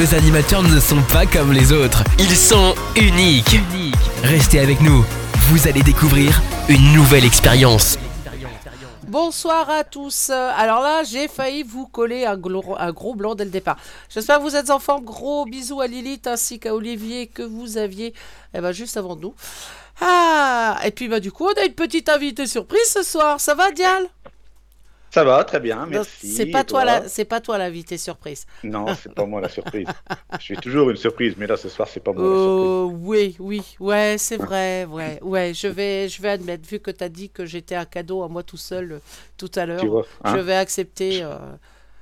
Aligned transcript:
Nos 0.00 0.14
animateurs 0.14 0.62
ne 0.62 0.80
sont 0.80 1.02
pas 1.12 1.26
comme 1.26 1.52
les 1.52 1.72
autres. 1.72 2.02
Ils 2.18 2.34
sont 2.34 2.74
uniques. 2.96 3.58
Restez 4.22 4.58
avec 4.58 4.80
nous. 4.80 5.04
Vous 5.50 5.68
allez 5.68 5.82
découvrir 5.82 6.40
une 6.70 6.94
nouvelle 6.94 7.26
expérience. 7.26 7.98
Bonsoir 9.08 9.68
à 9.68 9.84
tous. 9.84 10.30
Alors 10.30 10.80
là, 10.80 11.02
j'ai 11.04 11.28
failli 11.28 11.64
vous 11.64 11.86
coller 11.86 12.24
un 12.24 12.38
gros 12.38 13.14
blanc 13.14 13.34
dès 13.34 13.44
le 13.44 13.50
départ. 13.50 13.76
J'espère 14.08 14.38
que 14.38 14.44
vous 14.44 14.56
êtes 14.56 14.70
en 14.70 14.78
forme. 14.78 15.04
Gros 15.04 15.44
bisous 15.44 15.82
à 15.82 15.86
Lilith 15.86 16.26
ainsi 16.26 16.58
qu'à 16.58 16.74
Olivier 16.74 17.26
que 17.26 17.42
vous 17.42 17.76
aviez 17.76 18.14
eh 18.54 18.60
ben, 18.62 18.72
juste 18.72 18.96
avant 18.96 19.16
nous. 19.16 19.34
Ah, 20.00 20.80
et 20.82 20.92
puis 20.92 21.08
bah 21.08 21.20
du 21.20 21.30
coup, 21.30 21.44
on 21.44 21.60
a 21.60 21.66
une 21.66 21.74
petite 21.74 22.08
invitée 22.08 22.46
surprise 22.46 22.90
ce 22.90 23.02
soir. 23.02 23.38
Ça 23.38 23.54
va, 23.54 23.70
Dial? 23.70 24.08
Ça 25.10 25.24
va, 25.24 25.42
très 25.42 25.58
bien, 25.58 25.86
merci. 25.86 26.32
C'est 26.32 26.46
pas 26.46 26.62
toi, 26.62 26.84
la, 26.84 27.08
c'est 27.08 27.24
pas 27.24 27.40
toi 27.40 27.58
l'invité 27.58 27.98
surprise. 27.98 28.46
Non, 28.62 28.86
c'est 29.02 29.12
pas 29.12 29.26
moi 29.26 29.40
la 29.40 29.48
surprise. 29.48 29.88
Je 30.38 30.42
suis 30.42 30.56
toujours 30.56 30.90
une 30.90 30.96
surprise, 30.96 31.34
mais 31.36 31.46
là 31.48 31.56
ce 31.56 31.68
soir 31.68 31.88
c'est 31.88 32.00
pas 32.00 32.12
moi 32.12 32.22
la 32.22 32.28
Euh, 32.28 32.84
oui, 32.84 33.36
oui, 33.40 33.62
ouais, 33.80 34.16
c'est 34.18 34.36
vrai, 34.36 34.84
ouais, 34.84 35.18
ouais. 35.22 35.52
Je 35.52 35.66
vais, 35.66 36.08
je 36.08 36.22
vais 36.22 36.30
admettre, 36.30 36.68
vu 36.68 36.78
que 36.78 36.92
t'as 36.92 37.08
dit 37.08 37.28
que 37.30 37.44
j'étais 37.44 37.74
un 37.74 37.84
cadeau 37.86 38.22
à 38.22 38.28
moi 38.28 38.44
tout 38.44 38.56
seul 38.56 38.92
euh, 38.92 38.98
tout 39.36 39.50
à 39.56 39.66
l'heure, 39.66 39.80
surprise. 39.80 40.04
Tu 40.22 40.28
hein 40.28 40.34
je 40.36 40.40
vais 40.40 40.54
accepter. 40.54 41.22
euh, 41.22 41.36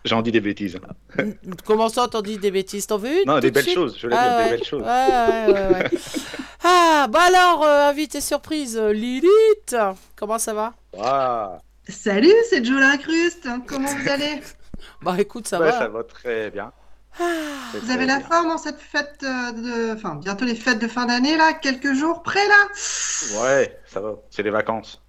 j'en 0.04 0.20
dis 0.20 0.31
des 0.32 0.40
bêtises. 0.40 0.78
Comment 1.64 1.88
ça, 1.88 2.08
t'en 2.08 2.20
dis 2.20 2.37
des 2.38 2.50
bêtises? 2.50 2.87
T'en 2.87 2.99
veux 2.99 3.22
une 3.22 3.26
Non, 3.26 3.38
des 3.38 3.50
de 3.50 3.54
belles 3.54 3.69
choses, 3.69 3.96
je 3.99 4.08
Ah 4.12 4.28
dire 4.28 4.37
ouais, 4.37 4.44
des 4.44 4.50
belles 4.56 4.64
choses. 4.64 4.82
ah, 6.64 7.06
bah 7.08 7.20
alors, 7.26 7.64
euh, 7.64 7.88
invité 7.88 8.20
surprise, 8.20 8.78
Lilith 8.78 9.75
Comment 10.16 10.38
ça 10.38 10.52
va? 10.52 10.75
Ah, 11.00 11.58
Salut, 11.88 12.35
c'est 12.50 12.64
Joe 12.64 12.82
Incruste. 12.82 13.49
Comment 13.67 13.88
vous 13.88 14.08
allez 14.08 14.40
Bah 15.02 15.17
écoute, 15.19 15.49
ça 15.49 15.58
ouais, 15.58 15.70
va. 15.70 15.79
ça 15.79 15.88
va 15.88 16.05
très 16.05 16.50
bien. 16.50 16.73
Très, 17.14 17.25
Vous 17.73 17.81
très 17.87 17.94
avez 17.94 18.06
la 18.06 18.19
bien. 18.19 18.29
forme 18.29 18.50
en 18.50 18.58
cette 18.58 18.79
fête 18.79 19.25
euh, 19.25 19.52
de... 19.52 19.94
Enfin, 19.94 20.17
bientôt 20.17 20.44
les 20.44 20.55
fêtes 20.55 20.79
de 20.79 20.87
fin 20.87 21.06
d'année, 21.06 21.37
là 21.37 21.55
Quelques 21.55 21.94
jours 21.94 22.23
près, 22.23 22.46
là 22.46 23.40
Ouais, 23.40 23.81
ça 23.87 24.00
va, 24.00 24.17
c'est 24.31 24.43
les 24.43 24.50
vacances. 24.50 25.02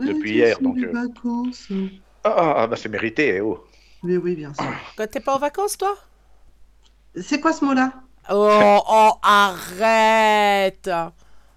Depuis 0.00 0.32
hier, 0.32 0.58
donc, 0.60 0.76
les 0.78 0.86
euh. 0.86 0.92
vacances. 0.92 1.68
Ah, 2.24 2.54
ah, 2.56 2.66
bah 2.66 2.76
c'est 2.76 2.88
mérité, 2.88 3.36
eh 3.36 3.40
oh. 3.40 3.64
Mais 4.02 4.16
oui, 4.16 4.34
bien 4.34 4.52
sûr. 4.54 4.64
Quand 4.96 5.08
t'es 5.08 5.20
pas 5.20 5.34
en 5.36 5.38
vacances, 5.38 5.76
toi? 5.76 5.94
C'est 7.20 7.38
quoi 7.40 7.52
ce 7.52 7.64
mot-là? 7.64 7.92
Oh, 8.30 8.80
oh, 8.88 9.12
arrête 9.22 10.90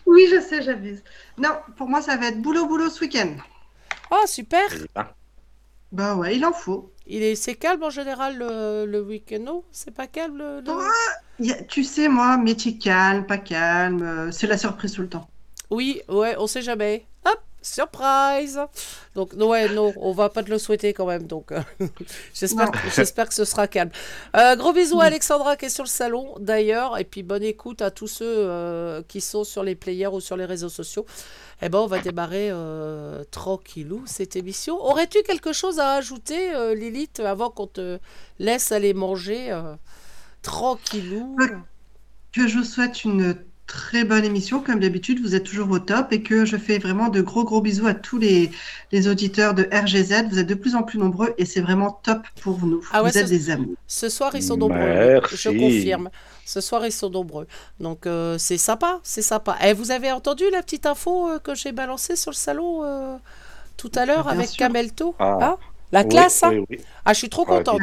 Oui, 0.05 0.27
je 0.29 0.39
sais, 0.41 0.61
j'avise. 0.61 1.03
Non, 1.37 1.51
pour 1.77 1.87
moi, 1.87 2.01
ça 2.01 2.17
va 2.17 2.27
être 2.27 2.41
boulot-boulot 2.41 2.89
ce 2.89 3.01
week-end. 3.01 3.35
Oh, 4.11 4.23
super 4.27 4.69
Bah 5.91 6.15
ouais, 6.15 6.35
il 6.35 6.45
en 6.45 6.51
faut. 6.53 6.91
Il 7.05 7.23
est, 7.23 7.35
c'est 7.35 7.55
calme 7.55 7.83
en 7.83 7.89
général 7.89 8.37
le, 8.37 8.85
le 8.85 9.01
week-end, 9.01 9.39
non? 9.39 9.63
C'est 9.71 9.91
pas 9.91 10.07
calme 10.07 10.37
le... 10.37 10.61
le- 10.61 10.71
Ouais. 10.73 11.51
A- 11.51 11.63
Tu 11.63 11.83
sais, 11.83 12.07
moi, 12.09 12.37
métier 12.37 12.77
calme, 12.77 13.25
pas 13.25 13.37
calme, 13.37 14.01
euh, 14.03 14.31
c'est 14.31 14.47
la 14.47 14.57
surprise 14.57 14.91
tout 14.93 15.01
le 15.01 15.09
temps. 15.09 15.29
Oui, 15.69 16.01
ouais, 16.09 16.35
on 16.37 16.47
sait 16.47 16.61
jamais. 16.61 17.05
Hop, 17.25 17.39
surprise 17.61 18.59
Donc, 19.15 19.33
non, 19.33 19.49
ouais, 19.49 19.69
non, 19.69 19.93
on 19.97 20.11
va 20.13 20.29
pas 20.29 20.43
te 20.43 20.49
le 20.49 20.57
souhaiter 20.57 20.93
quand 20.93 21.05
même, 21.05 21.23
donc 21.27 21.51
euh, 21.51 21.61
j'espère, 22.33 22.71
j'espère 22.95 23.27
que 23.27 23.33
ce 23.33 23.45
sera 23.45 23.67
calme. 23.67 23.91
Euh, 24.35 24.55
gros 24.55 24.73
bisous 24.73 24.99
à 25.01 25.05
Alexandra 25.05 25.55
qui 25.57 25.65
est 25.65 25.69
sur 25.69 25.83
le 25.83 25.89
salon, 25.89 26.35
d'ailleurs, 26.39 26.97
et 26.97 27.03
puis 27.03 27.23
bonne 27.23 27.43
écoute 27.43 27.81
à 27.81 27.91
tous 27.91 28.07
ceux 28.07 28.25
euh, 28.25 29.01
qui 29.07 29.21
sont 29.21 29.43
sur 29.43 29.63
les 29.63 29.75
players 29.75 30.07
ou 30.07 30.19
sur 30.21 30.37
les 30.37 30.45
réseaux 30.45 30.69
sociaux. 30.69 31.05
Eh 31.61 31.69
ben, 31.69 31.79
on 31.79 31.87
va 31.87 31.99
démarrer 31.99 32.49
euh, 32.51 33.23
tranquillou 33.31 34.03
cette 34.05 34.35
émission. 34.35 34.79
Aurais-tu 34.79 35.23
quelque 35.23 35.53
chose 35.53 35.79
à 35.79 35.93
ajouter, 35.93 36.53
euh, 36.53 36.75
Lilith, 36.75 37.19
avant 37.19 37.49
qu'on 37.49 37.67
te 37.67 37.97
laisse 38.37 38.71
aller 38.71 38.93
manger 38.93 39.51
euh, 39.51 39.75
tranquillou? 40.43 41.35
Ouais. 41.39 41.47
Que 42.31 42.47
je 42.47 42.59
vous 42.59 42.63
souhaite 42.63 43.03
une 43.03 43.35
très 43.65 44.03
bonne 44.03 44.23
émission, 44.23 44.61
comme 44.61 44.79
d'habitude, 44.79 45.19
vous 45.19 45.35
êtes 45.35 45.43
toujours 45.43 45.69
au 45.71 45.79
top 45.79 46.13
et 46.13 46.21
que 46.21 46.45
je 46.45 46.57
fais 46.57 46.77
vraiment 46.77 47.09
de 47.09 47.21
gros 47.21 47.43
gros 47.43 47.61
bisous 47.61 47.87
à 47.87 47.93
tous 47.93 48.17
les, 48.17 48.51
les 48.91 49.07
auditeurs 49.07 49.53
de 49.53 49.63
RGZ. 49.71 50.29
Vous 50.29 50.39
êtes 50.39 50.47
de 50.47 50.53
plus 50.53 50.75
en 50.75 50.83
plus 50.83 50.99
nombreux 50.99 51.33
et 51.37 51.45
c'est 51.45 51.61
vraiment 51.61 51.99
top 52.03 52.19
pour 52.41 52.65
nous. 52.65 52.81
Ah 52.91 53.03
ouais, 53.03 53.11
vous 53.11 53.17
êtes 53.17 53.29
des 53.29 53.49
amours. 53.49 53.75
Ce 53.87 54.09
soir, 54.09 54.35
ils 54.35 54.43
sont 54.43 54.57
nombreux. 54.57 54.77
Merci. 54.77 55.37
Je 55.37 55.49
confirme. 55.49 56.09
Ce 56.47 56.61
soir, 56.61 56.85
ils 56.85 56.91
sont 56.93 57.09
nombreux. 57.09 57.45
Donc, 57.79 58.07
euh, 58.07 58.37
c'est 58.37 58.57
sympa, 58.57 58.99
c'est 59.03 59.21
sympa. 59.21 59.57
Et 59.65 59.73
vous 59.73 59.91
avez 59.91 60.11
entendu 60.13 60.45
la 60.51 60.61
petite 60.63 60.85
info 60.85 61.29
euh, 61.29 61.39
que 61.39 61.55
j'ai 61.55 61.73
balancée 61.73 62.15
sur 62.15 62.31
le 62.31 62.35
salon 62.37 62.83
euh, 62.85 63.17
tout 63.77 63.91
à 63.95 64.05
l'heure 64.05 64.27
avec 64.29 64.47
sûr. 64.49 64.57
Camelto 64.57 65.15
Ah. 65.19 65.37
Hein? 65.41 65.57
La 65.91 66.03
oui, 66.03 66.09
classe, 66.09 66.43
hein? 66.43 66.53
oui, 66.53 66.65
oui. 66.69 66.77
Ah, 67.05 67.13
je 67.13 67.19
suis 67.19 67.29
trop 67.29 67.45
Ah, 67.47 67.63
contente. 67.63 67.81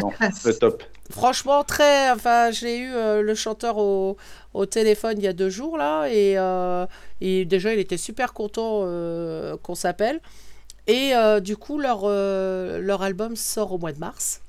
top. 0.60 0.82
Franchement, 1.10 1.64
très. 1.64 2.10
Enfin, 2.10 2.50
j'ai 2.50 2.78
eu 2.78 2.92
euh, 2.94 3.22
le 3.22 3.34
chanteur 3.34 3.78
au, 3.78 4.16
au 4.54 4.66
téléphone 4.66 5.16
il 5.18 5.24
y 5.24 5.28
a 5.28 5.32
deux 5.34 5.50
jours, 5.50 5.76
là, 5.78 6.06
et, 6.08 6.38
euh, 6.38 6.86
et 7.20 7.44
déjà, 7.44 7.72
il 7.74 7.78
était 7.80 7.96
super 7.98 8.32
content 8.32 8.82
euh, 8.84 9.56
qu'on 9.62 9.74
s'appelle. 9.74 10.20
Et 10.86 11.14
euh, 11.16 11.40
du 11.40 11.56
coup, 11.56 11.78
leur, 11.80 12.02
euh, 12.04 12.80
leur 12.80 13.02
album 13.02 13.36
sort 13.36 13.72
au 13.72 13.78
mois 13.78 13.92
de 13.92 14.00
mars. 14.00 14.42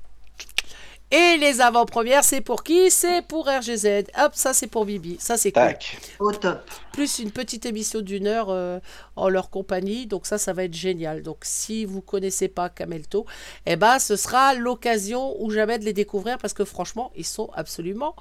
Et 1.12 1.36
les 1.36 1.60
avant-premières, 1.60 2.24
c'est 2.24 2.40
pour 2.40 2.64
qui? 2.64 2.90
C'est 2.90 3.22
pour 3.22 3.46
RGZ. 3.46 4.06
Hop, 4.18 4.32
ça, 4.34 4.52
c'est 4.52 4.66
pour 4.66 4.84
Bibi. 4.84 5.16
Ça, 5.20 5.36
c'est 5.36 5.52
cool. 5.52 5.62
Tac. 5.62 5.98
Au 6.18 6.32
top. 6.32 6.68
Plus 6.92 7.20
une 7.20 7.30
petite 7.30 7.64
émission 7.64 8.00
d'une 8.00 8.26
heure 8.26 8.50
euh, 8.50 8.80
en 9.14 9.28
leur 9.28 9.50
compagnie. 9.50 10.06
Donc 10.06 10.26
ça, 10.26 10.36
ça 10.36 10.52
va 10.52 10.64
être 10.64 10.74
génial. 10.74 11.22
Donc 11.22 11.38
si 11.42 11.84
vous 11.84 12.00
connaissez 12.00 12.48
pas 12.48 12.68
Camelto, 12.68 13.24
eh 13.66 13.76
ben, 13.76 14.00
ce 14.00 14.16
sera 14.16 14.54
l'occasion 14.54 15.40
ou 15.40 15.50
jamais 15.50 15.78
de 15.78 15.84
les 15.84 15.92
découvrir 15.92 16.38
parce 16.38 16.54
que 16.54 16.64
franchement, 16.64 17.12
ils 17.14 17.26
sont 17.26 17.50
absolument 17.54 18.16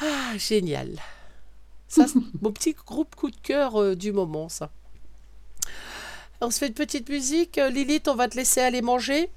ah, 0.00 0.36
génial. 0.36 0.90
Ça, 1.88 2.06
c'est 2.06 2.20
mon 2.42 2.52
petit 2.52 2.74
groupe 2.74 3.16
coup 3.16 3.32
de 3.32 3.40
cœur 3.42 3.80
euh, 3.80 3.96
du 3.96 4.12
moment, 4.12 4.48
ça. 4.48 4.70
On 6.40 6.50
se 6.50 6.58
fait 6.58 6.68
une 6.68 6.74
petite 6.74 7.08
musique. 7.08 7.58
Euh, 7.58 7.68
Lilith, 7.68 8.08
on 8.08 8.14
va 8.14 8.28
te 8.28 8.36
laisser 8.36 8.60
aller 8.60 8.80
manger. 8.80 9.28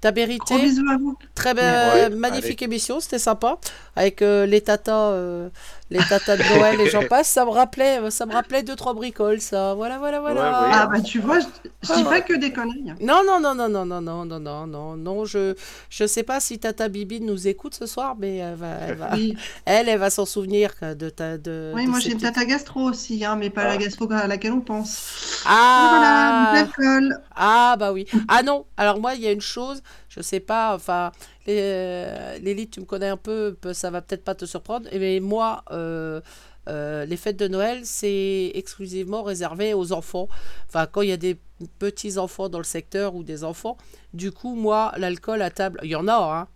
T'as 0.00 0.12
mérité. 0.12 0.54
Gros 0.54 0.58
bisous 0.58 0.88
à 0.90 0.96
vous. 0.96 1.16
Très 1.34 1.50
Ouais, 1.50 2.08
belle, 2.08 2.16
magnifique 2.16 2.62
émission, 2.62 3.00
c'était 3.00 3.18
sympa. 3.18 3.58
Avec 3.96 4.22
euh, 4.22 4.46
les 4.46 4.60
tatas, 4.62 5.10
euh, 5.10 5.48
les 5.90 5.98
tatas 6.08 6.36
de 6.36 6.42
Noël 6.56 6.80
et 6.80 6.88
j'en 6.88 7.04
passe, 7.06 7.28
ça 7.28 7.44
me 7.44 7.50
rappelait, 7.50 8.10
ça 8.10 8.24
me 8.26 8.32
rappelait 8.32 8.62
deux 8.62 8.76
trois 8.76 8.94
bricoles, 8.94 9.40
ça. 9.40 9.74
Voilà, 9.74 9.98
voilà, 9.98 10.20
voilà. 10.20 10.40
Ouais, 10.40 10.66
ouais. 10.68 10.72
Ah 10.74 10.86
bah 10.86 11.00
tu 11.00 11.18
vois, 11.18 11.40
je, 11.40 11.46
je 11.82 11.94
dis 11.94 12.04
pas 12.04 12.20
que 12.20 12.34
des 12.34 12.52
conneries. 12.52 12.84
Non, 13.00 13.22
non, 13.26 13.40
non, 13.40 13.54
non, 13.54 13.68
non, 13.68 13.84
non, 13.84 14.00
non, 14.00 14.24
non, 14.24 14.38
non, 14.40 14.66
non, 14.66 14.96
non. 14.96 15.24
Je, 15.24 15.54
je 15.90 16.06
sais 16.06 16.22
pas 16.22 16.38
si 16.40 16.58
Tata 16.58 16.88
Bibi 16.88 17.20
nous 17.20 17.48
écoute 17.48 17.74
ce 17.74 17.86
soir, 17.86 18.14
mais 18.18 18.36
elle 18.36 18.54
va, 18.54 18.68
elle 18.86 18.94
va, 18.96 19.10
Oui, 19.14 19.36
elle, 19.64 19.88
elle 19.88 19.98
va 19.98 20.10
s'en 20.10 20.26
souvenir 20.26 20.70
de 20.82 21.10
ta, 21.10 21.38
de. 21.38 21.72
oui 21.74 21.84
de 21.86 21.90
moi 21.90 21.98
j'ai 21.98 22.10
une 22.12 22.18
petites- 22.18 22.34
tata 22.34 22.44
gastro 22.46 22.80
aussi, 22.82 23.24
hein, 23.24 23.36
mais 23.36 23.50
pas 23.50 23.64
la 23.64 23.76
gastro 23.76 24.10
à 24.12 24.26
laquelle 24.26 24.52
on 24.52 24.60
pense. 24.60 25.42
Ah. 25.46 26.64
Voilà. 26.76 27.16
Ah 27.34 27.76
bah 27.78 27.92
oui. 27.92 28.06
Ah 28.28 28.42
non, 28.42 28.64
alors 28.76 29.00
moi 29.00 29.14
il 29.14 29.22
y 29.22 29.26
a 29.26 29.32
une 29.32 29.40
chose, 29.40 29.82
je 30.10 30.20
sais 30.20 30.40
pas, 30.40 30.74
enfin, 30.74 31.12
euh, 31.48 32.36
Lilith, 32.38 32.72
tu 32.72 32.80
me 32.80 32.84
connais 32.84 33.08
un 33.08 33.16
peu, 33.16 33.56
peu- 33.58 33.72
ça 33.72 33.90
va 33.90 34.02
peut-être 34.02 34.24
pas 34.24 34.34
te 34.34 34.44
surprendre, 34.44 34.88
mais 34.92 35.20
moi, 35.20 35.64
euh, 35.70 36.20
euh, 36.68 37.06
les 37.06 37.16
fêtes 37.16 37.38
de 37.38 37.48
Noël, 37.48 37.80
c'est 37.84 38.52
exclusivement 38.54 39.22
réservé 39.22 39.72
aux 39.72 39.92
enfants. 39.92 40.28
Enfin, 40.68 40.86
quand 40.86 41.00
il 41.02 41.08
y 41.08 41.12
a 41.12 41.16
des 41.16 41.38
petits 41.78 42.18
enfants 42.18 42.48
dans 42.50 42.58
le 42.58 42.64
secteur 42.64 43.14
ou 43.14 43.22
des 43.22 43.44
enfants, 43.44 43.78
du 44.12 44.32
coup, 44.32 44.54
moi, 44.54 44.92
l'alcool 44.98 45.40
à 45.42 45.50
table, 45.50 45.80
il 45.84 45.90
y 45.90 45.96
en 45.96 46.08
a, 46.08 46.40
hein, 46.40 46.48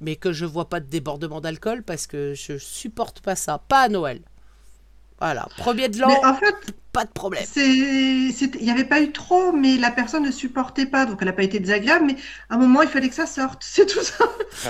mais 0.00 0.16
que 0.16 0.32
je 0.32 0.44
vois 0.44 0.68
pas 0.68 0.80
de 0.80 0.86
débordement 0.86 1.40
d'alcool 1.40 1.82
parce 1.82 2.06
que 2.06 2.34
je 2.34 2.58
supporte 2.58 3.20
pas 3.20 3.36
ça, 3.36 3.58
pas 3.68 3.82
à 3.82 3.88
Noël. 3.88 4.20
Voilà, 5.24 5.48
premier 5.56 5.88
de 5.88 5.98
l'an, 5.98 6.08
Mais 6.08 6.22
en 6.22 6.34
fait, 6.34 6.54
pas 6.92 7.06
de 7.06 7.10
problème. 7.10 7.42
il 7.56 8.30
n'y 8.60 8.70
avait 8.70 8.84
pas 8.84 9.00
eu 9.00 9.10
trop, 9.10 9.52
mais 9.52 9.78
la 9.78 9.90
personne 9.90 10.22
ne 10.22 10.30
supportait 10.30 10.84
pas, 10.84 11.06
donc 11.06 11.16
elle 11.22 11.28
n'a 11.28 11.32
pas 11.32 11.44
été 11.44 11.58
désagréable, 11.60 12.04
mais 12.04 12.16
à 12.50 12.56
un 12.56 12.58
moment, 12.58 12.82
il 12.82 12.88
fallait 12.88 13.08
que 13.08 13.14
ça 13.14 13.24
sorte, 13.24 13.62
c'est 13.64 13.86
tout 13.86 14.02
ça. 14.02 14.26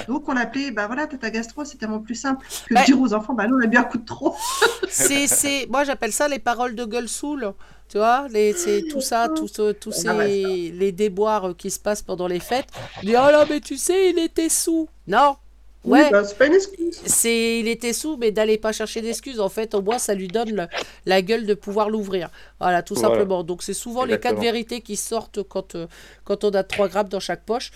Donc 0.06 0.28
on 0.28 0.32
l'appelait, 0.32 0.70
bah 0.70 0.86
voilà, 0.86 1.08
tata 1.08 1.30
gastro, 1.30 1.64
c'est 1.64 1.76
tellement 1.76 1.98
plus 1.98 2.14
simple 2.14 2.46
que 2.68 2.74
de 2.74 2.84
dire 2.84 3.00
aux 3.00 3.12
enfants, 3.14 3.34
bah 3.34 3.48
non, 3.48 3.56
on 3.60 3.64
a 3.64 3.66
bu 3.66 3.76
un 3.76 3.82
coup 3.82 3.98
de 3.98 4.04
trop. 4.04 4.36
c'est, 4.88 5.26
c'est, 5.26 5.66
moi 5.68 5.82
j'appelle 5.82 6.12
ça 6.12 6.28
les 6.28 6.38
paroles 6.38 6.76
de 6.76 6.84
gueule 6.84 7.08
saoule. 7.08 7.52
Tu 7.88 7.98
vois, 7.98 8.26
les, 8.30 8.52
c'est 8.54 8.84
tout 8.90 9.00
ça, 9.00 9.28
tout 9.28 9.48
ce- 9.48 9.72
tous 9.72 9.90
ces, 9.92 10.08
Ah 10.08 10.14
ouais, 10.16 10.72
les 10.72 10.92
déboires 10.92 11.54
qui 11.56 11.70
se 11.70 11.78
passent 11.80 12.00
pendant 12.02 12.26
les 12.28 12.40
fêtes. 12.40 12.68
On 12.98 13.00
dit, 13.06 13.10
oh 13.16 13.30
là, 13.30 13.44
mais 13.50 13.60
tu 13.60 13.76
sais, 13.76 14.10
il 14.10 14.18
était 14.20 14.48
sous. 14.48 14.88
Non, 15.06 15.36
Oui, 15.84 16.00
ouais, 16.00 16.10
bah, 16.10 16.24
c'est 16.24 16.38
pas 16.38 16.46
une 16.46 16.54
excuse. 16.54 16.98
c'est, 17.04 17.60
il 17.60 17.68
était 17.68 17.92
sous, 17.92 18.16
mais 18.16 18.30
d'aller 18.30 18.56
pas 18.58 18.72
chercher 18.72 19.02
d'excuses. 19.02 19.38
En 19.40 19.48
fait, 19.50 19.74
au 19.74 19.82
moins, 19.82 19.98
ça 19.98 20.14
lui 20.14 20.28
donne 20.28 20.50
le- 20.54 20.66
la 21.06 21.20
gueule 21.20 21.44
de 21.46 21.54
pouvoir 21.54 21.90
l'ouvrir. 21.90 22.30
Voilà, 22.58 22.82
tout 22.82 22.94
Voilà. 22.94 23.08
simplement. 23.10 23.42
Donc, 23.44 23.62
c'est 23.62 23.74
souvent 23.74 24.04
les 24.04 24.18
quatre 24.18 24.40
vérités 24.40 24.80
qui 24.80 24.96
sortent 24.96 25.42
quand, 25.42 25.74
euh, 25.74 25.86
quand 26.24 26.44
on 26.44 26.50
a 26.50 26.62
3 26.62 26.88
grammes 26.88 27.08
dans 27.08 27.20
chaque 27.20 27.44
poche. 27.44 27.70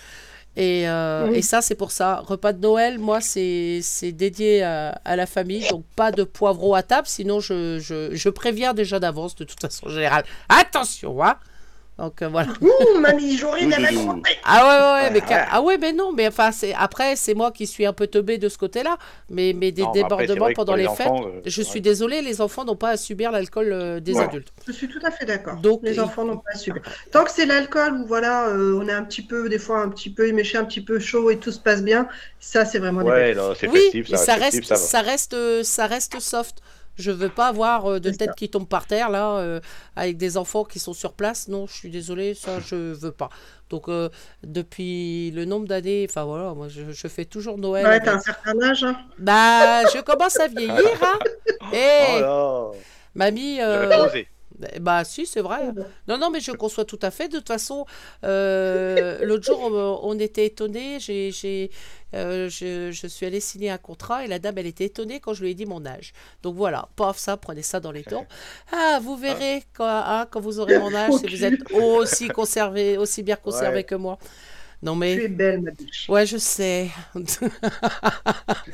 Et, 0.55 0.89
euh, 0.89 1.27
Oui. 1.29 1.37
et 1.37 1.41
ça, 1.43 1.61
c'est 1.61 1.75
pour 1.75 1.91
ça. 1.91 2.23
Repas 2.25 2.53
de 2.53 2.59
Noël, 2.59 2.97
moi, 2.97 3.21
c'est 3.21 3.79
c'est 3.83 4.11
dédié 4.11 4.63
à, 4.63 4.99
à 5.05 5.15
la 5.15 5.27
famille. 5.27 5.67
Donc, 5.69 5.83
pas 5.95 6.11
de 6.11 6.23
poivreau 6.23 6.73
à 6.73 6.81
table. 6.81 7.07
Sinon, 7.07 7.39
je, 7.39 7.77
je, 7.79 8.09
je 8.15 8.29
préviens 8.29 8.73
déjà 8.73 8.99
d'avance, 8.99 9.35
de 9.35 9.43
toute 9.43 9.61
façon 9.61 9.87
générale. 9.89 10.23
Attention, 10.49 11.23
hein 11.23 11.35
Donc 11.99 12.21
euh, 12.21 12.29
voilà. 12.29 12.47
Ouh, 12.61 12.99
mamie, 12.99 13.37
j'aurais 13.37 13.65
la. 13.65 13.77
Ah 14.43 14.63
ouais, 14.63 14.69
ouais, 14.69 15.03
ouais, 15.03 15.09
mais 15.11 15.19
Ouais. 15.19 15.27
ca- 15.27 15.47
ah 15.51 15.61
ouais, 15.61 15.77
mais 15.77 15.91
non, 15.91 16.13
mais 16.13 16.27
enfin, 16.27 16.51
c'est 16.53 16.73
après, 16.73 17.15
c'est 17.17 17.33
moi 17.33 17.51
qui 17.51 17.67
suis 17.67 17.85
un 17.85 17.91
peu 17.91 18.07
teubé 18.07 18.37
de 18.37 18.47
ce 18.47 18.57
côté-là, 18.57 18.97
mais, 19.29 19.53
mais 19.53 19.71
des 19.73 19.81
Non, 19.81 19.91
mais 19.93 20.03
après, 20.03 20.27
c'est 20.27 20.33
débordements 20.33 20.53
pendant 20.55 20.75
les, 20.75 20.83
les 20.83 20.89
fêtes. 20.89 21.07
enfants, 21.07 21.25
euh, 21.27 21.41
je 21.45 21.61
suis 21.61 21.81
désolée, 21.81 22.21
les 22.21 22.39
enfants 22.39 22.63
n'ont 22.63 22.77
pas 22.77 22.91
à 22.91 22.97
subir 22.97 23.31
l'alcool 23.31 23.73
euh, 23.73 23.99
des 23.99 24.13
Ouais. 24.13 24.23
adultes. 24.23 24.47
Je 24.65 24.71
suis 24.71 24.87
tout 24.87 24.99
à 25.03 25.11
fait 25.11 25.25
d'accord. 25.25 25.57
Donc, 25.57 25.81
les 25.83 25.95
il- 25.95 25.99
enfants 25.99 26.23
n'ont 26.23 26.37
pas 26.37 26.55
su. 26.57 26.71
Tant 27.11 27.25
que 27.25 27.31
c'est 27.31 27.45
l'alcool 27.45 27.93
où 27.95 28.07
voilà, 28.07 28.47
euh, 28.47 28.79
on 28.81 28.87
est 28.87 28.93
un 28.93 29.03
petit 29.03 29.21
peu, 29.21 29.49
des 29.49 29.59
fois 29.59 29.81
un 29.81 29.89
petit 29.89 30.09
peu 30.09 30.27
éméché, 30.27 30.57
un 30.57 30.63
petit 30.65 30.81
peu 30.81 30.99
chaud 30.99 31.29
et 31.31 31.37
tout 31.37 31.51
se 31.51 31.59
passe 31.59 31.83
bien, 31.83 32.07
ça 32.39 32.63
c'est 32.63 32.79
vraiment 32.79 33.03
des 33.03 33.09
Ouais, 33.09 33.33
là, 33.33 33.53
c'est 33.59 33.67
Oui, 33.67 33.81
festif, 33.81 34.07
ça, 34.09 34.17
ça 34.17 34.37
festif, 34.37 34.69
reste, 34.69 34.75
ça 34.85 35.01
reste, 35.01 35.33
euh, 35.33 35.63
ça 35.63 35.85
reste 35.87 36.19
soft. 36.21 36.59
Je 36.99 37.11
veux 37.11 37.29
pas 37.29 37.47
avoir 37.47 37.85
euh, 37.87 37.99
de 37.99 38.11
C'est 38.11 38.17
tête 38.17 38.29
ça. 38.29 38.33
qui 38.35 38.49
tombe 38.49 38.67
par 38.67 38.85
terre 38.85 39.09
là, 39.09 39.37
euh, 39.37 39.59
avec 39.95 40.17
des 40.17 40.37
enfants 40.37 40.63
qui 40.65 40.79
sont 40.79 40.93
sur 40.93 41.13
place. 41.13 41.47
Non, 41.47 41.65
je 41.65 41.73
suis 41.73 41.89
désolée, 41.89 42.33
ça 42.35 42.59
je 42.59 42.75
veux 42.75 43.11
pas. 43.11 43.29
Donc 43.69 43.87
euh, 43.87 44.09
depuis 44.43 45.31
le 45.31 45.45
nombre 45.45 45.67
d'années, 45.67 46.05
enfin 46.09 46.23
voilà, 46.25 46.53
moi 46.53 46.67
je, 46.69 46.91
je 46.91 47.07
fais 47.07 47.25
toujours 47.25 47.57
Noël. 47.57 47.85
Ouais, 47.85 47.99
t'as 47.99 48.15
un 48.15 48.19
certain 48.19 48.59
âge. 48.61 48.83
Hein. 48.83 48.97
Bah, 49.17 49.85
je 49.93 50.01
commence 50.01 50.39
à 50.39 50.47
vieillir, 50.47 50.75
hein. 51.01 51.19
Eh, 51.73 52.21
Oh 52.21 52.21
là 52.21 52.71
mamie. 53.15 53.59
euh, 53.61 54.05
osé. 54.05 54.27
Bah 54.81 55.05
si, 55.05 55.25
c'est 55.25 55.39
vrai. 55.39 55.71
Non, 56.09 56.17
non, 56.17 56.29
mais 56.31 56.41
je 56.41 56.51
conçois 56.51 56.83
tout 56.83 56.99
à 57.01 57.11
fait. 57.11 57.29
De 57.29 57.37
toute 57.37 57.47
façon, 57.47 57.85
euh, 58.25 59.19
l'autre 59.23 59.45
jour, 59.45 59.57
on, 59.63 59.99
on 60.03 60.19
était 60.19 60.45
étonnés. 60.47 60.99
J'ai, 60.99 61.31
j'ai, 61.31 61.71
euh, 62.13 62.49
je, 62.49 62.91
je 62.91 63.07
suis 63.07 63.25
allée 63.25 63.39
signer 63.39 63.69
un 63.69 63.77
contrat 63.77 64.23
et 64.25 64.27
la 64.27 64.39
dame, 64.39 64.57
elle 64.57 64.65
était 64.67 64.85
étonnée 64.85 65.19
quand 65.19 65.33
je 65.33 65.43
lui 65.43 65.51
ai 65.51 65.53
dit 65.53 65.65
mon 65.65 65.85
âge. 65.85 66.13
Donc 66.43 66.55
voilà, 66.55 66.89
paf, 66.95 67.17
ça, 67.17 67.37
prenez 67.37 67.61
ça 67.61 67.79
dans 67.79 67.91
les 67.91 68.03
dents. 68.03 68.25
Ah, 68.71 68.99
vous 69.01 69.15
verrez 69.17 69.63
quand, 69.73 69.85
hein, 69.87 70.25
quand 70.29 70.39
vous 70.39 70.59
aurez 70.59 70.79
mon 70.79 70.93
âge, 70.93 71.13
si 71.13 71.27
vous 71.27 71.43
êtes 71.43 71.59
aussi 71.73 72.27
conservé, 72.29 72.97
aussi 72.97 73.23
bien 73.23 73.35
conservé 73.35 73.77
Ouais. 73.77 73.83
que 73.83 73.95
moi. 73.95 74.17
Non 74.81 74.93
Tu 74.93 74.99
mais, 74.99 75.13
es 75.15 75.27
belle, 75.27 75.61
ma 75.61 75.71
biche. 75.71 76.05
ouais, 76.07 76.25
je 76.25 76.37
sais. 76.37 76.89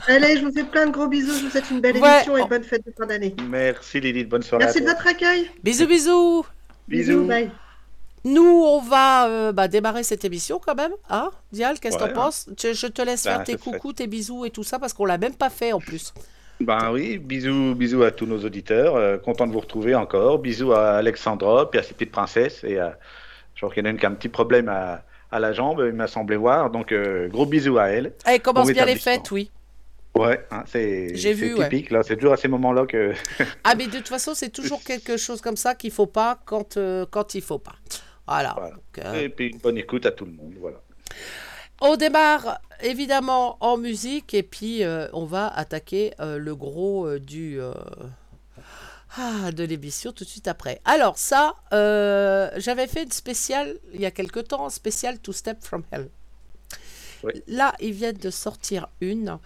Allez, 0.08 0.38
je 0.38 0.46
vous 0.46 0.52
fais 0.52 0.64
plein 0.64 0.86
de 0.86 0.92
gros 0.92 1.08
bisous. 1.08 1.34
Je 1.40 1.46
vous 1.46 1.50
souhaite 1.50 1.70
une 1.72 1.82
belle 1.82 1.98
Ouais. 1.98 2.16
émission 2.18 2.38
et 2.38 2.48
bonne 2.48 2.64
fête 2.64 2.86
de 2.86 2.92
fin 2.98 3.08
d'année. 3.08 3.36
Merci 3.50 4.00
Lilith, 4.02 4.30
bonne 4.30 4.44
soirée. 4.44 4.66
Merci 4.66 4.78
à 4.80 4.82
de 4.82 4.86
votre 4.86 5.08
accueil. 5.08 5.50
bisous, 5.64 5.88
bisous. 5.88 6.46
Bisous. 6.88 7.26
Bye. 7.26 7.50
Nous, 8.26 8.44
on 8.44 8.82
va 8.82 9.28
euh, 9.30 9.52
bah, 9.54 9.68
démarrer 9.68 10.04
cette 10.04 10.26
émission 10.26 10.60
quand 10.64 10.76
même. 10.76 10.92
Hein 11.10 11.30
Dial, 11.52 11.80
qu'est-ce 11.80 11.98
que 11.98 12.04
Ouais. 12.04 12.10
t'en 12.10 12.16
penses 12.24 12.50
je, 12.62 12.74
je 12.74 12.88
te 12.88 13.02
laisse 13.02 13.24
Bah, 13.24 13.36
faire 13.36 13.44
tes 13.44 13.54
ce 13.54 13.58
serait- 13.60 13.72
coucous, 13.72 13.94
tes 13.94 14.08
bisous 14.08 14.46
et 14.46 14.50
tout 14.50 14.64
ça 14.64 14.80
parce 14.80 14.94
qu'on 14.94 15.06
l'a 15.06 15.18
même 15.18 15.36
pas 15.36 15.50
fait 15.50 15.72
en 15.74 15.80
plus. 15.80 16.14
Ben 16.60 16.92
oui, 16.92 17.18
bisous, 17.20 17.76
bisous 17.76 18.04
à 18.04 18.12
tous 18.12 18.26
nos 18.26 18.44
auditeurs. 18.44 18.96
euh, 18.96 19.18
content 19.18 19.46
de 19.46 19.52
vous 19.54 19.60
retrouver 19.60 19.94
encore. 19.96 20.40
Bisous 20.40 20.74
à 20.74 20.94
Alexandra, 20.96 21.70
puis 21.70 21.80
à 21.80 21.84
ses 21.84 21.94
petites 21.94 22.12
princesses. 22.12 22.64
Et 22.64 22.80
à... 22.80 22.98
je 23.54 23.62
crois 23.62 23.74
qu'il 23.74 23.84
y 23.84 23.86
en 23.86 23.90
a 23.90 23.92
une 23.92 24.00
qui 24.00 24.06
a 24.06 24.10
un 24.10 24.14
petit 24.16 24.30
problème 24.30 24.70
à, 24.70 25.04
à 25.32 25.40
la 25.40 25.54
jambe, 25.54 25.84
il 25.86 25.94
m'a 25.94 26.08
semblé 26.08 26.36
voir. 26.38 26.72
Donc 26.72 26.92
euh, 26.92 27.28
gros 27.28 27.46
bisous 27.46 27.78
à 27.78 27.88
elle. 27.90 28.14
Allez, 28.26 28.40
commence 28.40 28.68
Bon 28.68 28.74
bien 28.74 28.86
les 28.86 28.96
fêtes, 28.96 29.30
oui. 29.32 29.52
Ouais, 30.16 30.40
hein, 30.50 30.64
c'est 30.66 31.12
ouais. 31.14 31.54
typique. 31.70 31.92
Là, 31.92 32.02
c'est 32.02 32.16
toujours 32.16 32.32
à 32.34 32.38
ces 32.38 32.48
moments-là 32.48 32.86
que. 32.86 33.12
Ah, 33.66 33.76
mais 33.76 33.88
de 33.88 33.98
toute 33.98 34.08
façon, 34.08 34.34
c'est 34.34 34.50
toujours 34.50 34.82
quelque 34.82 35.18
chose 35.18 35.42
comme 35.42 35.58
ça 35.58 35.76
qu'il 35.76 35.92
faut 35.92 36.06
pas 36.06 36.40
quand, 36.46 36.78
euh, 36.78 37.06
quand 37.12 37.36
il 37.36 37.42
faut 37.42 37.60
pas. 37.60 37.76
Voilà. 38.28 38.54
Voilà. 38.58 38.72
Donc, 38.72 39.00
euh, 39.00 39.14
Et 39.22 39.30
puis 39.30 39.48
une 39.48 39.58
bonne 39.58 39.78
écoute 39.78 40.06
à 40.06 40.12
tout 40.12 40.26
le 40.26 40.32
monde. 40.32 40.54
Voilà. 40.60 40.82
On 41.82 41.96
démarre 41.96 42.60
évidemment 42.82 43.58
en 43.60 43.78
musique 43.78 44.34
et 44.34 44.44
puis 44.44 44.84
euh, 44.84 45.08
on 45.14 45.26
va 45.26 45.48
attaquer 45.48 46.14
euh, 46.20 46.38
le 46.38 46.56
gros 46.56 47.18
du 47.20 47.60
ah, 49.18 49.52
de 49.52 49.64
l'émission 49.64 50.12
tout 50.12 50.24
de 50.24 50.30
suite 50.30 50.48
après. 50.48 50.82
Alors 50.86 51.18
ça, 51.18 51.56
j'avais 51.72 52.88
fait 52.88 53.04
une 53.04 53.12
spéciale 53.12 53.78
il 53.94 54.02
y 54.02 54.06
a 54.06 54.12
quelque 54.12 54.40
temps, 54.40 54.66
un 54.66 54.70
spécial 54.70 55.20
Two 55.20 55.34
Step 55.34 55.64
from 55.64 55.84
Hell. 55.92 56.10
Oui. 57.24 57.44
Là, 57.48 57.74
ils 57.80 57.94
viennent 57.94 58.18
de 58.18 58.30
sortir 58.30 58.88
une. 59.02 59.40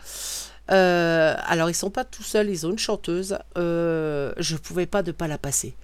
Euh, 0.72 1.36
alors 1.46 1.70
ils 1.70 1.76
sont 1.76 1.90
pas 1.90 2.04
tout 2.04 2.24
seuls, 2.24 2.50
ils 2.50 2.68
ont 2.68 2.72
une 2.72 2.80
chanteuse. 2.80 3.40
Euh, 3.58 4.34
je 4.38 4.56
pouvais 4.56 4.86
pas 4.86 5.02
ne 5.02 5.12
pas 5.12 5.28
la 5.28 5.38
passer. 5.38 5.76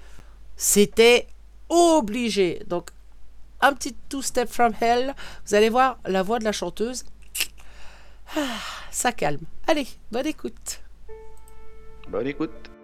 C'était 0.58 1.28
obligé. 1.70 2.64
Donc 2.68 2.92
un 3.62 3.74
petit 3.74 3.96
Two 4.10 4.22
Step 4.22 4.50
from 4.50 4.74
Hell. 4.80 5.14
Vous 5.46 5.56
allez 5.56 5.70
voir 5.70 5.98
la 6.06 6.24
voix 6.24 6.40
de 6.40 6.44
la 6.44 6.52
chanteuse. 6.52 7.06
Ah, 8.36 8.60
ça 8.92 9.12
calme. 9.12 9.46
Allez, 9.68 9.88
bonne 10.12 10.28
écoute. 10.28 10.82
Bonne 12.10 12.28
écoute. 12.28 12.75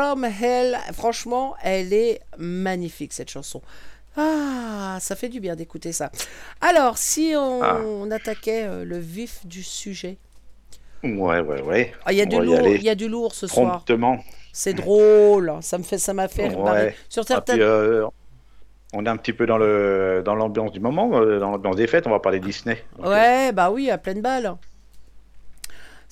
From 0.00 0.24
Hell. 0.24 0.78
Franchement, 0.94 1.54
elle 1.62 1.92
est 1.92 2.20
magnifique 2.38 3.12
cette 3.12 3.28
chanson. 3.28 3.60
Ah, 4.16 4.96
ça 4.98 5.14
fait 5.14 5.28
du 5.28 5.40
bien 5.40 5.54
d'écouter 5.56 5.92
ça. 5.92 6.10
Alors, 6.62 6.96
si 6.96 7.34
on, 7.36 7.62
Ah. 7.62 7.80
on 7.84 8.10
attaquait 8.10 8.64
euh, 8.64 8.84
le 8.84 8.98
vif 8.98 9.46
du 9.46 9.62
sujet. 9.62 10.16
Ouais, 11.04 11.40
ouais, 11.40 11.62
ouais. 11.62 11.92
Ah, 12.06 12.12
Il 12.12 12.18
y 12.18 12.22
a 12.22 12.26
du 12.26 12.36
y 12.36 12.40
lourd, 12.40 12.66
il 12.66 12.82
y 12.82 12.88
a 12.88 12.94
du 12.94 13.08
lourd 13.08 13.34
ce 13.34 13.46
soir. 13.46 13.70
Promptement. 13.84 14.18
C'est 14.52 14.72
drôle. 14.74 15.52
Ça 15.60 15.76
me 15.78 15.82
fait, 15.82 15.98
ça 15.98 16.12
m'a 16.14 16.28
fait 16.28 16.48
Ouais. 16.54 16.96
Sur 17.10 17.22
Ah, 17.24 17.26
certaines. 17.28 17.56
puis, 17.56 17.62
euh, 17.64 18.06
on 18.94 19.04
est 19.06 19.08
un 19.08 19.16
petit 19.18 19.32
peu 19.34 19.46
dans 19.46 19.58
le 19.58 20.22
dans 20.24 20.34
l'ambiance 20.34 20.72
du 20.72 20.80
moment, 20.80 21.10
euh, 21.14 21.38
dans 21.38 21.50
l'ambiance 21.52 21.76
des 21.76 21.86
fêtes. 21.86 22.06
On 22.06 22.10
va 22.10 22.20
parler 22.20 22.40
Disney. 22.40 22.82
Donc, 22.96 23.06
euh, 23.06 23.10
Ouais, 23.10 23.52
bah 23.52 23.70
oui, 23.70 23.90
à 23.90 23.98
pleine 23.98 24.20
balle. 24.22 24.54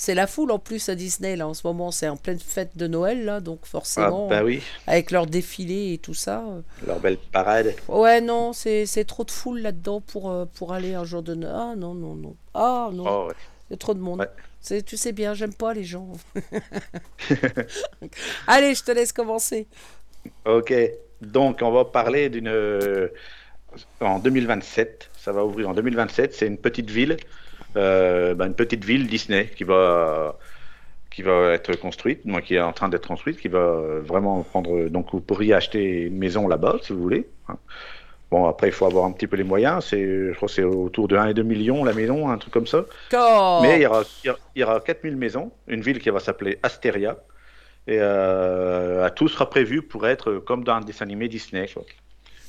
C'est 0.00 0.14
la 0.14 0.28
foule 0.28 0.52
en 0.52 0.60
plus 0.60 0.88
à 0.88 0.94
Disney 0.94 1.34
là 1.34 1.48
en 1.48 1.54
ce 1.54 1.66
moment, 1.66 1.90
c'est 1.90 2.08
en 2.08 2.16
pleine 2.16 2.38
fête 2.38 2.76
de 2.76 2.86
Noël 2.86 3.24
là, 3.24 3.40
donc 3.40 3.58
ah, 3.64 3.66
forcément 3.66 4.28
bah 4.28 4.44
oui, 4.44 4.62
avec 4.86 5.10
leur 5.10 5.26
défilé 5.26 5.92
et 5.94 5.98
tout 5.98 6.14
ça. 6.14 6.44
leur 6.86 7.00
belle 7.00 7.18
parade. 7.18 7.74
Ouais, 7.88 8.20
non, 8.20 8.52
c'est 8.52 8.86
trop 9.08 9.24
de 9.24 9.30
foule 9.32 9.58
là-dedans 9.60 10.00
pour, 10.00 10.30
euh, 10.30 10.44
pour 10.54 10.72
aller 10.72 10.94
un 10.94 11.04
jour 11.04 11.22
de 11.24 11.34
Noël. 11.34 11.52
Ah 11.54 11.74
non, 11.76 11.94
non, 11.94 12.14
non. 12.14 12.36
Ah 12.54 12.90
non, 12.92 13.04
Oh, 13.06 13.26
ouais. 13.28 13.34
il 13.68 13.72
y 13.72 13.74
a 13.74 13.76
trop 13.76 13.92
de 13.92 13.98
monde. 13.98 14.20
Ouais. 14.20 14.28
C'est- 14.60 14.82
Tu 14.84 14.96
sais 14.96 15.10
bien, 15.12 15.34
j'aime 15.34 15.54
pas 15.54 15.74
les 15.74 15.84
gens. 15.84 16.12
Allez, 18.46 18.74
je 18.74 18.84
te 18.84 18.92
laisse 18.92 19.12
commencer. 19.12 19.66
Ok, 20.46 20.72
donc 21.20 21.58
on 21.62 21.70
va 21.72 21.84
parler 21.84 22.28
d'une. 22.28 22.48
euh, 22.48 23.08
En 24.00 24.18
2027, 24.18 25.10
ça 25.18 25.32
va 25.32 25.44
ouvrir 25.44 25.68
en 25.68 25.74
2027, 25.74 26.34
c'est 26.34 26.46
une 26.46 26.58
petite 26.58 26.90
ville, 26.90 27.16
bah, 27.74 28.46
une 28.46 28.54
petite 28.54 28.84
ville 28.84 29.06
Disney 29.06 29.46
qui 29.56 29.64
va, 29.64 30.36
qui 31.10 31.22
va 31.22 31.52
être 31.52 31.76
construite, 31.76 32.24
moi 32.24 32.40
qui 32.40 32.54
est 32.56 32.60
en 32.60 32.72
train 32.72 32.88
d'être 32.88 33.06
construite, 33.08 33.38
qui 33.40 33.48
va 33.48 33.80
vraiment 34.00 34.42
prendre. 34.42 34.88
Donc 34.88 35.08
vous 35.12 35.20
pourriez 35.20 35.54
acheter 35.54 36.02
une 36.02 36.18
maison 36.18 36.48
là-bas 36.48 36.76
si 36.82 36.92
vous 36.92 37.00
voulez. 37.02 37.26
Bon, 38.30 38.46
après 38.46 38.68
il 38.68 38.72
faut 38.72 38.84
avoir 38.84 39.06
un 39.06 39.12
petit 39.12 39.26
peu 39.26 39.36
les 39.36 39.44
moyens, 39.44 39.86
c'est, 39.86 40.02
je 40.02 40.34
crois 40.34 40.48
que 40.48 40.54
c'est 40.54 40.62
autour 40.62 41.08
de 41.08 41.16
1,2 41.16 41.42
million 41.44 41.82
la 41.82 41.94
maison, 41.94 42.28
un 42.28 42.36
truc 42.36 42.52
comme 42.52 42.66
ça. 42.66 42.84
Oh. 43.14 43.60
Mais 43.62 43.76
il 43.78 43.82
y 43.82 43.86
aura, 43.86 44.02
il 44.22 44.26
y 44.26 44.30
aura- 44.30 44.38
il 44.54 44.60
y 44.60 44.64
aura 44.64 44.80
4000 44.80 45.16
maisons, 45.16 45.50
une 45.66 45.80
ville 45.80 45.98
qui 45.98 46.10
va 46.10 46.20
s'appeler 46.20 46.58
Asteria. 46.62 47.16
Et 47.86 47.96
euh, 47.98 49.08
tout 49.16 49.28
sera 49.28 49.48
prévu 49.48 49.80
pour 49.80 50.06
être 50.06 50.34
comme 50.34 50.62
dans 50.62 50.74
un 50.74 50.82
dessin 50.82 51.06
animé 51.06 51.26
Disney. 51.28 51.66
quoi. 51.72 51.84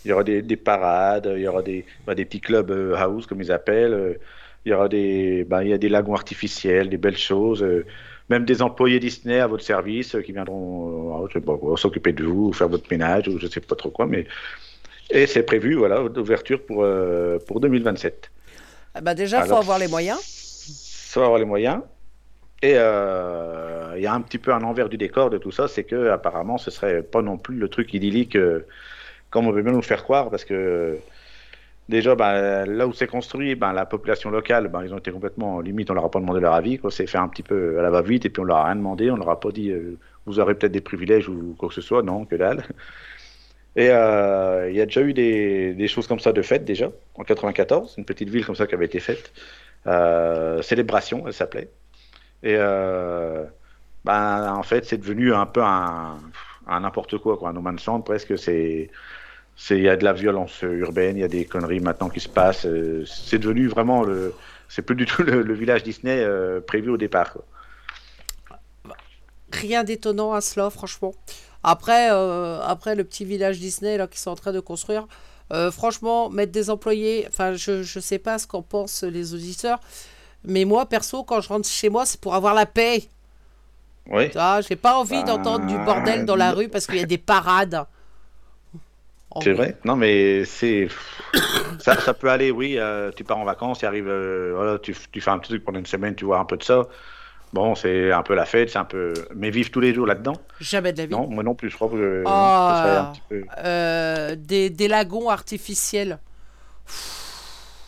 Il 0.04 0.10
y 0.10 0.12
aura 0.12 0.26
des, 0.26 0.42
des 0.42 0.58
parades, 0.58 1.32
il 1.34 1.42
y 1.44 1.48
aura 1.48 1.62
des, 1.62 1.86
bah, 2.06 2.14
des 2.14 2.26
petits 2.26 2.42
clubs 2.42 2.72
euh, 2.72 2.96
house, 2.98 3.26
comme 3.26 3.42
ils 3.42 3.52
appellent. 3.54 4.18
Il 4.66 4.72
y 4.72 4.74
aura 4.74 4.90
des, 4.90 5.44
bah, 5.46 5.64
il 5.64 5.70
y 5.70 5.74
a 5.74 5.78
des 5.78 5.90
lagons 5.90 6.14
artificiels, 6.14 6.90
des 6.90 6.98
belles 6.98 7.18
choses. 7.18 7.64
euh, 7.64 7.86
même 8.30 8.46
des 8.46 8.62
employés 8.62 9.00
Disney 9.00 9.40
à 9.40 9.48
votre 9.48 9.64
service 9.64 10.14
euh, 10.14 10.22
qui 10.22 10.34
viendront 10.34 11.26
euh, 11.26 11.40
quoi, 11.40 11.78
s'occuper 11.78 12.14
de 12.14 12.24
vous, 12.24 12.54
faire 12.54 12.70
votre 12.70 12.86
ménage, 12.92 13.28
ou 13.28 13.40
je 13.40 13.48
sais 13.48 13.60
pas 13.60 13.76
trop 13.76 13.90
quoi. 13.90 14.06
Mais... 14.06 14.28
Et 15.10 15.26
c'est 15.26 15.42
prévu, 15.42 15.74
voilà, 15.74 16.08
d'ouverture 16.08 16.64
pour, 16.64 16.86
pour 17.48 17.60
2027. 17.60 18.30
Ah 18.94 19.02
bah 19.02 19.16
déjà, 19.16 19.40
faut 19.40 19.46
Alors, 19.46 19.58
avoir 19.60 19.80
les 19.80 19.88
moyens. 19.88 20.20
Va 21.16 21.24
avoir 21.24 21.40
les 21.40 21.46
moyens. 21.46 21.82
Et 22.62 22.74
il 22.74 24.02
y 24.04 24.06
a 24.06 24.14
un 24.14 24.22
petit 24.22 24.38
peu 24.38 24.54
un 24.54 24.62
envers 24.62 24.88
du 24.88 24.98
décor 24.98 25.32
de 25.32 25.40
tout 25.40 25.50
ça, 25.50 25.68
c'est 25.68 25.84
que 25.84 26.10
apparemment 26.10 26.60
ce 26.60 26.70
serait 26.70 27.02
pas 27.02 27.24
non 27.24 27.40
plus 27.40 27.56
le 27.56 27.70
truc 27.70 27.92
idyllique 27.96 28.38
comme 29.30 29.48
on 29.48 29.52
veut 29.52 29.62
bien 29.62 29.72
nous 29.72 29.80
le 29.80 29.84
faire 29.84 30.04
croire, 30.04 30.30
parce 30.30 30.46
que 30.46 30.98
déjà 31.90 32.16
ben, 32.16 32.66
là 32.66 32.88
où 32.88 32.94
c'est 32.94 33.08
construit, 33.08 33.56
ben, 33.56 33.74
la 33.74 33.86
population 33.86 34.30
locale, 34.30 34.70
ben, 34.70 34.84
ils 34.84 34.94
ont 34.94 35.00
été 35.00 35.12
complètement 35.12 35.60
limite, 35.60 35.90
on 35.92 35.96
leur 35.96 36.06
a 36.06 36.12
pas 36.12 36.20
demandé 36.20 36.40
leur 36.40 36.54
avis, 36.54 36.78
quoi. 36.78 36.92
C'est 36.92 37.08
fait 37.08 37.18
un 37.18 37.28
petit 37.28 37.44
peu 37.44 37.80
à 37.80 37.82
la 37.82 37.90
va-vite 37.90 38.26
et 38.26 38.30
puis 38.30 38.42
on 38.42 38.46
leur 38.46 38.58
a 38.58 38.66
rien 38.66 38.76
demandé, 38.76 39.12
on 39.12 39.18
leur 39.18 39.30
a 39.30 39.40
pas 39.40 39.52
dit 39.52 39.72
euh, 39.72 39.98
vous 40.26 40.40
aurez 40.40 40.56
peut-être 40.56 40.72
des 40.72 40.82
privilèges 40.82 41.28
ou 41.28 41.56
quoi 41.58 41.70
que 41.70 41.76
ce 41.76 41.82
soit, 41.82 42.04
non, 42.04 42.26
que 42.26 42.36
dalle. 42.36 42.64
Et 43.76 43.90
euh, 43.92 44.70
il 44.70 44.76
y 44.76 44.82
a 44.82 44.86
déjà 44.86 45.02
eu 45.02 45.14
des, 45.14 45.88
choses 45.88 46.08
comme 46.08 46.20
ça 46.20 46.34
de 46.34 46.42
fête 46.42 46.66
déjà 46.66 46.92
en 47.16 47.24
94, 47.24 47.96
une 47.98 48.06
petite 48.06 48.30
ville 48.30 48.46
comme 48.46 48.56
ça 48.56 48.68
qui 48.68 48.76
avait 48.76 48.86
été 48.86 49.00
faite. 49.00 49.32
Euh, 49.88 50.62
célébration, 50.62 51.24
elle 51.28 51.34
s'appelait. 51.34 51.70
Et 52.44 52.56
ben, 54.06 54.54
en 54.54 54.64
fait, 54.64 54.86
c'est 54.86 54.98
devenu 54.98 55.34
un 55.34 55.46
peu 55.46 55.62
un, 55.64 56.18
n'importe 56.68 57.18
quoi, 57.20 57.38
quoi, 57.38 57.50
un 57.50 57.54
no 57.54 57.62
man's 57.62 57.88
presque. 58.06 58.38
C'est, 58.38 58.90
il 59.70 59.82
y 59.82 59.90
a 59.90 59.98
de 59.98 60.04
la 60.06 60.14
violence 60.14 60.62
urbaine, 60.64 61.18
il 61.18 61.22
y 61.22 61.24
a 61.24 61.28
des 61.28 61.46
conneries 61.46 61.80
maintenant 61.82 62.10
qui 62.10 62.20
se 62.20 62.30
passent. 62.30 62.66
euh, 62.66 63.04
C'est 63.06 63.40
devenu 63.40 63.68
vraiment 63.68 64.04
le, 64.04 64.34
c'est 64.70 64.82
plus 64.82 64.96
du 64.96 65.06
tout 65.06 65.24
le, 65.24 65.42
le 65.44 65.54
village 65.54 65.84
Disney 65.84 66.20
euh, 66.24 66.62
prévu 66.62 66.90
au 66.90 66.98
départ. 66.98 67.34
quoi. 67.34 67.44
Rien 69.52 69.84
d'étonnant 69.84 70.34
à 70.34 70.42
cela, 70.42 70.70
franchement. 70.70 71.14
Après, 71.64 72.10
euh, 72.12 72.62
après 72.62 72.96
le 72.96 73.04
petit 73.04 73.26
village 73.26 73.60
Disney 73.60 73.98
là 73.98 74.08
qu'ils 74.08 74.20
sont 74.20 74.30
en 74.32 74.36
train 74.36 74.54
de 74.54 74.60
construire, 74.60 75.08
euh, 75.52 75.72
franchement, 75.72 76.30
mettre 76.30 76.52
des 76.52 76.70
employés, 76.70 77.26
enfin, 77.28 77.54
je 77.54 77.82
je 77.84 78.00
sais 78.00 78.20
pas 78.20 78.38
ce 78.38 78.46
qu'en 78.48 78.62
pensent 78.62 79.04
les 79.04 79.34
auditeurs, 79.34 79.80
mais 80.44 80.64
moi 80.66 80.86
perso, 80.88 81.24
quand 81.24 81.42
je 81.42 81.50
rentre 81.50 81.68
chez 81.68 81.90
moi, 81.90 82.06
c'est 82.06 82.22
pour 82.22 82.36
avoir 82.36 82.54
la 82.54 82.66
paix. 82.66 83.04
Oui. 84.08 84.30
Vois, 84.30 84.62
j'ai 84.62 84.76
pas 84.76 84.98
envie 84.98 85.22
Bah, 85.22 85.24
d'entendre 85.24 85.66
du 85.66 85.78
bordel 85.80 86.26
dans 86.26 86.36
la 86.36 86.52
rue 86.52 86.70
parce 86.70 86.86
qu'il 86.88 86.98
y 86.98 87.02
a 87.02 87.06
des 87.06 87.18
parades. 87.18 87.86
Oh, 89.36 89.40
C'est 89.44 89.54
vrai 89.54 89.78
Non, 89.86 89.96
mais 89.96 90.44
c'est. 90.46 90.88
Ça, 91.80 91.96
ça 92.00 92.14
peut 92.14 92.30
aller, 92.30 92.52
oui. 92.52 92.76
euh, 92.78 93.12
tu 93.16 93.24
pars 93.24 93.38
en 93.38 93.46
vacances, 93.46 93.80
tu 93.80 93.86
arrives, 93.86 94.08
euh, 94.10 94.52
voilà, 94.56 94.80
tu, 94.80 94.96
tu 95.12 95.22
fais 95.22 95.30
un 95.30 95.40
petit 95.40 95.50
truc 95.52 95.64
pendant 95.64 95.80
une 95.80 95.86
semaine, 95.86 96.16
tu 96.16 96.26
vois 96.26 96.40
un 96.40 96.46
peu 96.46 96.58
de 96.58 96.64
ça. 96.64 96.88
Bon, 97.54 97.74
c'est 97.74 98.12
un 98.12 98.22
peu 98.22 98.36
la 98.36 98.46
fête, 98.46 98.70
c'est 98.70 98.78
un 98.78 98.86
peu. 98.86 99.14
Mais 99.36 99.50
vivre 99.50 99.72
tous 99.72 99.80
les 99.80 99.94
jours 99.94 100.06
là-dedans? 100.06 100.34
Jamais 100.60 100.94
de 100.94 100.98
la 101.00 101.06
vie. 101.06 101.14
Non, 101.14 101.28
moi 101.28 101.44
non 101.44 101.56
plus, 101.56 101.70
je 101.70 101.76
crois 101.76 101.90
que 101.90 102.24
serait 102.84 102.98
un 102.98 103.12
petit 103.12 103.22
peu. 103.30 103.44
Euh, 103.64 104.36
des, 104.36 104.70
des 104.70 104.88
lagons 104.88 105.30
artificiels. 105.30 106.20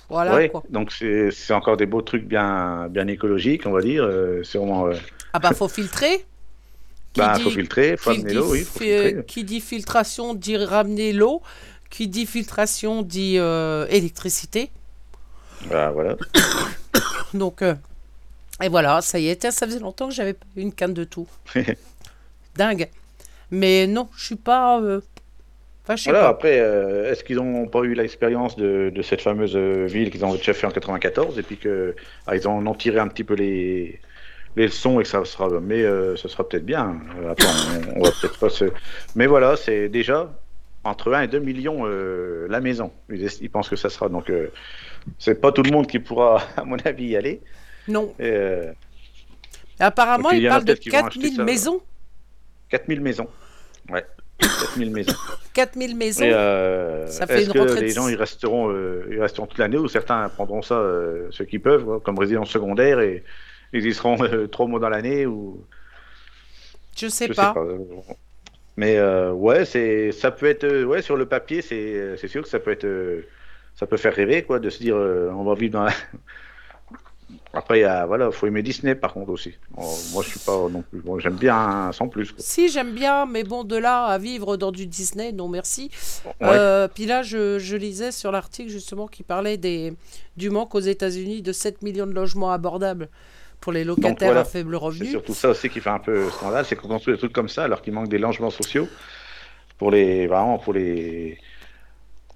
Voilà 0.10 0.50
quoi. 0.50 0.62
donc 0.70 0.92
c'est 0.92 1.54
encore 1.54 1.78
des 1.78 1.86
beaux 1.86 2.02
trucs 2.02 2.26
bien, 2.26 2.88
bien 2.90 3.08
écologiques, 3.08 3.66
on 3.66 3.72
va 3.72 3.82
dire. 3.82 4.04
euh, 4.04 4.42
Ah 5.34 5.40
bah 5.40 5.52
faut 5.54 5.70
filtrer. 5.70 6.26
Qui 7.14 7.20
bah, 7.20 7.34
dit- 7.36 7.44
faut 7.44 7.50
filtrer, 7.52 7.98
faut 7.98 8.12
qui 8.12 8.20
amener 8.20 8.34
l'eau, 8.34 8.52
oui, 8.52 8.64
faut 8.64 8.80
fi- 8.80 8.86
filtrer. 8.86 9.26
qui 9.26 9.44
dit 9.44 9.60
filtration 9.62 10.34
dit 10.34 10.58
ramener 10.58 11.12
l'eau. 11.14 11.42
Qui 11.90 12.08
dit 12.08 12.26
filtration 12.26 13.02
dit 13.02 13.36
euh, 13.38 13.86
électricité. 13.90 14.72
Bah, 15.70 15.92
voilà. 15.92 16.16
Donc, 17.34 17.62
euh, 17.62 17.76
et 18.64 18.70
voilà, 18.70 19.02
ça 19.02 19.20
y 19.20 19.28
est. 19.28 19.36
Tiens, 19.38 19.52
Ça 19.52 19.66
faisait 19.66 19.80
longtemps 19.80 20.08
que 20.08 20.14
j'avais 20.14 20.36
une 20.56 20.72
canne 20.74 20.94
de 20.94 21.04
tout. 21.04 21.28
Dingue. 22.56 22.88
Mais 23.52 23.88
non, 23.88 24.08
je 24.16 24.26
suis 24.26 24.36
pas. 24.36 24.80
euh, 24.82 25.02
Voilà, 26.06 26.22
pas. 26.22 26.28
après, 26.30 26.60
euh, 26.60 27.12
est-ce 27.12 27.24
qu'ils 27.24 27.36
n'ont 27.38 27.68
pas 27.68 27.82
eu 27.82 27.94
l'expérience 27.94 28.56
de, 28.56 28.90
de 28.94 29.02
cette 29.02 29.22
fameuse 29.22 29.56
ville 29.58 30.10
qu'ils 30.12 30.24
ont 30.24 30.34
déjà 30.36 30.54
fait 30.54 30.68
en 30.68 30.72
94 30.72 31.38
et 31.40 31.44
puis 31.44 31.58
que 31.58 31.96
ah, 32.28 32.36
ils 32.38 32.48
en 32.48 32.66
ont 32.66 32.76
tiré 32.76 33.00
un 33.00 33.08
petit 33.10 33.24
peu 33.26 33.34
les, 33.34 34.00
les 34.56 34.66
leçons 34.66 35.00
et 35.00 35.04
que 35.04 35.10
ça 35.10 35.24
sera, 35.26 35.48
mais 35.62 35.84
euh, 35.84 36.16
ce 36.16 36.28
sera 36.28 36.48
peut-être 36.48 36.66
bien. 36.66 37.00
Euh, 37.22 37.32
attends, 37.32 37.48
on, 37.96 38.00
on 38.00 38.04
va 38.04 38.10
peut-être 38.22 38.38
pas 38.40 38.50
se. 38.50 38.66
Mais 39.16 39.28
voilà, 39.28 39.56
c'est 39.56 39.90
déjà 39.90 40.32
entre 40.84 41.14
1 41.14 41.22
et 41.24 41.28
2 41.28 41.40
millions 41.40 41.82
euh, 41.86 42.48
la 42.50 42.60
maison. 42.60 42.92
Ils, 43.10 43.28
ils 43.42 43.50
pensent 43.50 43.70
que 43.70 43.76
ça 43.76 43.90
sera. 43.90 44.10
Donc, 44.10 44.30
euh, 44.30 44.48
c'est 45.20 45.40
pas 45.40 45.52
tout 45.52 45.64
le 45.64 45.72
monde 45.72 45.88
qui 45.88 46.00
pourra, 46.00 46.42
à 46.58 46.64
mon 46.64 46.78
avis, 46.86 47.06
y 47.06 47.16
aller. 47.16 47.42
Non. 47.88 48.14
Et, 48.20 48.24
euh, 48.32 48.72
Apparemment, 49.80 50.30
puis, 50.30 50.38
il 50.38 50.42
il 50.42 50.46
y 50.46 50.50
en 50.50 50.52
a 50.52 50.54
parle 50.56 50.66
de 50.66 50.74
peut-être 50.74 50.80
qui 50.82 50.90
vont 50.90 50.98
acheter 51.06 51.20
4000 51.20 51.36
ça. 51.38 51.44
maisons. 51.44 51.82
4000 52.70 53.02
maisons. 53.02 53.28
Ouais, 53.90 54.06
4000 54.40 54.92
maisons. 54.92 55.14
4000 55.54 55.96
maisons. 55.98 56.24
Et, 56.26 56.34
euh, 56.34 57.08
Ça 57.08 57.26
fait 57.28 57.46
une 57.46 57.52
que 57.52 57.60
retraite. 57.60 57.82
les 57.82 57.90
gens 57.90 58.08
ils 58.08 58.16
resteront, 58.16 58.72
ils 59.10 59.20
resteront 59.20 59.48
toute 59.48 59.58
l'année 59.58 59.78
ou 59.78 59.88
certains 59.88 60.30
prendront 60.30 60.62
ça, 60.62 60.82
ceux 61.32 61.46
qui 61.46 61.60
peuvent, 61.60 61.84
quoi, 61.84 62.00
comme 62.00 62.18
résidence 62.20 62.50
secondaire 62.52 63.00
et 63.00 63.24
ils 63.74 63.86
y 63.86 63.94
seront 63.94 64.22
euh, 64.24 64.48
trois 64.48 64.68
mois 64.68 64.80
dans 64.80 64.90
l'année 64.90 65.26
ou 65.26 65.64
je 66.98 67.08
sais 67.08 67.28
je 67.28 67.34
pas. 67.34 67.50
sais 67.50 67.54
pas. 67.54 67.66
euh, 67.66 67.78
Mais 68.78 68.98
euh, 68.98 69.32
ouais, 69.32 69.66
c'est 69.66 70.12
ça 70.12 70.32
peut 70.32 70.46
être 70.48 70.64
euh, 70.64 70.84
ouais 70.86 71.02
sur 71.02 71.16
le 71.18 71.26
papier 71.26 71.62
c'est 71.62 72.18
c'est 72.18 72.28
sûr 72.28 72.42
que 72.44 72.50
ça 72.50 72.60
peut 72.60 72.72
être 72.72 72.86
euh, 72.86 73.26
ça 73.76 73.86
peut 73.88 73.98
faire 73.98 74.14
rêver 74.16 74.44
quoi 74.44 74.60
de 74.60 74.70
se 74.70 74.80
dire 74.80 74.96
euh, 74.96 75.30
on 75.34 75.44
va 75.44 75.56
vivre 75.56 75.74
dans 75.74 75.84
la... 75.84 75.94
Après 77.54 77.80
il 77.80 77.82
y 77.82 77.86
a 77.86 78.06
voilà 78.06 78.30
faut 78.32 78.48
aimer 78.48 78.62
Disney 78.64 78.96
par 78.96 79.14
contre 79.14 79.30
aussi. 79.32 79.54
Oh, 79.78 79.94
moi 80.14 80.24
je 80.24 80.30
suis 80.30 80.40
pas 80.40 80.68
non 80.70 80.82
plus 80.84 81.00
bon, 81.00 81.20
j'aime 81.20 81.36
bien 81.36 81.90
sans 81.94 82.08
plus. 82.08 82.32
quoi. 82.32 82.40
Si, 82.42 82.70
j'aime 82.70 82.92
bien, 82.94 83.26
mais 83.26 83.44
bon, 83.44 83.64
de 83.66 83.76
là 83.78 84.06
à 84.06 84.18
vivre 84.18 84.56
dans 84.58 84.72
du 84.72 84.86
Disney, 84.86 85.32
non 85.34 85.48
merci. 85.50 85.90
Ouais. 86.26 86.34
Euh, 86.44 86.88
puis 86.88 87.06
là, 87.06 87.24
je, 87.24 87.60
je 87.60 87.76
lisais 87.78 88.12
sur 88.12 88.32
l'article 88.32 88.70
justement 88.70 89.08
qui 89.08 89.24
parlait 89.24 89.58
des, 89.58 89.94
du 90.38 90.50
manque 90.50 90.76
aux 90.76 90.80
États-Unis 90.82 91.42
de 91.42 91.52
7 91.52 91.82
millions 91.82 92.08
de 92.08 92.14
logements 92.14 92.52
abordables 92.52 93.10
pour 93.62 93.72
les 93.72 93.84
locataires 93.86 94.28
voilà, 94.30 94.42
à 94.42 94.46
faible 94.46 94.74
C'est 94.74 94.78
revenu. 94.78 95.06
surtout 95.06 95.34
ça 95.34 95.50
aussi 95.50 95.70
qui 95.70 95.80
fait 95.82 95.90
un 95.90 96.00
peu 96.00 96.30
scandale, 96.32 96.66
c'est 96.66 96.76
qu'on 96.76 96.90
construit 96.90 97.14
des 97.14 97.20
trucs 97.20 97.34
comme 97.34 97.50
ça 97.50 97.64
alors 97.64 97.82
qu'il 97.82 97.94
manque 97.94 98.10
des 98.10 98.18
logements 98.18 98.50
sociaux 98.50 98.88
pour 99.78 99.92
les 99.92 100.28
vraiment 100.28 100.58
pour 100.60 100.74
les 100.74 101.40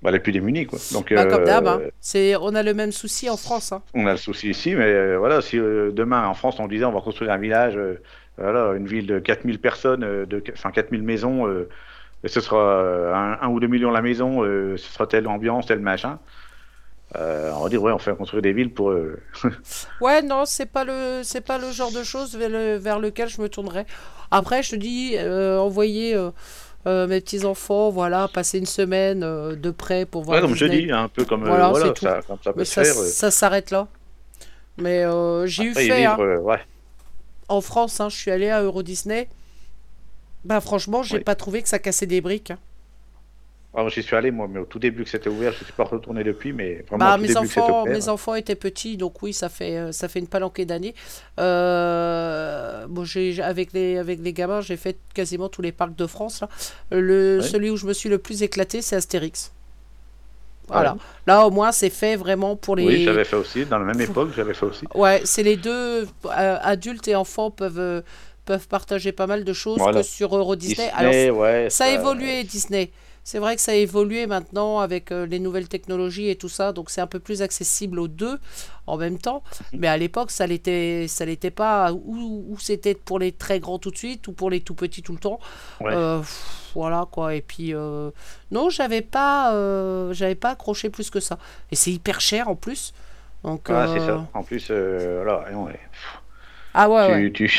bah, 0.01 0.11
les 0.11 0.19
plus 0.19 0.31
démunis 0.31 0.67
quoi. 0.67 0.79
Donc 0.93 1.13
Bah, 1.13 1.25
comme 1.25 1.41
euh, 1.43 1.45
hein. 1.67 1.81
C'est- 1.99 2.35
on 2.35 2.53
a 2.55 2.63
le 2.63 2.73
même 2.73 2.91
souci 2.91 3.29
en 3.29 3.37
France. 3.37 3.71
hein. 3.71 3.81
on 3.93 4.05
a 4.05 4.11
le 4.11 4.17
souci 4.17 4.49
ici, 4.51 4.75
mais 4.75 4.85
euh, 4.85 5.17
voilà 5.17 5.41
si 5.41 5.57
euh, 5.57 5.91
demain 5.91 6.27
en 6.27 6.33
France 6.33 6.59
on 6.59 6.67
disait 6.67 6.85
on 6.85 6.91
va 6.91 7.01
construire 7.01 7.31
un 7.31 7.37
village 7.37 7.77
voilà, 8.37 8.73
une 8.75 8.85
ville 8.85 9.07
de 9.07 9.19
4000 9.19 9.59
personnes, 9.59 10.01
de, 10.01 10.43
enfin 10.53 10.71
4000 10.71 11.03
maisons, 11.03 11.47
ce 12.25 12.41
sera 12.41 13.37
un, 13.41 13.47
ou 13.47 13.61
deux 13.61 13.67
millions 13.67 13.91
la 13.91 14.01
maison, 14.01 14.43
ce 14.43 14.75
sera 14.77 15.07
telle 15.07 15.25
ambiance, 15.27 15.67
tel 15.67 15.79
machin. 15.79 16.19
On 17.19 17.63
va 17.63 17.69
dire 17.69 17.81
ouais, 17.81 17.91
on 17.91 17.99
fait 17.99 18.15
construire 18.15 18.41
des 18.41 18.53
villes 18.53 18.73
pour. 18.73 18.93
ouais, 20.01 20.21
non, 20.21 20.45
c'est 20.45 20.65
pas 20.65 20.83
le, 20.83 21.21
c'est 21.23 21.41
pas 21.41 21.57
le 21.57 21.71
genre 21.71 21.91
de 21.91 22.03
choses 22.03 22.35
vers, 22.35 22.79
vers 22.79 22.99
lequel 22.99 23.29
je 23.29 23.41
me 23.41 23.49
tournerais. 23.49 23.85
Après, 24.31 24.63
je 24.63 24.71
te 24.71 24.75
dis, 24.75 25.17
envoyer 25.19 26.15
euh, 26.87 27.07
mes 27.07 27.19
petits 27.19 27.45
enfants, 27.45 27.89
voilà, 27.89 28.27
passer 28.27 28.59
une 28.59 28.67
semaine 28.67 29.23
euh, 29.23 29.55
de 29.55 29.71
près 29.71 30.05
pour 30.05 30.23
voir. 30.23 30.35
Ouais, 30.35 30.41
comme 30.41 30.53
je 30.53 30.67
dis, 30.67 30.91
un 30.91 31.07
peu 31.07 31.25
comme 31.25 31.43
voilà, 31.43 31.71
euh, 31.71 31.93
ça, 31.99 32.21
ça, 32.43 32.53
peut 32.53 32.63
ça, 32.63 32.83
ça 32.83 33.31
s'arrête 33.31 33.71
là. 33.71 33.87
Mais 34.77 35.03
j'ai 35.47 35.63
eu 35.63 35.73
fait. 35.73 36.05
Hein. 36.05 36.17
En 37.47 37.61
France, 37.61 37.99
hein, 37.99 38.09
je 38.09 38.15
suis 38.15 38.29
allé 38.29 38.49
à 38.49 38.61
Euro 38.61 38.83
Disney. 38.83 39.29
Bah 40.43 40.61
franchement, 40.61 41.01
j'ai 41.01 41.21
pas 41.21 41.33
trouvé 41.33 41.63
que 41.63 41.69
ça 41.69 41.79
cassait 41.79 42.05
des 42.05 42.21
briques. 42.21 42.51
Hein. 42.51 42.59
Ah, 43.77 43.85
j'y 43.89 44.01
suis 44.01 44.15
allé 44.15 44.31
moi, 44.31 44.47
mais 44.49 44.59
au 44.59 44.65
tout 44.65 44.79
début 44.79 45.03
que 45.03 45.09
c'était 45.09 45.29
ouvert, 45.29 45.51
je 45.51 45.59
ne 45.59 45.63
suis 45.65 45.73
pas 45.73 45.83
retourné 45.83 46.23
depuis, 46.23 46.53
mais 46.53 46.85
vraiment 46.87 47.05
bah, 47.05 47.17
mes 47.17 47.35
enfants, 47.35 47.83
mes 47.85 48.07
enfants 48.07 48.35
étaient 48.35 48.55
petits, 48.55 48.95
donc 48.95 49.21
oui, 49.21 49.33
ça 49.33 49.49
fait 49.49 49.77
euh, 49.77 49.91
ça 49.91 50.07
fait 50.07 50.19
une 50.19 50.27
palanquée 50.27 50.63
d'années. 50.63 50.95
Euh, 51.39 52.85
bon, 52.87 53.03
avec 53.43 53.73
les 53.73 53.97
avec 53.97 54.19
les 54.21 54.31
gamins, 54.31 54.61
j'ai 54.61 54.77
fait 54.77 54.97
quasiment 55.13 55.49
tous 55.49 55.61
les 55.61 55.73
parcs 55.73 55.95
de 55.95 56.07
France. 56.07 56.39
Là. 56.41 56.49
Le 56.91 57.41
celui 57.41 57.69
où 57.69 57.75
je 57.75 57.85
me 57.85 57.91
suis 57.91 58.07
le 58.07 58.17
plus 58.17 58.43
éclaté, 58.43 58.81
c'est 58.81 58.95
Astérix. 58.95 59.51
Voilà. 60.67 60.95
Là, 61.27 61.45
au 61.45 61.51
moins, 61.51 61.71
c'est 61.71 61.91
fait 61.91 62.15
vraiment 62.15 62.55
pour 62.55 62.77
les. 62.77 62.85
Oui, 62.85 63.03
j'avais 63.03 63.25
fait 63.25 63.35
aussi. 63.35 63.65
Dans 63.65 63.77
la 63.77 63.93
même 63.93 64.01
époque, 64.01 64.29
j'avais 64.35 64.53
fait 64.53 64.65
aussi. 64.65 64.85
Ouais, 64.95 65.21
c'est 65.25 65.43
les 65.43 65.57
deux 65.57 66.03
euh, 66.03 66.57
adultes 66.61 67.07
et 67.09 67.15
enfants 67.15 67.51
peuvent 67.51 68.03
peuvent 68.45 68.67
partager 68.67 69.11
pas 69.11 69.27
mal 69.27 69.43
de 69.43 69.53
choses 69.53 69.81
que 69.93 70.01
sur 70.01 70.35
Euro 70.35 70.55
Disney. 70.55 70.89
Alors, 70.95 71.39
ouais, 71.39 71.67
ça, 71.69 71.85
a 71.85 71.89
évolué 71.89 72.43
Disney. 72.43 72.91
C'est 73.25 73.39
vrai 73.39 73.55
que 73.55 73.61
ça 73.61 73.71
a 73.71 73.75
évolué 73.75 74.27
maintenant 74.27 74.79
avec 74.79 75.11
euh, 75.11 75.25
les 75.25 75.39
nouvelles 75.39 75.67
technologies 75.67 76.29
et 76.29 76.35
tout 76.35 76.47
ça, 76.47 76.73
donc 76.73 76.91
c'est 76.91 77.01
un 77.01 77.07
peu 77.07 77.17
plus 77.17 77.41
accessible 77.41 77.97
aux 77.97 78.07
deux 78.07 78.39
en 78.85 78.97
même 78.97 79.17
temps. 79.17 79.41
Mhm. 79.73 79.79
Mais 79.79 79.87
à 79.87 79.97
l'époque, 79.97 80.29
ça 80.29 80.45
l'était, 80.45 81.07
ça 81.07 81.25
l'était 81.25 81.49
pas. 81.49 81.91
Ou, 81.91 82.55
c'était 82.59 82.93
pour 82.93 83.17
les 83.17 83.31
très 83.31 83.59
grands 83.59 83.79
tout 83.79 83.89
de 83.89 83.97
suite, 83.97 84.27
ou 84.27 84.31
pour 84.31 84.51
les 84.51 84.61
tout 84.61 84.75
petits 84.75 85.01
tout 85.01 85.13
le 85.13 85.17
temps. 85.17 85.39
Euh, 85.81 86.21
voilà 86.75 87.07
quoi. 87.11 87.33
Et 87.33 87.41
puis 87.41 87.73
euh, 87.73 88.11
non, 88.51 88.69
j'avais 88.69 89.01
pas, 89.01 89.49
j'avais 90.13 90.35
pas 90.35 90.51
accroché 90.51 90.91
plus 90.91 91.09
que 91.09 91.19
ça. 91.19 91.39
Et 91.71 91.75
c'est 91.75 91.91
hyper 91.91 92.21
cher 92.21 92.47
en 92.47 92.55
plus. 92.55 92.93
Donc. 93.43 93.71
Ah, 93.71 93.87
c'est 93.91 94.05
ça. 94.05 94.27
En 94.35 94.43
plus, 94.43 94.69
voilà. 94.69 95.45
Ah 96.75 96.89
ouais. 96.89 97.11
ouais. 97.11 97.31
Tu, 97.31 97.49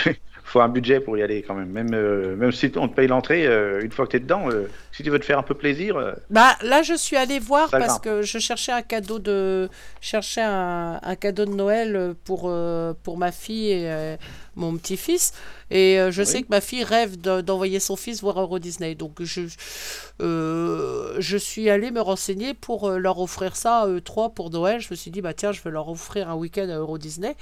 faut 0.47 0.61
un 0.61 0.69
budget 0.69 1.01
pour 1.01 1.19
y 1.19 1.23
aller 1.23 1.43
quand 1.43 1.55
même. 1.55 1.71
Même, 1.71 1.93
euh, 1.93 2.37
même 2.37 2.53
si 2.53 2.71
on 2.77 2.89
te 2.89 2.95
paye 2.95 3.09
l'entrée, 3.09 3.47
euh, 3.47 3.83
une 3.83 3.91
fois 3.91 4.07
que 4.07 4.13
tu 4.13 4.17
es 4.19 4.21
dedans, 4.21 4.49
euh, 4.49 4.69
si 4.93 5.03
tu 5.03 5.11
veux 5.11 5.19
te 5.19 5.25
faire 5.25 5.39
un 5.39 5.43
peu 5.43 5.55
plaisir. 5.55 6.15
bah 6.31 6.57
là, 6.63 6.83
je 6.83 6.95
suis 6.95 7.17
allé 7.17 7.39
voir 7.41 7.69
parce 7.71 7.99
que 7.99 8.23
je 8.23 8.39
cherchais 8.39 8.73
un 8.73 8.83
cadeau 8.83 9.19
de, 9.19 9.69
cherchais 10.01 10.43
un, 10.43 11.01
un 11.03 11.17
cadeau 11.17 11.47
de 11.47 11.51
Noël 11.51 12.15
pour, 12.25 12.53
pour 13.03 13.19
ma 13.19 13.33
fille 13.33 13.73
et 13.73 14.17
mon 14.55 14.77
petit-fils. 14.77 15.35
Et 15.71 15.99
je 16.11 16.23
sais 16.23 16.43
que 16.43 16.49
ma 16.49 16.61
fille 16.61 16.85
rêve 16.85 17.17
d'envoyer 17.19 17.81
son 17.81 17.97
fils 17.97 18.23
voir 18.23 18.41
Euro 18.41 18.59
Disney. 18.59 18.95
Donc 18.95 19.23
je, 19.23 19.43
je 20.21 21.37
suis 21.37 21.69
allé 21.69 21.91
me 21.91 22.01
renseigner 22.01 22.55
pour 22.55 22.91
leur 22.91 23.19
offrir 23.21 23.57
ça, 23.57 23.87
eux 23.89 24.01
trois, 24.01 24.31
pour 24.31 24.51
Noël. 24.51 24.81
Je 24.81 24.89
me 24.91 24.97
suis 24.97 25.11
dit, 25.11 25.21
bah 25.21 25.35
tiens, 25.35 25.53
je 25.53 25.61
vais 25.61 25.71
leur 25.71 25.89
offrir 25.89 26.31
un 26.31 26.37
week-end 26.37 26.69
à 26.69 26.77
Euro 26.77 26.99
Disney. 26.99 27.37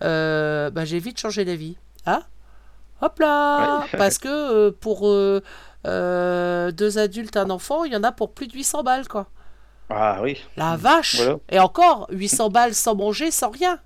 bah, 0.00 0.84
j'ai 0.84 0.98
vite 0.98 1.18
changé 1.18 1.44
d'avis. 1.44 1.76
Ah 2.04 2.22
Hop 3.02 3.18
là 3.18 3.84
Parce 3.98 4.18
que 4.18 4.28
euh, 4.28 4.70
pour 4.70 5.08
euh, 5.08 5.42
euh, 5.86 6.70
deux 6.70 6.98
adultes, 6.98 7.36
un 7.36 7.50
enfant, 7.50 7.84
il 7.84 7.92
y 7.92 7.96
en 7.96 8.04
a 8.04 8.12
pour 8.12 8.32
plus 8.32 8.46
de 8.46 8.54
800 8.54 8.84
balles, 8.84 9.08
quoi. 9.08 9.26
Ah 9.90 10.20
oui. 10.22 10.42
La 10.56 10.76
vache 10.76 11.20
Et 11.50 11.58
encore, 11.58 12.06
800 12.12 12.50
balles 12.50 12.74
sans 12.74 12.94
manger, 12.94 13.32
sans 13.32 13.50
rien. 13.50 13.80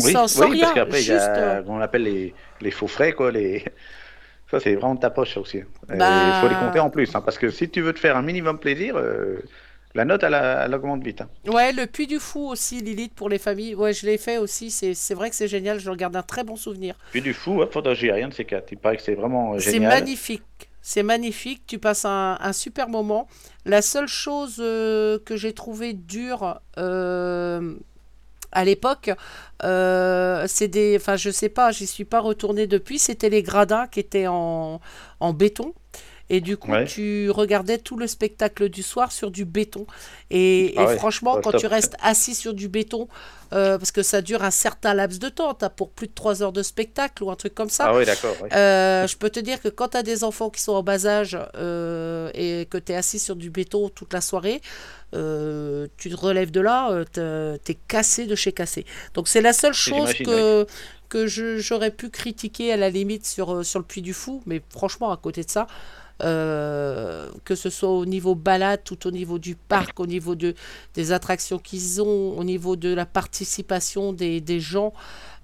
Oui, 0.00 0.12
sans, 0.12 0.26
sans 0.26 0.50
oui, 0.50 0.60
parce 0.60 0.74
qu'après, 0.74 1.02
il 1.02 1.08
y 1.08 1.12
a, 1.12 1.62
on 1.68 1.80
appelle 1.80 2.02
les, 2.02 2.34
les, 2.60 2.70
faux 2.70 2.88
frais, 2.88 3.12
quoi. 3.12 3.30
Les... 3.30 3.64
Ça, 4.50 4.60
c'est 4.60 4.74
vraiment 4.74 4.94
de 4.94 5.00
ta 5.00 5.10
poche, 5.10 5.36
aussi. 5.38 5.62
Il 5.88 5.96
bah 5.96 6.40
faut 6.40 6.48
les 6.48 6.54
compter 6.54 6.80
en 6.80 6.90
plus, 6.90 7.14
hein, 7.14 7.20
parce 7.20 7.38
que 7.38 7.50
si 7.50 7.68
tu 7.68 7.80
veux 7.80 7.92
te 7.92 7.98
faire 7.98 8.16
un 8.16 8.22
minimum 8.22 8.58
plaisir, 8.58 8.96
la 9.96 10.04
note, 10.04 10.22
elle, 10.22 10.74
augmente 10.74 11.02
vite. 11.02 11.22
Hein. 11.22 11.28
Ouais, 11.46 11.72
le 11.72 11.86
Puy 11.86 12.06
du 12.06 12.18
Fou 12.18 12.48
aussi, 12.48 12.82
Lilith, 12.82 13.14
pour 13.14 13.30
les 13.30 13.38
familles. 13.38 13.74
Ouais, 13.74 13.94
je 13.94 14.04
l'ai 14.04 14.18
fait 14.18 14.36
aussi. 14.36 14.70
C'est 14.70 15.14
vrai 15.14 15.30
que 15.30 15.36
c'est 15.36 15.48
génial. 15.48 15.80
Je 15.80 15.90
regarde 15.90 16.14
un 16.14 16.22
très 16.22 16.44
bon 16.44 16.54
souvenir. 16.54 16.96
Puy 17.12 17.22
du 17.22 17.32
Fou, 17.32 17.54
ouais, 17.54 17.68
j'ai 17.94 18.12
rien 18.12 18.28
de 18.28 18.34
ces 18.34 18.44
quatre. 18.44 18.70
Il 18.72 18.78
paraît 18.78 18.98
que 18.98 19.02
c'est 19.02 19.14
vraiment 19.14 19.58
génial. 19.58 19.72
C'est 19.72 19.98
magnifique. 20.00 20.42
C'est 20.82 21.02
magnifique. 21.02 21.62
Tu 21.66 21.78
passes 21.78 22.04
un, 22.04 22.52
super 22.52 22.88
moment. 22.90 23.26
La 23.64 23.80
seule 23.80 24.06
chose 24.06 24.56
euh, 24.60 25.18
que 25.24 25.36
j'ai 25.36 25.54
trouvé 25.54 25.94
dure. 25.94 26.60
Euh, 26.76 27.74
à 28.52 28.64
l'époque, 28.64 29.10
euh, 29.64 30.44
c'est 30.46 30.68
des, 30.68 30.96
enfin 30.96 31.16
je 31.16 31.30
sais 31.30 31.48
pas, 31.48 31.72
j'y 31.72 31.86
suis 31.86 32.04
pas 32.04 32.20
retourné 32.20 32.66
depuis. 32.66 32.98
C'était 32.98 33.28
les 33.28 33.42
gradins 33.42 33.86
qui 33.86 34.00
étaient 34.00 34.28
en, 34.28 34.80
en 35.20 35.32
béton. 35.32 35.74
Et 36.28 36.40
du 36.40 36.56
coup, 36.56 36.72
tu 36.86 37.30
regardais 37.30 37.78
tout 37.78 37.96
le 37.96 38.06
spectacle 38.06 38.68
du 38.68 38.82
soir 38.82 39.12
sur 39.12 39.30
du 39.30 39.44
béton. 39.44 39.86
Et, 40.30 40.74
ah 40.76 40.88
franchement, 40.96 41.40
quand 41.40 41.52
tu 41.52 41.66
restes 41.66 41.96
assis 42.02 42.34
sur 42.34 42.52
du 42.52 42.68
béton, 42.68 43.08
euh, 43.52 43.78
parce 43.78 43.92
que 43.92 44.02
ça 44.02 44.22
dure 44.22 44.42
un 44.42 44.50
certain 44.50 44.92
laps 44.92 45.20
de 45.20 45.28
temps, 45.28 45.54
tu 45.54 45.64
as 45.64 45.70
pour 45.70 45.90
plus 45.90 46.08
de 46.08 46.12
3 46.12 46.42
heures 46.42 46.52
de 46.52 46.64
spectacle 46.64 47.22
ou 47.22 47.30
un 47.30 47.36
truc 47.36 47.54
comme 47.54 47.70
ça. 47.70 47.86
Ah 47.88 47.96
oui, 47.96 48.04
d'accord. 48.04 48.34
Euh, 48.52 49.06
je 49.06 49.16
peux 49.16 49.30
te 49.30 49.38
dire 49.38 49.60
que 49.60 49.68
quand 49.68 49.88
tu 49.88 49.96
as 49.96 50.02
des 50.02 50.24
enfants 50.24 50.50
qui 50.50 50.60
sont 50.60 50.72
en 50.72 50.82
bas 50.82 51.06
âge 51.06 51.38
euh, 51.56 52.30
et 52.34 52.66
que 52.68 52.78
tu 52.78 52.92
es 52.92 52.96
assis 52.96 53.20
sur 53.20 53.36
du 53.36 53.50
béton 53.50 53.88
toute 53.88 54.12
la 54.12 54.20
soirée, 54.20 54.60
tu 55.12 56.10
te 56.10 56.16
relèves 56.16 56.50
de 56.50 56.60
là, 56.60 57.04
tu 57.14 57.20
es 57.20 57.78
cassé 57.86 58.26
de 58.26 58.34
chez 58.34 58.52
cassé. 58.52 58.84
Donc 59.14 59.28
c'est 59.28 59.40
la 59.40 59.52
seule 59.52 59.74
chose 59.74 60.12
que, 60.14 60.66
que 61.08 61.26
j'aurais 61.28 61.92
pu 61.92 62.10
critiquer 62.10 62.72
à 62.72 62.76
la 62.76 62.90
limite 62.90 63.24
sur, 63.26 63.64
sur 63.64 63.78
le 63.78 63.84
Puy 63.84 64.02
du 64.02 64.12
Fou, 64.12 64.42
mais 64.44 64.60
franchement, 64.70 65.12
à 65.12 65.16
côté 65.16 65.44
de 65.44 65.50
ça, 65.50 65.68
euh, 66.22 67.28
que 67.44 67.54
ce 67.54 67.68
soit 67.68 67.90
au 67.90 68.06
niveau 68.06 68.34
balade, 68.34 68.80
tout 68.84 69.06
au 69.06 69.10
niveau 69.10 69.38
du 69.38 69.54
parc, 69.54 70.00
au 70.00 70.06
niveau 70.06 70.34
de, 70.34 70.54
des 70.94 71.12
attractions 71.12 71.58
qu'ils 71.58 72.00
ont, 72.00 72.38
au 72.38 72.44
niveau 72.44 72.74
de 72.74 72.92
la 72.94 73.04
participation 73.04 74.14
des, 74.14 74.40
des 74.40 74.58
gens. 74.58 74.94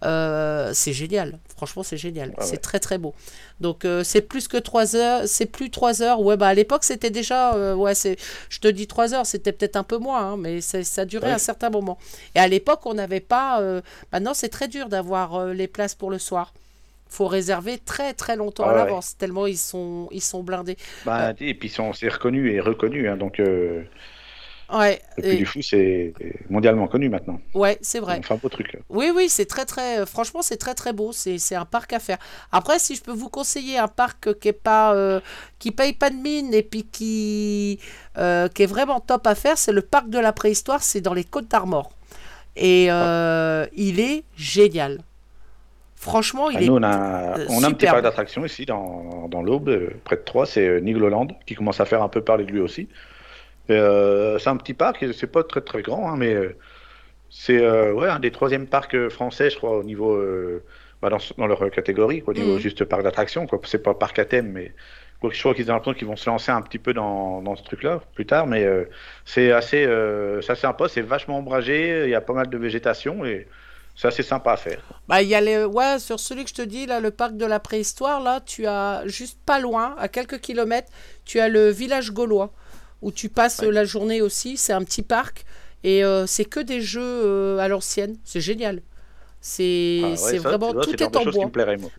Euh, 0.05 0.73
c'est 0.75 0.93
génial, 0.93 1.39
franchement 1.55 1.85
c'est 1.85 1.97
génial, 1.97 2.35
ah 2.37 2.43
c'est 2.43 2.57
très 2.57 2.81
très 2.81 2.99
beau. 2.99 3.15
Donc 3.61 3.85
euh, 3.85 4.03
c'est 4.03 4.23
plus 4.23 4.49
que 4.49 4.57
3 4.57 4.97
heures, 4.97 5.23
c'est 5.27 5.47
plus 5.47 5.71
3 5.71 6.03
heures, 6.03 6.21
ouais 6.21 6.37
bah 6.37 6.49
à 6.49 6.55
l'époque 6.55 6.83
c'était 6.83 7.11
déjà, 7.11 7.77
ouais 7.77 7.95
c'est, 7.95 8.17
je 8.49 8.59
te 8.59 8.67
dis 8.67 8.89
3 8.89 9.15
heures, 9.15 9.27
c'était 9.27 9.53
peut-être 9.53 9.77
un 9.77 9.85
peu 9.85 9.99
moins, 9.99 10.33
hein, 10.33 10.37
mais 10.37 10.61
ça 10.61 11.05
durait 11.05 11.31
un 11.31 11.39
certain 11.39 11.71
moment. 11.71 11.99
Et 12.35 12.41
à 12.41 12.49
l'époque 12.49 12.81
on 12.85 12.95
n'avait 12.95 13.21
pas, 13.21 13.63
maintenant 14.11 14.35
c'est 14.35 14.49
très 14.49 14.67
dur 14.67 14.89
d'avoir 14.89 15.47
les 15.47 15.69
places 15.69 15.95
pour 15.95 16.11
le 16.11 16.19
soir 16.19 16.53
faut 17.13 17.27
réserver 17.27 17.79
très 17.79 18.15
très 18.15 18.37
longtemps 18.37 18.69
à 18.69 18.75
l'avance, 18.75 19.17
tellement 19.19 19.47
ils 19.47 19.59
sont, 19.59 20.09
ils 20.11 20.23
sont 20.23 20.43
blindés. 20.43 20.77
Bah, 21.05 21.29
euh, 21.29 21.33
Et 21.41 21.55
puis 21.55 21.69
c'est 21.69 22.09
reconnu 22.09 22.51
et 22.51 22.61
reconnu, 22.61 23.09
hein, 23.09 23.17
donc 23.19 23.39
euh, 23.39 23.83
ouais, 24.73 25.01
le 25.19 25.37
du 25.37 25.45
fou 25.45 25.61
c'est 25.61 26.15
mondialement 26.49 26.89
connu 26.89 27.11
maintenant. 27.11 27.39
Ouais, 27.55 27.77
c'est 27.83 28.01
vrai. 28.01 28.21
Un 28.29 28.35
beau 28.37 28.49
truc. 28.49 28.79
Oui, 28.89 29.13
oui, 29.15 29.29
c'est 29.29 29.45
très 29.45 29.67
très, 29.67 30.01
euh, 30.01 30.07
franchement 30.07 30.41
c'est 30.41 30.57
très 30.57 30.75
très 30.75 30.95
beau, 30.95 31.13
c'est 31.13 31.55
un 31.55 31.67
parc 31.67 31.93
à 31.93 31.99
faire. 31.99 32.19
Après, 32.51 32.79
si 32.79 32.97
je 32.97 33.03
peux 33.03 33.13
vous 33.13 33.29
conseiller 33.29 33.77
un 33.77 33.89
parc 33.89 34.39
qui 34.39 34.49
est 34.49 34.53
pas, 34.53 35.21
qui 35.59 35.71
paye 35.71 35.93
pas 35.93 36.09
de 36.09 36.17
mine 36.17 36.55
et 36.55 36.63
puis 36.63 36.85
qui, 36.85 37.79
qui 38.17 38.63
est 38.63 38.67
vraiment 38.67 39.01
top 39.01 39.27
à 39.27 39.35
faire, 39.35 39.59
c'est 39.59 39.73
le 39.73 39.83
parc 39.83 40.09
de 40.09 40.19
la 40.19 40.33
préhistoire, 40.33 40.83
c'est 40.83 41.03
dans 41.03 41.15
les 41.15 41.25
Côtes 41.25 41.49
d'Armor. 41.49 41.93
Et 42.57 42.87
il 42.87 44.01
est 44.01 44.25
génial. 44.37 45.01
Franchement, 46.03 46.51
il 46.51 46.57
ah, 46.57 46.63
est. 46.63 46.67
Nous, 46.67 46.75
on 46.75 46.83
a, 46.83 47.35
on 47.49 47.63
a 47.63 47.69
un 47.69 47.71
petit 47.71 47.87
parc 47.87 48.03
d'attractions 48.03 48.45
ici 48.45 48.67
dans, 48.67 49.29
dans 49.29 49.41
l'Aube, 49.41 49.69
euh, 49.69 49.91
près 50.03 50.17
de 50.17 50.23
Troyes, 50.23 50.47
c'est 50.47 50.67
euh, 50.67 50.81
Nigloland, 50.81 51.29
qui 51.47 51.55
commence 51.55 51.81
à 51.81 51.85
faire 51.85 52.03
un 52.03 52.09
peu 52.09 52.21
parler 52.21 52.45
de 52.45 52.51
lui 52.51 52.59
aussi. 52.59 52.89
Euh, 53.71 54.37
c'est 54.41 54.51
un 54.51 54.57
petit 54.57 54.75
parc, 54.75 55.07
c'est 55.15 55.31
pas 55.31 55.45
très 55.45 55.61
très 55.61 55.81
grand, 55.81 56.11
hein, 56.11 56.17
mais 56.19 56.37
c'est 57.31 57.61
ouais, 57.93 58.09
un 58.09 58.19
des 58.19 58.33
troisièmes 58.33 58.67
parcs 58.67 59.11
français, 59.11 59.49
je 59.51 59.57
crois, 59.57 59.79
au 59.79 59.85
niveau. 59.85 60.21
Bah, 61.01 61.09
dans, 61.09 61.19
dans, 61.39 61.47
leur 61.47 61.71
catégorie, 61.71 62.25
au 62.27 62.33
niveau 62.33 62.57
mm. 62.57 62.59
juste 62.59 62.85
parc 62.85 63.05
d'attractions. 63.05 63.47
C'est 63.65 63.83
pas 63.83 63.95
parc 63.95 64.19
à 64.19 64.25
thème, 64.25 64.51
mais 64.51 64.73
je 65.23 65.39
crois 65.39 65.55
qu'ils 65.55 65.71
ont 65.71 65.75
l'impression 65.75 65.97
qu'ils 65.97 66.09
vont 66.09 66.17
se 66.17 66.29
lancer 66.29 66.51
un 66.51 66.63
petit 66.63 66.79
peu 66.79 66.95
dans, 66.95 67.43
dans 67.43 67.55
ce 67.55 67.63
truc-là 67.63 68.01
plus 68.15 68.27
tard, 68.27 68.49
mais 68.49 68.67
c'est 69.25 69.53
assez, 69.53 69.85
assez 69.85 70.55
sympa, 70.57 70.89
c'est 70.89 71.01
vachement 71.01 71.39
ombragé, 71.39 72.03
il 72.05 72.11
y 72.11 72.17
a 72.17 72.21
pas 72.21 72.33
mal 72.33 72.49
de 72.49 72.59
végétation 72.59 73.25
et 73.25 73.47
c'est 73.95 74.09
assez 74.09 74.23
sympa 74.23 74.53
à 74.53 74.57
faire. 74.57 74.83
Bah, 75.09 75.23
il 75.23 75.29
y 75.29 75.35
a 75.35 75.41
les... 75.41 75.65
ouais, 75.65 75.99
sur 75.99 76.19
celui 76.19 76.45
que 76.45 76.51
je 76.51 76.55
te 76.55 76.63
dis, 76.63 76.87
là, 76.87 77.01
le 77.01 77.11
parc 77.11 77.37
de 77.37 77.47
la 77.47 77.61
préhistoire, 77.61 78.21
là, 78.21 78.41
tu 78.41 78.67
as 78.67 79.03
juste 79.07 79.39
pas 79.45 79.61
loin, 79.61 79.95
à 79.99 80.09
quelques 80.09 80.41
kilomètres, 80.41 80.91
tu 81.25 81.41
as 81.41 81.49
le 81.49 81.69
village 81.69 82.13
gaulois, 82.13 82.53
où 83.03 83.13
tu 83.13 83.29
passes 83.29 83.63
la 83.63 83.85
journée 83.85 84.23
aussi. 84.23 84.57
C'est 84.57 84.73
un 84.73 84.83
petit 84.83 85.03
parc, 85.03 85.45
et 85.85 86.05
euh, 86.05 86.27
c'est 86.27 86.45
que 86.45 86.61
des 86.61 86.81
jeux 86.81 87.03
euh, 87.03 87.59
à 87.59 87.69
l'ancienne. 87.69 88.17
C'est 88.25 88.41
génial. 88.41 88.83
C'est 89.41 90.01
Ah 90.05 90.09
ouais, 90.11 90.17
c'est 90.17 90.39
ça, 90.39 90.49
vraiment 90.49 90.73
tout 90.73 90.91
c'est 90.91 91.01
est 91.01 91.17
en 91.17 91.25
bois. 91.25 91.51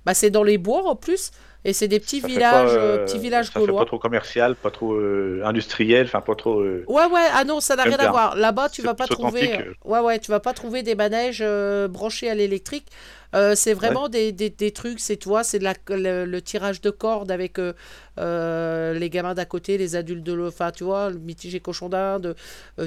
Bah, 0.06 0.14
c'est 0.14 0.30
dans 0.30 0.44
les 0.44 0.58
bois 0.58 0.88
en 0.88 0.96
plus, 0.96 1.32
et 1.66 1.74
c'est 1.74 1.88
des 1.88 2.00
petits 2.00 2.20
Ça 2.22 2.28
fait 2.28 2.34
villages, 2.34 2.70
pas, 2.70 2.76
euh, 2.76 2.98
euh, 3.00 3.06
petits 3.06 3.20
villages 3.20 3.46
ça 3.48 3.52
fait 3.54 3.60
gaulois. 3.60 3.80
pas 3.82 3.86
trop 3.86 4.00
commercial, 4.00 4.56
pas 4.56 4.72
trop 4.72 4.94
euh, 4.94 5.42
industriel, 5.46 6.06
enfin 6.08 6.22
pas 6.22 6.36
trop. 6.36 6.60
euh, 6.62 6.84
Ouais, 6.88 7.06
ouais, 7.06 7.28
ah 7.34 7.44
non, 7.46 7.60
ça 7.62 7.76
n'a 7.76 7.84
rien 7.84 7.98
à 8.00 8.10
voir. 8.12 8.36
Là-bas, 8.36 8.70
tu 8.70 8.82
vas 8.82 8.94
pas 8.94 9.08
trouver. 9.08 9.60
Ouais, 9.86 10.00
ouais, 10.00 10.20
tu 10.20 10.32
vas 10.32 10.40
pas 10.40 10.54
trouver 10.54 10.84
des 10.84 10.96
manèges 10.96 11.44
branchés 11.90 12.30
à 12.30 12.36
l'électrique. 12.36 12.88
Euh, 13.36 13.56
c'est 13.56 13.74
vraiment 13.74 14.10
des, 14.10 14.32
des, 14.32 14.50
des 14.50 14.72
trucs, 14.72 15.00
c'est 15.00 15.18
toi, 15.18 15.44
c'est 15.44 15.60
le, 15.60 16.26
le 16.26 16.42
tirage 16.42 16.82
de 16.82 16.90
cordes 16.90 17.32
avec 17.32 17.58
euh, 17.60 17.74
euh, 18.20 18.94
les 18.94 19.10
gamins 19.10 19.34
d'à 19.34 19.46
côté, 19.46 19.78
les 19.78 19.96
adultes 19.96 20.24
de. 20.24 20.48
Enfin, 20.48 20.72
tu 20.72 20.84
vois, 20.84 21.10
le 21.10 21.18
mitigé 21.20 21.60
cochon 21.60 21.90
d'Inde, 21.90 22.36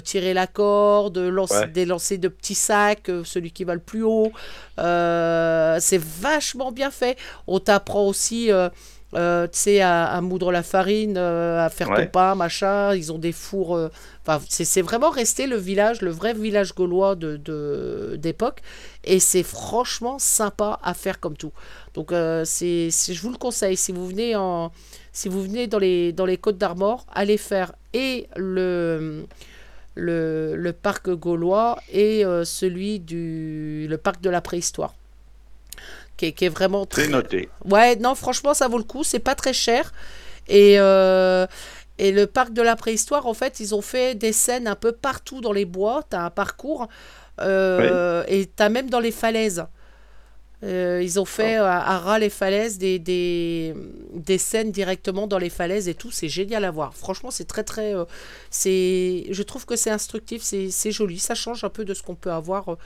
tirer 0.05 0.35
la 0.35 0.47
corde, 0.47 1.19
lancer, 1.19 1.57
Ouais. 1.61 1.67
des 1.69 1.85
lancers 1.85 2.19
de 2.19 2.29
petits 2.29 2.55
sacs, 2.55 3.11
celui 3.25 3.51
qui 3.51 3.65
va 3.65 3.75
le 3.75 3.81
plus 3.81 4.03
haut. 4.03 4.33
C'est 4.77 6.01
vachement 6.01 6.73
bien 6.73 6.91
fait. 6.91 7.17
On 7.47 7.59
t'apprend 7.59 8.07
aussi. 8.07 8.51
euh, 9.15 9.47
tu 9.47 9.59
sais, 9.59 9.81
à, 9.81 10.05
à 10.07 10.21
moudre 10.21 10.51
la 10.53 10.63
farine, 10.65 11.17
euh, 11.17 11.65
à 11.65 11.71
faire 11.71 11.89
Ouais. 11.91 12.05
ton 12.07 12.11
pain, 12.11 12.35
machin. 12.35 12.93
Ils 12.95 13.13
ont 13.13 13.19
des 13.19 13.33
fours. 13.33 13.77
euh, 13.77 13.89
Enfin, 14.27 14.45
c'est 14.49 14.83
vraiment 14.83 15.11
resté 15.11 15.47
le 15.47 15.57
village, 15.57 16.03
le 16.03 16.11
vrai 16.11 16.35
village 16.35 16.75
gaulois 16.75 17.15
de 17.15 18.17
d'époque. 18.19 18.61
et 19.05 19.21
c'est 19.21 19.45
franchement 19.45 20.19
sympa 20.19 20.81
à 20.83 20.95
faire 20.95 21.21
comme 21.21 21.37
tout. 21.37 21.53
Donc, 21.95 22.11
euh, 22.11 22.45
c'est 22.45 22.91
je 22.91 23.21
vous 23.23 23.31
le 23.31 23.39
conseille. 23.39 23.77
Si 23.77 23.93
vous 23.93 24.09
venez, 24.09 24.35
en, 24.35 24.73
si 25.13 25.29
vous 25.29 25.43
venez 25.43 25.69
dans, 25.69 25.79
les, 25.79 26.13
dans 26.13 26.27
les 26.27 26.39
Côtes 26.39 26.59
d'Armor, 26.59 27.07
allez 27.15 27.37
faire 27.37 27.73
et 27.95 28.27
le, 28.35 29.27
le, 29.95 30.57
le 30.57 30.73
parc 30.73 31.09
gaulois 31.11 31.79
et 31.93 32.25
euh, 32.25 32.45
celui 32.45 32.99
du 32.99 33.87
le 33.89 33.97
parc 33.97 34.21
de 34.23 34.31
la 34.31 34.41
préhistoire. 34.41 34.95
Qui 36.17 36.27
est, 36.27 36.33
qui 36.33 36.47
est 36.47 36.49
vraiment 36.49 36.85
très, 36.87 37.07
noté. 37.09 37.49
Ouais, 37.65 37.95
non, 37.97 38.15
franchement, 38.15 38.55
ça 38.55 38.67
vaut 38.69 38.79
le 38.79 38.85
coup. 38.85 39.05
C'est 39.05 39.21
pas 39.21 39.35
très 39.35 39.53
cher. 39.53 39.93
Et, 40.49 40.81
euh, 40.81 41.47
et 41.99 42.13
le 42.13 42.27
parc 42.27 42.53
de 42.53 42.63
la 42.63 42.77
préhistoire, 42.77 43.27
en 43.27 43.35
fait, 43.35 43.61
ils 43.61 43.75
ont 43.75 43.83
fait 43.83 44.15
des 44.15 44.33
scènes 44.33 44.67
un 44.67 44.75
peu 44.77 44.93
partout 44.93 45.41
dans 45.41 45.53
les 45.53 45.65
bois. 45.65 46.03
Tu 46.11 46.17
as 46.17 46.25
un 46.25 46.31
parcours. 46.31 46.89
euh, 47.41 48.25
Et 48.29 48.47
tu 48.47 48.63
as 48.63 48.69
même 48.69 48.91
dans 48.91 49.01
les 49.01 49.13
falaises. 49.13 49.65
Euh, 50.65 51.03
ils 51.03 51.21
ont 51.21 51.27
fait 51.27 51.57
à, 51.57 51.79
à 51.81 51.99
ras 51.99 52.19
les 52.19 52.31
falaises 52.31 52.79
des, 52.79 52.99
des, 52.99 53.75
des 54.15 54.39
scènes 54.39 54.73
directement 54.73 55.27
dans 55.27 55.37
les 55.39 55.51
falaises 55.51 55.87
et 55.87 55.95
tout. 55.95 56.11
C'est 56.11 56.31
génial 56.31 56.65
à 56.65 56.71
voir. 56.71 56.95
Franchement, 56.95 57.31
c'est 57.31 57.45
très, 57.45 57.63
très. 57.63 57.95
euh, 57.95 58.05
c'est 58.51 59.27
je 59.31 59.43
trouve 59.43 59.67
que 59.67 59.77
c'est 59.77 59.91
instructif, 59.91 60.43
c'est 60.43 60.91
joli. 60.93 61.19
Ça 61.19 61.35
change 61.35 61.63
un 61.65 61.69
peu 61.69 61.85
de 61.85 61.93
ce 61.93 62.03
qu'on 62.03 62.15
peut 62.15 62.33
avoir 62.33 62.71
euh, 62.71 62.77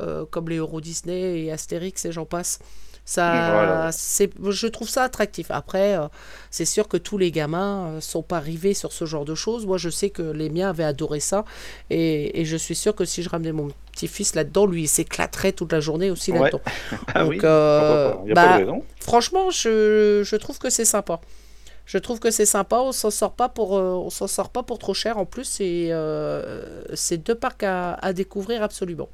euh, 0.00 0.24
comme 0.28 0.48
les 0.48 0.56
Euro 0.56 0.80
Disney 0.80 1.44
et 1.44 1.52
Astérix 1.52 2.04
et 2.04 2.12
j'en 2.12 2.26
passe. 2.26 2.58
Ça, 3.04 3.50
Voilà. 3.52 3.90
c'est, 3.92 4.30
je 4.50 4.66
trouve 4.68 4.88
ça 4.88 5.02
attractif. 5.02 5.50
Après, 5.50 5.98
euh, 5.98 6.06
c'est 6.50 6.64
sûr 6.64 6.86
que 6.86 6.96
tous 6.96 7.18
les 7.18 7.32
gamins 7.32 7.86
euh, 7.96 8.00
sont 8.00 8.22
pas 8.22 8.38
rivés 8.38 8.74
sur 8.74 8.92
ce 8.92 9.04
genre 9.06 9.24
de 9.24 9.34
choses. 9.34 9.66
Moi, 9.66 9.76
je 9.76 9.90
sais 9.90 10.10
que 10.10 10.22
les 10.22 10.50
miens 10.50 10.70
avaient 10.70 10.84
adoré 10.84 11.18
ça. 11.18 11.44
Et, 11.90 12.40
et 12.40 12.44
je 12.44 12.56
suis 12.56 12.76
sûr 12.76 12.94
que 12.94 13.04
si 13.04 13.22
je 13.24 13.28
ramenais 13.28 13.50
mon 13.52 13.68
petit-fils 13.90 14.36
là-dedans, 14.36 14.66
lui, 14.66 14.82
il 14.84 14.88
s'éclaterait 14.88 15.50
toute 15.52 15.72
la 15.72 15.80
journée 15.80 16.10
aussi 16.12 16.30
Ouais. 16.30 16.38
là-dedans. 16.38 16.60
Ah 17.14 17.20
Donc, 17.24 17.30
oui, 17.30 17.40
euh, 17.42 18.12
pourquoi 18.12 18.14
pas. 18.14 18.20
Il 18.22 18.26
n'y 18.26 18.30
a 18.30 18.34
bah, 18.34 18.44
pas 18.46 18.52
de 18.58 18.64
raison. 18.64 18.84
Franchement, 19.00 19.50
je, 19.50 20.22
je 20.24 20.36
trouve 20.36 20.58
que 20.60 20.70
c'est 20.70 20.84
sympa. 20.84 21.20
Je 21.84 21.98
trouve 21.98 22.20
que 22.20 22.30
c'est 22.30 22.46
sympa. 22.46 22.76
On 22.78 22.92
s'en 22.92 23.10
sort 23.10 23.32
pas 23.32 23.48
pour, 23.48 23.76
euh, 23.76 23.94
on 23.94 24.10
s'en 24.10 24.28
sort 24.28 24.50
pas 24.50 24.62
pour 24.62 24.78
trop 24.78 24.94
cher. 24.94 25.18
En 25.18 25.26
plus, 25.26 25.44
c'est, 25.44 25.88
euh, 25.90 26.84
c'est 26.94 27.18
deux 27.18 27.34
parcs 27.34 27.64
à, 27.64 27.94
à 27.94 28.12
découvrir 28.12 28.62
absolument. 28.62 29.08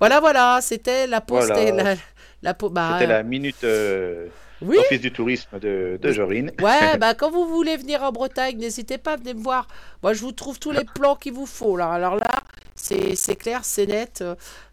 Voilà, 0.00 0.20
voilà. 0.20 0.58
C'était 0.60 1.06
la 1.06 1.22
pause. 1.22 1.46
Voilà. 1.46 1.72
La, 1.72 1.94
la, 2.42 2.52
bah, 2.54 2.98
C'était 2.98 3.06
la 3.06 3.22
minute 3.22 3.64
euh, 3.64 4.28
Oui. 4.60 4.78
office 4.78 5.00
du 5.00 5.12
tourisme 5.12 5.58
de, 5.58 5.98
de 6.00 6.12
Jorine. 6.12 6.52
Ouais, 6.60 6.96
bah 6.98 7.14
quand 7.14 7.30
vous 7.30 7.46
voulez 7.46 7.76
venir 7.76 8.02
en 8.02 8.12
Bretagne, 8.12 8.56
n'hésitez 8.58 8.98
pas 8.98 9.12
à 9.14 9.16
venir 9.16 9.34
me 9.34 9.42
voir. 9.42 9.66
Moi, 10.02 10.12
je 10.12 10.20
vous 10.20 10.32
trouve 10.32 10.58
tous 10.58 10.70
les 10.70 10.84
plans 10.84 11.16
qu'il 11.16 11.32
vous 11.32 11.46
faut. 11.46 11.76
Là. 11.76 11.90
Alors 11.90 12.16
là, 12.16 12.30
c'est 12.74 13.14
c'est 13.16 13.36
clair, 13.36 13.60
c'est 13.64 13.86
net. 13.86 14.22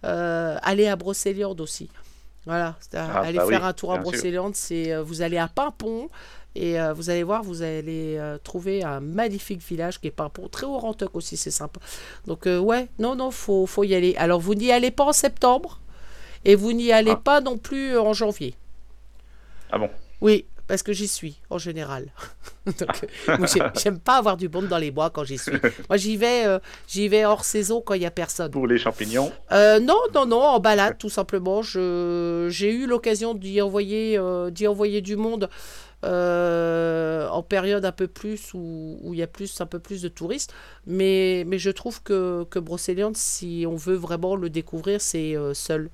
Euh, 0.05 0.57
allez 0.61 0.87
à 0.87 0.95
Brocéliande 0.95 1.61
aussi. 1.61 1.89
Voilà, 2.45 2.75
Ah, 2.93 3.21
allez 3.21 3.37
bah 3.37 3.47
faire 3.47 3.61
oui, 3.61 3.67
un 3.67 3.73
tour 3.73 3.93
à. 3.93 3.97
Brocéliande. 3.97 4.55
C'est 4.55 4.91
euh, 4.93 5.01
vous 5.01 5.21
allez 5.21 5.37
à 5.37 5.47
Pimpon 5.47 6.09
et 6.55 6.79
euh, 6.79 6.93
vous 6.93 7.09
allez 7.09 7.23
voir, 7.23 7.41
vous 7.41 7.61
allez 7.61 8.17
euh, 8.17 8.37
trouver 8.37 8.83
un 8.83 8.99
magnifique 8.99 9.61
village 9.63 9.99
qui 9.99 10.07
est 10.07 10.11
Pimpon, 10.11 10.49
très 10.49 10.65
haut 10.65 10.77
Rantoc 10.77 11.15
aussi, 11.15 11.37
c'est 11.37 11.51
sympa. 11.51 11.79
Donc 12.27 12.45
euh, 12.45 12.59
ouais, 12.59 12.89
non, 12.99 13.15
non, 13.15 13.31
faut, 13.31 13.65
faut 13.65 13.83
y 13.83 13.95
aller. 13.95 14.13
Alors 14.17 14.39
vous 14.41 14.53
n'y 14.55 14.71
allez 14.71 14.91
pas 14.91 15.05
en 15.05 15.13
septembre? 15.13 15.79
Et 16.45 16.55
vous 16.55 16.73
n'y 16.73 16.91
allez 16.91 17.11
Ah. 17.11 17.21
pas 17.23 17.41
non 17.41 17.57
plus 17.57 17.97
en 17.97 18.13
janvier. 18.13 18.55
Ah 19.71 19.77
bon? 19.77 19.89
Oui, 20.21 20.45
parce 20.67 20.83
que 20.83 20.93
j'y 20.93 21.07
suis 21.07 21.37
en 21.49 21.57
général. 21.57 22.07
Donc, 22.65 22.89
euh, 23.29 23.45
j'aime 23.83 23.99
pas 23.99 24.17
avoir 24.17 24.37
du 24.37 24.47
monde 24.49 24.67
dans 24.67 24.77
les 24.77 24.91
bois 24.91 25.09
quand 25.09 25.23
j'y 25.23 25.37
suis. 25.37 25.51
Moi, 25.89 25.97
j'y 25.97 26.15
vais, 26.15 26.45
euh, 26.45 26.59
j'y 26.87 27.07
vais 27.09 27.25
hors 27.25 27.43
saison 27.43 27.81
quand 27.81 27.93
il 27.95 28.01
y 28.03 28.05
a 28.05 28.11
personne. 28.11 28.51
Pour 28.51 28.67
les 28.67 28.77
champignons? 28.77 29.31
Euh, 29.51 29.79
non, 29.79 29.97
non, 30.13 30.25
non, 30.25 30.41
en 30.41 30.59
balade 30.59 30.97
tout 30.97 31.09
simplement. 31.09 31.61
Je, 31.61 32.47
j'ai 32.49 32.71
eu 32.71 32.85
l'occasion 32.87 33.33
d'y 33.33 33.61
envoyer, 33.61 34.17
euh, 34.17 34.49
d'y 34.51 34.67
envoyer 34.67 35.01
du 35.01 35.15
monde 35.17 35.49
euh, 36.05 37.27
en 37.29 37.43
période 37.43 37.85
un 37.85 37.91
peu 37.91 38.07
plus 38.07 38.53
où, 38.53 38.97
où 39.01 39.13
il 39.13 39.19
y 39.19 39.23
a 39.23 39.27
plus, 39.27 39.59
un 39.61 39.65
peu 39.65 39.79
plus 39.79 40.01
de 40.01 40.07
touristes. 40.09 40.53
Mais, 40.85 41.43
mais 41.47 41.57
je 41.59 41.69
trouve 41.71 42.01
que, 42.03 42.45
que 42.49 42.59
Brocéliande, 42.59 43.17
si 43.17 43.65
on 43.67 43.75
veut 43.75 43.95
vraiment 43.95 44.35
le 44.35 44.49
découvrir, 44.49 45.01
c'est 45.01 45.35
euh, 45.35 45.53
seul. 45.53 45.89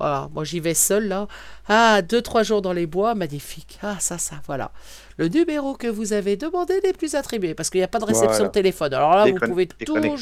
Voilà, 0.00 0.28
moi 0.32 0.42
j'y 0.44 0.58
vais 0.60 0.74
seul 0.74 1.06
là. 1.08 1.28
Ah, 1.68 2.02
deux, 2.02 2.20
trois 2.20 2.42
jours 2.42 2.62
dans 2.62 2.72
les 2.72 2.86
bois, 2.86 3.14
magnifique. 3.14 3.78
Ah, 3.82 3.96
ça, 4.00 4.18
ça, 4.18 4.36
voilà. 4.46 4.72
Le 5.16 5.28
numéro 5.28 5.74
que 5.74 5.86
vous 5.86 6.12
avez 6.12 6.36
demandé 6.36 6.80
n'est 6.82 6.92
plus 6.92 7.14
attribué 7.14 7.54
parce 7.54 7.70
qu'il 7.70 7.78
n'y 7.80 7.84
a 7.84 7.88
pas 7.88 8.00
de 8.00 8.04
réception 8.04 8.30
Voilà. 8.32 8.48
de 8.48 8.52
téléphone. 8.52 8.92
Alors 8.92 9.14
là, 9.14 9.26
vous 9.26 9.38
pouvez 9.38 9.66
toujours. 9.68 10.18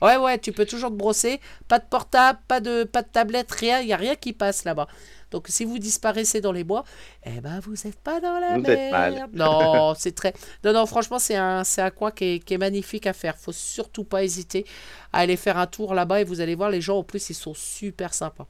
Ouais, 0.00 0.16
ouais, 0.16 0.38
tu 0.38 0.52
peux 0.52 0.64
toujours 0.64 0.90
te 0.90 0.94
brosser. 0.94 1.40
Pas 1.66 1.80
de 1.80 1.84
portable, 1.84 2.38
pas 2.46 2.60
de, 2.60 2.84
pas 2.84 3.02
de 3.02 3.08
tablette, 3.08 3.50
rien. 3.50 3.80
Il 3.80 3.86
n'y 3.86 3.92
a 3.92 3.96
rien 3.96 4.14
qui 4.14 4.32
passe 4.32 4.64
là-bas. 4.64 4.86
Donc 5.32 5.46
si 5.48 5.64
vous 5.66 5.78
disparaissez 5.78 6.40
dans 6.40 6.52
les 6.52 6.64
bois, 6.64 6.84
eh 7.26 7.40
ben 7.42 7.60
vous 7.60 7.74
n'êtes 7.84 7.98
pas 7.98 8.18
dans 8.20 8.38
la 8.38 8.54
Vous 8.54 8.60
merde. 8.62 8.68
êtes 8.68 8.90
mal. 8.92 9.28
Non, 9.34 9.94
c'est 9.98 10.14
très. 10.14 10.32
Non, 10.64 10.72
non, 10.72 10.86
franchement, 10.86 11.18
c'est 11.18 11.36
un, 11.36 11.64
c'est 11.64 11.82
un 11.82 11.90
coin 11.90 12.12
qui 12.12 12.24
est, 12.36 12.38
qui 12.38 12.54
est 12.54 12.58
magnifique 12.58 13.06
à 13.06 13.12
faire. 13.12 13.36
Faut 13.36 13.52
surtout 13.52 14.04
pas 14.04 14.22
hésiter 14.24 14.64
à 15.12 15.18
aller 15.18 15.36
faire 15.36 15.58
un 15.58 15.66
tour 15.66 15.92
là-bas 15.92 16.20
et 16.20 16.24
vous 16.24 16.40
allez 16.40 16.54
voir 16.54 16.70
les 16.70 16.80
gens. 16.80 16.98
En 16.98 17.02
plus, 17.02 17.28
ils 17.28 17.34
sont 17.34 17.52
super 17.52 18.14
sympas. 18.14 18.46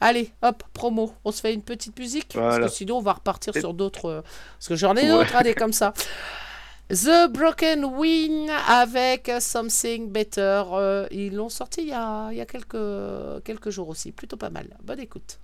Allez, 0.00 0.32
hop, 0.42 0.62
promo. 0.72 1.12
On 1.24 1.30
se 1.32 1.40
fait 1.40 1.52
une 1.52 1.62
petite 1.62 1.98
musique 1.98 2.32
parce 2.34 2.58
que 2.58 2.68
sinon 2.68 2.96
on 2.98 3.02
va 3.02 3.12
repartir 3.12 3.52
sur 3.54 3.74
d'autres. 3.74 4.06
euh, 4.06 4.22
Parce 4.58 4.68
que 4.68 4.76
j'en 4.76 4.96
ai 4.96 5.02
Ouais. 5.02 5.08
d'autres, 5.08 5.36
hein, 5.36 5.42
des 5.42 5.54
comme 5.54 5.72
ça. 5.74 5.92
The 6.88 7.28
Broken 7.30 7.84
Wing 7.84 8.50
avec 8.66 9.30
Something 9.40 10.10
Better. 10.10 10.62
Euh, 10.72 11.06
ils 11.10 11.34
l'ont 11.34 11.48
sorti 11.50 11.82
il 11.82 11.88
y 11.88 11.92
a, 11.92 12.30
il 12.32 12.38
y 12.38 12.40
a 12.40 12.46
quelques, 12.46 13.44
quelques 13.44 13.70
jours 13.70 13.88
aussi. 13.90 14.10
Plutôt 14.10 14.36
pas 14.36 14.50
mal. 14.50 14.76
Bonne 14.82 15.00
écoute. 15.00 15.38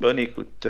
Bonne 0.00 0.18
écoute. 0.18 0.66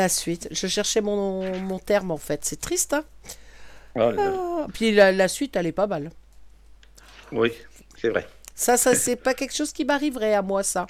La 0.00 0.08
suite. 0.08 0.48
Je 0.50 0.66
cherchais 0.66 1.02
mon, 1.02 1.60
mon 1.60 1.78
terme 1.78 2.10
en 2.10 2.16
fait. 2.16 2.42
C'est 2.44 2.60
triste, 2.60 2.94
hein 2.94 3.04
Oh 3.94 4.10
là. 4.10 4.22
Ah, 4.24 4.66
Puis 4.72 4.92
la, 4.92 5.12
la 5.12 5.28
suite, 5.28 5.56
elle 5.56 5.66
est 5.66 5.72
pas 5.72 5.86
mal. 5.86 6.10
Oui, 7.32 7.52
c'est 8.00 8.08
vrai. 8.08 8.26
Ça, 8.54 8.76
ça 8.76 8.94
c'est 8.94 9.16
pas 9.16 9.34
quelque 9.34 9.54
chose 9.54 9.72
qui 9.72 9.84
m'arriverait 9.84 10.34
à 10.34 10.42
moi, 10.42 10.62
ça. 10.62 10.86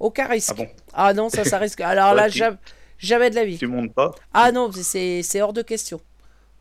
Aucun 0.00 0.26
risque. 0.26 0.50
Ah 0.52 0.54
bon 0.54 0.68
Ah 0.92 1.14
non, 1.14 1.28
ça, 1.28 1.44
ça 1.44 1.58
risque. 1.58 1.80
Alors 1.80 2.14
là, 2.14 2.28
tu- 2.30 2.38
jamais, 2.38 2.58
jamais 2.98 3.30
de 3.30 3.36
la 3.36 3.44
vie. 3.44 3.58
Tu 3.58 3.66
montes 3.68 3.94
pas 3.94 4.10
Ah 4.32 4.50
non, 4.50 4.70
c'est 4.72 5.40
hors 5.40 5.52
de 5.52 5.62
question. 5.62 6.00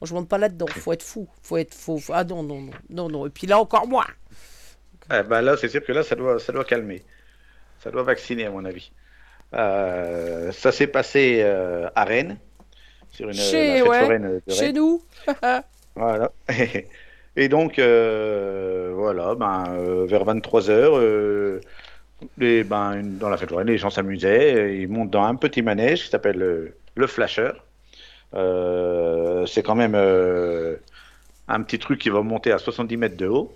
Je 0.02 0.14
monte 0.14 0.28
pas 0.30 0.38
là-dedans. 0.38 0.68
Faut 0.68 0.94
être 0.94 1.04
fou. 1.04 1.28
Faut 1.42 1.58
être 1.58 1.74
fou. 1.74 2.02
Ah 2.10 2.24
non, 2.24 2.44
non, 2.44 2.62
non, 2.62 2.74
non, 2.90 3.10
non. 3.10 3.28
Et 3.28 3.30
puis 3.30 3.48
là, 3.48 3.58
encore 3.60 3.88
moins. 3.88 4.06
Eh 5.12 5.24
ben 5.24 5.42
là, 5.42 5.58
c'est 5.58 5.70
sûr 5.70 5.84
que 5.84 5.92
là, 5.92 6.04
ça 6.04 6.16
doit, 6.16 6.40
ça 6.40 6.52
doit 6.54 6.66
calmer. 6.66 7.04
Ça 7.84 7.92
doit 7.92 8.04
vacciner, 8.04 8.46
à 8.46 8.52
mon 8.52 8.66
avis. 8.66 8.92
Euh, 9.54 10.52
ça 10.52 10.72
s'est 10.72 10.88
passé 10.88 11.40
euh, 11.44 11.88
à 11.96 12.04
Rennes, 12.06 12.38
sur 13.12 13.28
une 13.28 13.34
Chez- 13.36 13.80
la 13.80 13.84
ouais, 13.86 14.00
de 14.20 14.52
Chez 14.54 14.66
Rennes. 14.66 14.76
nous. 14.76 15.02
Voilà. 15.96 16.32
Et 17.36 17.50
donc, 17.50 17.78
euh, 17.80 18.92
voilà, 18.96 19.36
ben, 19.36 19.64
euh, 19.78 20.06
vers 20.08 20.24
23h, 20.26 21.60
les, 22.38 22.64
ben, 22.64 22.94
une- 22.94 23.18
dans 23.18 23.30
la 23.30 23.38
fête 23.38 23.50
foraine, 23.50 23.68
les 23.68 23.78
gens 23.78 23.90
s'amusaient. 23.92 24.78
Ils 24.80 24.88
montent 24.88 25.12
dans 25.12 25.24
un 25.24 25.36
petit 25.36 25.62
manège 25.62 26.04
qui 26.04 26.10
s'appelle 26.10 26.38
le, 26.38 26.76
le 26.96 27.08
Flasher. 27.08 27.52
Euh, 28.34 29.46
c'est 29.46 29.62
quand 29.62 29.76
même 29.76 29.94
euh, 29.96 30.76
un 31.48 31.62
petit 31.62 31.78
truc 31.80 32.00
qui 32.00 32.10
va 32.10 32.22
monter 32.22 32.52
à 32.52 32.58
70 32.58 32.98
mètres 32.98 33.18
de 33.18 33.28
haut. 33.28 33.54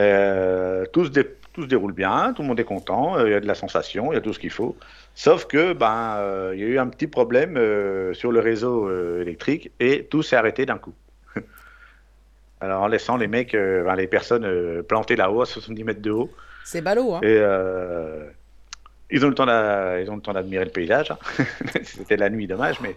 Euh, 0.00 0.84
se 1.04 1.10
dé- 1.10 1.26
tout 1.58 1.64
se 1.64 1.68
déroule 1.68 1.92
bien, 1.92 2.32
tout 2.34 2.42
le 2.42 2.48
monde 2.48 2.60
est 2.60 2.64
content, 2.64 3.18
euh, 3.18 3.26
il 3.26 3.32
y 3.32 3.34
a 3.34 3.40
de 3.40 3.46
la 3.48 3.56
sensation, 3.56 4.12
il 4.12 4.14
y 4.14 4.18
a 4.18 4.20
tout 4.20 4.32
ce 4.32 4.38
qu'il 4.38 4.52
faut. 4.52 4.76
Sauf 5.16 5.46
que 5.46 5.72
ben 5.72 6.14
euh, 6.18 6.52
il 6.54 6.60
y 6.60 6.62
a 6.62 6.66
eu 6.68 6.78
un 6.78 6.86
petit 6.86 7.08
problème 7.08 7.56
euh, 7.56 8.14
sur 8.14 8.30
le 8.30 8.38
réseau 8.38 8.88
électrique 9.20 9.72
et 9.80 10.04
tout 10.04 10.22
s'est 10.22 10.36
arrêté 10.36 10.66
d'un 10.66 10.78
coup. 10.78 10.94
Alors 12.60 12.82
en 12.82 12.86
laissant 12.86 13.16
les 13.16 13.26
mecs, 13.26 13.54
ben, 13.54 13.96
les 13.96 14.06
personnes 14.06 14.84
plantées 14.84 15.16
là-haut 15.16 15.42
à 15.42 15.46
70 15.46 15.82
mètres 15.82 16.00
de 16.00 16.12
haut. 16.12 16.30
C'est 16.64 16.80
ballot, 16.80 17.14
hein. 17.14 17.20
Et 17.22 17.42
ils 19.10 19.24
ont 19.24 19.28
le 19.28 19.34
temps 19.34 20.32
d'admirer 20.32 20.64
le 20.64 20.70
paysage. 20.70 21.10
hein. 21.10 21.18
C'était 21.82 22.16
la 22.16 22.30
nuit, 22.30 22.46
dommage, 22.46 22.80
mais 22.80 22.94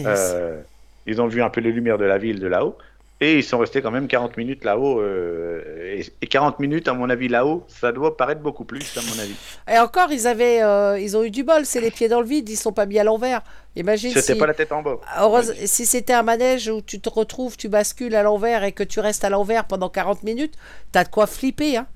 euh, 0.00 0.60
ils 1.06 1.22
ont 1.22 1.28
vu 1.28 1.42
un 1.42 1.48
peu 1.48 1.62
les 1.62 1.72
lumières 1.72 1.98
de 1.98 2.04
la 2.04 2.18
ville 2.18 2.40
de 2.40 2.46
là-haut. 2.46 2.76
Et 3.22 3.38
ils 3.38 3.44
sont 3.44 3.58
restés 3.58 3.80
quand 3.82 3.92
même 3.92 4.08
40 4.08 4.36
minutes 4.36 4.64
là-haut. 4.64 5.00
euh, 5.00 5.96
et, 5.96 6.04
et 6.20 6.26
40 6.26 6.58
minutes, 6.58 6.88
à 6.88 6.92
mon 6.94 7.08
avis, 7.08 7.28
là-haut, 7.28 7.64
ça 7.68 7.92
doit 7.92 8.16
paraître 8.16 8.40
beaucoup 8.40 8.64
plus, 8.64 8.98
à 8.98 9.00
mon 9.02 9.22
avis. 9.22 9.36
Et 9.72 9.78
encore, 9.78 10.10
ils 10.10 10.26
avaient, 10.26 10.60
euh, 10.60 10.98
ils 10.98 11.16
ont 11.16 11.22
eu 11.22 11.30
du 11.30 11.44
bol. 11.44 11.64
C'est 11.64 11.80
les 11.80 11.92
pieds 11.92 12.08
dans 12.08 12.20
le 12.20 12.26
vide. 12.26 12.48
Ils 12.48 12.56
sont 12.56 12.72
pas 12.72 12.84
mis 12.84 12.98
à 12.98 13.04
l'envers. 13.04 13.42
Imagine 13.76 14.10
C'était 14.10 14.32
si. 14.32 14.38
pas 14.38 14.46
la 14.48 14.54
tête 14.54 14.72
en 14.72 14.82
bas. 14.82 14.96
Heureuse- 15.20 15.54
si 15.66 15.86
c'était 15.86 16.12
un 16.14 16.24
manège 16.24 16.68
où 16.68 16.82
tu 16.82 17.00
te 17.00 17.08
retrouves, 17.08 17.56
tu 17.56 17.68
bascules 17.68 18.16
à 18.16 18.24
l'envers 18.24 18.64
et 18.64 18.72
que 18.72 18.82
tu 18.82 18.98
restes 18.98 19.22
à 19.24 19.30
l'envers 19.30 19.66
pendant 19.66 19.88
40 19.88 20.24
minutes, 20.24 20.54
t'as 20.90 21.04
de 21.04 21.08
quoi 21.08 21.28
flipper. 21.28 21.76
Hein. 21.76 21.86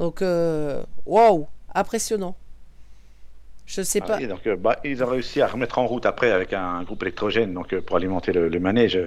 Donc, 0.00 0.22
euh, 0.22 0.82
waouh, 1.04 1.46
impressionnant. 1.74 2.36
Je 3.66 3.82
sais 3.82 4.00
Ah 4.02 4.06
pas. 4.18 4.26
donc, 4.26 4.48
bah, 4.58 4.78
ils 4.84 5.02
ont 5.04 5.06
réussi 5.06 5.40
à 5.40 5.46
remettre 5.46 5.78
en 5.78 5.86
route 5.86 6.04
après 6.06 6.30
avec 6.32 6.52
un, 6.52 6.82
groupe 6.84 7.02
électrogène 7.02 7.52
donc, 7.54 7.74
pour 7.80 7.96
alimenter 7.96 8.32
le, 8.32 8.48
le 8.48 8.60
manège. 8.60 8.98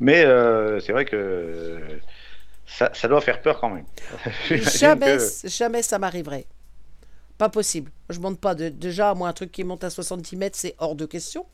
Mais 0.00 0.24
euh, 0.24 0.78
c'est 0.80 0.92
vrai 0.92 1.04
que 1.04 1.80
ça, 2.66 2.90
ça 2.94 3.08
doit 3.08 3.20
faire 3.20 3.40
peur 3.40 3.60
quand 3.60 3.70
même. 3.70 3.86
Jamais, 4.78 5.16
que- 5.16 5.48
jamais 5.48 5.82
ça 5.82 5.98
m'arriverait. 5.98 6.46
Pas 7.38 7.48
possible. 7.48 7.90
Je 8.10 8.18
monte 8.20 8.40
pas. 8.40 8.54
de- 8.54 8.68
déjà, 8.68 9.14
moi, 9.14 9.28
un 9.28 9.32
truc 9.32 9.50
qui 9.52 9.64
monte 9.64 9.84
à 9.84 9.90
70 9.90 10.36
mètres, 10.36 10.56
c'est 10.58 10.74
hors 10.78 10.94
de 10.94 11.06
question. 11.06 11.46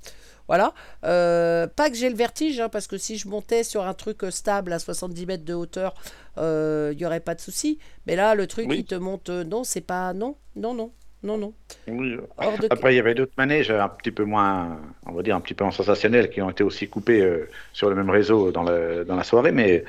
Voilà. 0.47 0.75
Euh, 1.05 1.67
pas 1.67 1.89
que 1.89 1.97
j'ai 1.97 2.11
le 2.11 2.17
vertige, 2.17 2.61
hein, 2.61 2.69
parce 2.69 2.87
que 2.87 2.99
si 2.99 3.17
je 3.17 3.29
montais 3.29 3.65
sur 3.65 3.85
un 3.87 3.95
truc 3.95 4.25
euh, 4.25 4.31
stable 4.31 4.73
à 4.75 4.79
70 4.79 5.25
mètres 5.27 5.45
de 5.45 5.55
hauteur, 5.55 5.95
il 6.37 6.95
n'y 6.97 7.07
aurait 7.07 7.21
pas 7.21 7.35
de 7.35 7.41
souci. 7.41 7.79
Mais 8.07 8.17
là, 8.17 8.35
le 8.35 8.47
truc 8.47 8.67
Oui. 8.69 8.79
qui 8.79 8.85
te 8.85 8.95
monte, 8.95 9.31
non, 9.31 9.65
c'est 9.65 9.81
pas. 9.81 10.13
Non, 10.13 10.37
non, 10.57 10.75
non, 10.75 10.91
non, 11.25 11.39
non. 11.39 11.55
Oui. 11.89 12.17
De 12.17 12.67
Après, 12.71 12.93
il 12.93 12.97
y 12.97 13.01
avait 13.01 13.15
d'autres 13.15 13.33
manèges 13.39 13.71
un 13.71 13.89
petit 13.89 14.13
peu 14.13 14.25
moins, 14.25 14.81
on 15.07 15.13
va 15.13 15.23
dire, 15.23 15.35
un 15.35 15.41
petit 15.41 15.55
peu 15.55 15.65
en 15.65 15.71
sensationnel 15.71 16.31
qui 16.31 16.43
ont 16.43 16.51
été 16.51 16.63
aussi 16.63 16.89
coupés 16.89 17.23
euh, 17.23 17.49
sur 17.73 17.89
le 17.89 17.97
même 17.97 18.11
réseau 18.11 18.53
dans, 18.53 18.63
le, 18.63 19.05
dans 19.05 19.17
la 19.17 19.25
soirée. 19.25 19.51
Mais 19.53 19.85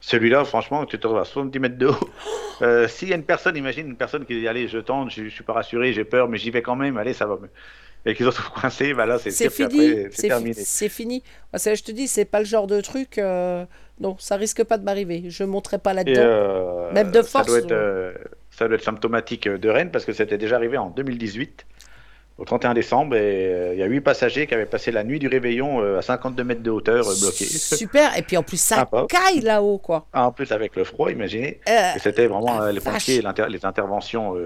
celui-là, 0.00 0.44
franchement, 0.44 0.86
tu 0.86 0.98
te 0.98 1.06
retrouves 1.06 1.20
à 1.22 1.24
70 1.24 1.58
mètres 1.60 1.78
de 1.78 1.88
haut. 1.88 1.94
Euh, 2.62 2.88
S'il 2.88 3.10
y 3.10 3.12
a 3.12 3.16
une 3.16 3.24
personne, 3.26 3.54
imagine 3.58 3.86
une 3.86 3.98
personne 3.98 4.24
qui 4.24 4.40
dit 4.40 4.48
Allez, 4.48 4.66
je 4.66 4.78
tente, 4.78 5.10
je, 5.10 5.24
je 5.24 5.28
suis 5.28 5.44
pas 5.44 5.52
rassuré, 5.52 5.92
j'ai 5.92 6.06
peur, 6.06 6.26
mais 6.28 6.38
j'y 6.38 6.50
vais 6.50 6.62
quand 6.62 6.74
même, 6.76 6.96
allez, 6.96 7.12
ça 7.12 7.26
va. 7.26 7.38
Et 8.08 8.14
qu'ils 8.14 8.24
se 8.24 8.30
retrouvent 8.30 8.52
coincés, 8.60 8.94
bah 8.94 9.04
là, 9.04 9.18
c'est 9.18 9.30
fini. 9.50 10.06
c'est 10.12 10.28
terminé. 10.28 10.54
fini. 10.88 11.22
Je 11.54 11.82
te 11.82 11.90
dis, 11.90 12.06
c'est 12.06 12.24
pas 12.24 12.38
le 12.38 12.44
genre 12.44 12.66
de 12.68 12.80
truc. 12.80 13.18
euh, 13.18 13.64
non, 14.00 14.16
ça 14.20 14.36
risque 14.36 14.62
pas 14.62 14.78
de 14.78 14.84
m'arriver. 14.84 15.24
Je 15.28 15.42
monterai 15.42 15.78
pas 15.78 15.92
là-dedans. 15.92 16.20
euh, 16.22 16.92
Même 16.92 17.10
de 17.10 17.20
ça 17.22 17.28
force, 17.28 17.46
doit, 17.48 17.58
être, 17.58 17.66
ou- 17.66 17.74
euh, 17.74 18.12
ça 18.50 18.68
doit 18.68 18.76
être 18.76 18.84
symptomatique 18.84 19.48
de 19.48 19.68
Rennes 19.68 19.90
parce 19.90 20.04
que 20.04 20.12
c'était 20.12 20.38
déjà 20.38 20.54
arrivé 20.56 20.76
en 20.78 20.90
2018, 20.90 21.66
au 22.38 22.44
31 22.44 22.74
décembre, 22.74 23.16
et 23.16 23.70
il 23.72 23.78
y 23.78 23.82
a 23.82 23.86
huit 23.86 24.02
passagers 24.02 24.46
qui 24.46 24.54
avaient 24.54 24.66
passé 24.66 24.92
la 24.92 25.02
nuit 25.02 25.18
du 25.18 25.26
réveillon 25.26 25.80
à 25.96 26.02
52 26.02 26.44
mètres 26.44 26.62
de 26.62 26.70
hauteur 26.70 27.02
bloqués. 27.20 27.46
Super. 27.46 28.16
Et 28.16 28.22
puis 28.22 28.36
en 28.36 28.42
plus, 28.44 28.60
ça 28.60 28.76
Sympa. 28.76 29.06
caille 29.08 29.40
là-haut, 29.40 29.78
quoi. 29.78 30.06
En 30.12 30.30
plus, 30.30 30.52
avec 30.52 30.76
le 30.76 30.84
froid, 30.84 31.10
imaginez. 31.10 31.60
C'était 31.98 32.26
vraiment 32.28 32.64
les 32.66 32.80
pompiers, 32.80 33.22
les 33.48 33.64
interventions. 33.66 34.36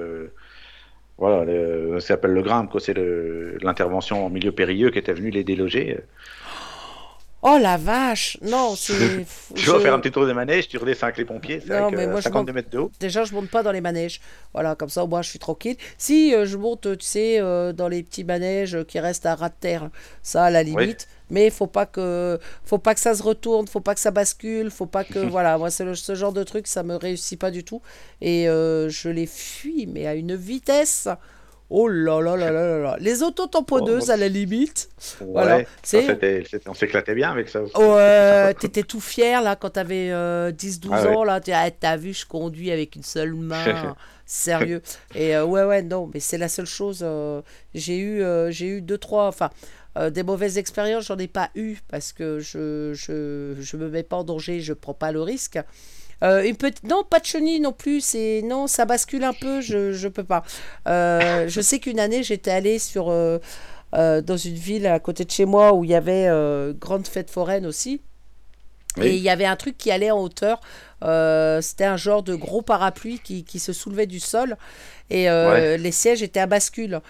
Voilà, 1.20 1.44
le- 1.44 2.00
ça 2.00 2.08
s'appelle 2.08 2.32
le 2.32 2.42
grimpe, 2.42 2.70
quoi. 2.70 2.80
C'est 2.80 2.94
l'intervention 3.62 4.26
en 4.26 4.30
milieu 4.30 4.50
périlleux 4.50 4.90
qui 4.90 4.98
était 4.98 5.12
venu 5.12 5.30
les 5.30 5.44
déloger. 5.44 6.00
Oh 7.42 7.56
la 7.58 7.78
vache 7.78 8.36
Non, 8.42 8.74
c'est. 8.76 8.92
Tu 9.54 9.70
vas 9.70 9.80
faire 9.80 9.94
un 9.94 9.98
petit 10.00 10.10
tour 10.10 10.26
des 10.26 10.34
manèges, 10.34 10.68
tu 10.68 10.76
redescends 10.76 11.06
avec 11.06 11.16
les 11.16 11.24
pompiers, 11.24 11.60
c'est 11.66 11.72
avec 11.72 11.96
mais 11.96 12.06
moi, 12.06 12.20
je 12.20 12.24
52 12.24 12.52
mètres 12.52 12.68
de 12.68 12.78
haut. 12.78 12.90
Déjà, 13.00 13.24
je 13.24 13.32
monte 13.32 13.48
pas 13.48 13.62
dans 13.62 13.72
les 13.72 13.80
manèges. 13.80 14.20
Voilà, 14.52 14.74
comme 14.74 14.90
ça, 14.90 15.06
moi, 15.06 15.22
je 15.22 15.30
suis 15.30 15.38
tranquille. 15.38 15.76
Si 15.96 16.34
euh, 16.34 16.44
je 16.44 16.58
monte, 16.58 16.98
tu 16.98 17.04
sais, 17.06 17.40
euh, 17.40 17.72
dans 17.72 17.88
les 17.88 18.02
petits 18.02 18.24
manèges 18.24 18.84
qui 18.84 19.00
restent 19.00 19.24
à 19.24 19.34
ras 19.36 19.48
de 19.48 19.54
terre, 19.58 19.88
ça, 20.22 20.44
à 20.44 20.50
la 20.50 20.62
limite. 20.62 21.08
Mais 21.30 21.50
faut 21.50 21.66
pas 21.66 21.86
que, 21.86 22.38
faut 22.64 22.78
pas 22.78 22.94
que 22.94 23.00
ça 23.00 23.14
se 23.14 23.22
retourne, 23.22 23.66
faut 23.68 23.80
pas 23.80 23.94
que 23.94 24.00
ça 24.00 24.10
bascule, 24.10 24.70
faut 24.70 24.86
pas 24.86 25.04
que, 25.04 25.18
voilà, 25.30 25.58
moi, 25.58 25.70
c'est 25.70 25.94
ce 25.94 26.14
genre 26.14 26.32
de 26.32 26.42
truc, 26.44 26.66
ça 26.66 26.82
me 26.82 26.96
réussit 26.96 27.38
pas 27.38 27.50
du 27.50 27.64
tout. 27.64 27.80
Et 28.20 28.48
euh, 28.48 28.88
je 28.88 29.08
les 29.08 29.26
fuis, 29.26 29.86
mais 29.86 30.06
à 30.06 30.14
une 30.14 30.34
vitesse. 30.34 31.08
Oh 31.72 31.86
là 31.86 32.20
là 32.20 32.34
là 32.36 32.50
là 32.50 32.66
là 32.66 32.78
là. 32.80 32.96
Les 32.98 33.22
autotamponneuses, 33.22 34.06
Oh, 34.08 34.10
à 34.12 34.16
la 34.16 34.26
limite. 34.26 34.88
Voilà, 35.20 35.58
Ouais, 35.58 35.66
c'est- 35.84 36.04
c'était- 36.04 36.42
c'était- 36.50 36.68
on 36.68 36.74
s'éclatait 36.74 37.14
bien 37.14 37.30
avec 37.30 37.48
ça 37.48 37.62
aussi. 37.62 37.76
Ouais, 37.76 38.52
t'étais 38.54 38.82
tout 38.82 38.98
fier 39.00 39.40
là 39.40 39.54
quand 39.54 39.70
t'avais 39.70 40.10
euh, 40.10 40.50
10-12 40.50 40.90
Ah 40.92 41.04
ouais. 41.04 41.14
ans 41.14 41.22
là, 41.22 41.40
tu 41.40 41.52
ah, 41.52 41.70
t'as 41.70 41.96
vu 41.96 42.12
je 42.12 42.26
conduis 42.26 42.72
avec 42.72 42.96
une 42.96 43.04
seule 43.04 43.34
main, 43.34 43.94
sérieux. 44.26 44.82
Et 45.14 45.36
euh, 45.36 45.44
ouais 45.44 45.62
ouais 45.62 45.82
non, 45.82 46.10
mais 46.12 46.18
c'est 46.18 46.38
la 46.38 46.48
seule 46.48 46.66
chose. 46.66 47.02
euh, 47.04 47.40
j'ai 47.72 47.98
eu 47.98 48.20
euh, 48.20 48.50
j'ai 48.50 48.66
eu 48.66 48.80
deux 48.82 48.98
trois, 48.98 49.28
enfin 49.28 49.50
euh, 49.98 50.10
des 50.10 50.22
mauvaises 50.22 50.58
expériences, 50.58 51.06
j'en 51.06 51.18
ai 51.18 51.28
pas 51.28 51.50
eu 51.54 51.76
parce 51.88 52.12
que 52.12 52.38
je 52.40 52.92
je 52.94 53.56
je 53.60 53.76
me 53.76 53.88
mets 53.88 54.02
pas 54.04 54.16
en 54.16 54.24
danger, 54.24 54.60
je 54.60 54.72
prends 54.72 54.94
pas 54.94 55.12
le 55.12 55.22
risque. 55.22 55.58
Euh, 56.22 56.42
une 56.44 56.56
petite 56.56 56.84
non 56.84 57.02
pas 57.04 57.18
de 57.20 57.24
chenille 57.26 57.60
non 57.60 57.72
plus 57.72 58.02
c'est 58.02 58.42
non 58.44 58.66
ça 58.66 58.84
bascule 58.84 59.24
un 59.24 59.32
peu 59.32 59.62
je 59.62 59.92
je 59.92 60.08
peux 60.08 60.24
pas 60.24 60.42
Euh, 60.86 61.48
je 61.48 61.60
sais 61.62 61.78
qu'une 61.80 61.98
année 61.98 62.22
j'étais 62.22 62.50
allée 62.50 62.78
sur 62.78 63.06
dans 63.92 64.36
une 64.36 64.54
ville 64.54 64.86
à 64.86 65.00
côté 65.00 65.24
de 65.24 65.30
chez 65.30 65.46
moi 65.46 65.72
où 65.74 65.84
il 65.84 65.90
y 65.90 65.94
avait 65.94 66.28
grande 66.78 67.06
fête 67.08 67.30
foraine 67.30 67.66
aussi 67.66 68.02
Oui. 68.98 69.06
et 69.06 69.14
il 69.16 69.22
y 69.22 69.30
avait 69.30 69.46
un 69.46 69.56
truc 69.56 69.78
qui 69.78 69.90
allait 69.90 70.10
en 70.10 70.20
hauteur. 70.20 70.60
Euh, 71.04 71.60
C'était 71.60 71.84
un 71.84 71.96
genre 71.96 72.22
de 72.22 72.34
gros 72.34 72.62
parapluie 72.62 73.20
qui, 73.20 73.44
qui 73.44 73.58
se 73.58 73.72
soulevait 73.72 74.06
du 74.06 74.20
sol. 74.20 74.56
Et 75.10 75.30
euh, 75.30 75.50
Ouais. 75.52 75.78
les 75.78 75.92
sièges 75.92 76.22
étaient 76.22 76.40
à 76.40 76.46
bascule. 76.46 77.00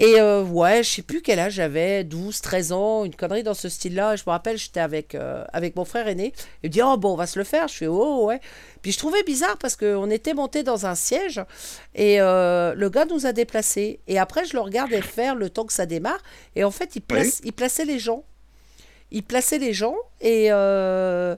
Et 0.00 0.20
euh, 0.20 0.44
ouais, 0.44 0.84
je 0.84 0.90
sais 0.90 1.02
plus 1.02 1.22
quel 1.22 1.40
âge 1.40 1.54
j'avais, 1.54 2.04
12, 2.04 2.40
13 2.40 2.70
ans, 2.70 3.04
une 3.04 3.16
connerie 3.16 3.42
dans 3.42 3.52
ce 3.52 3.68
style-là. 3.68 4.14
Je 4.14 4.22
me 4.24 4.30
rappelle, 4.30 4.56
j'étais 4.56 4.78
avec, 4.78 5.16
euh, 5.16 5.44
avec 5.52 5.74
mon 5.74 5.84
frère 5.84 6.06
aîné. 6.06 6.32
Il 6.62 6.68
me 6.68 6.72
dit, 6.72 6.80
oh 6.80 6.96
bon, 6.96 7.14
on 7.14 7.16
va 7.16 7.26
se 7.26 7.36
le 7.36 7.44
faire. 7.44 7.66
Je 7.66 7.74
fais, 7.74 7.86
oh 7.88 8.26
ouais. 8.26 8.40
Puis 8.80 8.92
je 8.92 8.98
trouvais 8.98 9.24
bizarre 9.24 9.58
parce 9.58 9.74
qu'on 9.74 10.08
était 10.08 10.34
monté 10.34 10.62
dans 10.62 10.86
un 10.86 10.94
siège 10.94 11.42
et 11.96 12.20
euh, 12.20 12.74
le 12.76 12.88
gars 12.88 13.06
nous 13.06 13.26
a 13.26 13.32
déplacés. 13.32 13.98
Et 14.06 14.20
après, 14.20 14.44
je 14.44 14.54
le 14.54 14.60
regardais 14.60 15.02
faire 15.02 15.34
le 15.34 15.50
temps 15.50 15.64
que 15.64 15.72
ça 15.72 15.84
démarre. 15.84 16.22
Et 16.54 16.62
en 16.62 16.70
fait, 16.70 16.94
il, 16.94 17.02
place, 17.02 17.40
il 17.42 17.52
plaçait 17.52 17.84
les 17.84 17.98
gens. 17.98 18.22
Il 19.10 19.24
plaçait 19.24 19.58
les 19.58 19.72
gens 19.72 19.96
et 20.20 20.52
euh, 20.52 21.34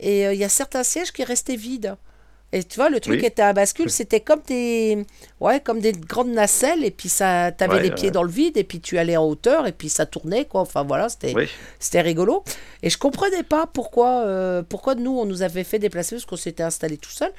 et 0.00 0.24
il 0.24 0.38
y 0.38 0.44
a 0.44 0.48
certains 0.48 0.82
sièges 0.82 1.12
qui 1.12 1.22
restaient 1.22 1.56
vides. 1.56 1.94
Et 2.52 2.64
tu 2.64 2.76
vois, 2.80 2.90
le 2.90 2.98
truc 2.98 3.20
Oui. 3.20 3.26
était 3.26 3.42
à 3.42 3.52
bascule, 3.52 3.90
c'était 3.90 4.18
comme 4.20 4.40
des, 4.48 5.06
ouais, 5.38 5.60
comme 5.60 5.78
des 5.78 5.92
grandes 5.92 6.32
nacelles, 6.32 6.84
et 6.84 6.90
puis 6.90 7.08
ça, 7.08 7.52
t'avais 7.52 7.74
Ouais, 7.74 7.82
les 7.82 7.90
pieds 7.92 8.06
ouais. 8.06 8.10
dans 8.10 8.24
le 8.24 8.30
vide, 8.30 8.56
et 8.56 8.64
puis 8.64 8.80
tu 8.80 8.98
allais 8.98 9.16
en 9.16 9.24
hauteur, 9.24 9.68
et 9.68 9.72
puis 9.72 9.88
ça 9.88 10.04
tournait, 10.04 10.46
quoi. 10.46 10.62
Enfin 10.62 10.82
voilà, 10.82 11.08
c'était, 11.08 11.32
Oui. 11.36 11.48
c'était 11.78 12.00
rigolo. 12.00 12.42
Et 12.82 12.90
je 12.90 12.98
comprenais 12.98 13.44
pas 13.44 13.66
pourquoi, 13.72 14.24
euh, 14.26 14.62
pourquoi 14.68 14.96
nous, 14.96 15.16
on 15.16 15.26
nous 15.26 15.42
avait 15.42 15.62
fait 15.62 15.78
déplacer, 15.78 16.16
parce 16.16 16.26
qu'on 16.26 16.34
s'était 16.36 16.64
installé 16.64 16.96
tout 16.96 17.10
seul, 17.10 17.30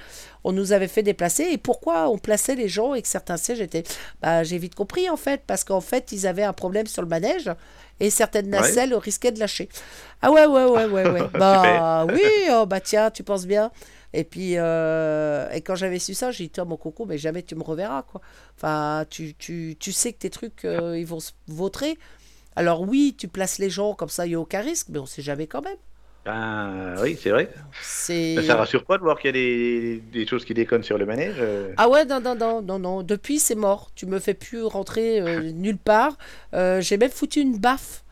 on 0.45 0.53
nous 0.53 0.71
avait 0.71 0.87
fait 0.87 1.03
déplacer, 1.03 1.43
et 1.51 1.57
pourquoi 1.57 2.07
on 2.09 2.17
plaçait 2.17 2.55
les 2.55 2.69
gens 2.69 2.93
et 2.93 3.01
que 3.01 3.07
certains 3.09 3.35
sièges 3.37 3.59
étaient. 3.59 3.83
Bah, 4.21 4.43
j'ai 4.43 4.57
vite 4.59 4.75
compris, 4.75 5.09
en 5.09 5.17
fait, 5.17 5.41
parce 5.45 5.65
qu'en 5.65 5.81
fait, 5.81 6.13
ils 6.13 6.25
avaient 6.25 6.43
un 6.43 6.53
problème 6.53 6.87
sur 6.87 7.01
le 7.01 7.09
manège, 7.09 7.51
et 7.99 8.09
certaines 8.09 8.45
Ouais. 8.45 8.61
nacelles 8.61 8.95
risquaient 8.95 9.33
de 9.33 9.39
lâcher. 9.41 9.67
Ah 10.21 10.31
ouais, 10.31 10.45
ouais, 10.45 10.63
ouais, 10.65 10.85
ouais, 10.85 11.09
ouais. 11.09 11.21
bah 11.37 12.05
oui, 12.07 12.21
oh, 12.51 12.65
bah 12.65 12.79
tiens, 12.79 13.11
tu 13.11 13.23
penses 13.23 13.45
bien. 13.45 13.71
Et 14.13 14.23
puis, 14.23 14.53
euh, 14.57 15.49
et 15.51 15.61
quand 15.61 15.75
j'avais 15.75 15.99
su 15.99 16.13
ça, 16.13 16.31
j'ai 16.31 16.45
dit, 16.45 16.49
toi, 16.49 16.65
mon 16.65 16.77
coco, 16.77 17.05
mais 17.05 17.17
jamais 17.17 17.43
tu 17.43 17.55
me 17.55 17.63
reverras, 17.63 18.03
quoi. 18.03 18.21
Enfin, 18.57 19.05
tu, 19.09 19.35
tu, 19.35 19.75
tu 19.79 19.91
sais 19.91 20.11
que 20.13 20.19
tes 20.19 20.29
trucs, 20.29 20.65
euh, 20.65 20.97
ils 20.97 21.05
vont 21.05 21.19
se 21.19 21.31
vautrer. 21.47 21.97
Alors 22.55 22.81
oui, 22.81 23.15
tu 23.17 23.27
places 23.27 23.57
les 23.59 23.69
gens 23.69 23.93
comme 23.93 24.09
ça, 24.09 24.25
il 24.25 24.29
n'y 24.29 24.35
a 24.35 24.39
aucun 24.39 24.61
risque, 24.61 24.87
mais 24.89 24.99
on 24.99 25.05
sait 25.05 25.21
jamais 25.21 25.47
quand 25.47 25.61
même. 25.61 25.77
Ben, 26.25 26.95
oui, 27.01 27.17
c'est 27.19 27.31
vrai. 27.31 27.49
C'est... 27.81 28.43
Ça 28.43 28.55
rassure 28.55 28.83
pas 28.85 28.97
de 28.97 29.01
voir 29.01 29.17
qu'il 29.17 29.29
y 29.29 29.29
a 29.29 29.31
des, 29.31 30.03
des 30.11 30.27
choses 30.27 30.45
qui 30.45 30.53
déconnent 30.53 30.83
sur 30.83 30.99
le 30.99 31.05
manège. 31.07 31.37
euh. 31.39 31.73
Ah 31.77 31.89
ouais, 31.89 32.05
non, 32.05 32.19
non, 32.19 32.35
non, 32.35 32.61
non, 32.61 32.77
non. 32.77 33.01
Depuis, 33.01 33.39
c'est 33.39 33.55
mort. 33.55 33.89
Tu 33.95 34.05
me 34.05 34.19
fais 34.19 34.35
plus 34.35 34.63
rentrer 34.63 35.19
euh, 35.19 35.51
nulle 35.51 35.79
part. 35.79 36.17
Euh, 36.53 36.79
j'ai 36.79 36.97
même 36.97 37.09
foutu 37.09 37.39
une 37.39 37.57
baffe 37.57 38.03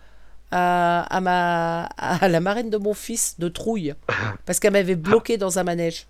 à, 0.51 1.01
à, 1.15 1.21
ma, 1.21 1.83
à 1.97 2.27
la 2.27 2.39
marraine 2.39 2.69
de 2.69 2.77
mon 2.77 2.93
fils 2.93 3.35
de 3.39 3.47
trouille. 3.49 3.93
Parce 4.45 4.59
qu'elle 4.59 4.73
m'avait 4.73 4.95
bloqué 4.95 5.37
dans 5.37 5.59
un 5.59 5.63
manège. 5.63 6.07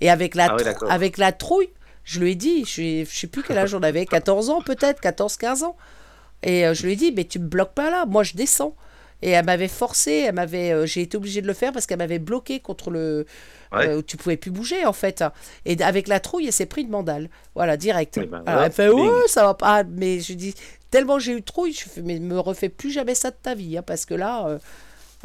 Et 0.00 0.10
avec 0.10 0.34
la, 0.34 0.56
Ah 0.60 0.92
avec 0.92 1.18
la 1.18 1.32
trouille, 1.32 1.70
je 2.04 2.20
lui 2.20 2.32
ai 2.32 2.34
dit, 2.34 2.64
je, 2.64 3.04
je 3.08 3.18
sais 3.18 3.26
plus 3.26 3.42
quel 3.42 3.58
âge 3.58 3.70
j'en 3.70 3.82
avais, 3.82 4.06
14 4.06 4.50
ans 4.50 4.60
peut-être, 4.62 5.02
14-15 5.02 5.64
ans. 5.64 5.76
Et 6.42 6.66
euh, 6.66 6.74
je 6.74 6.84
lui 6.86 6.92
ai 6.92 6.96
dit, 6.96 7.12
mais 7.12 7.24
tu 7.24 7.38
me 7.40 7.48
bloques 7.48 7.74
pas 7.74 7.90
là, 7.90 8.06
moi 8.06 8.22
je 8.22 8.34
descends. 8.34 8.74
Et 9.20 9.30
elle 9.30 9.44
m'avait 9.44 9.66
forcé, 9.66 10.24
elle 10.28 10.34
m'avait, 10.36 10.70
euh, 10.70 10.86
j'ai 10.86 11.02
été 11.02 11.16
obligée 11.16 11.42
de 11.42 11.48
le 11.48 11.52
faire 11.52 11.72
parce 11.72 11.86
qu'elle 11.86 11.98
m'avait 11.98 12.20
bloqué 12.20 12.60
contre 12.60 12.90
le, 12.92 13.26
Ouais. 13.72 13.86
euh, 13.88 14.00
tu 14.06 14.16
pouvais 14.16 14.36
plus 14.36 14.52
bouger 14.52 14.86
en 14.86 14.92
fait. 14.92 15.22
Et 15.66 15.82
avec 15.82 16.06
la 16.06 16.20
trouille, 16.20 16.46
elle 16.46 16.52
s'est 16.52 16.66
pris 16.66 16.82
une 16.82 16.90
mandale. 16.90 17.28
Voilà, 17.56 17.76
direct. 17.76 18.20
Ben 18.20 18.42
voilà, 18.46 18.66
elle 18.66 18.72
fait 18.72 18.88
ouais, 18.88 19.10
ça 19.26 19.42
va 19.44 19.54
pas. 19.54 19.82
Mais 19.82 20.20
je 20.20 20.32
dis 20.34 20.54
tellement 20.90 21.18
j'ai 21.18 21.32
eu 21.32 21.42
trouille, 21.42 21.72
je 21.72 21.88
fais 21.88 22.02
mais 22.02 22.18
me 22.18 22.38
refais 22.38 22.68
plus 22.68 22.90
jamais 22.90 23.14
ça 23.14 23.30
de 23.30 23.36
ta 23.42 23.54
vie, 23.54 23.78
hein, 23.78 23.82
parce 23.86 24.04
que 24.06 24.14
là. 24.14 24.46
euh, 24.48 24.58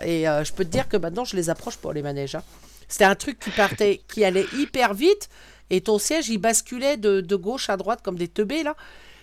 et 0.03 0.27
euh, 0.27 0.43
je 0.43 0.53
peux 0.53 0.65
te 0.65 0.69
dire 0.71 0.87
que 0.89 0.97
maintenant 0.97 1.25
je 1.25 1.35
les 1.35 1.49
approche 1.49 1.77
pour 1.77 1.93
les 1.93 2.01
manèges. 2.01 2.35
hein. 2.35 2.43
C'était 2.87 3.05
un 3.05 3.15
truc 3.15 3.39
qui 3.39 3.51
partait, 3.51 4.01
qui 4.07 4.25
allait 4.25 4.47
hyper 4.53 4.93
vite, 4.93 5.29
et 5.69 5.81
ton 5.81 5.99
siège 5.99 6.29
il 6.29 6.37
basculait 6.39 6.97
de, 6.97 7.21
de 7.21 7.35
gauche 7.35 7.69
à 7.69 7.77
droite 7.77 8.01
comme 8.03 8.17
des 8.17 8.27
teubés 8.27 8.63
là. 8.63 8.75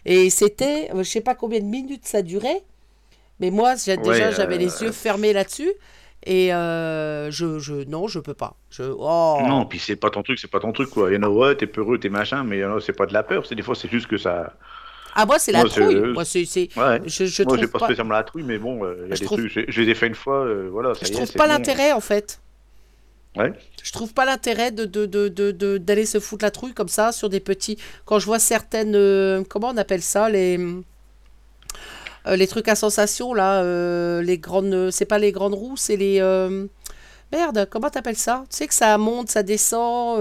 Et 0.07 0.31
c'était, 0.31 0.91
euh, 0.95 1.03
je 1.05 1.11
sais 1.11 1.21
pas 1.21 1.35
combien 1.35 1.61
de 1.61 1.65
minutes 1.67 2.07
ça 2.07 2.23
durait, 2.23 2.63
mais 3.41 3.51
moi 3.51 3.75
déjà 3.77 3.97
Ouais, 3.97 4.33
j'avais 4.33 4.57
euh, 4.57 4.59
les 4.59 4.83
yeux 4.83 4.93
fermés 4.93 5.33
là-dessus. 5.33 5.73
Et 6.27 6.53
euh, 6.55 7.31
je, 7.31 7.59
je, 7.59 7.75
non, 7.89 8.07
je 8.07 8.19
peux 8.21 8.35
pas. 8.35 8.57
Je, 8.71 8.83
oh. 8.83 9.39
Non, 9.39 9.65
puis 9.67 9.79
c'est 9.79 9.97
pas 9.97 10.11
ton 10.11 10.23
truc, 10.23 10.39
c'est 10.39 10.51
pas 10.51 10.61
ton 10.61 10.73
truc, 10.73 10.91
quoi. 10.91 11.11
Il 11.11 11.15
y 11.15 11.19
en 11.19 11.23
a, 11.23 11.29
ouais, 11.29 11.57
t'es 11.57 11.67
peureux, 11.67 11.99
t'es 11.99 12.11
machin, 12.11 12.45
mais 12.45 12.61
c'est 12.85 12.93
pas 12.93 13.07
de 13.07 13.15
la 13.15 13.23
peur, 13.23 13.47
c'est 13.47 13.55
des 13.55 13.63
fois, 13.63 13.75
c'est 13.75 13.89
juste 13.91 14.07
que 14.07 14.19
ça. 14.19 14.55
Ah, 15.15 15.27
moi, 15.27 15.39
c'est 15.39 15.53
la 15.53 15.61
Moi, 15.61 15.69
trouille. 15.69 15.97
Moi, 16.13 16.25
c'est, 16.25 16.45
c'est- 16.45 16.69
Ouais. 16.77 17.01
je, 17.07 17.25
je 17.27 17.43
Moi, 17.43 17.49
trouve 17.53 17.61
j'ai 17.61 17.67
pas, 17.71 17.79
pas, 17.81 17.87
spécialement 17.87 18.15
la 18.15 18.23
trouille, 18.25 18.45
mais 18.45 18.59
bon, 18.59 18.85
euh, 18.85 18.95
il 19.05 19.09
y 19.09 19.13
a 19.13 19.15
Je 19.17 19.21
des 19.21 19.27
trouve- 19.27 19.39
trucs, 19.49 19.65
je, 19.69 19.81
les 19.81 19.89
ai 19.91 19.95
fait 19.95 20.07
une 20.07 20.15
fois, 20.15 20.45
euh, 20.45 20.69
voilà, 20.71 20.95
ça 20.95 21.01
je 21.05 21.11
y 21.11 21.13
trouve 21.15 21.33
pas 21.33 21.47
bon. 21.47 21.53
l'intérêt, 21.53 21.93
en 21.93 22.01
fait. 22.01 22.41
Ouais. 23.37 23.53
Je 23.83 23.93
trouve 23.93 24.13
pas 24.13 24.25
l'intérêt 24.25 24.73
de, 24.73 24.85
de, 24.85 25.07
de, 25.07 25.29
de- 25.29 25.51
de- 25.53 25.79
d'aller 25.79 26.05
se 26.07 26.19
foutre 26.19 26.45
la 26.45 26.51
trouille 26.51 26.75
comme 26.75 26.89
ça 26.89 27.13
sur 27.13 27.29
des 27.29 27.39
petits. 27.41 27.79
Quand 28.05 28.19
je 28.19 28.27
vois 28.27 28.39
certaines. 28.41 28.95
euh, 28.97 29.45
comment 29.49 29.69
on 29.69 29.77
appelle 29.77 30.03
ça 30.03 30.29
Les. 30.29 30.59
euh, 32.27 32.37
les 32.37 32.47
trucs 32.47 32.69
à 32.69 32.75
sensation, 32.75 33.33
là. 33.35 33.63
euh, 33.63 34.21
les 34.23 34.39
grandes. 34.39 34.91
C'est 34.91 35.05
pas 35.07 35.19
les 35.19 35.33
grandes 35.33 35.55
roues, 35.55 35.77
c'est 35.77 35.97
les. 35.97 36.21
euh, 36.21 36.67
Merde, 37.33 37.69
comment 37.71 37.89
t'appelles 37.91 38.17
ça? 38.17 38.45
Tu 38.51 38.57
sais 38.57 38.67
que 38.67 38.75
ça 38.75 38.99
monte, 38.99 39.31
ça 39.31 39.45
descend. 39.45 40.19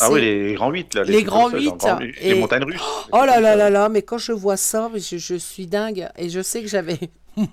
Ah 0.00 0.10
oui, 0.10 0.20
les 0.20 0.54
grands 0.54 0.70
8, 0.70 0.94
là. 0.94 1.04
Les 1.04 1.22
grands 1.22 1.50
comme 1.50 1.52
ça, 1.52 1.58
huit, 1.58 1.64
genre, 1.66 1.76
grands- 1.78 1.98
Les 1.98 2.14
et- 2.22 2.34
montagnes 2.34 2.64
russes. 2.64 2.80
Oh 3.12 3.24
là 3.24 3.40
là 3.40 3.54
là 3.56 3.70
là, 3.70 3.88
mais 3.88 4.02
quand 4.02 4.18
je 4.18 4.32
vois 4.32 4.56
ça, 4.56 4.90
je, 4.94 5.16
je 5.18 5.34
suis 5.34 5.66
dingue. 5.66 6.08
Et 6.16 6.28
je 6.30 6.40
sais 6.42 6.62
que 6.62 6.68
j'avais 6.68 6.98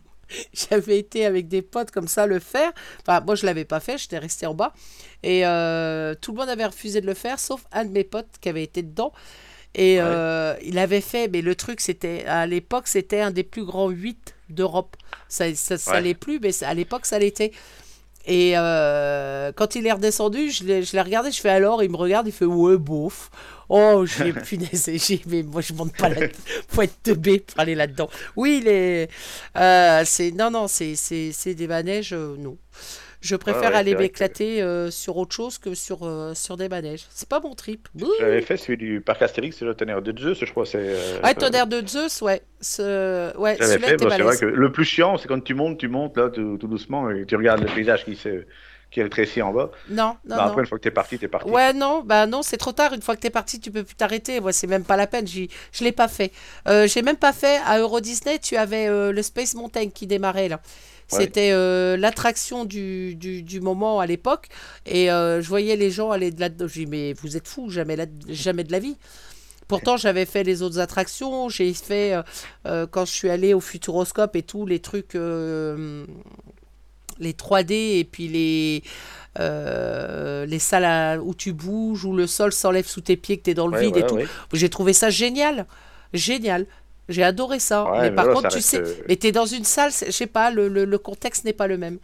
j'avais 0.54 0.98
été 1.00 1.26
avec 1.26 1.48
des 1.48 1.62
potes 1.62 1.92
comme 1.92 2.08
ça 2.08 2.26
le 2.26 2.40
faire. 2.40 2.72
Enfin, 3.02 3.22
moi 3.22 3.36
je 3.36 3.46
l'avais 3.46 3.66
pas 3.66 3.80
fait, 3.80 3.98
j'étais 3.98 4.18
resté 4.18 4.46
en 4.46 4.54
bas. 4.54 4.74
Et 5.24 5.46
euh, 5.46 6.16
tout 6.20 6.32
le 6.32 6.38
monde 6.38 6.50
avait 6.50 6.66
refusé 6.66 7.02
de 7.02 7.06
le 7.06 7.14
faire, 7.14 7.40
sauf 7.40 7.62
un 7.72 7.86
de 7.86 7.92
mes 7.92 8.04
potes 8.04 8.30
qui 8.40 8.50
avait 8.50 8.64
été 8.64 8.82
dedans. 8.82 9.12
Et 9.76 9.98
Ouais. 9.98 10.02
euh, 10.04 10.56
il 10.64 10.78
avait 10.80 11.02
fait, 11.02 11.28
mais 11.30 11.42
le 11.42 11.56
truc 11.56 11.80
c'était, 11.82 12.26
à 12.26 12.46
l'époque 12.46 12.88
c'était 12.88 13.22
un 13.22 13.32
des 13.32 13.44
plus 13.44 13.64
grands 13.66 13.90
8 13.90 14.36
d'Europe. 14.50 14.96
Ça, 15.30 15.54
ça, 15.56 15.78
ça 15.78 15.92
Ouais. 15.94 16.02
l'est 16.02 16.14
plus, 16.14 16.40
mais 16.42 16.52
à 16.64 16.74
l'époque 16.74 17.06
ça 17.06 17.20
l'était. 17.20 17.52
Et 18.26 18.54
euh, 18.56 19.52
quand 19.56 19.76
il 19.76 19.88
est 19.88 19.92
redescendu, 19.92 20.52
je 20.52 20.64
l'ai, 20.64 20.84
je 20.84 20.94
l'ai 20.94 21.02
regardé, 21.02 21.32
je 21.32 21.42
fais 21.42 21.50
alors, 21.50 21.84
il 21.84 21.90
me 21.90 21.98
regarde, 21.98 22.28
il 22.28 22.34
fait 22.34 22.46
ouais, 22.46 22.78
bof. 22.78 23.30
Oh, 23.70 24.06
j'ai 24.06 24.34
punaise, 24.48 24.90
j'ai, 24.96 25.22
mais 25.28 25.44
moi 25.44 25.62
je 25.62 25.74
monte 25.74 25.96
pas 25.96 26.10
là 26.10 26.28
faut 26.68 26.82
être 26.82 27.02
teubé 27.04 27.40
pour 27.40 27.60
aller 27.60 27.74
là-dedans. 27.76 28.10
Oui, 28.36 28.62
les, 28.64 29.08
euh, 29.58 30.02
c'est, 30.06 30.32
non, 30.32 30.52
non, 30.52 30.68
c'est, 30.68 30.96
c'est, 30.96 31.32
c'est 31.32 31.56
des 31.56 31.68
manèges, 31.68 32.14
euh, 32.14 32.36
non. 32.38 32.58
Je 33.22 33.36
préfère 33.36 33.70
ouais, 33.72 33.78
aller 33.78 33.96
m'éclater 33.96 34.62
euh, 34.64 34.90
sur 34.92 35.18
autre 35.18 35.36
chose 35.36 35.58
que 35.60 35.76
sur, 35.76 36.00
euh, 36.04 36.34
sur 36.34 36.58
des 36.58 36.68
manèges. 36.70 37.06
C'est 37.12 37.30
pas 37.30 37.40
mon 37.40 37.54
trip. 37.54 37.88
J'avais 38.20 38.42
fait 38.42 38.58
celui 38.58 38.78
du 38.78 39.00
parc 39.02 39.22
Astérix, 39.22 39.58
c'est 39.58 39.66
le 39.66 39.76
tonnerre 39.76 40.02
de 40.02 40.18
Zeus, 40.20 40.40
je 40.44 40.52
crois. 40.52 40.66
C'est, 40.66 40.80
euh, 40.80 41.22
Ouais, 41.24 41.36
tonnerre 41.36 41.68
de 41.68 41.86
Zeus, 41.88 42.22
ouais. 42.22 42.42
Ce... 42.62 43.36
Ouais, 43.38 43.56
J'avais 43.60 43.78
fait, 43.80 43.98
bah, 43.98 44.10
c'est 44.16 44.24
vrai 44.24 44.38
que 44.38 44.46
le 44.46 44.72
plus 44.72 44.86
chiant, 44.86 45.18
c'est 45.18 45.28
quand 45.28 45.44
tu 45.44 45.54
montes, 45.54 45.78
tu 45.78 45.88
montes 45.88 46.18
là 46.18 46.30
tout, 46.30 46.58
tout 46.58 46.68
doucement 46.68 47.10
et 47.12 47.26
tu 47.26 47.36
regardes 47.36 47.62
le 47.62 47.68
paysage 47.74 48.06
qui, 48.06 48.16
se, 48.16 48.44
qui 48.90 49.00
est 49.00 49.04
rétréci 49.04 49.42
en 49.42 49.54
bas. 49.54 49.70
Non, 49.90 50.18
non, 50.26 50.36
Bah, 50.36 50.36
non. 50.38 50.42
après, 50.42 50.62
une 50.62 50.68
fois 50.68 50.78
que 50.80 50.84
t'es 50.84 50.92
parti, 50.92 51.18
t'es 51.20 51.28
parti. 51.28 51.48
Ouais, 51.50 51.74
non, 51.74 52.02
bah 52.04 52.26
non, 52.26 52.42
c'est 52.42 52.58
trop 52.58 52.72
tard. 52.72 52.94
Une 52.94 53.02
fois 53.02 53.16
que 53.16 53.22
t'es 53.22 53.30
parti, 53.30 53.60
tu 53.60 53.72
peux 53.72 53.84
plus 53.84 53.96
t'arrêter. 53.96 54.40
Moi, 54.40 54.52
c'est 54.52 54.68
même 54.68 54.84
pas 54.84 54.98
la 54.98 55.08
peine. 55.08 55.28
J'y- 55.28 55.50
Je 55.72 55.84
l'ai 55.84 55.92
pas 55.92 56.08
fait. 56.08 56.32
Euh, 56.68 56.88
j'ai 56.88 57.02
même 57.04 57.18
pas 57.18 57.34
fait 57.34 57.60
à 57.68 57.80
Euro 57.80 58.00
Disney. 58.02 58.40
Tu 58.40 58.58
avais 58.58 58.88
euh, 58.88 59.12
le 59.12 59.22
Space 59.22 59.54
Mountain 59.56 59.90
qui 59.90 60.08
démarrait 60.08 60.50
là. 60.50 60.60
C'était 61.18 61.52
euh, 61.52 61.98
l'attraction 61.98 62.66
du, 62.66 63.16
du, 63.16 63.44
du 63.44 63.60
moment 63.62 64.00
à 64.00 64.06
l'époque. 64.06 64.48
Et 64.86 65.12
euh, 65.12 65.42
je 65.42 65.48
voyais 65.50 65.76
les 65.76 65.92
gens 65.92 66.12
aller 66.12 66.32
de 66.32 66.40
là-dedans. 66.40 66.68
Je 66.68 66.74
dis, 66.74 66.86
mais 66.86 67.14
vous 67.14 67.38
êtes 67.38 67.48
fous, 67.48 67.70
jamais, 67.70 67.96
là- 67.96 68.06
jamais 68.30 68.64
de 68.64 68.72
la 68.72 68.80
vie. 68.80 68.96
Pourtant, 69.68 69.96
j'avais 69.98 70.26
fait 70.26 70.44
les 70.44 70.62
autres 70.64 70.80
attractions. 70.80 71.48
J'ai 71.48 71.74
fait, 71.74 72.22
euh, 72.66 72.86
quand 72.92 73.06
je 73.06 73.12
suis 73.14 73.30
allée 73.30 73.54
au 73.54 73.62
Futuroscope 73.62 74.36
et 74.36 74.44
tout, 74.44 74.66
les 74.66 74.80
trucs, 74.80 75.14
les 77.20 77.34
3D 77.34 78.00
et 78.00 78.04
puis 78.04 78.28
les, 78.28 78.84
euh, 79.40 80.46
les 80.46 80.60
salles 80.60 80.86
à- 80.86 81.20
où 81.22 81.34
tu 81.36 81.54
bouges, 81.54 82.04
où 82.06 82.14
le 82.16 82.28
sol 82.28 82.52
s'enlève 82.52 82.88
sous 82.88 83.02
tes 83.02 83.16
pieds, 83.16 83.38
que 83.38 83.44
tu 83.44 83.52
es 83.52 83.54
dans 83.54 83.68
le 83.68 83.74
Ouais, 83.78 83.86
vide 83.86 83.98
et 83.98 84.06
tout. 84.06 84.16
ouais. 84.16 84.28
J'ai 84.54 84.70
trouvé 84.70 84.94
ça 84.94 85.10
génial. 85.10 85.68
Génial. 86.14 86.66
J'ai 87.12 87.24
adoré 87.24 87.60
ça. 87.60 87.84
Ouais, 87.86 87.92
mais 88.02 88.10
mais 88.10 88.16
par 88.16 88.26
là, 88.26 88.34
contre, 88.34 88.48
tu 88.50 88.62
sais, 88.62 88.80
euh, 88.82 88.94
mais 89.08 89.16
tu 89.18 89.28
es 89.28 89.32
dans 89.32 89.46
une 89.46 89.64
salle, 89.66 89.92
je 89.92 90.12
sais 90.12 90.28
pas, 90.28 90.50
le, 90.52 90.68
le- 90.68 90.86
le 90.86 90.98
contexte 90.98 91.46
n'est 91.46 91.54
pas 91.54 91.68
le 91.68 91.78
même. 91.78 92.00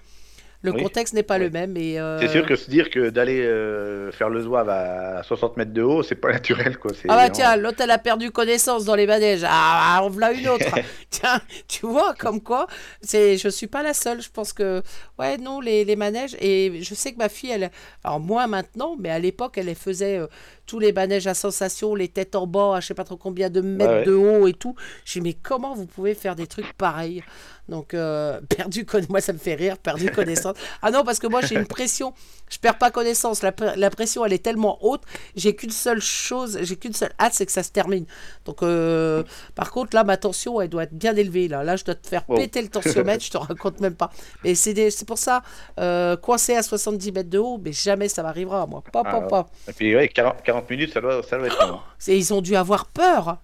Le 0.63 0.71
Oui. 0.71 0.81
contexte 0.81 1.13
n'est 1.13 1.21
pas 1.21 1.35
Oui. 1.35 1.41
le 1.41 1.49
même. 1.51 1.77
Et, 1.77 1.99
euh, 1.99 2.19
C'est 2.19 2.29
sûr 2.29 2.43
que 2.43 2.55
se 2.55 2.67
dire 2.67 2.89
que 2.89 3.11
d'aller 3.11 3.41
euh, 3.45 4.11
faire 4.11 4.27
le 4.27 4.41
zouave 4.41 4.67
à 4.69 5.21
60 5.21 5.55
mètres 5.55 5.71
de 5.71 5.83
haut, 5.83 6.01
c'est 6.01 6.15
pas 6.15 6.31
naturel. 6.31 6.79
Quoi. 6.79 6.91
Ah 7.07 7.15
bah 7.15 7.25
on- 7.27 7.31
tiens, 7.31 7.55
l'autre 7.57 7.77
elle 7.83 7.91
a 7.91 7.99
perdu 7.99 8.31
connaissance 8.31 8.83
dans 8.83 8.95
les 8.95 9.05
manèges. 9.05 9.45
Ah, 9.47 9.99
en 10.01 10.09
voilà 10.09 10.31
une 10.31 10.47
autre. 10.49 10.65
tiens, 11.11 11.39
tu 11.67 11.85
vois, 11.85 12.15
comme 12.15 12.41
quoi, 12.41 12.65
c'est, 13.01 13.37
je 13.37 13.49
suis 13.49 13.67
pas 13.67 13.83
la 13.83 13.93
seule. 13.93 14.19
Je 14.19 14.31
pense 14.31 14.51
que, 14.51 14.81
ouais, 15.19 15.37
non, 15.37 15.61
les, 15.61 15.85
les 15.85 15.95
manèges. 15.95 16.35
Et 16.41 16.79
je 16.81 16.95
sais 16.95 17.11
que 17.13 17.17
ma 17.19 17.29
fille, 17.29 17.51
elle, 17.51 17.69
alors 18.03 18.19
moins 18.19 18.47
maintenant, 18.47 18.95
mais 18.97 19.11
à 19.11 19.19
l'époque, 19.19 19.59
elle 19.59 19.67
les 19.67 19.75
faisait 19.75 20.17
euh, 20.17 20.25
tous 20.67 20.79
les 20.79 20.93
manèges 20.93 21.25
à 21.27 21.33
sensation, 21.33 21.95
les 21.95 22.09
têtes 22.09 22.35
en 22.35 22.45
bas, 22.45 22.75
à 22.75 22.79
je 22.81 22.87
sais 22.87 22.93
pas 22.93 23.03
trop 23.05 23.17
combien 23.17 23.49
de 23.49 23.61
mètres 23.61 23.91
ouais. 23.91 24.03
de 24.05 24.13
haut 24.13 24.47
et 24.47 24.53
tout. 24.53 24.75
Je 25.05 25.13
dis, 25.13 25.21
mais 25.21 25.33
comment 25.33 25.73
vous 25.73 25.87
pouvez 25.87 26.13
faire 26.13 26.35
des 26.35 26.45
trucs 26.45 26.73
pareils? 26.73 27.23
Donc, 27.69 27.93
euh, 27.93 28.39
perdu 28.55 28.85
connaissance, 28.85 29.09
moi 29.09 29.19
ça 29.21 29.33
me 29.33 29.37
fait 29.39 29.55
rire, 29.55 29.77
perdu 29.77 30.09
connaissance. 30.11 30.55
Ah 30.81 30.91
non, 30.91 31.03
parce 31.03 31.19
que 31.19 31.27
moi 31.27 31.41
j'ai 31.41 31.55
une 31.55 31.67
pression, 31.67 32.13
je 32.49 32.57
perds 32.59 32.77
pas 32.77 32.91
connaissance. 32.91 33.41
La, 33.41 33.51
pr- 33.51 33.75
la 33.75 33.89
pression 33.89 34.23
elle 34.25 34.31
est 34.33 34.43
tellement 34.43 34.77
haute, 34.85 35.01
j'ai 35.35 35.55
qu'une 35.55 35.71
seule 35.71 36.01
chose, 36.01 36.59
j'ai 36.61 36.75
qu'une 36.77 36.93
seule 36.93 37.11
hâte, 37.19 37.33
c'est 37.33 37.45
que 37.45 37.51
ça 37.51 37.63
se 37.63 37.71
termine. 37.71 38.05
Donc, 38.45 38.63
euh, 38.63 39.23
par 39.55 39.71
contre, 39.71 39.95
là, 39.95 40.03
ma 40.05 40.15
tension 40.17 40.61
elle 40.61 40.69
doit 40.69 40.83
être 40.83 40.93
bien 40.93 41.15
élevée. 41.15 41.47
Là, 41.49 41.63
là 41.63 41.75
je 41.75 41.83
dois 41.83 41.95
te 41.95 42.07
faire 42.07 42.23
Oh. 42.29 42.35
péter 42.35 42.61
le 42.61 42.67
tensiomètre, 42.69 43.23
je 43.23 43.31
te 43.31 43.37
raconte 43.49 43.79
même 43.79 43.95
pas. 43.95 44.11
Mais 44.43 44.53
c'est 44.55 44.73
des- 44.73 44.89
pour 45.05 45.17
ça, 45.17 45.41
euh, 45.79 46.15
coincé 46.17 46.55
à 46.55 46.63
70 46.63 47.11
mètres 47.11 47.29
de 47.29 47.37
haut, 47.37 47.59
mais 47.63 47.71
jamais 47.73 48.07
ça 48.09 48.23
m'arrivera, 48.23 48.65
moi. 48.65 48.81
Pas, 48.91 49.03
Ah, 49.05 49.11
pas, 49.11 49.21
pas. 49.27 49.49
Et 49.69 49.73
puis, 49.73 50.09
40, 50.13 50.41
40 50.43 50.56
minutes, 50.69 50.93
ça 50.93 51.01
doit, 51.01 51.21
ça 51.23 51.37
doit 51.37 51.47
être 51.47 51.67
long. 51.67 51.79
C'est- 51.97 52.17
Ils 52.17 52.33
ont 52.33 52.41
dû 52.41 52.55
avoir 52.55 52.85
peur. 52.85 53.37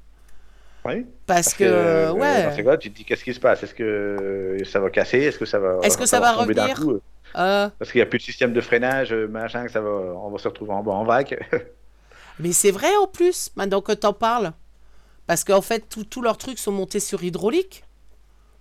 Oui. 0.85 1.05
Parce, 1.25 1.53
que, 1.53 1.63
euh, 1.63 2.11
ouais. 2.11 2.43
Dans 2.43 2.55
ces 2.55 2.63
cas, 2.63 2.77
tu 2.77 2.91
te 2.91 2.97
dis 2.97 3.05
qu'est-ce 3.05 3.23
qui 3.23 3.33
se 3.33 3.39
passe? 3.39 3.63
Est-ce 3.63 3.73
que 3.73 4.57
ça 4.65 4.79
va 4.79 4.89
casser? 4.89 5.19
Est-ce 5.19 5.39
que 5.39 5.45
ça 5.45 5.59
va. 5.59 5.79
Est-ce 5.83 5.97
que 5.97 6.05
ça 6.05 6.19
va 6.19 6.33
revenir? 6.33 6.75
coup? 6.75 6.99
Euh, 7.35 7.69
Parce 7.79 7.91
qu'il 7.91 7.99
n'y 7.99 8.03
a 8.03 8.05
plus 8.05 8.19
de 8.19 8.23
système 8.23 8.53
de 8.53 8.61
freinage, 8.61 9.11
euh, 9.11 9.27
machin, 9.27 9.65
que 9.65 9.71
ça 9.71 9.81
va, 9.81 9.89
on 9.89 10.29
va 10.29 10.37
se 10.37 10.47
retrouver 10.47 10.71
en 10.73 10.85
en 10.85 11.03
vrac. 11.03 11.33
mais 12.39 12.51
c'est 12.51 12.69
vrai 12.71 12.93
en 13.01 13.07
plus, 13.07 13.49
maintenant 13.55 13.81
que 13.81 13.91
t'en 13.93 14.13
parles. 14.13 14.51
Parce 15.25 15.43
qu'en 15.43 15.61
fait, 15.61 15.85
tous 16.09 16.21
leurs 16.21 16.37
trucs 16.37 16.59
sont 16.59 16.71
montés 16.73 16.99
sur 16.99 17.23
hydraulique. 17.23 17.85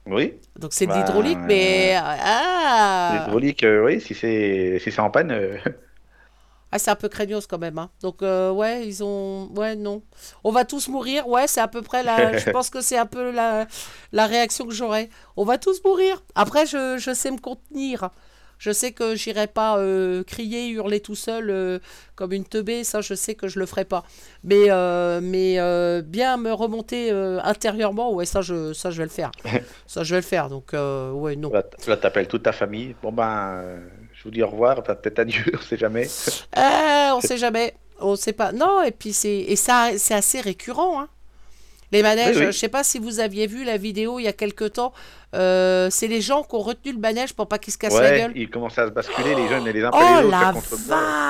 oui, 0.06 0.34
Donc 0.58 0.72
c'est 0.72 0.86
de 0.86 0.92
Bah, 0.92 0.98
l'hydraulique, 0.98 1.38
mais. 1.42 1.96
Ah, 2.00 3.24
l'hydraulique, 3.24 3.64
euh, 3.64 3.84
oui, 3.84 4.00
si 4.00 4.14
c'est 4.14 4.78
si 4.78 5.00
en 5.00 5.10
panne, 5.10 5.32
euh, 5.32 5.58
ah 6.72 6.78
c'est 6.78 6.90
un 6.90 6.96
peu 6.96 7.08
craignos 7.08 7.46
quand 7.46 7.58
même. 7.58 7.78
hein. 7.78 7.90
Donc, 8.00 8.22
euh, 8.22 8.50
ouais, 8.50 8.86
ils 8.86 9.04
ont. 9.04 9.48
Ouais, 9.54 9.76
non. 9.76 10.02
On 10.42 10.50
va 10.50 10.64
tous 10.64 10.88
mourir. 10.88 11.28
Ouais, 11.28 11.46
c'est 11.46 11.60
à 11.60 11.68
peu 11.68 11.82
près 11.82 12.02
la. 12.02 12.38
je 12.38 12.50
pense 12.50 12.70
que 12.70 12.80
c'est 12.80 12.96
un 12.98 13.06
peu 13.06 13.30
la, 13.30 13.66
la 14.12 14.26
réaction 14.26 14.66
que 14.66 14.72
j'aurais. 14.72 15.10
On 15.36 15.44
va 15.44 15.58
tous 15.58 15.82
mourir. 15.84 16.22
Après, 16.34 16.64
je, 16.66 16.96
je 16.98 17.12
sais 17.14 17.30
me 17.30 17.38
contenir. 17.38 18.08
Je 18.58 18.70
sais 18.70 18.92
que 18.92 19.16
j'irai 19.16 19.48
pas 19.48 19.76
euh, 19.78 20.22
crier, 20.22 20.68
hurler 20.68 21.00
tout 21.00 21.16
seul 21.16 21.50
euh, 21.50 21.80
comme 22.14 22.32
une 22.32 22.44
teubée. 22.44 22.84
Ça, 22.84 23.00
je 23.00 23.12
sais 23.14 23.34
que 23.34 23.48
je 23.48 23.58
le 23.58 23.66
ferai 23.66 23.84
pas. 23.84 24.04
Mais, 24.44 24.68
mais 25.20 25.58
bien 26.02 26.36
me 26.36 26.52
remonter 26.52 27.10
intérieurement, 27.42 28.12
ouais, 28.14 28.24
ça 28.24 28.40
je, 28.40 28.72
ça, 28.72 28.90
je 28.92 28.98
vais 28.98 29.04
le 29.04 29.10
faire. 29.10 29.32
ça, 29.88 30.04
je 30.04 30.14
vais 30.14 30.20
le 30.20 30.26
faire. 30.26 30.48
Donc, 30.48 30.70
ouais, 30.74 31.34
non. 31.36 31.50
là, 31.52 31.96
t'appelles 31.96 32.28
toute 32.28 32.44
ta 32.44 32.52
famille. 32.52 32.94
Bon 33.02 33.10
ben, 33.12 33.80
je 34.22 34.28
vous 34.28 34.30
dis 34.30 34.42
au 34.44 34.46
revoir, 34.48 34.78
enfin, 34.78 34.94
peut-être 34.94 35.18
adieu, 35.18 35.42
on 35.58 35.60
sait 35.62 35.76
jamais. 35.76 36.06
Eh, 36.56 37.10
on 37.12 37.20
sait 37.20 37.38
jamais. 37.38 37.74
On 37.98 38.14
sait 38.14 38.32
pas. 38.32 38.52
Non, 38.52 38.82
et 38.82 38.92
puis 38.92 39.12
c'est 39.12 39.36
et 39.36 39.56
ça 39.56 39.90
c'est 39.96 40.14
assez 40.14 40.40
récurrent. 40.40 41.00
Hein. 41.00 41.08
Les 41.90 42.02
manèges, 42.02 42.36
Oui, 42.36 42.46
oui. 42.46 42.52
je 42.52 42.58
sais 42.58 42.68
pas 42.68 42.84
si 42.84 42.98
vous 42.98 43.20
aviez 43.20 43.46
vu 43.46 43.64
la 43.64 43.76
vidéo 43.76 44.18
il 44.18 44.22
y 44.22 44.28
a 44.28 44.32
quelque 44.32 44.64
temps. 44.64 44.92
euh, 45.34 45.88
c'est 45.90 46.06
les 46.06 46.20
gens 46.22 46.42
qui 46.42 46.54
ont 46.54 46.60
retenu 46.60 46.92
le 46.92 46.98
manège 46.98 47.34
pour 47.34 47.48
pas 47.48 47.58
qu'il 47.58 47.72
se 47.72 47.78
casse 47.78 47.98
la 47.98 48.16
gueule. 48.18 48.32
ils 48.34 48.48
commençaient 48.48 48.80
à 48.82 48.86
se 48.86 48.92
basculer, 48.92 49.34
les 49.34 49.46
jeunes 49.48 49.66
et 49.66 49.72
les 49.72 49.82
uns 49.82 49.90
Oh 49.92 49.98
les 49.98 50.26
autres. 50.28 50.30
la 50.30 50.54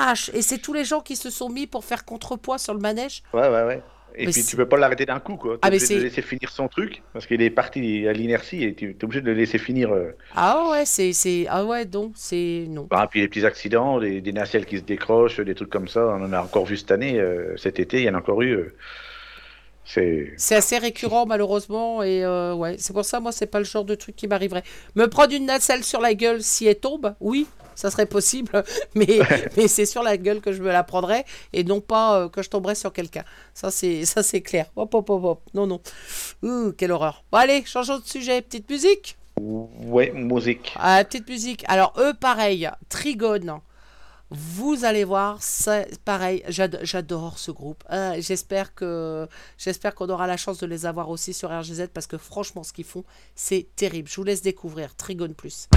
vache 0.05 0.29
Et 0.33 0.41
c'est 0.41 0.59
tous 0.59 0.71
les 0.73 0.85
gens 0.85 1.01
qui 1.01 1.15
se 1.15 1.29
sont 1.29 1.49
mis 1.49 1.67
pour 1.67 1.83
faire 1.83 2.05
contrepoids 2.05 2.57
sur 2.59 2.73
le 2.73 2.79
manège? 2.79 3.23
Ouais, 3.33 3.41
ouais, 3.49 3.63
ouais. 3.63 3.81
Et 4.15 4.27
Mais 4.27 4.31
puis 4.31 4.43
tu 4.45 4.55
peux 4.55 4.67
pas 4.67 4.77
l'arrêter 4.77 5.05
d'un 5.05 5.19
coup, 5.19 5.37
quoi. 5.37 5.57
T'es 5.57 5.59
Ah, 5.61 5.67
obligé 5.69 5.87
de 5.87 5.97
laisser 5.99 6.21
finir 6.21 6.49
son 6.49 6.67
truc, 6.67 7.01
parce 7.13 7.25
qu'il 7.25 7.41
est 7.41 7.49
parti 7.49 8.07
à 8.07 8.13
l'inertie 8.13 8.63
et 8.63 8.75
tu 8.75 8.91
es 8.91 9.03
obligé 9.03 9.21
de 9.21 9.27
le 9.27 9.33
laisser 9.33 9.57
finir. 9.57 9.91
euh. 9.93 10.11
Ah 10.35 10.69
ouais, 10.71 10.85
c'est 10.85 11.13
c'est 11.13 11.45
ah 11.49 11.65
ouais 11.65 11.85
donc 11.85 12.13
c'est 12.15 12.65
non. 12.69 12.87
Ah, 12.91 13.07
puis 13.09 13.21
les 13.21 13.27
petits 13.27 13.45
accidents, 13.45 13.99
des, 13.99 14.21
des 14.21 14.33
nacelles 14.33 14.65
qui 14.65 14.77
se 14.77 14.83
décrochent, 14.83 15.39
des 15.39 15.55
trucs 15.55 15.69
comme 15.69 15.87
ça, 15.87 16.05
on 16.07 16.23
en 16.23 16.33
a 16.33 16.41
encore 16.41 16.65
vu 16.65 16.77
cette 16.77 16.91
année, 16.91 17.19
euh, 17.19 17.55
cet 17.57 17.79
été, 17.79 17.97
il 18.01 18.03
y 18.05 18.09
en 18.09 18.15
a 18.15 18.19
encore 18.19 18.41
eu. 18.43 18.51
euh. 18.53 18.75
C'est. 19.85 20.35
Assez 20.51 20.77
récurrent 20.77 21.25
malheureusement 21.25 22.03
et 22.03 22.23
euh, 22.23 22.53
ouais, 22.53 22.75
c'est 22.79 22.93
pour 22.93 23.05
ça 23.05 23.19
moi 23.19 23.31
c'est 23.31 23.47
pas 23.47 23.59
le 23.59 23.65
genre 23.65 23.85
de 23.85 23.95
truc 23.95 24.15
qui 24.15 24.27
m'arriverait. 24.27 24.63
Me 24.95 25.07
prendre 25.07 25.33
une 25.33 25.45
nacelle 25.45 25.83
sur 25.83 25.99
la 25.99 26.13
gueule 26.13 26.41
si 26.41 26.67
elle 26.67 26.79
tombe, 26.79 27.15
oui, 27.19 27.47
ça 27.75 27.91
serait 27.91 28.05
possible, 28.05 28.63
mais 28.95 29.19
mais 29.57 29.67
c'est 29.67 29.85
sur 29.85 30.03
la 30.03 30.17
gueule 30.17 30.41
que 30.41 30.51
je 30.51 30.61
me 30.61 30.71
la 30.71 30.83
prendrais 30.83 31.25
et 31.51 31.63
non 31.63 31.81
pas 31.81 32.19
euh, 32.19 32.29
que 32.29 32.41
je 32.41 32.49
tomberais 32.49 32.75
sur 32.75 32.93
quelqu'un. 32.93 33.23
Ça 33.53 33.71
c'est 33.71 34.05
ça 34.05 34.23
c'est 34.23 34.41
clair. 34.41 34.67
Hop 34.75 34.93
hop 34.93 35.09
hop 35.09 35.23
hop. 35.23 35.41
Non 35.53 35.67
non. 35.67 35.81
Ouh, 36.43 36.71
quelle 36.77 36.91
horreur. 36.91 37.23
Bon 37.31 37.39
allez, 37.39 37.63
changeons 37.65 37.99
de 37.99 38.05
sujet, 38.05 38.41
petite 38.41 38.69
musique? 38.69 39.17
Ouais, 39.39 40.11
musique. 40.11 40.73
Ah, 40.77 41.03
petite 41.03 41.27
musique. 41.27 41.65
Alors 41.67 41.93
eux 41.97 42.13
pareil, 42.13 42.69
Trigone. 42.89 43.59
Vous 44.35 44.83
allez 44.83 45.03
voir, 45.03 45.37
c'est 45.43 45.99
pareil, 46.03 46.43
j'ado- 46.47 46.79
j'adore 46.81 47.37
ce 47.37 47.51
groupe. 47.51 47.83
Ah, 47.87 48.19
j'espère 48.19 48.73
qu'on 48.73 49.27
aura 50.09 50.25
la 50.25 50.37
chance 50.37 50.57
de 50.57 50.65
les 50.65 50.87
avoir 50.87 51.09
aussi 51.11 51.33
sur 51.35 51.49
RGZ 51.51 51.89
parce 51.93 52.07
que 52.07 52.17
franchement 52.17 52.63
ce 52.63 52.73
qu'ils 52.73 52.85
font, 52.85 53.03
c'est 53.35 53.67
terrible. 53.75 54.09
Je 54.09 54.15
vous 54.15 54.23
laisse 54.23 54.41
découvrir 54.41 54.95
Trigone 54.95 55.35
Plus. 55.35 55.67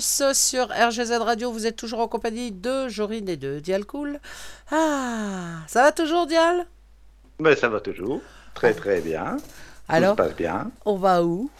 Plus 0.00 0.32
sur 0.32 0.68
RGZ 0.68 1.12
Radio. 1.20 1.52
Vous 1.52 1.66
êtes 1.66 1.76
toujours 1.76 2.00
en 2.00 2.08
compagnie 2.08 2.52
de 2.52 2.88
Jorine 2.88 3.28
et 3.28 3.36
de 3.36 3.58
Dialcool. 3.58 4.18
Ah, 4.70 5.58
ça 5.66 5.82
va 5.82 5.92
toujours, 5.92 6.26
Dial? 6.26 6.64
Mais 7.38 7.54
ça 7.54 7.68
va 7.68 7.80
toujours. 7.80 8.22
Très 8.54 8.72
très 8.72 9.02
bien. 9.02 9.36
Alors, 9.90 10.16
Tout 10.16 10.22
se 10.22 10.28
passe 10.28 10.36
bien. 10.38 10.70
on 10.86 10.96
va 10.96 11.22
où? 11.22 11.50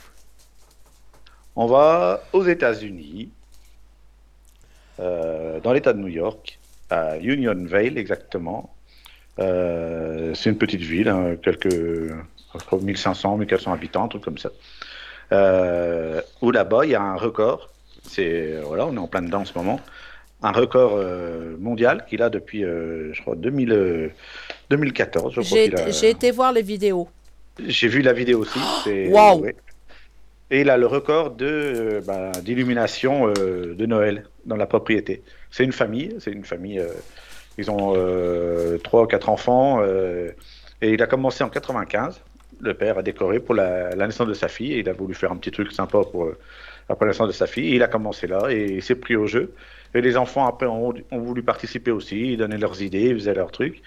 On 1.55 1.67
va 1.67 2.23
aux 2.33 2.45
États-Unis, 2.45 3.29
euh, 5.01 5.61
dans 5.61 5.75
l'État 5.75 5.93
de 5.93 5.99
New 5.99 6.09
York, 6.09 6.59
à 6.89 7.19
Unionville 7.19 7.99
exactement. 7.99 8.75
Euh, 9.39 10.33
c'est 10.33 10.49
une 10.49 10.57
petite 10.57 10.81
ville, 10.81 11.11
hein, 11.11 11.37
quelques 11.43 11.75
je 11.75 12.65
crois 12.65 12.79
1500, 12.81 13.37
1400 13.37 13.75
habitants, 13.75 14.05
un 14.05 14.09
truc 14.09 14.25
comme 14.25 14.39
ça. 14.39 14.49
Euh, 15.33 16.23
où 16.41 16.51
là-bas, 16.51 16.87
il 16.87 16.93
y 16.93 16.95
a 16.95 17.03
un 17.03 17.17
record. 17.17 17.70
C'est 18.11 18.55
voilà, 18.65 18.87
on 18.87 18.95
est 18.95 18.99
en 18.99 19.07
plein 19.07 19.23
dedans 19.23 19.41
en 19.43 19.45
ce 19.45 19.57
moment. 19.57 19.81
Un 20.43 20.53
record 20.53 20.95
euh, 20.97 21.55
mondial 21.59 22.05
qu'il 22.09 22.23
a 22.23 22.31
depuis, 22.31 22.65
euh, 22.65 23.13
je 23.13 23.21
crois, 23.21 23.37
2000, 23.37 23.73
euh, 23.73 24.09
2014. 24.71 25.35
Je 25.35 25.41
crois 25.43 25.59
J'ai 25.91 26.07
a- 26.07 26.11
été, 26.11 26.31
voir 26.31 26.53
les 26.53 26.63
vidéos. 26.63 27.09
J'ai 27.65 27.89
vu 27.89 28.01
la 28.03 28.13
vidéo 28.13 28.41
aussi. 28.41 28.59
c'est- 28.85 29.09
Waouh. 29.09 29.41
ouais. 29.43 29.55
Et 30.51 30.63
il 30.63 30.71
a 30.71 30.77
le 30.77 30.87
record 30.87 31.31
de 31.33 31.47
euh, 31.47 32.01
bah, 32.05 32.33
d'illumination 32.43 33.29
euh, 33.29 33.75
de 33.75 33.87
Noël 33.87 34.25
dans 34.47 34.57
la 34.57 34.67
propriété. 34.67 35.23
C'est 35.51 35.63
une 35.65 35.73
famille. 35.73 36.17
C'est 36.21 36.33
une 36.33 36.45
famille. 36.45 36.81
euh, 36.81 36.89
ils 37.59 37.71
ont 37.71 37.93
euh, 37.95 38.79
trois 38.79 39.03
ou 39.03 39.07
quatre 39.07 39.29
enfants. 39.29 39.81
euh, 39.83 40.31
et 40.83 40.91
il 40.95 41.03
a 41.03 41.07
commencé 41.07 41.45
en 41.45 41.51
95. 41.51 42.21
Le 42.63 42.75
père 42.75 42.99
a 42.99 43.03
décoré 43.03 43.39
pour 43.41 43.55
la, 43.55 43.91
la 43.95 44.07
naissance 44.07 44.27
de 44.27 44.35
sa 44.35 44.49
fille. 44.49 44.73
Et 44.73 44.79
il 44.79 44.89
a 44.89 44.93
voulu 44.95 45.15
faire 45.15 45.31
un 45.31 45.37
petit 45.37 45.51
truc 45.53 45.71
sympa 45.71 45.99
pour 46.11 46.25
euh, 46.25 46.39
la 47.01 47.07
naissance 47.07 47.29
de 47.29 47.33
sa 47.33 47.47
fille. 47.47 47.73
Et 47.73 47.77
il 47.77 47.83
a 47.83 47.89
commencé 47.89 48.27
là 48.27 48.49
et 48.51 48.65
il 48.73 48.83
s'est 48.83 48.95
pris 48.97 49.17
au 49.17 49.27
jeu. 49.27 49.53
Et 49.95 50.01
les 50.01 50.17
enfants 50.17 50.47
après 50.47 50.67
ont, 50.67 50.93
ont 51.11 51.19
voulu 51.21 51.43
participer 51.43 51.91
aussi. 51.91 52.33
Ils 52.33 52.37
donnaient 52.37 52.59
leurs 52.59 52.81
idées, 52.83 53.07
ils 53.09 53.15
faisaient 53.15 53.35
leurs 53.35 53.51
trucs. 53.51 53.83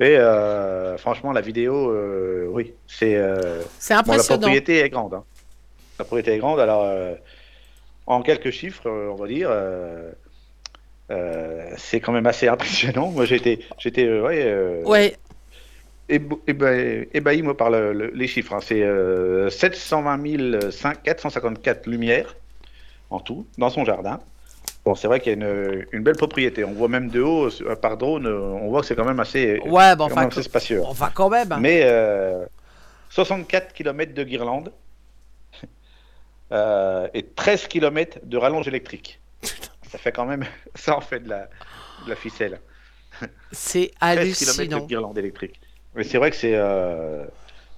Et 0.00 0.16
euh, 0.18 0.96
franchement, 0.98 1.30
la 1.32 1.40
vidéo, 1.40 1.90
euh, 1.90 2.46
oui, 2.50 2.74
c'est. 2.88 3.14
euh, 3.14 3.62
C'est 3.78 3.94
bon, 3.94 3.98
la 3.98 4.14
impressionnant. 4.14 4.40
propriété 4.40 4.80
est 4.80 4.88
grande. 4.90 5.14
hein. 5.14 5.24
La 6.00 6.04
propriété 6.04 6.32
est 6.32 6.38
grande. 6.38 6.58
Alors, 6.58 6.84
en 8.06 8.22
quelques 8.22 8.50
chiffres, 8.50 8.90
on 8.90 9.14
va 9.14 9.28
dire, 9.28 9.50
c'est 11.76 12.00
quand 12.00 12.10
même 12.12 12.26
assez 12.26 12.48
impressionnant. 12.48 13.10
Moi, 13.12 13.24
j'étais, 13.24 13.60
j'étais, 13.78 14.08
ouais, 14.20 14.82
ouais, 14.84 15.16
ébahi 16.08 17.42
moi 17.42 17.56
par 17.56 17.70
le- 17.70 17.92
le- 17.92 18.10
les 18.14 18.26
chiffres. 18.28 18.52
hein. 18.54 18.60
C'est 18.62 18.82
euh, 18.82 19.48
720 19.50 20.18
5- 20.70 21.02
454 21.02 21.86
lumières 21.86 22.36
en 23.10 23.20
tout 23.20 23.46
dans 23.58 23.70
son 23.70 23.84
jardin. 23.84 24.20
Bon, 24.84 24.94
c'est 24.94 25.06
vrai 25.08 25.20
qu'il 25.20 25.32
y 25.32 25.34
a 25.34 25.38
une, 25.46 25.86
une 25.92 26.02
belle 26.02 26.16
propriété. 26.16 26.62
On 26.64 26.72
voit 26.72 26.88
même 26.88 27.08
de 27.08 27.22
haut 27.22 27.48
euh, 27.62 27.74
par 27.76 27.96
drone, 27.96 28.26
euh, 28.26 28.38
on 28.38 28.68
voit 28.68 28.82
que 28.82 28.86
c'est 28.86 28.94
quand 28.96 29.04
même 29.06 29.20
assez, 29.20 29.58
ouais, 29.60 29.96
bon, 29.96 30.08
quand 30.08 30.16
même 30.16 30.26
enfin, 30.26 30.28
assez 30.28 30.42
spacieux. 30.42 30.82
enfin 30.84 31.10
quand 31.14 31.30
même. 31.30 31.56
Mais 31.60 31.80
euh, 31.84 32.44
64 33.10 33.72
km 33.72 34.12
de 34.12 34.24
guirlande 34.24 34.72
euh, 36.52 37.08
et 37.14 37.22
13 37.24 37.66
km 37.68 38.18
de 38.22 38.36
rallonge 38.36 38.68
électrique. 38.68 39.20
Ça 39.90 39.98
fait 39.98 40.12
quand 40.12 40.26
même, 40.26 40.44
ça 40.74 40.96
en 40.96 41.00
fait 41.00 41.20
de 41.20 41.30
la, 41.30 41.48
de 42.04 42.10
la 42.10 42.16
ficelle. 42.16 42.60
C'est 43.52 43.92
13 44.00 44.36
km 44.38 44.60
hallucinant. 44.60 44.80
de 44.80 44.86
guirlande 44.86 45.18
électrique. 45.18 45.60
Mais 45.94 46.04
c'est 46.04 46.18
vrai 46.18 46.30
que 46.30 46.36
c'est, 46.36 46.54
euh, 46.56 47.26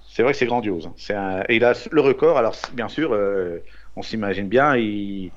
c'est 0.01 0.23
vrai 0.23 0.31
que 0.33 0.37
c'est 0.37 0.45
grandiose. 0.47 0.87
hein. 0.87 0.93
C'est 0.97 1.13
un- 1.15 1.43
et 1.49 1.55
il 1.57 1.63
a 1.65 1.73
le 1.91 2.01
record. 2.01 2.37
Alors 2.37 2.55
bien 2.73 2.87
sûr, 2.89 3.13
euh, 3.13 3.59
on 3.95 4.01
s'imagine 4.01 4.47
bien, 4.49 4.75
il, 4.75 5.33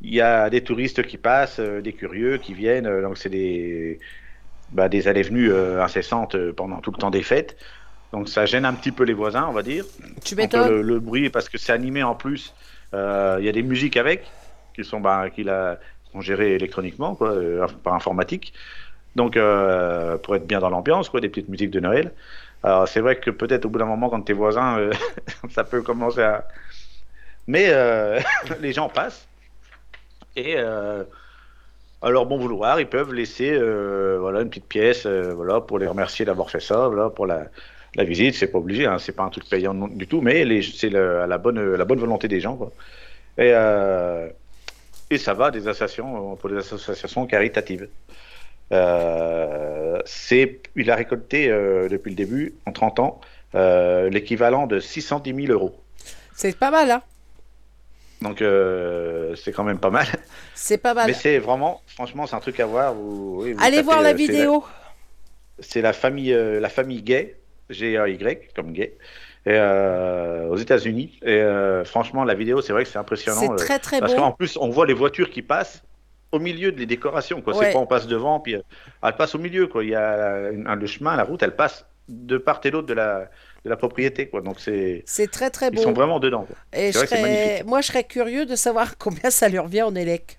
il 0.00 0.14
y 0.14 0.20
a 0.20 0.50
des 0.50 0.64
touristes 0.64 1.04
qui 1.06 1.18
passent, 1.18 1.60
euh, 1.60 1.82
des 1.82 1.94
curieux 1.94 2.38
qui 2.38 2.54
viennent. 2.54 3.02
donc 3.02 3.18
c'est 3.18 3.30
des, 3.30 4.00
bah, 4.70 4.88
des 4.88 5.08
allées-venues 5.08 5.52
incessantes 5.54 6.36
pendant 6.52 6.80
tout 6.80 6.92
le 6.92 6.98
temps 6.98 7.10
des 7.10 7.22
fêtes. 7.22 7.56
Donc 8.12 8.28
ça 8.28 8.46
gêne 8.46 8.64
un 8.66 8.74
petit 8.74 8.92
peu 8.92 9.04
les 9.04 9.14
voisins, 9.14 9.46
on 9.48 9.52
va 9.52 9.62
dire. 9.62 9.86
Tu 10.24 10.36
m'étonnes 10.36 10.64
le, 10.64 10.82
le 10.82 11.00
bruit 11.00 11.30
parce 11.30 11.48
que 11.48 11.58
c'est 11.58 11.72
animé 11.72 12.02
en 12.02 12.14
plus. 12.16 12.54
Il 12.92 13.44
y 13.44 13.48
a 13.48 13.52
des 13.52 13.62
musiques 13.62 13.96
avec 13.96 14.36
qui 14.74 14.84
sont 14.84 15.00
bah, 15.00 15.30
qu'il 15.30 15.48
a 15.50 15.80
sont 16.12 16.20
gérées 16.20 16.54
électroniquement 16.54 17.16
quoi, 17.16 17.36
par 17.82 17.94
informatique. 17.94 18.54
Donc 19.16 19.36
euh, 19.36 20.16
pour 20.18 20.36
être 20.36 20.46
bien 20.46 20.60
dans 20.60 20.70
l'ambiance, 20.70 21.08
quoi, 21.08 21.20
des 21.20 21.28
petites 21.28 21.48
musiques 21.48 21.70
de 21.70 21.80
Noël. 21.80 22.12
Alors 22.62 22.88
c'est 22.88 23.00
vrai 23.00 23.16
que 23.16 23.30
peut-être 23.30 23.66
au 23.66 23.68
bout 23.68 23.78
d'un 23.78 23.84
moment 23.86 24.08
quand 24.10 24.22
tes 24.22 24.32
voisins, 24.32 24.78
euh, 24.78 24.92
ça 25.50 25.64
peut 25.64 25.82
commencer 25.82 26.22
à. 26.22 26.46
Mais 27.46 27.66
euh, 27.68 28.20
les 28.60 28.72
gens 28.72 28.88
passent 28.88 29.26
et 30.36 30.56
à 30.58 32.10
leur 32.10 32.26
bon 32.26 32.38
vouloir, 32.38 32.80
ils 32.80 32.88
peuvent 32.88 33.12
laisser 33.14 33.56
voilà 34.18 34.40
une 34.42 34.48
petite 34.48 34.66
pièce, 34.66 35.06
voilà 35.06 35.60
pour 35.60 35.78
les 35.78 35.86
remercier 35.86 36.24
d'avoir 36.24 36.50
fait 36.50 36.60
ça, 36.60 36.88
voilà 36.88 37.08
pour 37.10 37.26
la 37.26 37.46
la 37.96 38.02
visite, 38.02 38.34
c'est 38.34 38.48
pas 38.48 38.58
obligé, 38.58 38.86
hein, 38.86 38.98
c'est 38.98 39.12
pas 39.12 39.22
un 39.22 39.28
truc 39.28 39.48
payant 39.48 39.72
du 39.72 40.08
tout, 40.08 40.20
mais 40.20 40.60
c'est 40.62 40.88
le- 40.90 41.26
la 41.26 41.38
bonne, 41.38 41.74
la 41.76 41.84
bonne 41.84 42.00
volonté 42.00 42.26
des 42.26 42.40
gens. 42.40 42.56
Quoi. 42.56 42.72
Et, 43.38 43.52
et 45.10 45.18
ça 45.18 45.34
va 45.34 45.50
des 45.50 45.68
associations, 45.68 46.36
pour 46.36 46.50
des 46.50 46.56
associations 46.56 47.26
caritatives. 47.26 47.88
Euh, 48.72 49.98
c'est, 50.06 50.60
il 50.76 50.90
a 50.90 50.96
récolté 50.96 51.48
euh, 51.48 51.88
depuis 51.88 52.10
le 52.10 52.16
début, 52.16 52.54
en 52.66 52.72
30 52.72 53.00
ans, 53.00 53.20
euh, 53.54 54.08
l'équivalent 54.10 54.66
de 54.66 54.80
610 54.80 55.46
000 55.46 55.52
euros. 55.52 55.74
C'est 56.34 56.56
pas 56.56 56.70
mal, 56.70 56.90
hein 56.90 57.02
Donc 58.22 58.42
euh, 58.42 59.34
c'est 59.36 59.52
quand 59.52 59.64
même 59.64 59.78
pas 59.78 59.90
mal. 59.90 60.06
C'est 60.54 60.78
pas 60.78 60.94
mal. 60.94 61.06
Mais 61.06 61.12
c'est 61.12 61.38
vraiment, 61.38 61.82
franchement, 61.86 62.26
c'est 62.26 62.36
un 62.36 62.40
truc 62.40 62.58
à 62.60 62.66
voir. 62.66 62.94
Vous, 62.94 63.42
oui, 63.42 63.52
vous 63.52 63.62
Allez 63.62 63.76
tapez, 63.76 63.84
voir 63.84 64.02
la 64.02 64.12
vidéo. 64.12 64.64
c'est 65.58 65.82
la 65.82 65.92
famille, 65.92 66.32
la 66.32 66.68
famille 66.68 67.02
Gay, 67.02 67.36
G-A-Y, 67.70 68.52
comme 68.54 68.72
Gay, 68.72 68.96
et, 69.46 69.58
aux 70.50 70.56
États-Unis. 70.56 71.18
Et 71.22 71.42
franchement, 71.84 72.24
la 72.24 72.34
vidéo, 72.34 72.62
c'est 72.62 72.72
vrai 72.72 72.84
que 72.84 72.90
c'est 72.90 72.98
impressionnant. 72.98 73.40
C'est 73.40 73.64
très 73.64 73.78
très 73.78 74.00
parce 74.00 74.14
qu'en 74.14 74.32
plus, 74.32 74.56
on 74.56 74.70
voit 74.70 74.86
les 74.86 74.94
voitures 74.94 75.30
qui 75.30 75.42
passent 75.42 75.82
au 76.34 76.38
milieu 76.40 76.72
des 76.72 76.86
décorations. 76.86 77.40
Quoi. 77.42 77.56
Ouais. 77.56 77.66
C'est 77.66 77.72
pas 77.72 77.78
on 77.78 77.86
passe 77.86 78.06
devant, 78.06 78.40
puis 78.40 78.54
euh, 78.56 78.62
elle 79.02 79.16
passe 79.16 79.34
au 79.34 79.38
milieu. 79.38 79.66
Quoi. 79.66 79.84
Il 79.84 79.90
y 79.90 79.94
a 79.94 80.50
le 80.50 80.86
chemin, 80.86 81.16
la 81.16 81.24
route, 81.24 81.42
elle 81.42 81.56
passe 81.56 81.86
de 82.08 82.36
part 82.38 82.60
et 82.64 82.70
d'autre 82.70 82.86
de 82.86 82.94
la, 82.94 83.30
de 83.64 83.70
la 83.70 83.76
propriété. 83.76 84.28
Quoi. 84.28 84.40
Donc 84.42 84.60
c'est, 84.60 85.02
C'est 85.06 85.30
très 85.30 85.50
très 85.50 85.70
ils 85.72 85.78
sont 85.78 85.92
beau. 85.92 85.92
vraiment 85.92 86.20
dedans. 86.20 86.44
quoi. 86.44 86.56
Et 86.72 86.92
je 86.92 86.98
vrai 86.98 87.06
que 87.06 87.08
c'est 87.08 87.16
serais... 87.16 87.22
magnifique. 87.22 87.66
moi, 87.66 87.80
je 87.80 87.86
serais 87.86 88.04
curieux 88.04 88.46
de 88.46 88.56
savoir 88.56 88.98
combien 88.98 89.30
ça 89.30 89.48
lui 89.48 89.58
revient 89.58 89.82
en 89.82 89.94
élec. 89.94 90.38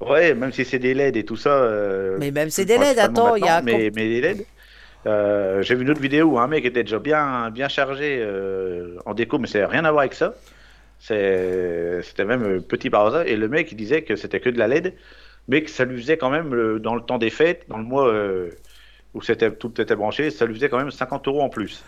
Ouais, 0.00 0.34
même 0.34 0.52
si 0.52 0.64
c'est 0.64 0.78
des 0.80 0.92
LED 0.92 1.16
et 1.16 1.24
tout 1.24 1.36
ça. 1.36 1.50
euh, 1.50 2.16
Mais 2.18 2.30
même 2.30 2.50
c'est 2.50 2.64
des 2.66 2.76
LED, 2.78 2.98
attends, 2.98 3.36
il 3.36 3.44
y 3.44 3.48
a. 3.48 3.62
Mais, 3.62 3.90
mais 3.94 4.04
les 4.08 4.20
LED. 4.20 4.44
euh, 5.06 5.62
J'ai 5.62 5.74
vu 5.74 5.82
une 5.84 5.90
autre 5.90 6.00
vidéo 6.00 6.26
où 6.32 6.38
un 6.38 6.46
mec 6.48 6.64
était 6.64 6.82
déjà 6.82 6.98
bien, 6.98 7.50
bien 7.50 7.68
chargé 7.68 8.18
euh, 8.20 8.96
en 9.06 9.14
déco, 9.14 9.38
mais 9.38 9.46
ça 9.46 9.60
n'a 9.60 9.68
rien 9.68 9.84
à 9.84 9.90
voir 9.92 10.00
avec 10.02 10.14
ça. 10.14 10.34
C'était 11.08 12.24
même 12.24 12.42
euh, 12.44 12.60
petit 12.60 12.88
hasard. 12.92 13.22
Et 13.26 13.36
le 13.36 13.48
mec, 13.48 13.70
il 13.72 13.76
disait 13.76 14.02
que 14.02 14.16
c'était 14.16 14.40
que 14.40 14.48
de 14.50 14.58
la 14.58 14.68
LED, 14.68 14.94
mais 15.48 15.62
que 15.62 15.70
ça 15.70 15.84
lui 15.84 16.00
faisait 16.00 16.16
quand 16.16 16.30
même, 16.30 16.54
le- 16.54 16.80
dans 16.80 16.94
le 16.94 17.02
temps 17.02 17.18
des 17.18 17.30
fêtes, 17.30 17.64
dans 17.68 17.78
le 17.78 17.84
mois 17.84 18.08
euh, 18.08 18.50
où 19.12 19.22
c'était, 19.22 19.50
tout 19.52 19.80
était 19.80 19.96
branché, 19.96 20.30
ça 20.30 20.46
lui 20.46 20.54
faisait 20.54 20.68
quand 20.68 20.78
même 20.78 20.90
50 20.90 21.28
euros 21.28 21.42
en 21.42 21.48
plus. 21.50 21.82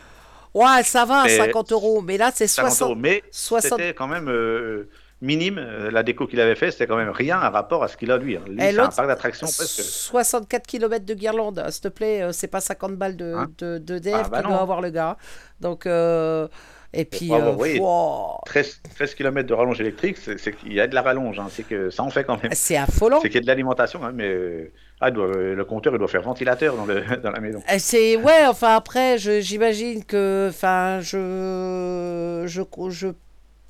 Ouais, 0.55 0.83
ça 0.85 1.05
va, 1.05 1.25
Mais- 1.25 1.37
50 1.37 1.73
euros. 1.73 2.01
Mais 2.03 2.17
là, 2.19 2.31
c'est 2.35 2.47
50 2.47 2.71
euros. 2.83 2.91
60. 2.95 2.99
Mais 2.99 3.23
60... 3.31 3.79
c'était 3.79 3.95
quand 3.95 4.07
même 4.07 4.29
euh, 4.29 4.89
minime. 5.21 5.59
Euh, 5.59 5.91
La 5.91 6.03
déco 6.03 6.27
qu'il 6.27 6.41
avait 6.41 6.55
fait, 6.55 6.71
c'était 6.71 6.87
quand 6.87 6.97
même 6.97 7.11
rien 7.11 7.39
à 7.39 7.51
rapport 7.51 7.83
à 7.83 7.89
ce 7.89 7.97
qu'il 7.97 8.11
a 8.11 8.17
lui. 8.19 8.37
hein. 8.37 8.43
Lui, 8.49 8.63
Et 8.63 8.73
c'est 8.73 8.79
un 8.79 8.89
parc 8.89 9.09
d'attractions 9.09 9.47
presque. 9.47 9.83
64 9.83 10.67
km 10.67 11.05
de 11.05 11.15
guirlande, 11.15 11.63
s'il 11.71 11.83
te 11.83 11.89
plaît, 11.89 12.23
euh, 12.23 12.33
c'est 12.33 12.49
pas 12.49 12.61
50 12.61 12.97
balles 12.97 13.17
de, 13.17 13.35
Hein 13.35 13.49
de, 13.59 13.79
de 13.79 13.99
DF 13.99 14.15
Ah, 14.15 14.29
bah 14.31 14.43
doit 14.43 14.61
avoir 14.61 14.81
le 14.81 14.91
gars. 14.91 15.17
Donc, 15.61 15.87
euh, 15.87 16.49
et 16.93 17.05
puis, 17.05 17.29
bravo, 17.29 17.51
euh, 17.51 17.55
oui. 17.59 17.79
wow, 17.79 18.39
13, 18.47 18.81
13 18.95 19.15
km 19.15 19.47
de 19.49 19.55
rallonge 19.55 19.81
électrique, 19.81 20.17
c'est 20.19 20.57
qu'il 20.57 20.73
y 20.73 20.81
a 20.81 20.87
de 20.87 20.95
la 20.95 21.03
rallonge, 21.03 21.39
hein, 21.39 21.49
c'est 21.51 21.65
que 21.67 21.91
ça 21.91 22.03
en 22.03 22.11
fait 22.11 22.25
quand 22.25 22.43
même. 22.43 22.53
c'est 22.55 22.77
affolant. 22.77 23.21
C'est 23.21 23.29
qu'il 23.29 23.37
y 23.37 23.39
a 23.39 23.43
de 23.43 23.47
l'alimentation, 23.47 24.03
hein, 24.05 24.13
mais 24.15 24.29
euh, 24.29 24.71
ah, 25.01 25.11
doit- 25.11 25.27
euh, 25.27 25.55
le 25.55 25.65
compteur 25.65 25.93
il 25.95 25.99
doit 25.99 26.09
faire 26.09 26.23
ventilateur 26.23 26.77
dans, 26.77 26.87
le, 26.87 27.03
dans 27.23 27.31
la 27.31 27.41
maison. 27.41 27.63
C'est 27.79 28.17
ouais, 28.17 28.47
enfin 28.49 28.75
après, 28.77 29.19
j'imagine 29.19 30.05
que, 30.05 30.49
enfin, 30.51 31.01
je, 31.01 32.45
je, 32.47 32.63
je 32.91 33.09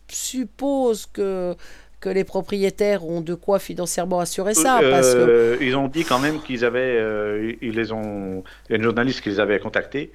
suppose 0.08 1.06
que 1.06 1.54
que 1.98 2.10
les 2.10 2.24
propriétaires 2.24 3.06
ont 3.06 3.22
de 3.22 3.34
quoi 3.34 3.58
financièrement 3.58 4.20
assurer 4.20 4.52
ça, 4.54 4.80
Euh, 4.80 4.90
parce 4.90 5.14
que 5.14 5.58
Ils 5.62 5.74
ont 5.76 5.88
dit 5.88 6.04
quand 6.04 6.18
même 6.18 6.40
qu'ils 6.42 6.64
avaient, 6.64 6.98
euh, 6.98 7.54
ils 7.62 7.74
les 7.74 7.90
ont, 7.90 8.44
il 8.68 8.72
y 8.72 8.74
a 8.74 8.76
une 8.76 8.82
journaliste 8.84 9.22
qui 9.22 9.30
les 9.30 9.40
avait 9.40 9.58
contactés, 9.58 10.12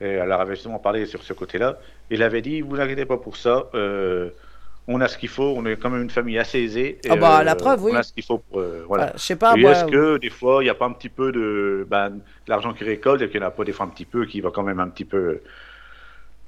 et 0.00 0.08
elle 0.08 0.28
leur 0.28 0.40
avait 0.40 0.54
justement 0.54 0.78
parlé 0.78 1.06
sur 1.06 1.22
ce 1.22 1.32
côté-là. 1.32 1.78
Il 2.10 2.22
avait 2.22 2.42
dit, 2.42 2.60
vous 2.60 2.80
inquiétez 2.80 3.04
pas 3.04 3.18
pour 3.18 3.36
ça, 3.36 3.66
euh, 3.74 4.30
on 4.88 5.00
a 5.00 5.08
ce 5.08 5.18
qu'il 5.18 5.28
faut, 5.28 5.54
on 5.56 5.64
est 5.66 5.76
quand 5.76 5.90
même 5.90 6.02
une 6.02 6.10
famille 6.10 6.38
assez 6.38 6.58
aisée. 6.60 6.98
et, 7.04 7.10
Ah 7.10 7.16
bah, 7.16 7.40
euh, 7.40 7.44
la 7.44 7.54
preuve, 7.54 7.84
oui. 7.84 7.92
On 7.94 7.96
a 7.96 8.02
ce 8.02 8.12
qu'il 8.12 8.24
faut 8.24 8.38
pour, 8.38 8.60
euh, 8.60 8.84
voilà. 8.88 9.04
voilà, 9.04 9.12
je 9.16 9.22
sais 9.22 9.36
pas 9.36 9.54
Et 9.56 9.62
est-ce 9.62 9.84
que 9.84 10.18
des 10.18 10.30
fois, 10.30 10.62
il 10.62 10.64
n'y 10.64 10.70
a 10.70 10.74
pas 10.74 10.86
un 10.86 10.92
petit 10.92 11.08
peu 11.08 11.32
de, 11.32 11.86
ben, 11.88 12.10
de 12.10 12.20
l'argent 12.48 12.72
qu'ils 12.72 12.88
récoltent 12.88 13.22
et 13.22 13.28
qu'il 13.28 13.40
n'y 13.40 13.46
en 13.46 13.48
a 13.48 13.52
pas 13.52 13.64
des 13.64 13.72
fois 13.72 13.86
un 13.86 13.90
petit 13.90 14.04
peu 14.04 14.26
qui 14.26 14.40
va 14.40 14.50
quand 14.50 14.62
même 14.62 14.80
un 14.80 14.88
petit 14.88 15.04
peu 15.04 15.42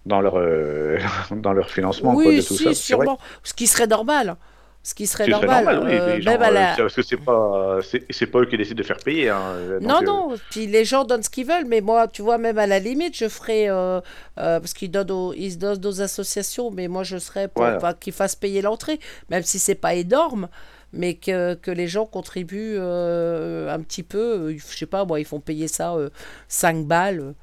dans 0.06 0.20
leur, 0.20 0.36
euh, 0.36 0.98
dans 1.30 1.52
leur 1.52 1.70
financement 1.70 2.14
quoi, 2.14 2.24
oui, 2.24 2.38
de 2.38 2.42
tout 2.42 2.54
si, 2.54 2.64
ça 2.64 2.74
sûrement, 2.74 3.18
ce 3.42 3.54
qui 3.54 3.66
serait 3.66 3.86
normal. 3.86 4.36
Ce 4.84 4.94
qui 4.94 5.06
serait 5.06 5.28
normal. 5.28 5.64
normal, 5.64 5.82
oui. 5.84 5.92
euh, 5.92 6.20
gens, 6.20 6.30
à 6.40 6.48
euh, 6.48 6.50
la- 6.50 6.74
Parce 6.76 6.94
que 6.96 7.02
c'est 7.02 7.16
pas, 7.16 7.78
c'est 7.82 8.04
c'est 8.10 8.26
pas 8.26 8.40
eux 8.40 8.46
qui 8.46 8.56
décident 8.56 8.78
de 8.78 8.82
faire 8.82 8.96
payer. 8.98 9.28
hein. 9.28 9.54
Donc, 9.80 9.88
Non, 9.88 10.00
euh, 10.02 10.04
non, 10.06 10.34
puis 10.50 10.66
les 10.66 10.84
gens 10.84 11.04
donnent 11.04 11.22
ce 11.22 11.30
qu'ils 11.30 11.46
veulent, 11.46 11.66
mais 11.66 11.80
moi, 11.80 12.08
tu 12.08 12.20
vois, 12.22 12.36
même 12.36 12.58
à 12.58 12.66
la 12.66 12.80
limite, 12.80 13.16
je 13.16 13.28
ferais. 13.28 13.68
euh, 13.70 14.00
euh, 14.38 14.58
parce 14.58 14.74
qu'ils 14.74 14.90
donnent, 14.90 15.10
aux, 15.12 15.32
ils 15.34 15.56
donnent 15.56 15.84
aux 15.86 16.00
associations, 16.00 16.70
mais 16.72 16.88
moi, 16.88 17.04
je 17.04 17.18
serais 17.18 17.46
pour 17.46 17.62
Voilà. 17.64 17.94
qu'ils 17.94 18.12
fassent 18.12 18.34
payer 18.34 18.60
l'entrée, 18.60 18.98
même 19.30 19.44
si 19.44 19.60
c'est 19.60 19.76
pas 19.76 19.94
énorme, 19.94 20.48
mais 20.92 21.14
que, 21.14 21.54
que 21.54 21.70
les 21.70 21.86
gens 21.86 22.04
contribuent 22.06 22.74
euh, 22.78 23.72
un 23.72 23.80
petit 23.82 24.02
peu. 24.02 24.18
euh, 24.18 24.56
Je 24.58 24.76
sais 24.78 24.86
pas, 24.86 25.04
moi, 25.04 25.20
ils 25.20 25.26
font 25.26 25.38
payer 25.40 25.68
ça 25.68 25.94
euh, 25.94 26.10
5 26.48 26.86
balles. 26.86 27.34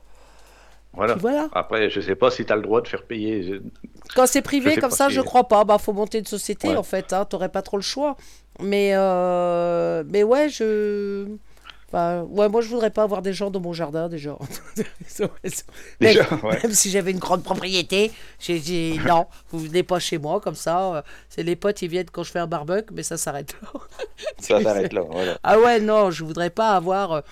Euh, 1.02 1.16
Voilà. 1.16 1.16
voilà. 1.16 1.50
Après, 1.54 1.89
je 1.89 2.02
sais 2.02 2.16
pas 2.16 2.30
si 2.32 2.45
tu 2.45 2.54
as 2.54 2.56
le 2.56 2.62
droit 2.62 2.82
de 2.82 2.88
faire 2.88 3.04
payer. 3.04 3.43
je- 3.43 3.62
Quand 4.16 4.28
c'est 4.28 4.41
privé 4.41 4.78
comme 4.78 4.91
ça, 4.91 5.08
si- 5.08 5.14
je 5.16 5.22
crois 5.22 5.47
pas. 5.47 5.64
Bah, 5.64 5.78
faut 5.78 5.93
monter 5.93 6.20
une 6.20 6.26
société 6.26 6.70
Ouais. 6.70 6.76
en 6.76 6.84
fait. 6.84 7.14
Hein. 7.14 7.26
T'aurais 7.26 7.50
pas 7.50 7.62
trop 7.62 7.78
le 7.78 7.84
choix. 7.84 8.16
Mais 8.62 8.91
euh, 8.93 10.04
mais 10.08 10.24
ouais, 10.24 10.50
je. 10.50 11.26
Enfin, 11.88 12.22
ouais, 12.30 12.50
moi 12.50 12.62
je 12.62 12.68
voudrais 12.68 12.91
pas 12.91 13.02
avoir 13.02 13.24
des 13.24 13.34
gens 13.34 13.50
dans 13.50 13.60
mon 13.60 13.74
jardin 13.74 14.10
déjà. 14.10 14.38
Déjà, 16.00 16.22
même, 16.30 16.39
ouais. 16.43 16.60
même 16.64 16.74
si 16.74 16.89
j'avais 16.91 17.12
une 17.12 17.20
grande 17.20 17.43
propriété, 17.43 18.12
j'ai 18.39 18.60
dit 18.60 19.00
non, 19.08 19.26
vous 19.52 19.60
venez 19.60 19.84
pas 19.84 20.00
chez 20.00 20.18
moi 20.18 20.39
comme 20.39 20.56
ça. 20.56 20.95
euh, 20.97 21.02
C'est 21.30 21.43
les 21.43 21.56
potes, 21.56 21.82
ils 21.82 21.89
viennent 21.89 22.10
quand 22.12 22.24
je 22.24 22.32
fais 22.32 22.39
un 22.39 22.47
barbecue, 22.47 22.93
mais 22.93 23.04
ça 23.04 23.18
s'arrête 23.18 23.56
là. 23.62 23.80
Ça 24.39 24.62
s'arrête 24.62 24.93
là. 24.93 25.02
Voilà. 25.10 25.38
Ah 25.43 25.60
ouais, 25.60 25.80
non, 25.80 26.12
je 26.12 26.24
voudrais 26.24 26.50
pas 26.52 26.72
avoir. 26.76 27.24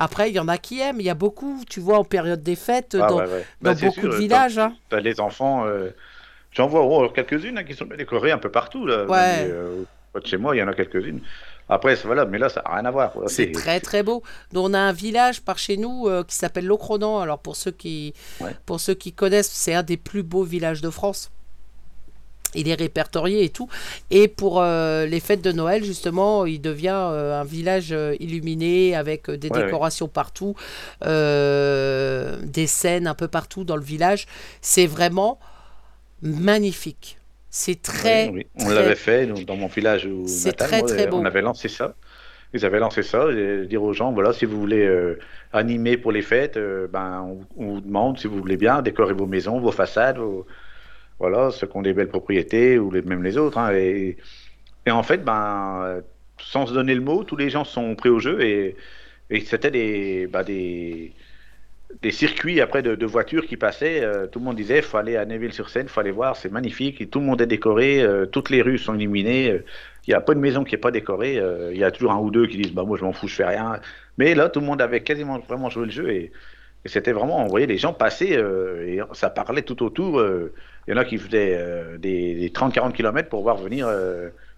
Après, 0.00 0.30
il 0.30 0.34
y 0.34 0.40
en 0.40 0.48
a 0.48 0.58
qui 0.58 0.80
aiment. 0.80 0.98
Il 1.00 1.06
y 1.06 1.10
a 1.10 1.14
beaucoup, 1.14 1.62
tu 1.68 1.78
vois, 1.78 1.98
en 1.98 2.04
période 2.04 2.42
des 2.42 2.56
fêtes, 2.56 2.96
Ah, 3.00 3.06
dans, 3.06 3.18
ouais, 3.18 3.26
ouais. 3.26 3.44
dans 3.60 3.70
Bah, 3.72 3.74
beaucoup 3.80 4.00
sûr, 4.00 4.10
de 4.10 4.14
euh, 4.14 4.18
villages. 4.18 4.58
hein. 4.58 4.74
Les 5.02 5.20
enfants. 5.20 5.66
euh, 5.66 5.90
J'en 6.52 6.66
vois 6.66 6.82
oh, 6.82 7.08
quelques-unes 7.10 7.58
hein, 7.58 7.64
qui 7.64 7.74
sont 7.74 7.84
bien 7.84 7.96
décorées 7.96 8.32
un 8.32 8.38
peu 8.38 8.50
partout. 8.50 8.84
Là. 8.86 9.04
Ouais. 9.04 9.44
Mais, 9.44 9.50
euh, 9.50 9.84
chez 10.24 10.36
moi, 10.38 10.56
il 10.56 10.58
y 10.58 10.62
en 10.62 10.68
a 10.68 10.74
quelques-unes. 10.74 11.20
Après, 11.68 11.94
voilà, 12.04 12.24
mais 12.24 12.38
là, 12.38 12.48
ça 12.48 12.62
n'a 12.66 12.74
rien 12.74 12.84
à 12.86 12.90
voir. 12.90 13.12
C'est 13.26 13.52
très 13.52 13.78
très 13.78 14.02
beau. 14.02 14.24
Donc, 14.52 14.66
on 14.70 14.74
a 14.74 14.78
un 14.78 14.92
village 14.92 15.42
par 15.42 15.58
chez 15.58 15.76
nous 15.76 16.08
euh, 16.08 16.24
qui 16.24 16.34
s'appelle 16.34 16.66
Locronan. 16.66 17.20
Alors 17.20 17.38
pour 17.38 17.54
ceux 17.54 17.70
qui 17.70 18.12
Ouais. 18.40 18.56
pour 18.66 18.80
ceux 18.80 18.94
qui 18.94 19.12
connaissent, 19.12 19.52
c'est 19.52 19.74
un 19.74 19.84
des 19.84 19.96
plus 19.96 20.24
beaux 20.24 20.42
villages 20.42 20.80
de 20.80 20.90
France. 20.90 21.30
Il 22.54 22.68
est 22.68 22.74
répertorié 22.74 23.44
et 23.44 23.48
tout. 23.48 23.68
Et 24.10 24.26
pour 24.28 24.60
euh, 24.60 25.06
les 25.06 25.20
fêtes 25.20 25.42
de 25.42 25.52
Noël, 25.52 25.84
justement, 25.84 26.46
il 26.46 26.60
devient 26.60 26.96
euh, 26.98 27.40
un 27.40 27.44
village 27.44 27.92
euh, 27.92 28.16
illuminé 28.20 28.94
avec 28.96 29.30
des 29.30 29.48
Ouais, 29.48 29.64
décorations 29.64 30.08
partout, 30.08 30.54
des 31.02 32.66
scènes 32.66 33.06
un 33.06 33.14
peu 33.14 33.28
partout 33.28 33.64
dans 33.64 33.76
le 33.76 33.82
village. 33.82 34.26
C'est 34.60 34.86
vraiment 34.86 35.38
magnifique. 36.22 37.18
C'est 37.50 37.82
très. 37.82 38.28
Oui, 38.28 38.34
oui. 38.36 38.46
On 38.60 38.64
très- 38.66 38.74
l'avait 38.74 38.94
fait 38.94 39.26
nous, 39.26 39.44
dans 39.44 39.56
mon 39.56 39.66
village 39.66 40.06
où 40.06 40.24
C'est 40.26 40.50
natal, 40.50 40.68
très, 40.68 40.78
moi, 40.80 40.88
très 40.88 41.06
beau. 41.06 41.16
On 41.18 41.24
avait 41.24 41.42
lancé 41.42 41.68
ça. 41.68 41.94
Ils 42.52 42.64
avaient 42.66 42.80
lancé 42.80 43.04
ça, 43.04 43.30
et 43.30 43.66
dire 43.66 43.80
aux 43.82 43.92
gens, 43.92 44.10
voilà, 44.12 44.32
si 44.32 44.44
vous 44.44 44.58
voulez 44.58 44.88
animer 45.52 45.96
pour 45.96 46.10
les 46.10 46.22
fêtes, 46.22 46.58
ben, 46.92 47.22
on, 47.22 47.38
on 47.56 47.74
vous 47.74 47.80
demande, 47.80 48.18
si 48.18 48.26
vous 48.26 48.38
voulez 48.38 48.56
bien, 48.56 48.82
décorer 48.82 49.14
vos 49.14 49.26
maisons, 49.26 49.60
vos 49.60 49.70
façades, 49.70 50.18
vos, 50.18 50.46
voilà, 51.20 51.50
ceux 51.52 51.66
qui 51.68 51.76
ont 51.76 51.82
des 51.82 51.94
belles 51.94 52.08
propriétés, 52.08 52.78
ou 52.78 52.90
même 52.92 53.22
les 53.22 53.38
autres. 53.38 53.58
hein, 53.58 53.72
et, 53.74 54.18
en 54.90 55.02
fait, 55.02 55.18
ben, 55.24 55.82
euh, 55.84 56.02
sans 56.38 56.66
se 56.66 56.72
donner 56.74 56.94
le 56.94 57.00
mot, 57.02 57.24
tous 57.24 57.36
les 57.36 57.50
gens 57.50 57.64
sont 57.64 57.94
pris 57.96 58.08
au 58.10 58.18
jeu, 58.20 58.40
et, 58.42 58.76
c'était 59.46 59.70
des, 59.70 60.26
bah, 60.28 60.44
des, 60.44 61.14
des 62.02 62.12
circuits 62.12 62.60
après 62.60 62.82
de, 62.82 63.06
voitures 63.06 63.46
qui 63.46 63.56
passaient. 63.56 64.02
euh, 64.04 64.26
tout 64.26 64.38
le 64.38 64.44
monde 64.44 64.56
disait, 64.56 64.82
faut 64.82 64.96
aller 64.98 65.16
à 65.16 65.24
Neuville-sur-Seine, 65.26 65.86
il 65.86 65.88
faut 65.90 66.00
aller 66.00 66.10
voir, 66.12 66.36
c'est 66.36 66.50
magnifique. 66.50 67.10
Tout 67.10 67.20
le 67.20 67.26
monde 67.26 67.40
est 67.42 67.46
décoré, 67.46 68.02
euh, 68.02 68.26
toutes 68.26 68.50
les 68.50 68.62
rues 68.62 68.78
sont 68.78 68.94
illuminées. 68.94 69.50
euh, 69.50 69.64
Il 70.06 70.10
n'y 70.10 70.14
a 70.14 70.20
pas 70.20 70.34
de 70.34 70.40
maison 70.40 70.64
qui 70.64 70.74
n'est 70.74 70.80
pas 70.80 70.90
décorée. 70.92 71.38
euh, 71.38 71.72
Il 71.72 71.78
y 71.78 71.84
a 71.84 71.90
toujours 71.90 72.12
un 72.12 72.18
ou 72.20 72.30
deux 72.30 72.46
qui 72.46 72.56
disent, 72.58 72.72
bah 72.72 72.84
moi 72.84 72.96
je 72.98 73.04
m'en 73.04 73.12
fous, 73.12 73.28
je 73.28 73.34
fais 73.36 73.44
rien. 73.46 73.80
Mais 74.18 74.34
là, 74.34 74.48
tout 74.48 74.60
le 74.60 74.66
monde 74.66 74.80
avait 74.82 75.02
quasiment 75.02 75.38
vraiment 75.40 75.70
joué 75.70 75.86
le 75.86 75.90
jeu 75.92 76.10
et 76.10 76.32
c'était 76.88 77.12
vraiment, 77.12 77.44
on 77.44 77.46
voyait 77.48 77.66
les 77.66 77.78
gens 77.78 77.92
passer 77.92 78.36
euh, 78.36 78.86
et 78.86 79.00
ça 79.12 79.30
parlait 79.30 79.62
tout 79.62 79.82
autour. 79.82 80.18
euh, 80.20 80.52
Il 80.88 80.92
y 80.92 80.94
en 80.94 80.96
a 80.96 81.04
qui 81.04 81.18
faisaient 81.18 81.56
euh, 81.58 81.98
des, 81.98 82.34
des 82.34 82.50
30-40 82.50 82.92
km 82.92 83.28
pour 83.28 83.42
voir 83.42 83.56
venir, 83.56 83.88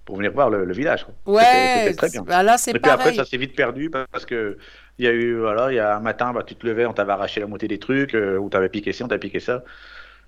pour 0.05 0.17
venir 0.17 0.33
voir 0.33 0.51
le, 0.51 0.65
le 0.65 0.73
village. 0.73 1.05
quoi. 1.05 1.15
Ouais, 1.35 1.43
C'était 1.87 1.95
très 1.97 2.11
bien. 2.11 2.23
bah 2.23 2.43
là 2.43 2.59
c'est 2.59 2.71
Et 2.73 2.75
puis 2.75 2.91
après, 2.91 3.13
ça 3.15 3.25
s'est 3.25 3.37
vite 3.37 3.55
perdu 3.57 3.91
parce 3.91 4.25
que 4.27 4.59
il 4.99 5.05
y 5.05 5.09
a 5.09 5.13
eu, 5.13 5.39
voilà, 5.39 5.73
il 5.73 5.77
y 5.77 5.79
a 5.79 5.97
un 5.97 6.01
matin, 6.01 6.33
bah, 6.33 6.43
tu 6.47 6.55
te 6.55 6.67
levais, 6.67 6.87
on 6.87 6.93
t'avait 6.93 7.13
arraché 7.13 7.41
la 7.41 7.47
moitié 7.47 7.67
des 7.67 7.79
trucs, 7.79 8.15
euh, 8.15 8.37
ou 8.37 8.49
t'avais 8.51 8.69
piqué 8.69 8.93
ci, 8.93 9.03
on 9.03 9.09
t'avait 9.09 9.19
piqué 9.21 9.41
ça. 9.41 9.65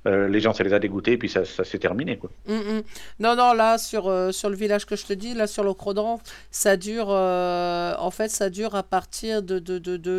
Euh, 0.07 0.29
les 0.29 0.41
gens, 0.41 0.53
ça 0.53 0.63
les 0.63 0.75
a 0.75 0.79
dégoûtés, 0.79 1.13
et 1.13 1.19
puis 1.19 1.29
ça, 1.29 1.45
ça 1.45 1.65
s'est 1.65 1.79
terminé. 1.79 2.21
Mm, 2.47 2.55
mm. 2.55 2.83
Non, 3.21 3.37
non, 3.37 3.55
là, 3.55 3.79
sur, 3.79 4.09
euh, 4.09 4.33
sur 4.33 4.51
le 4.51 4.57
village 4.57 4.85
que 4.85 4.97
je 4.97 5.07
te 5.07 5.13
dis, 5.13 5.35
là, 5.35 5.47
sur 5.47 5.65
le 5.65 5.73
Crodan, 5.73 6.21
ça 6.51 6.77
dure, 6.77 7.09
euh, 7.09 7.95
en 7.99 8.11
fait, 8.11 8.29
ça 8.29 8.51
dure 8.51 8.75
à 8.75 8.83
partir 8.83 9.43
de, 9.43 9.59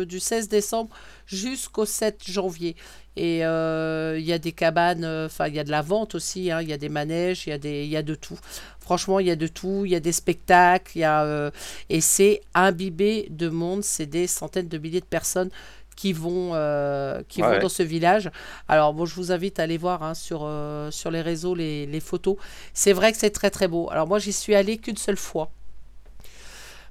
du 0.04 0.20
16 0.20 0.48
décembre 0.48 0.90
jusqu'au 1.26 1.84
7 1.84 2.22
janvier. 2.28 2.74
Et 3.18 3.38
il 3.38 4.24
y 4.26 4.32
a 4.32 4.38
des 4.38 4.52
cabanes, 4.52 5.06
enfin, 5.06 5.46
il 5.46 5.54
y 5.54 5.58
a 5.58 5.64
de 5.64 5.70
la 5.70 5.80
vente 5.80 6.14
aussi, 6.14 6.50
hein, 6.50 6.60
il 6.60 6.68
y 6.68 6.72
a 6.74 6.76
des 6.76 6.90
manèges, 6.90 7.46
il 7.46 7.86
y, 7.88 7.96
a 7.96 8.02
de 8.02 8.14
tout. 8.14 8.38
Franchement, 8.78 9.20
il 9.20 9.26
y 9.26 9.30
a 9.30 9.36
de 9.36 9.46
tout, 9.46 9.86
il 9.86 9.92
y 9.92 9.94
a 9.94 10.00
des 10.00 10.12
spectacles, 10.12 10.92
il 10.96 11.00
y 11.00 11.04
a, 11.04 11.50
et 11.88 12.02
c'est 12.02 12.42
imbibé 12.54 13.28
de 13.30 13.48
monde, 13.48 13.84
c'est 13.84 14.04
des 14.04 14.26
centaines 14.26 14.68
de 14.68 14.76
milliers 14.76 15.00
de 15.00 15.06
personnes 15.06 15.48
qui 15.96 16.12
vont, 16.12 16.50
euh, 16.54 17.22
qui 17.28 17.42
Ouais, 17.42 17.56
vont 17.56 17.62
dans 17.62 17.68
ce 17.68 17.82
village. 17.82 18.30
Alors, 18.68 18.94
bon, 18.94 19.06
je 19.06 19.14
vous 19.14 19.32
invite 19.32 19.58
à 19.58 19.64
aller 19.64 19.78
voir 19.78 20.02
hein, 20.02 20.14
sur, 20.14 20.42
euh, 20.44 20.90
sur 20.90 21.10
les 21.10 21.22
réseaux 21.22 21.54
les, 21.54 21.86
les 21.86 22.00
photos. 22.00 22.36
C'est 22.74 22.92
vrai 22.92 23.10
que 23.12 23.18
c'est 23.18 23.30
très 23.30 23.50
très 23.50 23.66
beau. 23.66 23.88
Alors, 23.90 24.06
moi, 24.06 24.18
j'y 24.18 24.32
suis 24.32 24.54
allée 24.54 24.76
qu'une 24.76 24.96
seule 24.96 25.16
fois. 25.16 25.50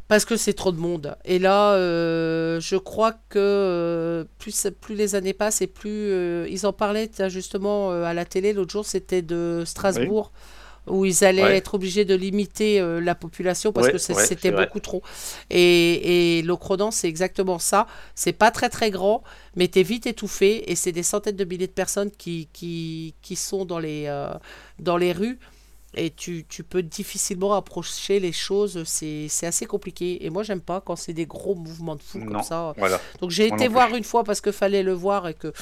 Parce 0.08 0.26
que 0.26 0.38
c'est 0.38 0.53
trop 0.53 0.72
de 0.72 0.78
monde. 0.78 1.16
Et 1.26 1.39
là, 1.39 1.74
euh, 1.74 2.60
je 2.60 2.76
crois 2.76 3.14
que 3.30 4.28
plus, 4.38 4.68
plus 4.80 4.93
les 4.93 5.16
années 5.16 5.34
passent 5.34 5.62
et 5.62 5.68
plus. 5.68 6.47
ils 6.47 6.68
en 6.68 6.74
parlaient 6.74 7.10
justement 7.28 7.89
à 7.89 8.14
la 8.14 8.26
télé 8.26 8.53
l'autre 8.53 8.72
jour, 8.72 8.86
c'était 8.86 9.24
de 9.24 9.64
Strasbourg, 9.66 10.32
où 10.88 11.06
ils 11.06 11.24
allaient 11.24 11.44
Ouais. 11.44 11.58
être 11.58 11.74
obligés 11.76 12.06
de 12.06 12.16
limiter 12.16 12.80
euh, 12.80 13.00
la 13.02 13.16
population 13.16 13.72
parce 13.72 13.88
Ouais, 13.88 13.94
que 13.94 14.14
ouais, 14.14 14.26
c'était 14.26 14.52
beaucoup 14.52 14.80
trop. 14.80 15.02
Et, 15.50 16.38
et 16.40 16.42
l'Ocrodan, 16.44 16.92
c'est 16.92 17.08
exactement 17.08 17.60
ça. 17.60 17.88
C'est 18.14 18.34
pas 18.34 18.52
très 18.52 18.70
très 18.70 18.92
grand, 18.92 19.24
mais 19.56 19.68
t'es 19.68 19.84
vite 19.84 20.06
étouffé 20.06 20.70
et 20.72 20.76
c'est 20.76 20.92
des 20.92 21.04
centaines 21.04 21.36
de 21.36 21.46
milliers 21.46 21.68
de 21.68 21.72
personnes 21.72 22.12
qui, 22.12 22.50
qui, 22.54 23.16
qui 23.22 23.36
sont 23.36 23.66
dans 23.66 23.80
les, 23.80 24.06
euh, 24.08 24.30
dans 24.80 24.98
les 24.98 25.12
rues. 25.12 25.40
Et 25.98 26.10
tu, 26.12 26.46
tu 26.50 26.66
peux 26.66 26.84
difficilement 26.84 27.54
approcher 27.54 28.20
les 28.20 28.34
choses, 28.34 28.84
c'est 28.86 29.30
assez 29.44 29.66
compliqué. 29.66 30.26
Et 30.26 30.30
moi, 30.30 30.44
j'aime 30.44 30.60
pas 30.60 30.82
quand 30.82 30.98
c'est 30.98 31.14
des 31.14 31.26
gros 31.26 31.56
mouvements 31.56 31.96
de 31.96 32.02
foule 32.02 32.26
comme 32.26 32.44
ça. 32.44 32.74
Voilà. 32.78 33.00
Donc 33.22 33.32
j'ai 33.32 33.48
été 33.48 33.70
voir 33.70 33.96
une 33.96 34.04
fois 34.04 34.26
parce 34.26 34.42
que 34.42 34.52
fallait 34.52 34.84
le 34.84 34.92
voir 34.92 35.26
et 35.30 35.34
que 35.34 35.54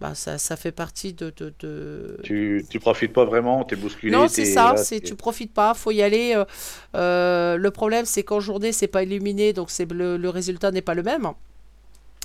bah, 0.00 0.14
ça, 0.14 0.38
ça 0.38 0.56
fait 0.56 0.72
partie 0.72 1.12
de... 1.14 1.32
de, 1.36 1.54
de- 1.60 2.18
Tu, 2.22 2.66
tu 2.70 2.78
profites 2.80 3.12
pas 3.12 3.24
vraiment, 3.24 3.64
t'es 3.64 3.74
bousculé. 3.76 4.16
Non, 4.16 4.28
c'est 4.28 4.44
ça, 4.46 4.74
c'est 4.76 5.02
tu 5.02 5.14
profites 5.14 5.52
pas, 5.52 5.74
faut 5.74 5.90
y 5.90 6.02
aller. 6.02 6.32
euh, 6.34 6.44
euh, 6.96 7.56
le 7.56 7.70
problème, 7.70 8.06
c'est 8.06 8.22
qu'en 8.22 8.40
journée, 8.40 8.72
c'est 8.72 8.86
pas 8.88 9.02
illuminé, 9.02 9.52
donc 9.52 9.70
c'est 9.70 9.90
le, 9.92 10.16
le 10.16 10.28
résultat 10.30 10.70
n'est 10.70 10.82
pas 10.82 10.94
le 10.94 11.02
même. 11.02 11.32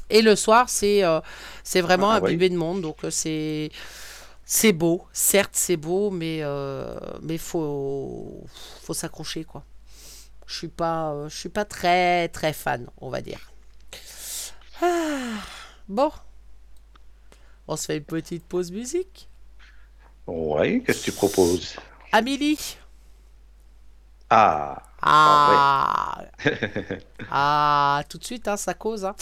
Et 0.09 0.21
le 0.21 0.35
soir, 0.35 0.69
c'est 0.69 1.03
euh, 1.03 1.21
c'est 1.63 1.81
vraiment 1.81 2.11
Ah, 2.11 2.11
imbibé 2.11 2.49
de 2.49 2.55
monde, 2.57 2.81
donc 2.81 2.97
c'est 3.09 3.71
c'est 4.45 4.73
beau. 4.73 5.05
Certes, 5.13 5.51
c'est 5.55 5.77
beau, 5.77 6.11
mais 6.11 6.39
euh, 6.43 6.95
mais 7.23 7.37
faut 7.37 8.43
faut 8.83 8.93
s'accrocher 8.95 9.43
quoi. 9.45 9.63
Je 10.47 10.57
suis 10.57 10.69
pas 10.69 11.15
je 11.29 11.37
suis 11.37 11.49
pas 11.49 11.65
très 11.65 12.29
très 12.29 12.53
fan, 12.53 12.87
on 13.01 13.09
va 13.09 13.21
dire. 13.21 13.51
Ah, 14.81 15.41
bon, 15.87 16.11
on 17.67 17.75
se 17.75 17.85
fait 17.85 17.97
une 17.97 18.03
petite 18.03 18.43
pause 18.43 18.71
musique. 18.71 19.29
Ouais, 20.27 20.81
qu'est-ce 20.85 20.99
que 20.99 21.05
tu 21.05 21.11
proposes? 21.11 21.75
Amélie. 22.11 22.77
Ah, 24.29 24.81
Ah, 25.01 26.25
ah, 27.29 28.03
tout 28.07 28.17
de 28.17 28.23
suite, 28.23 28.47
hein, 28.47 28.57
ça 28.57 28.73
cause. 28.73 29.03
Hein. 29.05 29.15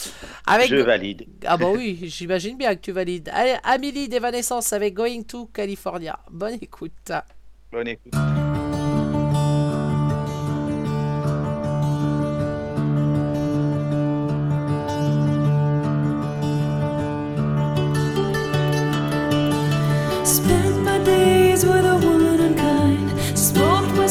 Avec... 0.45 0.69
je 0.69 0.75
valide. 0.75 1.25
Ah 1.45 1.57
bah 1.57 1.69
oui, 1.69 1.99
j'imagine 2.03 2.55
bien 2.57 2.75
que 2.75 2.81
tu 2.81 2.91
valides. 2.91 3.29
Allez, 3.33 3.57
Amélie 3.63 4.07
d'Evanescence 4.07 4.73
avec 4.73 4.93
Going 4.93 5.23
to 5.23 5.47
California. 5.47 6.19
Bonne 6.29 6.59
écoute. 6.61 7.11
Bonne 7.71 7.87
écoute. 7.87 8.13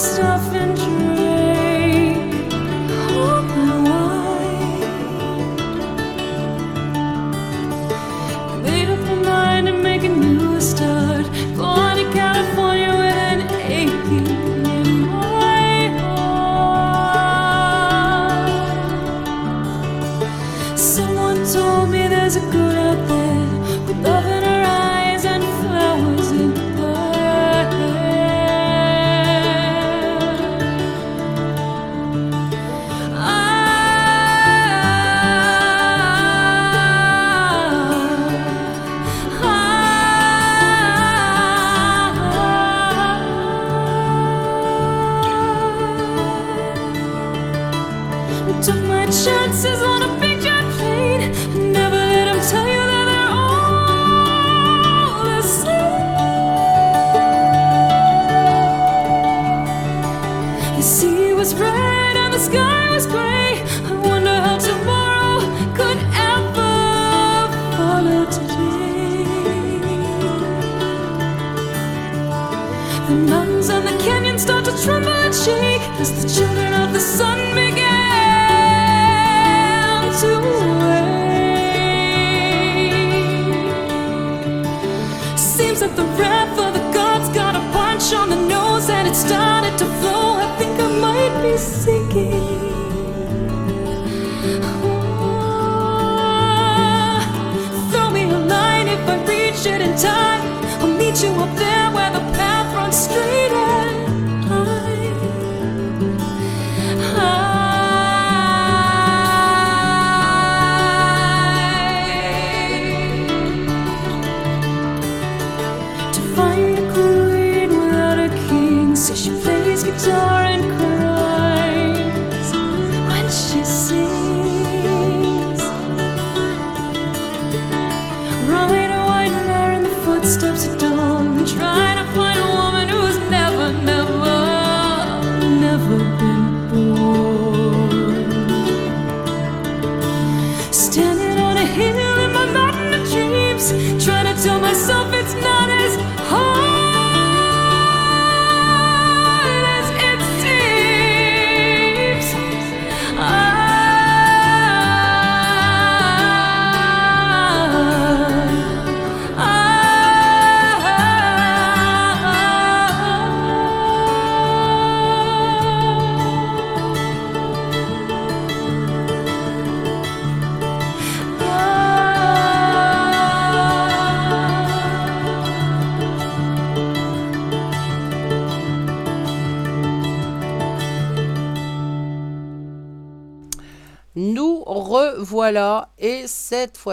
Stuff 0.01 0.55
and 0.55 1.00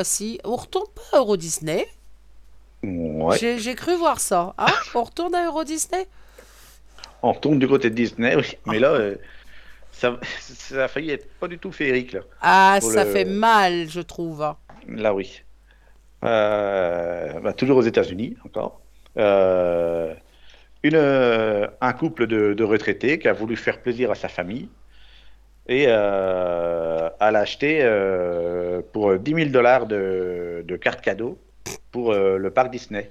fois-ci, 0.02 0.40
on 0.44 0.56
retourne 0.56 0.86
pas 0.94 1.18
à 1.18 1.20
Euro 1.22 1.38
Disney. 1.38 1.88
Ouais. 2.84 3.38
J'ai 3.58 3.74
cru 3.76 3.96
voir 3.96 4.20
ça. 4.20 4.54
Hein 4.60 4.68
on 4.94 5.04
retourne 5.04 5.34
à 5.34 5.46
Euro 5.48 5.64
Disney 5.64 6.06
On 7.24 7.32
retourne 7.32 7.58
du 7.58 7.68
côté 7.68 7.90
de 7.90 7.96
Disney, 7.96 8.36
oui. 8.36 8.58
Mais 8.68 8.78
là, 8.78 8.92
euh, 8.92 9.16
ça, 9.92 10.20
ça 10.40 10.84
a 10.86 10.88
failli 10.88 11.10
être 11.12 11.28
pas 11.40 11.48
du 11.48 11.58
tout 11.58 11.72
féerique, 11.72 12.12
là. 12.14 12.22
Ah, 12.42 12.78
ça 12.80 13.04
le- 13.06 13.12
fait 13.12 13.26
mal, 13.26 13.90
je 13.90 14.02
trouve. 14.02 14.44
hein. 14.44 14.56
Là, 14.88 15.16
oui. 15.16 15.42
Euh, 16.24 17.40
bah, 17.40 17.54
toujours 17.54 17.78
aux 17.78 17.82
États-Unis, 17.94 18.38
encore. 18.46 18.82
Euh, 19.18 20.14
une, 20.84 20.96
un 21.82 21.94
couple 21.94 22.28
de, 22.28 22.54
de 22.54 22.64
retraités 22.64 23.18
qui 23.18 23.28
a 23.28 23.34
voulu 23.34 23.56
faire 23.56 23.82
plaisir 23.82 24.12
à 24.12 24.16
sa 24.16 24.28
famille 24.30 24.70
et 25.68 25.86
euh, 25.88 27.10
a 27.20 27.28
acheté 27.28 27.80
euh, 27.82 28.67
pour 28.82 29.18
10 29.18 29.34
000 29.34 29.50
dollars 29.50 29.86
de, 29.86 30.64
de 30.66 30.76
cartes 30.76 31.02
cadeaux 31.02 31.38
pour 31.92 32.12
euh, 32.12 32.38
le 32.38 32.50
parc 32.52 32.72
Disney. 32.72 33.10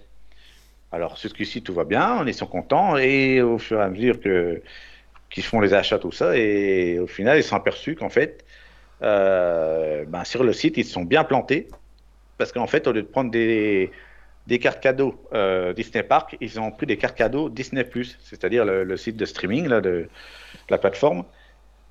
Alors, 0.93 1.17
jusqu'ici, 1.17 1.63
tout 1.63 1.75
va 1.75 1.85
bien, 1.85 2.25
ils 2.27 2.35
sont 2.35 2.47
contents 2.47 2.97
et 2.97 3.43
au 3.43 3.59
fur 3.59 3.81
et 3.81 3.83
à 3.83 3.89
mesure 3.89 4.21
que 4.21 4.63
qu'ils 5.31 5.43
font 5.43 5.61
les 5.61 5.75
achats, 5.75 5.99
tout 5.99 6.13
ça, 6.13 6.37
et 6.37 7.01
au 7.01 7.09
final, 7.09 7.37
ils 7.37 7.43
sont 7.43 7.57
aperçus 7.57 7.97
qu'en 7.97 8.09
fait, 8.09 8.45
euh, 9.03 10.05
ben, 10.07 10.25
sur 10.25 10.45
le 10.45 10.53
site, 10.53 10.77
ils 10.77 10.85
sont 10.85 11.05
bien 11.05 11.25
plantés 11.25 11.69
parce 12.39 12.53
qu'en 12.53 12.67
fait, 12.67 12.87
au 12.87 12.93
lieu 12.93 13.03
de 13.03 13.07
prendre 13.07 13.31
des, 13.31 13.91
des 14.47 14.59
cartes 14.59 14.81
cadeaux 14.81 15.21
euh, 15.33 15.73
Disney 15.73 16.03
Park, 16.03 16.37
ils 16.41 16.61
ont 16.61 16.71
pris 16.71 16.87
des 16.87 16.97
cartes 16.97 17.17
cadeaux 17.17 17.49
Disney 17.49 17.85
Plus, 17.85 18.19
c'est-à-dire 18.23 18.65
le, 18.65 18.97
site 18.97 19.17
de 19.17 19.25
streaming 19.25 19.67
là, 19.67 19.81
de 19.81 20.09
la 20.71 20.79
plateforme. 20.79 21.25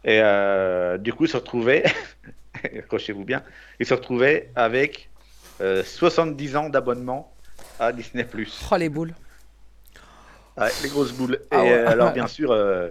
Et 0.04 0.20
euh, 0.22 0.98
du 0.98 1.14
coup, 1.14 1.26
ils 1.26 1.30
se 1.30 1.38
retrouvaient, 1.38 1.84
accrochez-vous 2.80 3.24
bien, 3.26 3.44
ils 3.80 3.86
se 3.86 3.94
retrouvaient 3.94 4.50
avec 4.56 5.10
euh, 5.62 5.84
70 5.84 6.56
ans 6.56 6.70
d'abonnement 6.70 7.32
à 7.80 7.92
Disney 7.92 8.24
Plus. 8.24 8.62
Oh, 8.72 8.76
les 8.78 8.90
boules. 8.90 9.14
Ouais, 10.58 10.70
les 10.84 10.90
grosses 10.90 11.12
boules. 11.14 11.40
Ah 11.52 11.60
et 11.60 11.62
ouais. 11.64 11.72
euh, 11.74 11.90
alors, 11.90 12.12
bien 12.14 12.28
sûr, 12.28 12.52
euh, 12.52 12.90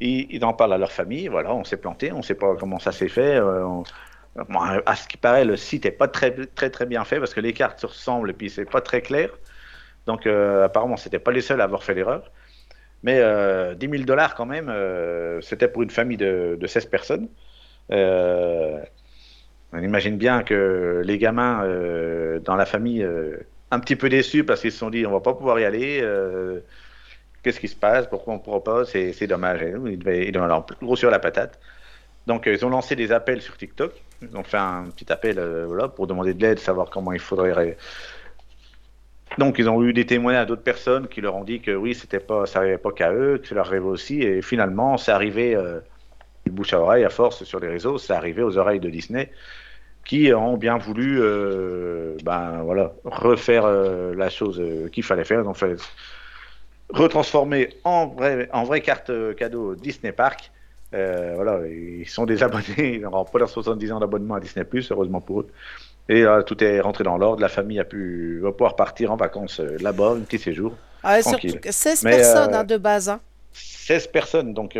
ils, 0.00 0.26
ils 0.30 0.44
en 0.44 0.52
parlent 0.54 0.72
à 0.72 0.78
leur 0.78 0.92
famille. 0.92 1.28
Voilà, 1.28 1.54
on 1.54 1.64
s'est 1.64 1.76
planté, 1.76 2.12
on 2.12 2.18
ne 2.18 2.22
sait 2.22 2.34
pas 2.34 2.54
comment 2.56 2.78
ça 2.78 2.92
s'est 2.92 3.08
fait. 3.08 3.36
euh, 3.36 3.64
on- 3.66 3.84
bon, 4.48 4.60
à 4.60 4.96
ce 4.96 5.06
qui 5.06 5.16
paraît, 5.16 5.44
le 5.44 5.56
site 5.56 5.84
n'est 5.84 5.90
pas 5.90 6.08
très, 6.08 6.32
très, 6.54 6.70
très 6.70 6.86
bien 6.86 7.04
fait 7.04 7.18
parce 7.18 7.34
que 7.34 7.40
les 7.40 7.52
cartes 7.52 7.80
se 7.80 7.86
ressemblent 7.86 8.30
et 8.30 8.32
puis 8.32 8.50
c'est 8.50 8.64
pas 8.64 8.80
très 8.80 9.00
clair. 9.02 9.30
Donc, 10.06 10.26
euh, 10.26 10.64
apparemment, 10.64 10.96
c'était 10.96 11.18
pas 11.18 11.30
les 11.32 11.40
seuls 11.42 11.60
à 11.60 11.64
avoir 11.64 11.82
fait 11.84 11.94
l'erreur. 11.94 12.30
Mais 13.02 13.18
euh, 13.20 13.74
10 13.74 13.88
000 13.88 14.04
dollars 14.04 14.34
quand 14.34 14.46
même, 14.46 14.68
euh, 14.70 15.40
c'était 15.42 15.68
pour 15.68 15.82
une 15.82 15.90
famille 15.90 16.16
de, 16.16 16.56
de 16.58 16.66
16 16.66 16.86
personnes. 16.86 17.28
Euh, 17.92 18.80
on 19.74 19.82
imagine 19.82 20.16
bien 20.16 20.42
que 20.42 21.02
les 21.04 21.18
gamins 21.18 21.64
euh, 21.64 22.38
dans 22.40 22.56
la 22.56 22.66
famille, 22.66 23.02
euh, 23.02 23.36
un 23.70 23.80
petit 23.80 23.96
peu 23.96 24.08
déçus 24.08 24.44
parce 24.44 24.60
qu'ils 24.60 24.72
se 24.72 24.78
sont 24.78 24.90
dit 24.90 25.06
on 25.06 25.12
va 25.12 25.20
pas 25.20 25.34
pouvoir 25.34 25.58
y 25.60 25.64
aller. 25.64 26.00
euh, 26.02 26.60
Qu'est-ce 27.42 27.60
qui 27.60 27.68
se 27.68 27.76
passe 27.76 28.06
Pourquoi 28.08 28.34
on 28.34 28.36
ne 28.38 28.42
pourra 28.42 28.62
pas 28.64 28.84
C'est 28.86 29.26
dommage. 29.26 29.62
Nous, 29.62 29.88
Ils 29.88 29.98
devaient, 29.98 30.26
ils 30.28 30.32
devaient 30.32 30.46
leur 30.48 30.66
grossir 30.82 31.10
la 31.10 31.18
patate. 31.18 31.60
Donc, 32.26 32.44
ils 32.46 32.64
ont 32.64 32.70
lancé 32.70 32.96
des 32.96 33.12
appels 33.12 33.42
sur 33.42 33.56
TikTok. 33.58 33.92
Ils 34.22 34.36
ont 34.36 34.44
fait 34.44 34.56
un 34.58 34.84
petit 34.90 35.12
appel 35.12 35.38
voilà, 35.66 35.88
pour 35.88 36.06
demander 36.06 36.34
de 36.34 36.40
l'aide, 36.42 36.58
savoir 36.58 36.90
comment 36.90 37.12
il 37.12 37.20
faudrait. 37.20 37.76
Donc, 39.38 39.58
ils 39.58 39.68
ont 39.68 39.82
eu 39.82 39.92
des 39.92 40.06
témoignages 40.06 40.46
d'autres 40.46 40.62
personnes 40.62 41.08
qui 41.08 41.20
leur 41.20 41.34
ont 41.34 41.44
dit 41.44 41.60
que 41.60 41.72
oui, 41.72 41.94
c'était 41.94 42.20
pas, 42.20 42.46
ça 42.46 42.60
n'arrivait 42.60 42.78
pas 42.78 42.92
qu'à 42.92 43.12
eux, 43.12 43.38
que 43.38 43.48
ça 43.48 43.54
leur 43.54 43.66
arrivait 43.66 43.84
aussi. 43.84 44.22
Et 44.22 44.42
finalement, 44.42 44.96
c'est 44.96 45.12
arrivé 45.12 45.54
euh, 45.56 45.80
du 46.46 46.52
bouche 46.52 46.72
à 46.72 46.80
oreille, 46.80 47.04
à 47.04 47.10
force 47.10 47.44
sur 47.44 47.60
les 47.60 47.68
réseaux, 47.68 47.98
c'est 47.98 48.12
arrivé 48.12 48.42
aux 48.42 48.58
oreilles 48.58 48.80
de 48.80 48.90
Disney 48.90 49.30
qui 50.04 50.32
ont 50.34 50.56
bien 50.56 50.76
voulu 50.78 51.18
euh, 51.20 52.16
ben, 52.24 52.62
voilà, 52.64 52.92
refaire 53.04 53.64
euh, 53.64 54.14
la 54.14 54.28
chose 54.30 54.60
euh, 54.60 54.88
qu'il 54.88 55.02
fallait 55.02 55.24
faire. 55.24 55.46
Ont 55.46 55.54
fait 55.54 55.76
retransformer 56.90 57.70
en 57.84 58.06
vrai, 58.08 58.48
en 58.52 58.64
vraie 58.64 58.80
carte 58.80 59.10
cadeau 59.36 59.74
Disney 59.74 60.12
Park. 60.12 60.50
Voilà, 60.92 61.66
ils 61.66 62.08
sont 62.08 62.24
des 62.24 62.42
abonnés, 62.44 62.94
ils 62.94 63.00
n'auront 63.00 63.24
pas 63.24 63.38
leurs 63.40 63.48
70 63.48 63.90
ans 63.92 63.98
d'abonnement 63.98 64.34
à 64.34 64.40
Disney+, 64.40 64.64
heureusement 64.90 65.20
pour 65.20 65.40
eux. 65.40 65.48
Et 66.08 66.24
tout 66.46 66.62
est 66.62 66.80
rentré 66.80 67.02
dans 67.02 67.16
l'ordre, 67.16 67.40
la 67.40 67.48
famille 67.48 67.80
a 67.80 67.84
pu 67.84 68.38
va 68.40 68.52
pouvoir 68.52 68.76
partir 68.76 69.10
en 69.10 69.16
vacances 69.16 69.58
là-bas, 69.58 70.10
un 70.12 70.20
petit 70.20 70.38
séjour. 70.38 70.76
Ah, 71.02 71.20
Tranquille. 71.20 71.50
surtout, 71.50 71.68
16 71.72 72.02
Mais, 72.04 72.10
personnes 72.10 72.54
hein, 72.54 72.62
de 72.62 72.76
base. 72.76 73.08
hein. 73.08 73.20
16 73.54 74.06
personnes, 74.08 74.54
donc 74.54 74.78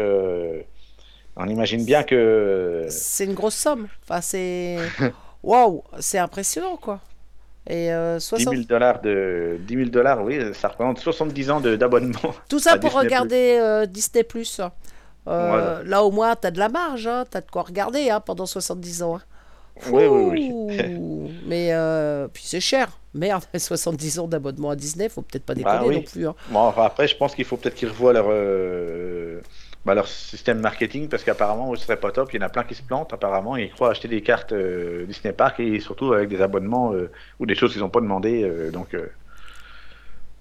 on 1.37 1.47
imagine 1.49 1.85
bien 1.85 2.03
que... 2.03 2.87
C'est 2.91 3.24
une 3.24 3.35
grosse 3.35 3.55
somme. 3.57 3.89
Enfin, 4.05 4.20
c'est. 4.20 4.78
Waouh, 5.43 5.82
c'est 6.01 6.18
impressionnant, 6.18 6.76
quoi. 6.76 7.01
Et 7.68 7.93
euh, 7.93 8.18
10 8.18 8.24
60... 8.24 8.55
000 8.55 8.64
dollars 8.68 9.01
de 9.01 9.57
10 9.66 9.74
000 9.76 9.89
dollars, 9.91 10.22
oui, 10.22 10.39
ça 10.55 10.68
représente 10.68 10.99
70 10.99 11.51
ans 11.51 11.61
d'abonnement. 11.61 12.35
Tout 12.49 12.59
ça 12.59 12.72
pour 12.78 12.91
Disney+. 12.91 13.05
regarder 13.05 13.59
euh, 13.61 13.87
Disney 13.87 14.22
Plus. 14.22 14.61
Voilà. 15.26 15.82
Là, 15.85 16.05
au 16.05 16.11
moins, 16.11 16.37
t'as 16.37 16.51
de 16.51 16.59
la 16.59 16.68
marge, 16.68 17.07
hein. 17.07 17.24
t'as 17.30 17.41
de 17.41 17.51
quoi 17.51 17.62
regarder 17.62 18.11
hein, 18.11 18.20
pendant 18.20 18.45
70 18.47 19.03
ans. 19.03 19.16
hein. 19.16 19.22
Oui, 19.91 20.05
oui, 20.07 20.53
oui. 20.53 21.32
Mais 21.47 21.70
euh, 21.72 22.28
puis 22.28 22.45
c'est 22.47 22.61
cher. 22.61 22.89
Merde, 23.14 23.45
70 23.57 24.18
ans 24.18 24.28
d'abonnement 24.28 24.70
à 24.70 24.76
Disney, 24.76 25.09
faut 25.09 25.22
peut-être 25.22 25.45
pas 25.45 25.55
déconner 25.55 25.76
Ah 25.80 25.87
oui. 25.87 25.97
non 25.97 26.03
plus. 26.03 26.26
hein. 26.28 26.35
Bon, 26.51 26.61
enfin, 26.61 26.85
après, 26.85 27.09
je 27.09 27.16
pense 27.16 27.35
qu'il 27.35 27.45
faut 27.45 27.57
peut-être 27.57 27.74
qu'ils 27.74 27.89
revoient 27.89 28.12
leur, 28.12 28.26
euh, 28.28 29.41
bah, 29.85 29.95
leur 29.95 30.09
système 30.09 30.61
marketing 30.61 31.09
parce 31.09 31.24
qu'apparemment, 31.24 31.74
ce 31.76 31.82
serait 31.85 31.99
pas 32.01 32.12
top. 32.12 32.32
Il 32.32 32.41
y 32.41 32.43
en 32.43 32.47
a 32.47 32.49
plein 32.51 32.64
qui 32.64 32.74
se 32.74 32.82
plantent. 32.82 33.12
Apparemment, 33.12 33.57
ils 33.57 33.70
croient 33.70 33.91
acheter 33.91 34.09
des 34.09 34.22
cartes 34.22 34.53
euh, 34.53 35.07
Disney 35.07 35.32
Park 35.35 35.61
et 35.61 35.80
surtout 35.80 36.12
avec 36.12 36.28
des 36.28 36.41
abonnements 36.43 36.93
euh, 36.95 37.11
ou 37.39 37.47
des 37.47 37.55
choses 37.55 37.72
qu'ils 37.72 37.82
n'ont 37.82 37.91
pas 37.91 38.01
demandé. 38.01 38.43
euh, 38.45 38.70
donc, 38.70 38.95
euh, 38.95 39.07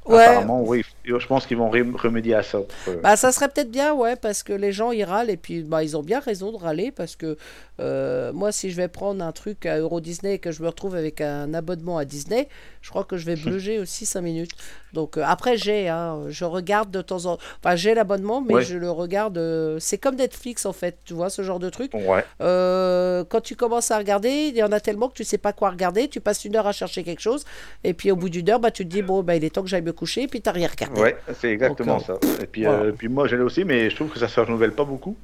Ouais. 0.05 0.27
apparemment, 0.27 0.61
oui, 0.61 0.83
je 1.05 1.25
pense 1.27 1.47
qu'ils 1.47 1.55
vont 1.55 1.69
remédier 1.69 2.35
à 2.35 2.43
ça. 2.43 2.59
Bah, 3.01 3.15
ça 3.15 3.31
serait 3.31 3.47
peut-être 3.47 3.71
bien, 3.71 3.93
ouais, 3.93 4.17
parce 4.17 4.43
que 4.43 4.51
les 4.51 4.73
gens 4.73 4.91
ils 4.91 5.05
râlent 5.05 5.29
et 5.29 5.37
puis 5.37 5.63
bah, 5.63 5.81
ils 5.81 5.95
ont 5.95 6.03
bien 6.03 6.19
raison 6.19 6.51
de 6.51 6.57
râler 6.57 6.91
parce 6.91 7.15
que 7.15 7.37
euh, 7.79 8.33
moi, 8.33 8.51
si 8.51 8.69
je 8.69 8.75
vais 8.75 8.89
prendre 8.89 9.23
un 9.23 9.31
truc 9.31 9.65
à 9.65 9.77
Euro 9.77 10.01
Disney 10.01 10.33
et 10.33 10.39
que 10.39 10.51
je 10.51 10.61
me 10.61 10.67
retrouve 10.67 10.95
avec 10.95 11.21
un 11.21 11.53
abonnement 11.53 11.97
à 11.97 12.03
Disney, 12.03 12.49
je 12.81 12.89
crois 12.89 13.05
que 13.05 13.15
je 13.15 13.25
vais 13.25 13.35
bluger 13.37 13.79
aussi 13.79 14.05
5 14.05 14.21
minutes. 14.21 14.51
Donc 14.93 15.17
euh, 15.17 15.23
après, 15.25 15.57
j'ai, 15.57 15.89
hein, 15.89 16.21
je 16.29 16.45
regarde 16.45 16.91
de 16.91 17.01
temps 17.01 17.25
en 17.25 17.37
temps. 17.37 17.43
Enfin, 17.63 17.75
j'ai 17.75 17.93
l'abonnement, 17.95 18.41
mais 18.41 18.53
Ouais. 18.55 18.61
je 18.63 18.77
le 18.77 18.91
regarde. 18.91 19.37
euh, 19.37 19.77
c'est 19.79 19.97
comme 19.97 20.15
Netflix 20.15 20.65
en 20.67 20.73
fait, 20.73 20.97
tu 21.03 21.13
vois, 21.13 21.29
ce 21.29 21.41
genre 21.41 21.59
de 21.59 21.69
truc. 21.69 21.91
Ouais, 21.93 22.23
Euh, 22.41 23.23
quand 23.27 23.41
tu 23.41 23.55
commences 23.55 23.89
à 23.91 23.97
regarder, 23.97 24.29
il 24.49 24.55
y 24.55 24.63
en 24.63 24.71
a 24.71 24.79
tellement 24.79 25.09
que 25.09 25.15
tu 25.15 25.23
sais 25.23 25.37
pas 25.39 25.51
quoi 25.53 25.71
regarder. 25.71 26.07
Tu 26.07 26.21
passes 26.21 26.45
une 26.45 26.55
heure 26.55 26.67
à 26.67 26.71
chercher 26.71 27.03
quelque 27.03 27.21
chose 27.21 27.43
et 27.83 27.93
puis 27.93 28.11
au 28.11 28.15
bout 28.15 28.29
d'une 28.29 28.49
heure, 28.49 28.59
bah, 28.59 28.71
tu 28.71 28.83
te 28.85 28.89
dis, 28.89 29.01
bon, 29.01 29.23
bah, 29.23 29.35
il 29.35 29.43
est 29.43 29.49
temps 29.49 29.63
que 29.63 29.67
j'aille 29.69 29.81
me 29.81 29.93
coucher 29.93 30.23
et 30.23 30.27
puis 30.27 30.41
t'as 30.41 30.51
rien 30.51 30.67
regardé. 30.67 31.01
ouais, 31.01 31.17
c'est 31.39 31.49
exactement 31.49 31.97
Donc, 31.97 32.05
ça. 32.05 32.13
Et 32.41 32.45
puis, 32.45 32.63
voilà. 32.65 32.91
puis 32.91 33.07
moi, 33.07 33.27
je 33.27 33.35
l'ai 33.35 33.43
aussi, 33.43 33.63
mais 33.65 33.89
je 33.89 33.95
trouve 33.95 34.09
que 34.09 34.19
ça 34.19 34.27
se 34.27 34.39
renouvelle 34.39 34.73
pas 34.73 34.85
beaucoup. 34.85 35.15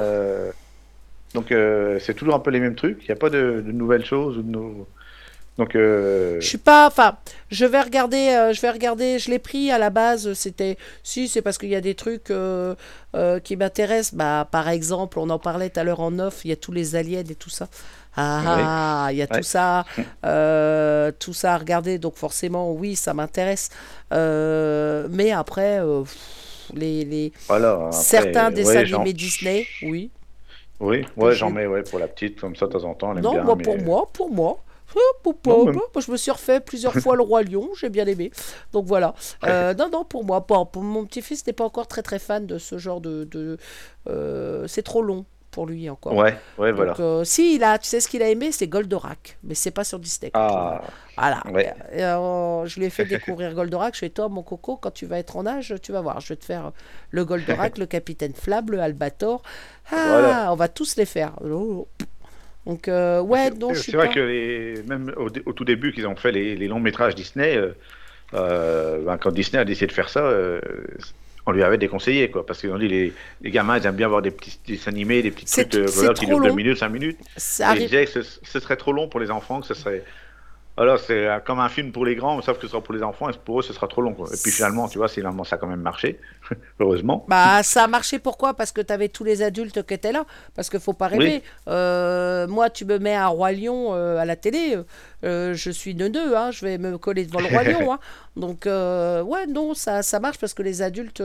Euh, 0.00 0.50
donc, 1.34 1.46
c'est 2.00 2.14
toujours 2.14 2.34
un 2.34 2.38
peu 2.40 2.50
les 2.50 2.60
mêmes 2.60 2.74
trucs. 2.74 3.02
Il 3.02 3.06
n'y 3.06 3.12
a 3.12 3.16
pas 3.16 3.30
de, 3.30 3.62
de 3.64 3.72
nouvelles 3.72 4.04
choses 4.04 4.38
ou 4.38 4.42
de 4.42 4.50
nou- 4.50 4.86
Donc, 5.58 5.74
euh, 5.74 6.40
Je 6.40 6.46
suis 6.46 6.56
pas, 6.58 6.86
enfin, 6.86 7.16
je 7.50 7.64
vais 7.66 7.80
regarder, 7.80 8.28
euh, 8.28 8.52
je 8.52 8.60
vais 8.60 8.70
regarder, 8.70 9.18
je 9.18 9.28
l'ai 9.28 9.40
pris 9.40 9.72
à 9.72 9.78
la 9.78 9.90
base, 9.90 10.32
c'était, 10.34 10.78
si, 11.02 11.26
c'est 11.26 11.42
parce 11.42 11.58
qu'il 11.58 11.68
y 11.68 11.74
a 11.74 11.80
des 11.80 11.96
trucs 11.96 12.30
euh, 12.30 12.76
euh, 13.16 13.40
qui 13.40 13.56
m'intéressent, 13.56 14.14
bah, 14.14 14.46
par 14.50 14.68
exemple, 14.68 15.18
on 15.18 15.28
en 15.30 15.40
parlait 15.40 15.68
tout 15.70 15.80
à 15.80 15.84
l'heure 15.84 15.98
en 16.00 16.16
off, 16.20 16.44
il 16.44 16.50
y 16.50 16.52
a 16.52 16.56
tous 16.56 16.70
les 16.70 16.94
aliens 16.94 17.24
et 17.28 17.34
tout 17.34 17.50
ça. 17.50 17.68
Ah, 18.16 19.06
ah, 19.06 19.12
il 19.12 19.18
y 19.18 19.22
a 19.22 19.26
Ouais. 19.30 19.36
tout 19.38 19.42
ça, 19.44 19.84
tout 21.18 21.32
ça 21.32 21.54
à 21.54 21.58
regarder, 21.58 21.98
donc 21.98 22.14
forcément, 22.16 22.72
oui, 22.72 22.94
ça 22.96 23.12
m'intéresse. 23.14 23.70
Mais 24.12 25.32
après, 25.32 25.80
pff, 25.80 26.16
les, 26.74 27.04
les, 27.04 27.32
voilà. 27.48 27.72
après, 27.72 27.92
certains 27.92 28.48
ouais, 28.48 28.54
dessins 28.54 28.84
j'en- 28.84 28.96
animés 28.98 29.12
Disney, 29.12 29.66
oui. 29.82 30.10
Oui, 30.80 31.04
ouais, 31.16 31.34
j'en 31.34 31.50
mets 31.50 31.66
ouais, 31.66 31.82
pour 31.82 31.98
la 31.98 32.06
petite, 32.06 32.40
comme 32.40 32.54
ça, 32.54 32.66
de 32.66 32.72
temps 32.72 32.84
en 32.84 32.94
temps. 32.94 33.10
Elle 33.12 33.18
aime 33.18 33.24
Non, 33.24 33.32
bien, 33.32 33.42
moi, 33.42 33.56
mais- 33.56 33.64
pour 33.64 33.78
moi, 33.78 34.08
pour 34.12 34.30
moi. 34.30 34.58
Je 34.94 36.10
me 36.10 36.16
suis 36.16 36.30
refait 36.30 36.60
plusieurs 36.60 36.94
fois 36.94 37.16
le 37.16 37.22
roi 37.22 37.42
lion, 37.42 37.68
j'ai 37.78 37.88
bien 37.90 38.06
aimé. 38.06 38.30
Donc 38.72 38.86
voilà. 38.86 39.14
Euh, 39.44 39.74
non, 39.74 39.88
non, 39.90 40.04
pour 40.04 40.24
moi, 40.24 40.46
pour 40.46 40.68
mon 40.82 41.04
petit-fils 41.04 41.46
n'est 41.46 41.52
pas 41.52 41.64
encore 41.64 41.86
très 41.86 42.02
très 42.02 42.18
fan 42.18 42.46
de 42.46 42.58
ce 42.58 42.78
genre 42.78 43.00
de. 43.00 43.24
de 43.24 43.58
euh, 44.08 44.66
c'est 44.66 44.82
trop 44.82 45.02
long 45.02 45.24
pour 45.50 45.66
lui 45.66 45.88
encore. 45.88 46.14
Ouais, 46.14 46.36
ouais, 46.58 46.72
voilà. 46.72 46.92
Donc, 46.92 47.00
euh, 47.00 47.24
si, 47.24 47.54
il 47.56 47.64
a, 47.64 47.78
tu 47.78 47.88
sais 47.88 48.00
ce 48.00 48.08
qu'il 48.08 48.22
a 48.22 48.28
aimé, 48.28 48.52
c'est 48.52 48.68
Goldorak, 48.68 49.38
mais 49.42 49.54
c'est 49.54 49.70
pas 49.70 49.82
sur 49.82 49.98
Disney. 49.98 50.30
Ah, 50.34 50.82
Voilà. 51.16 51.42
Ouais. 51.50 51.74
Et, 51.92 52.04
euh, 52.04 52.66
je 52.66 52.78
lui 52.78 52.86
ai 52.86 52.90
fait 52.90 53.04
découvrir 53.06 53.54
Goldorak. 53.54 53.94
Je 53.94 54.00
fais 54.00 54.10
toi, 54.10 54.28
mon 54.28 54.42
coco, 54.42 54.76
quand 54.76 54.90
tu 54.90 55.06
vas 55.06 55.18
être 55.18 55.36
en 55.36 55.46
âge, 55.46 55.74
tu 55.82 55.90
vas 55.92 56.00
voir. 56.02 56.20
Je 56.20 56.28
vais 56.28 56.36
te 56.36 56.44
faire 56.44 56.72
le 57.10 57.24
Goldorak, 57.24 57.78
le 57.78 57.86
Capitaine 57.86 58.34
Flab, 58.34 58.70
le 58.70 58.80
Albator. 58.80 59.42
Ah, 59.90 60.06
Voilà. 60.08 60.52
on 60.52 60.56
va 60.56 60.68
tous 60.68 60.96
les 60.96 61.06
faire. 61.06 61.32
Oh. 61.42 61.88
Donc, 62.68 62.86
euh, 62.86 63.20
ouais, 63.20 63.50
je 63.50 63.74
c'est 63.74 63.82
suis 63.82 63.92
c'est 63.92 63.96
vrai 63.96 64.08
pas... 64.08 64.14
que 64.14 64.20
les, 64.20 64.82
même 64.86 65.12
au, 65.16 65.30
tout 65.30 65.64
début 65.64 65.92
qu'ils 65.92 66.06
ont 66.06 66.16
fait 66.16 66.30
les, 66.30 66.54
les 66.54 66.68
longs 66.68 66.80
métrages 66.80 67.14
Disney, 67.14 67.56
euh, 67.56 67.72
euh, 68.34 69.02
ben, 69.04 69.16
quand 69.16 69.32
Disney 69.32 69.58
a 69.60 69.64
décidé 69.64 69.86
de 69.86 69.92
faire 69.92 70.10
ça, 70.10 70.30
on 71.46 71.52
lui 71.52 71.62
avait 71.62 71.78
déconseillé 71.78 72.30
quoi, 72.30 72.44
parce 72.44 72.60
qu'on 72.60 72.76
dit 72.78 72.88
les, 72.88 73.12
les 73.40 73.50
gamins 73.50 73.78
ils 73.78 73.86
aiment 73.86 73.96
bien 73.96 74.08
voir 74.08 74.20
des 74.20 74.30
petits 74.30 74.60
dessins 74.66 74.90
animés, 74.90 75.22
des 75.22 75.30
petits 75.30 75.46
trucs 75.46 75.70
de 75.70 75.86
voilà, 75.86 76.12
qui 76.12 76.26
durent 76.26 76.42
2 76.42 76.48
long. 76.48 76.54
minutes, 76.54 76.76
5 76.76 76.88
minutes. 76.90 77.18
Ça 77.38 77.64
Et 77.64 77.66
ils 77.66 77.70
arrive... 77.70 77.88
disaient 77.88 78.04
que 78.04 78.22
ce, 78.22 78.38
ce 78.42 78.60
serait 78.60 78.76
trop 78.76 78.92
long 78.92 79.08
pour 79.08 79.18
les 79.20 79.30
enfants, 79.30 79.60
que 79.62 79.66
ce 79.66 79.72
serait 79.72 80.04
alors 80.78 80.98
c'est 80.98 81.26
euh, 81.26 81.40
comme 81.40 81.60
un 81.60 81.68
film 81.68 81.92
pour 81.92 82.04
les 82.04 82.14
grands, 82.14 82.40
sauf 82.42 82.56
que 82.56 82.62
ce 82.62 82.68
sera 82.68 82.82
pour 82.82 82.94
les 82.94 83.02
enfants 83.02 83.28
et 83.28 83.32
pour 83.44 83.60
eux 83.60 83.62
ce 83.62 83.72
sera 83.72 83.88
trop 83.88 84.00
long. 84.00 84.14
Quoi. 84.14 84.28
Et 84.32 84.36
puis 84.42 84.52
finalement, 84.52 84.88
tu 84.88 84.98
vois, 84.98 85.08
finalement 85.08 85.44
ça 85.44 85.56
a 85.56 85.58
quand 85.58 85.66
même 85.66 85.82
marché, 85.82 86.20
heureusement. 86.80 87.24
Bah, 87.28 87.62
ça 87.62 87.84
a 87.84 87.86
marché 87.88 88.18
pourquoi? 88.18 88.54
Parce 88.54 88.72
que 88.72 88.80
tu 88.80 88.92
avais 88.92 89.08
tous 89.08 89.24
les 89.24 89.42
adultes 89.42 89.84
qui 89.86 89.94
étaient 89.94 90.12
là. 90.12 90.24
Parce 90.54 90.70
qu'il 90.70 90.80
faut 90.80 90.92
pas 90.92 91.08
rêver. 91.08 91.42
Euh, 91.68 92.46
moi, 92.46 92.70
tu 92.70 92.84
me 92.84 92.98
mets 92.98 93.14
un 93.14 93.26
Roi 93.28 93.52
Lion 93.52 93.94
euh, 93.94 94.18
à 94.18 94.24
la 94.24 94.36
télé, 94.36 94.76
euh, 95.24 95.54
je 95.54 95.70
suis 95.70 95.94
neuneux, 95.94 96.36
hein, 96.36 96.50
je 96.50 96.64
vais 96.64 96.78
me 96.78 96.98
coller 96.98 97.24
devant 97.24 97.40
le 97.40 97.46
Roi 97.46 97.62
Lion. 97.64 97.92
hein. 97.92 97.98
Donc, 98.36 98.66
ouais, 98.66 99.46
non, 99.46 99.74
ça, 99.74 100.02
ça 100.02 100.20
marche 100.20 100.38
parce 100.38 100.54
que 100.54 100.62
les 100.62 100.82
adultes, 100.82 101.22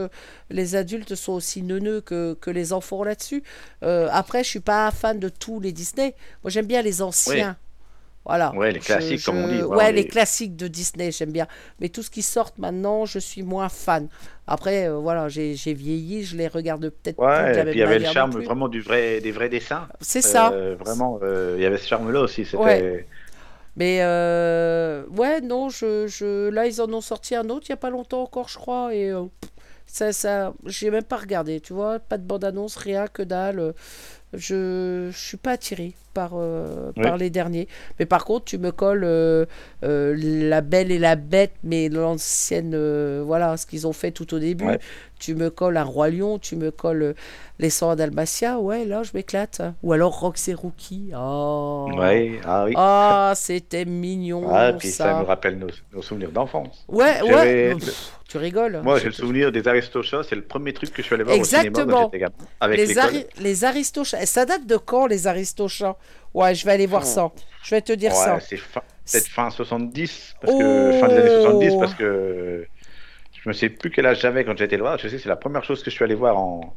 les 0.50 0.74
adultes 0.74 1.14
sont 1.14 1.32
aussi 1.32 1.62
neuneux 1.62 2.00
que, 2.00 2.34
que 2.40 2.50
les 2.50 2.72
enfants 2.72 3.04
là-dessus. 3.04 3.42
Après, 3.82 4.42
je 4.42 4.48
suis 4.48 4.60
pas 4.60 4.90
fan 4.90 5.18
de 5.18 5.28
tous 5.28 5.60
les 5.60 5.72
Disney. 5.72 6.14
Moi, 6.42 6.50
j'aime 6.50 6.66
bien 6.66 6.82
les 6.82 7.02
anciens. 7.02 7.56
Voilà. 8.24 8.54
Ouais, 8.54 8.72
les 8.72 8.80
classiques, 8.80 9.22
comme 9.24 9.36
on 9.36 9.48
dit, 9.48 9.62
Ouais, 9.62 9.62
vraiment 9.62 9.90
les 9.90 10.06
classiques 10.06 10.56
de 10.56 10.66
Disney, 10.66 11.12
j'aime 11.12 11.30
bien. 11.30 11.46
Mais 11.80 11.90
tout 11.90 12.02
ce 12.02 12.10
qui 12.10 12.22
sort 12.22 12.52
maintenant, 12.56 13.04
je 13.04 13.18
suis 13.18 13.42
moins 13.42 13.68
fan. 13.68 14.08
Après, 14.46 14.88
euh, 14.88 14.96
voilà, 14.96 15.28
j'ai 15.28 15.54
vieilli, 15.74 16.24
je 16.24 16.36
les 16.36 16.48
regarde 16.48 16.88
peut-être 16.88 17.16
plus 17.16 17.24
de 17.24 17.30
Ouais, 17.30 17.52
la 17.52 17.52
et 17.52 17.56
même 17.56 17.64
puis 17.66 17.76
il 17.76 17.80
y 17.80 17.82
avait 17.82 17.98
le 17.98 18.06
charme 18.06 18.32
vraiment 18.32 18.68
du 18.68 18.80
vrai, 18.80 19.20
des 19.20 19.30
vrais 19.30 19.50
dessins. 19.50 19.88
C'est 20.00 20.22
ça. 20.22 20.52
Euh, 20.52 20.74
vraiment, 20.78 21.18
euh, 21.22 21.54
il 21.58 21.62
y 21.62 21.66
avait 21.66 21.76
ce 21.76 21.86
charme-là 21.86 22.20
aussi. 22.20 22.46
Ouais. 22.54 23.06
Mais 23.76 23.98
ouais, 24.00 25.40
non, 25.42 25.68
je, 25.68 26.06
je, 26.06 26.48
là, 26.48 26.66
ils 26.66 26.80
en 26.80 26.90
ont 26.92 27.00
sorti 27.02 27.34
un 27.34 27.48
autre 27.50 27.66
il 27.68 27.72
n'y 27.72 27.74
a 27.74 27.78
pas 27.78 27.90
longtemps 27.90 28.22
encore, 28.22 28.48
je 28.48 28.56
crois. 28.56 28.94
Et 28.94 29.12
ça, 29.86 30.12
ça, 30.12 30.54
j'ai 30.64 30.90
même 30.90 31.04
pas 31.04 31.16
regardé, 31.18 31.60
tu 31.60 31.74
vois. 31.74 31.98
Pas 31.98 32.16
de 32.16 32.24
bande-annonce, 32.24 32.76
rien, 32.76 33.06
que 33.06 33.22
dalle. 33.22 33.74
Je, 34.36 35.08
je 35.10 35.18
suis 35.18 35.36
pas 35.36 35.52
attiré 35.52 35.94
par, 36.14 36.32
euh, 36.34 36.92
Oui. 36.96 37.02
par 37.02 37.16
les 37.16 37.28
derniers. 37.28 37.68
Mais 37.98 38.06
par 38.06 38.24
contre, 38.24 38.44
tu 38.44 38.58
me 38.58 38.70
colles 38.70 39.04
euh, 39.04 39.46
euh, 39.82 40.14
La 40.16 40.60
Belle 40.60 40.90
et 40.92 40.98
la 40.98 41.16
Bête, 41.16 41.54
mais 41.64 41.88
l'ancienne, 41.88 42.76
voilà, 43.22 43.56
ce 43.56 43.66
qu'ils 43.66 43.86
ont 43.86 43.92
fait 43.92 44.12
tout 44.12 44.32
au 44.34 44.38
début. 44.38 44.64
Ouais. 44.64 44.78
Tu 45.18 45.34
me 45.34 45.50
colles 45.50 45.76
un 45.76 45.84
Roi 45.84 46.10
Lion, 46.10 46.38
tu 46.38 46.54
me 46.56 46.70
colles 46.70 47.14
Les 47.58 47.70
Sangs 47.70 47.96
d'Almacia, 47.96 48.58
ouais, 48.60 48.84
là, 48.84 49.02
je 49.02 49.10
m'éclate. 49.14 49.62
Ou 49.82 49.92
alors 49.92 50.18
Rox 50.20 50.48
et 50.48 50.54
Rookie. 50.54 51.10
Oh. 51.16 51.88
Ouais, 51.96 52.38
ah 52.44 52.64
oui. 52.66 52.74
Ah, 52.76 53.32
c'était 53.34 53.84
mignon. 53.84 54.44
Ah, 54.50 54.72
puis 54.72 54.88
ça, 54.88 55.04
ça. 55.04 55.18
nous 55.18 55.24
rappelle 55.24 55.58
nos, 55.58 55.68
nos 55.92 56.02
souvenirs 56.02 56.30
d'enfance. 56.30 56.84
Ouais, 56.88 57.22
ouais. 57.22 57.76
Tu 58.34 58.38
rigoles. 58.38 58.80
Moi, 58.82 58.98
j'ai 58.98 59.06
le 59.06 59.12
souvenir 59.12 59.52
des 59.52 59.66
Aristochats, 59.68 60.22
c'est 60.28 60.34
le 60.34 60.42
premier 60.42 60.72
truc 60.72 60.90
que 60.92 61.02
je 61.02 61.06
suis 61.06 61.14
allé 61.14 61.24
voir 61.24 61.38
au 61.38 61.44
cinéma 61.44 61.64
Exactement. 61.68 61.96
quand 61.96 62.04
j'étais 62.12 62.18
gamin, 62.18 62.34
avec 62.60 62.78
les. 62.78 62.98
Ari- 62.98 63.26
les 63.38 63.64
Aristochats. 63.64 64.26
Ça 64.26 64.44
date 64.44 64.66
de 64.66 64.76
quand, 64.76 65.06
les 65.06 65.26
Aristochats? 65.26 65.96
Ouais, 66.34 66.54
je 66.54 66.64
vais 66.66 66.72
aller 66.72 66.86
voir 66.86 67.04
ça. 67.06 67.30
Je 67.62 67.70
vais 67.74 67.80
te 67.80 67.92
dire 67.92 68.10
Ouais, 68.10 68.16
ça. 68.18 68.40
c'est 68.40 68.56
fin- 68.56 68.82
peut-être 69.10 69.28
fin 69.28 69.50
70, 69.50 70.34
parce 70.40 70.52
que, 70.52 70.92
fin 71.00 71.08
des 71.08 71.14
années 71.18 71.30
70, 71.42 71.74
parce 71.78 71.94
que 71.94 72.66
je 73.32 73.48
me 73.48 73.52
sais 73.52 73.68
plus 73.68 73.90
quel 73.90 74.06
âge 74.06 74.20
j'avais 74.20 74.44
quand 74.44 74.56
j'étais 74.58 74.76
voir. 74.78 74.98
Je 74.98 75.06
sais 75.08 75.16
que 75.16 75.22
c'est 75.22 75.28
la 75.28 75.36
première 75.36 75.62
chose 75.64 75.82
que 75.84 75.90
je 75.90 75.94
suis 75.94 76.04
allé 76.04 76.14
voir 76.16 76.36
en, 76.36 76.74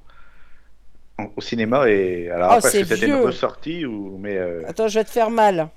en- 1.18 1.28
au 1.36 1.42
cinéma. 1.42 1.90
Et 1.90 2.30
alors 2.30 2.52
Oh, 2.52 2.56
après, 2.58 2.70
est-ce 2.70 2.80
que 2.90 2.96
c'était 2.96 3.08
une 3.08 3.16
ressortie 3.22 3.86
ou 3.86 4.18
mais 4.20 4.38
euh, 4.38 4.62
Attends, 4.68 4.88
je 4.88 5.00
vais 5.00 5.06
te 5.06 5.10
faire 5.10 5.32
mal. 5.32 5.70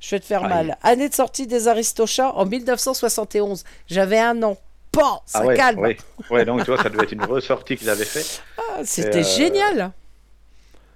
Je 0.00 0.10
vais 0.10 0.20
te 0.20 0.26
faire 0.26 0.42
mal. 0.42 0.76
Année 0.82 1.08
de 1.08 1.14
sortie 1.14 1.46
des 1.48 1.66
Aristochats 1.68 2.32
en 2.34 2.46
1971. 2.46 3.64
J'avais 3.88 4.18
un 4.18 4.42
an. 4.44 4.56
Pan, 4.92 5.22
ça 5.26 5.40
ah 5.40 5.46
ouais, 5.46 5.54
calme. 5.54 5.80
ouais, 5.80 5.96
ouais, 6.30 6.44
donc 6.44 6.64
tu 6.64 6.70
vois, 6.70 6.78
ça 6.78 6.90
devait 6.90 7.04
être 7.04 7.12
une 7.12 7.22
ressortie 7.22 7.76
qu'ils 7.76 7.90
avaient 7.90 8.06
fait. 8.06 8.44
Ah, 8.56 8.84
C'était 8.84 9.22
euh, 9.22 9.22
génial. 9.24 9.92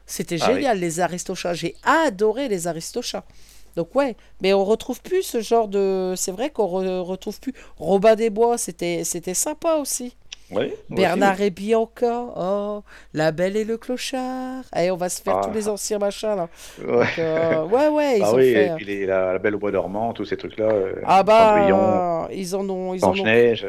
C'était 0.07 0.39
Ah 0.41 0.53
oui. 0.53 0.63
génial, 0.63 0.79
les 0.79 1.01
Aristochats. 1.01 1.55
J'ai 1.55 1.77
adoré 1.85 2.49
les 2.49 2.67
Aristochats. 2.67 3.25
Donc 3.77 3.95
ouais, 3.95 4.17
mais 4.43 4.53
on 4.53 4.65
retrouve 4.65 5.01
plus 5.01 5.23
ce 5.23 5.41
genre 5.41 5.69
de... 5.69 6.15
C'est 6.17 6.33
vrai 6.33 6.51
qu'on 6.51 6.67
re- 6.67 7.01
retrouve 7.01 7.41
plus... 7.41 7.55
Robin 7.79 8.15
des 8.17 8.29
Bois, 8.31 8.59
c'était 8.59 9.05
c'était 9.05 9.35
sympa 9.35 9.77
aussi. 9.77 10.15
Bernard 10.91 11.41
et 11.41 11.51
Bianca, 11.51 12.25
oh, 12.37 12.83
La 13.15 13.33
Belle 13.33 13.57
et 13.57 13.65
le 13.65 13.77
Clochard. 13.79 14.65
Allez, 14.73 14.91
on 14.91 14.97
va 14.97 15.09
se 15.09 15.23
faire 15.23 15.39
Ah. 15.39 15.47
tous 15.47 15.53
les 15.55 15.69
anciens 15.69 15.99
machins 15.99 16.37
là. 16.37 16.49
Ouais. 16.81 16.87
Donc, 16.99 17.19
euh, 17.19 17.65
ouais, 17.65 17.89
ouais, 17.89 18.15
ils 18.19 18.23
Ah 18.25 18.33
ont 18.33 18.37
oui, 18.37 18.53
fait... 18.53 18.67
et 18.67 18.71
puis 18.77 18.85
les- 18.85 19.07
la, 19.07 19.33
la 19.33 19.39
Belle 19.39 19.55
au 19.55 19.59
bois 19.59 19.71
dormant, 19.71 20.13
tous 20.13 20.25
ces 20.25 20.37
trucs-là. 20.37 20.67
euh, 20.67 20.95
Ah 21.05 21.23
bah, 21.23 21.67
ils 21.67 21.73
en 21.73 21.79
ont... 21.79 22.29
Ils 22.31 22.55
en 22.55 22.69
ont... 22.69 22.97
Blanche-Neige, 22.97 23.67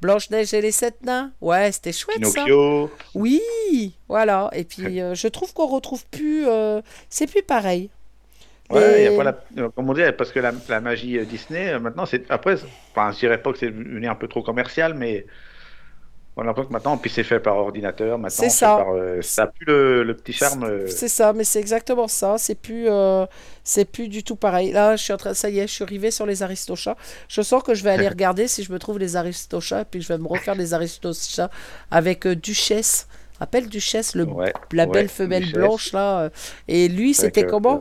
Blanche-Neige 0.00 0.54
et 0.54 0.60
les 0.60 0.72
Sept 0.72 1.02
Nains. 1.04 1.32
Ouais, 1.40 1.70
c'était 1.72 1.92
chouette 1.92 2.24
ça. 2.24 2.32
Pinocchio. 2.44 2.90
Oui, 3.14 3.40
voilà. 4.08 4.50
Et 4.52 4.64
puis, 4.64 5.00
euh, 5.00 5.14
je 5.14 5.28
trouve 5.28 5.52
qu'on 5.52 5.66
retrouve 5.66 6.04
plus... 6.10 6.46
euh, 6.48 6.80
C'est 7.08 7.26
plus 7.30 7.42
pareil. 7.42 7.90
Ouais, 8.68 9.02
Et- 9.02 9.04
y 9.04 9.06
a 9.06 9.16
pas 9.16 9.22
la, 9.22 9.38
euh, 9.58 9.68
comme 9.70 9.88
on 9.88 9.92
dit, 9.94 10.02
parce 10.18 10.32
que 10.32 10.40
la, 10.40 10.52
la 10.68 10.80
magie 10.80 11.18
euh, 11.18 11.24
Disney, 11.24 11.68
euh, 11.68 11.78
maintenant, 11.78 12.04
c'est 12.04 12.28
après, 12.30 12.56
enfin, 12.90 13.12
je 13.12 13.18
dirais 13.20 13.40
pas 13.40 13.52
que 13.52 13.58
c'est 13.58 13.70
devenu 13.70 14.08
un 14.08 14.16
peu 14.16 14.26
trop 14.26 14.42
commercial, 14.42 14.94
mais 14.94 15.24
on 16.36 16.42
a 16.42 16.44
l'impression 16.46 16.68
que 16.68 16.72
maintenant, 16.74 16.98
puis 16.98 17.10
c'est 17.10 17.24
fait 17.24 17.40
par 17.40 17.56
ordinateur, 17.56 18.18
maintenant, 18.18 18.28
C'est 18.28 18.50
ça. 18.50 18.76
par, 18.76 18.94
euh, 18.94 19.22
ça 19.22 19.44
a 19.44 19.46
plus 19.46 19.64
le, 19.66 20.02
le 20.04 20.14
petit 20.14 20.32
charme. 20.34 20.64
euh, 20.64 20.86
C'est 20.86 21.08
ça, 21.08 21.32
mais 21.32 21.44
c'est 21.44 21.58
exactement 21.60 22.08
ça. 22.08 22.36
C'est 22.38 22.54
plus, 22.54 22.88
euh, 22.90 23.24
c'est 23.64 23.86
plus 23.86 24.08
du 24.08 24.22
tout 24.22 24.36
pareil. 24.36 24.70
Là, 24.72 24.96
je 24.96 25.02
suis 25.02 25.12
en 25.14 25.16
train, 25.16 25.32
ça 25.34 25.48
y 25.48 25.58
est, 25.60 25.66
je 25.66 25.72
suis 25.72 25.84
arrivé 25.84 26.10
sur 26.10 26.26
les 26.26 26.42
Aristochats. 26.42 26.96
Je 27.28 27.40
sens 27.42 27.62
que 27.62 27.74
je 27.74 27.82
vais 27.82 27.90
aller 27.90 28.08
regarder 28.16 28.48
si 28.48 28.62
je 28.62 28.70
me 28.72 28.78
trouve 28.78 28.98
les 28.98 29.16
Aristochats, 29.16 29.80
et 29.82 29.84
puis 29.86 30.02
je 30.02 30.08
vais 30.08 30.18
me 30.18 30.28
refaire 30.28 30.54
les 30.54 30.74
Aristochats 30.74 31.50
avec 31.90 32.26
Duchesse. 32.28 33.08
Rappelle 33.38 33.68
Duchesse, 33.68 34.14
le, 34.14 34.24
ouais, 34.24 34.52
la 34.72 34.84
ouais, 34.84 34.90
belle 34.92 35.08
femelle 35.08 35.42
Duchesse. 35.44 35.54
blanche 35.54 35.92
là. 35.92 36.30
Et 36.68 36.88
lui, 36.88 37.12
c'était 37.14 37.44
comment? 37.44 37.80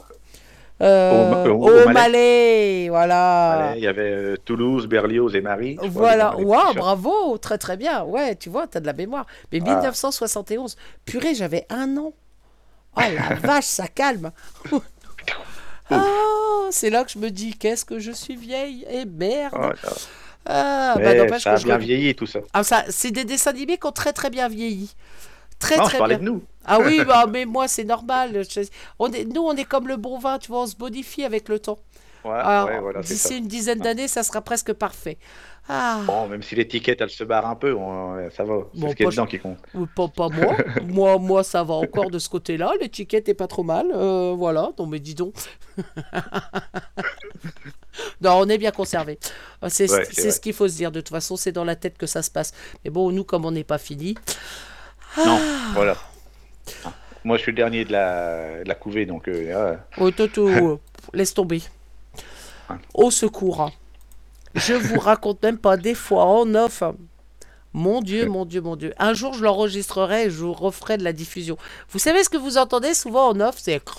Euh, 0.82 1.46
Au- 1.46 1.52
au- 1.52 1.70
au 1.70 1.84
au 1.86 1.90
Malais, 1.90 2.88
voilà. 2.90 3.74
Il 3.78 3.84
y 3.84 3.88
avait 3.88 4.12
euh, 4.12 4.36
Toulouse, 4.44 4.88
Berlioz 4.88 5.34
et 5.36 5.40
Marie. 5.42 5.74
je 5.82 5.88
crois, 5.88 5.90
Voilà, 5.90 6.36
waouh, 6.36 6.60
t-shirts. 6.60 6.76
bravo, 6.78 7.38
très 7.38 7.58
très 7.58 7.78
bien. 7.78 8.04
Ouais, 8.04 8.36
tu 8.36 8.50
vois, 8.50 8.68
t'as 8.68 8.82
de 8.82 8.86
la 8.86 8.92
mémoire. 8.94 9.26
Mais 9.54 9.60
Ah. 9.66 9.70
1971, 9.70 10.76
purée, 11.06 11.34
j'avais 11.34 11.66
un 11.70 11.96
an. 11.98 12.12
Oh 12.98 13.02
la 13.02 13.36
vache, 13.42 13.66
ça 13.66 13.88
calme. 13.88 14.32
Ah, 15.92 16.04
c'est 16.72 16.90
là 16.90 17.04
que 17.04 17.12
je 17.12 17.20
me 17.20 17.30
dis, 17.30 17.54
qu'est-ce 17.56 17.86
que 17.86 18.00
je 18.00 18.12
suis 18.12 18.36
vieille 18.36 18.86
et 18.90 19.06
merde. 19.06 19.54
Oh. 19.56 19.90
Ah, 20.48 20.96
bah 20.98 21.14
n'empêche 21.14 21.44
ça 21.44 21.54
a 21.54 21.56
je 21.58 21.66
bien 21.66 21.78
le- 21.78 21.84
vieilli 21.84 22.16
tout 22.16 22.26
ça. 22.26 22.40
Ah, 22.54 22.64
ça, 22.64 22.84
c'est 22.90 23.12
des 23.12 23.24
dessins 23.24 23.52
animés 23.52 23.78
qui 23.78 23.86
ont 23.88 23.92
très 23.92 24.12
très 24.14 24.30
bien 24.32 24.48
vieilli. 24.48 24.96
Très 25.60 25.78
non, 25.78 25.84
je 25.84 25.90
très 25.90 25.98
parlais 26.00 26.18
bien. 26.18 26.26
de 26.26 26.32
nous. 26.32 26.44
Ah 26.68 26.80
oui, 26.80 27.02
bah, 27.08 27.26
mais 27.32 27.46
moi 27.46 27.68
c'est 27.68 27.84
normal. 27.84 28.44
Je- 28.50 28.62
On 29.00 29.12
est, 29.12 29.26
nous, 29.26 29.42
on 29.42 29.54
est 29.56 29.66
comme 29.66 29.88
le 29.88 29.98
bon 29.98 30.18
vin, 30.20 30.38
tu 30.40 30.50
vois, 30.50 30.62
on 30.64 30.68
se 30.68 30.76
modifie 30.80 31.24
avec 31.24 31.50
le 31.50 31.60
temps. 31.60 31.80
Ouais, 32.24 32.32
voilà, 32.80 33.04
ça. 33.04 33.08
D'ici 33.14 33.38
une 33.38 33.48
dizaine 33.48 33.80
d'années, 33.80 34.08
ça 34.08 34.24
sera 34.24 34.42
presque 34.42 34.74
parfait. 34.74 35.20
Ah, 35.70 36.00
Bon, 36.06 36.28
même 36.28 36.42
si 36.44 36.54
l'étiquette 36.56 37.02
elle 37.02 37.10
se 37.10 37.24
barre 37.24 37.46
un 37.48 37.56
peu, 37.56 37.74
on- 37.74 38.30
ça 38.36 38.44
va. 38.44 38.60
C'est 38.74 38.80
Bon, 38.80 38.90
ce 38.90 38.96
qui 38.96 39.04
est 39.04 39.06
dedans 39.08 39.26
qui 39.28 39.40
compte. 39.40 39.58
pas, 39.96 40.08
pas 40.08 40.30
moi. 40.30 40.56
moi. 40.88 41.18
Moi, 41.20 41.44
ça 41.44 41.64
va 41.64 41.76
encore 41.76 42.10
de 42.10 42.18
ce 42.20 42.30
côté-là. 42.30 42.72
L'étiquette 42.82 43.30
est 43.30 43.34
pas 43.36 43.48
trop 43.48 43.64
mal. 43.64 43.92
Euh, 43.94 44.34
voilà, 44.36 44.70
non 44.80 44.86
mais 44.88 45.00
dis 45.00 45.14
donc. 45.16 45.34
non, 48.22 48.40
on 48.40 48.50
est 48.50 48.58
bien 48.58 48.72
conservé. 48.72 49.20
Euh, 49.64 49.68
C'est 49.70 49.90
Ouais, 49.92 50.06
ce 50.06 50.40
qu'il 50.40 50.54
faut 50.54 50.68
se 50.68 50.76
dire. 50.76 50.92
De 50.92 51.00
toute 51.02 51.10
façon, 51.10 51.36
c'est 51.36 51.52
dans 51.52 51.64
la 51.64 51.76
tête 51.76 51.98
que 51.98 52.06
ça 52.08 52.22
se 52.22 52.32
passe. 52.32 52.54
Mais 52.84 52.90
bon, 52.92 53.12
nous, 53.12 53.24
comme 53.24 53.46
on 53.46 53.52
n'est 53.52 53.64
pas 53.64 53.78
fini. 53.78 54.16
Non, 55.18 55.38
Ah. 55.40 55.72
voilà. 55.74 55.96
Moi, 57.24 57.38
je 57.38 57.42
suis 57.44 57.52
le 57.52 57.56
dernier 57.58 57.86
de 57.86 57.92
la, 57.92 58.64
de 58.64 58.68
la 58.68 58.76
couvée, 58.76 59.06
donc 59.06 59.28
euh, 59.28 59.72
ouais. 59.72 59.78
Oh, 59.98 60.12
Toto, 60.12 60.48
euh, 60.48 60.78
laisse 61.14 61.34
tomber. 61.34 61.62
Au 62.94 63.10
secours. 63.12 63.62
hein. 63.62 63.72
Je 64.56 64.74
vous 64.74 65.00
raconte 65.12 65.42
même 65.44 65.58
pas 65.58 65.76
des 65.78 65.96
fois 65.96 66.26
en 66.26 66.54
off. 66.56 66.84
Mon 67.74 68.00
Dieu, 68.02 68.26
mon 68.28 68.46
Dieu, 68.46 68.62
mon 68.62 68.76
Dieu. 68.78 68.94
Un 69.00 69.14
jour, 69.14 69.34
je 69.34 69.44
l'enregistrerai 69.44 70.26
et 70.28 70.30
je 70.30 70.38
vous 70.38 70.54
referai 70.54 70.98
de 70.98 71.04
la 71.04 71.12
diffusion. 71.14 71.58
Vous 71.90 72.00
savez 72.00 72.24
ce 72.24 72.30
que 72.30 72.38
vous 72.38 72.58
entendez 72.58 72.94
souvent 72.94 73.28
en 73.30 73.40
off 73.42 73.56
C'est. 73.58 73.82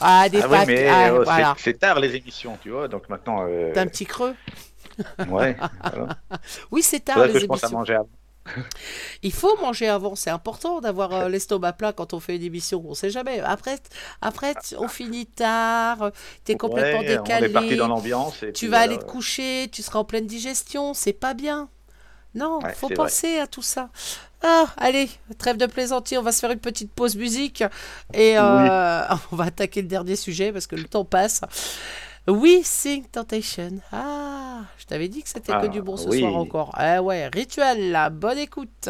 Ah, 0.00 0.28
des 0.28 0.40
Ah 0.42 0.64
mais 0.66 0.88
ah, 0.88 1.08
euh, 1.12 1.18
c'est- 1.18 1.24
voilà. 1.24 1.54
c'est 1.58 1.78
tard 1.78 2.00
les 2.00 2.14
émissions, 2.16 2.58
tu 2.62 2.70
vois, 2.70 2.88
donc 2.88 3.08
maintenant. 3.08 3.46
euh, 3.48 3.70
T'as 3.72 3.82
un 3.82 3.86
petit 3.86 4.04
creux 4.04 4.34
Ouais, 5.28 5.56
voilà. 5.92 6.18
Oui, 6.70 6.82
c'est 6.82 7.00
tard 7.00 7.14
Faudrait 7.14 7.28
les 7.28 7.34
que 7.34 7.40
je 7.40 7.46
pense 7.46 7.62
à 7.62 7.66
émissions. 7.68 7.78
manger 7.78 7.94
avant. 7.94 8.08
Il 9.22 9.32
faut 9.32 9.56
manger 9.60 9.88
avant, 9.88 10.14
c'est 10.14 10.30
important 10.30 10.80
d'avoir 10.80 11.12
euh, 11.12 11.28
l'estomac 11.28 11.72
plein 11.74 11.92
quand 11.92 12.12
on 12.12 12.20
fait 12.20 12.36
une 12.36 12.42
émission. 12.42 12.84
On 12.86 12.94
sait 12.94 13.10
jamais. 13.10 13.40
Après, 13.40 13.78
après 14.20 14.54
on 14.78 14.88
finit 14.88 15.26
tard, 15.26 16.10
t'es 16.44 16.56
complètement 16.56 17.00
Ouais, 17.00 17.16
décalé. 17.16 17.46
On 17.46 17.50
est 17.50 17.52
parti 17.52 17.76
dans 17.76 17.88
l'ambiance. 17.88 18.38
Tu 18.40 18.52
puis 18.52 18.66
vas 18.68 18.78
voilà. 18.78 18.82
aller 18.82 18.98
te 18.98 19.04
coucher, 19.04 19.68
tu 19.72 19.82
seras 19.82 19.98
en 20.00 20.04
pleine 20.04 20.26
digestion, 20.26 20.94
c'est 20.94 21.12
pas 21.12 21.34
bien. 21.34 21.68
Non, 22.34 22.58
Ouais, 22.62 22.74
faut 22.74 22.88
vrai. 22.88 22.96
penser 22.96 23.38
à 23.38 23.46
tout 23.46 23.62
ça. 23.62 23.90
Ah, 24.42 24.66
allez, 24.76 25.08
trêve 25.38 25.56
de 25.56 25.66
plaisanterie, 25.66 26.18
on 26.18 26.22
va 26.22 26.32
se 26.32 26.40
faire 26.40 26.50
une 26.50 26.58
petite 26.58 26.92
pause 26.92 27.16
musique 27.16 27.62
et 28.12 28.36
euh, 28.38 29.02
on 29.32 29.36
va 29.36 29.44
attaquer 29.44 29.82
le 29.82 29.88
dernier 29.88 30.16
sujet 30.16 30.52
parce 30.52 30.66
que 30.66 30.76
le 30.76 30.84
temps 30.84 31.04
passe. 31.04 31.40
We 32.26 32.62
Sing 32.64 33.04
Temptation. 33.06 33.80
Ah, 33.92 34.62
je 34.78 34.86
t'avais 34.86 35.08
dit 35.08 35.22
que 35.22 35.28
c'était 35.28 35.52
que 35.52 35.58
Ah, 35.66 35.68
du 35.68 35.82
bon 35.82 35.96
ce 35.96 36.08
oui. 36.08 36.20
soir 36.20 36.36
encore. 36.36 36.70
Ah 36.74 37.02
ouais, 37.02 37.28
rituel, 37.28 37.90
là, 37.90 38.08
bonne 38.10 38.38
écoute. 38.38 38.88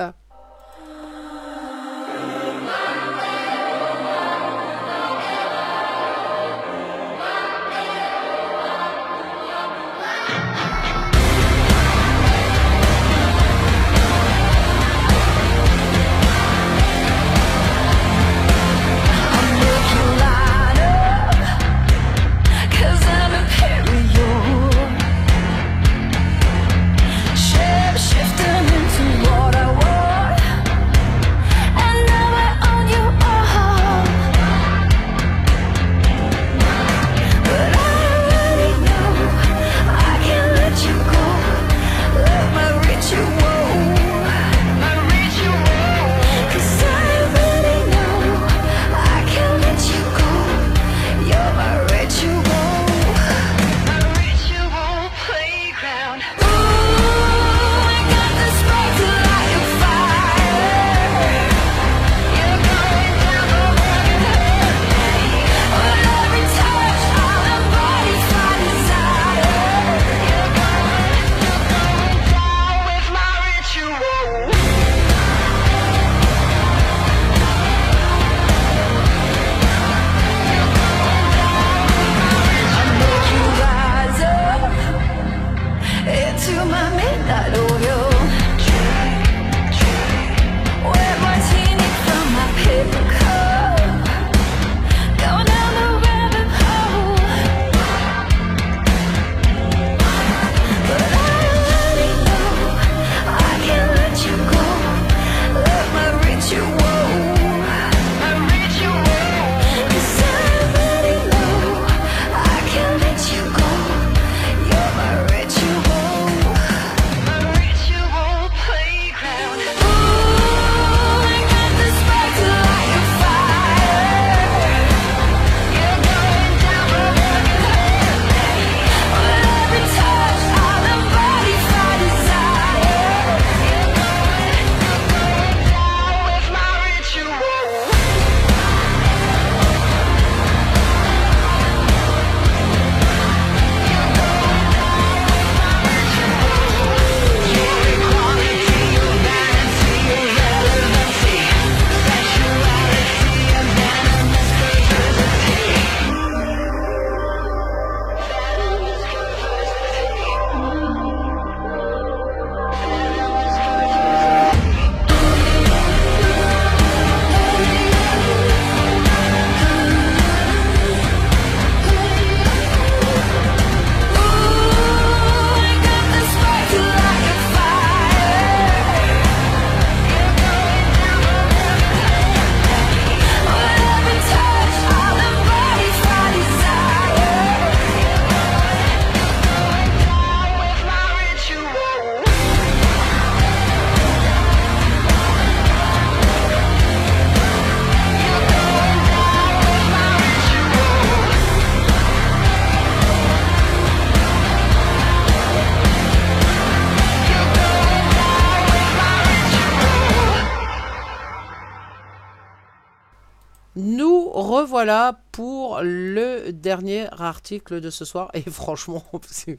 Revoilà 214.85 215.19
pour 215.33 215.81
le 215.83 216.51
dernier 216.53 217.07
article 217.19 217.81
de 217.81 217.91
ce 217.91 218.05
soir. 218.05 218.31
Et 218.35 218.43
franchement, 218.43 219.05
c'est- 219.31 219.59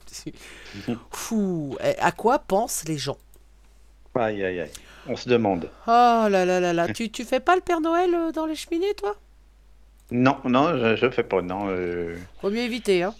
fou. 1.11 1.77
À 1.99 2.11
quoi 2.11 2.39
pensent 2.39 2.83
les 2.87 2.97
gens? 2.97 3.17
Aïe, 4.15 4.43
aïe, 4.43 4.61
aïe. 4.61 4.71
On 5.07 5.15
se 5.15 5.29
demande. 5.29 5.69
Oh 5.87 6.27
là 6.29 6.45
là 6.45 6.59
là 6.59 6.73
là. 6.73 6.87
Tu, 6.91 7.09
tu 7.11 7.23
fais 7.25 7.39
pas 7.39 7.55
le 7.55 7.61
Père 7.61 7.81
Noël 7.81 8.13
euh, 8.13 8.31
dans 8.31 8.45
les 8.45 8.55
cheminées, 8.55 8.93
toi? 8.95 9.15
Non, 10.11 10.37
non, 10.45 10.75
je, 10.77 10.95
je 10.95 11.09
fais 11.09 11.23
pas. 11.23 11.41
Non, 11.41 11.67
euh, 11.69 12.15
Vaut 12.41 12.49
mieux 12.49 12.59
éviter, 12.61 13.03
hein. 13.03 13.13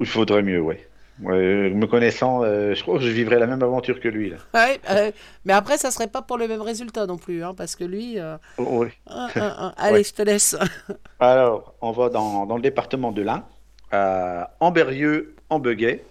il 0.00 0.06
faudrait 0.06 0.42
mieux, 0.42 0.60
ouais. 0.60 0.87
Ouais, 1.22 1.70
me 1.70 1.86
connaissant, 1.86 2.44
euh, 2.44 2.74
je 2.74 2.82
crois 2.82 2.98
que 2.98 3.04
je 3.04 3.10
vivrais 3.10 3.38
la 3.40 3.46
même 3.48 3.62
aventure 3.62 3.98
que 4.00 4.08
lui. 4.08 4.30
Là. 4.30 4.36
Ouais, 4.54 4.78
euh, 4.88 5.10
mais 5.44 5.52
après, 5.52 5.76
ça 5.76 5.90
serait 5.90 6.06
pas 6.06 6.22
pour 6.22 6.38
le 6.38 6.46
même 6.46 6.62
résultat 6.62 7.06
non 7.06 7.16
plus, 7.18 7.42
hein, 7.42 7.54
parce 7.56 7.74
que 7.74 7.84
lui. 7.84 8.20
euh, 8.20 8.36
Oh, 8.56 8.84
oui. 8.84 8.88
un, 9.08 9.28
un, 9.34 9.56
un. 9.58 9.74
Allez, 9.78 10.04
je 10.04 10.12
te 10.14 10.22
laisse. 10.22 10.56
Alors, 11.20 11.74
on 11.80 11.90
va 11.90 12.08
dans, 12.08 12.46
dans 12.46 12.54
le 12.56 12.62
département 12.62 13.10
de 13.10 13.22
l'Ain, 13.22 13.44
à 13.90 14.54
Amberieux, 14.60 15.34
en 15.50 15.58
Beguet, 15.58 16.04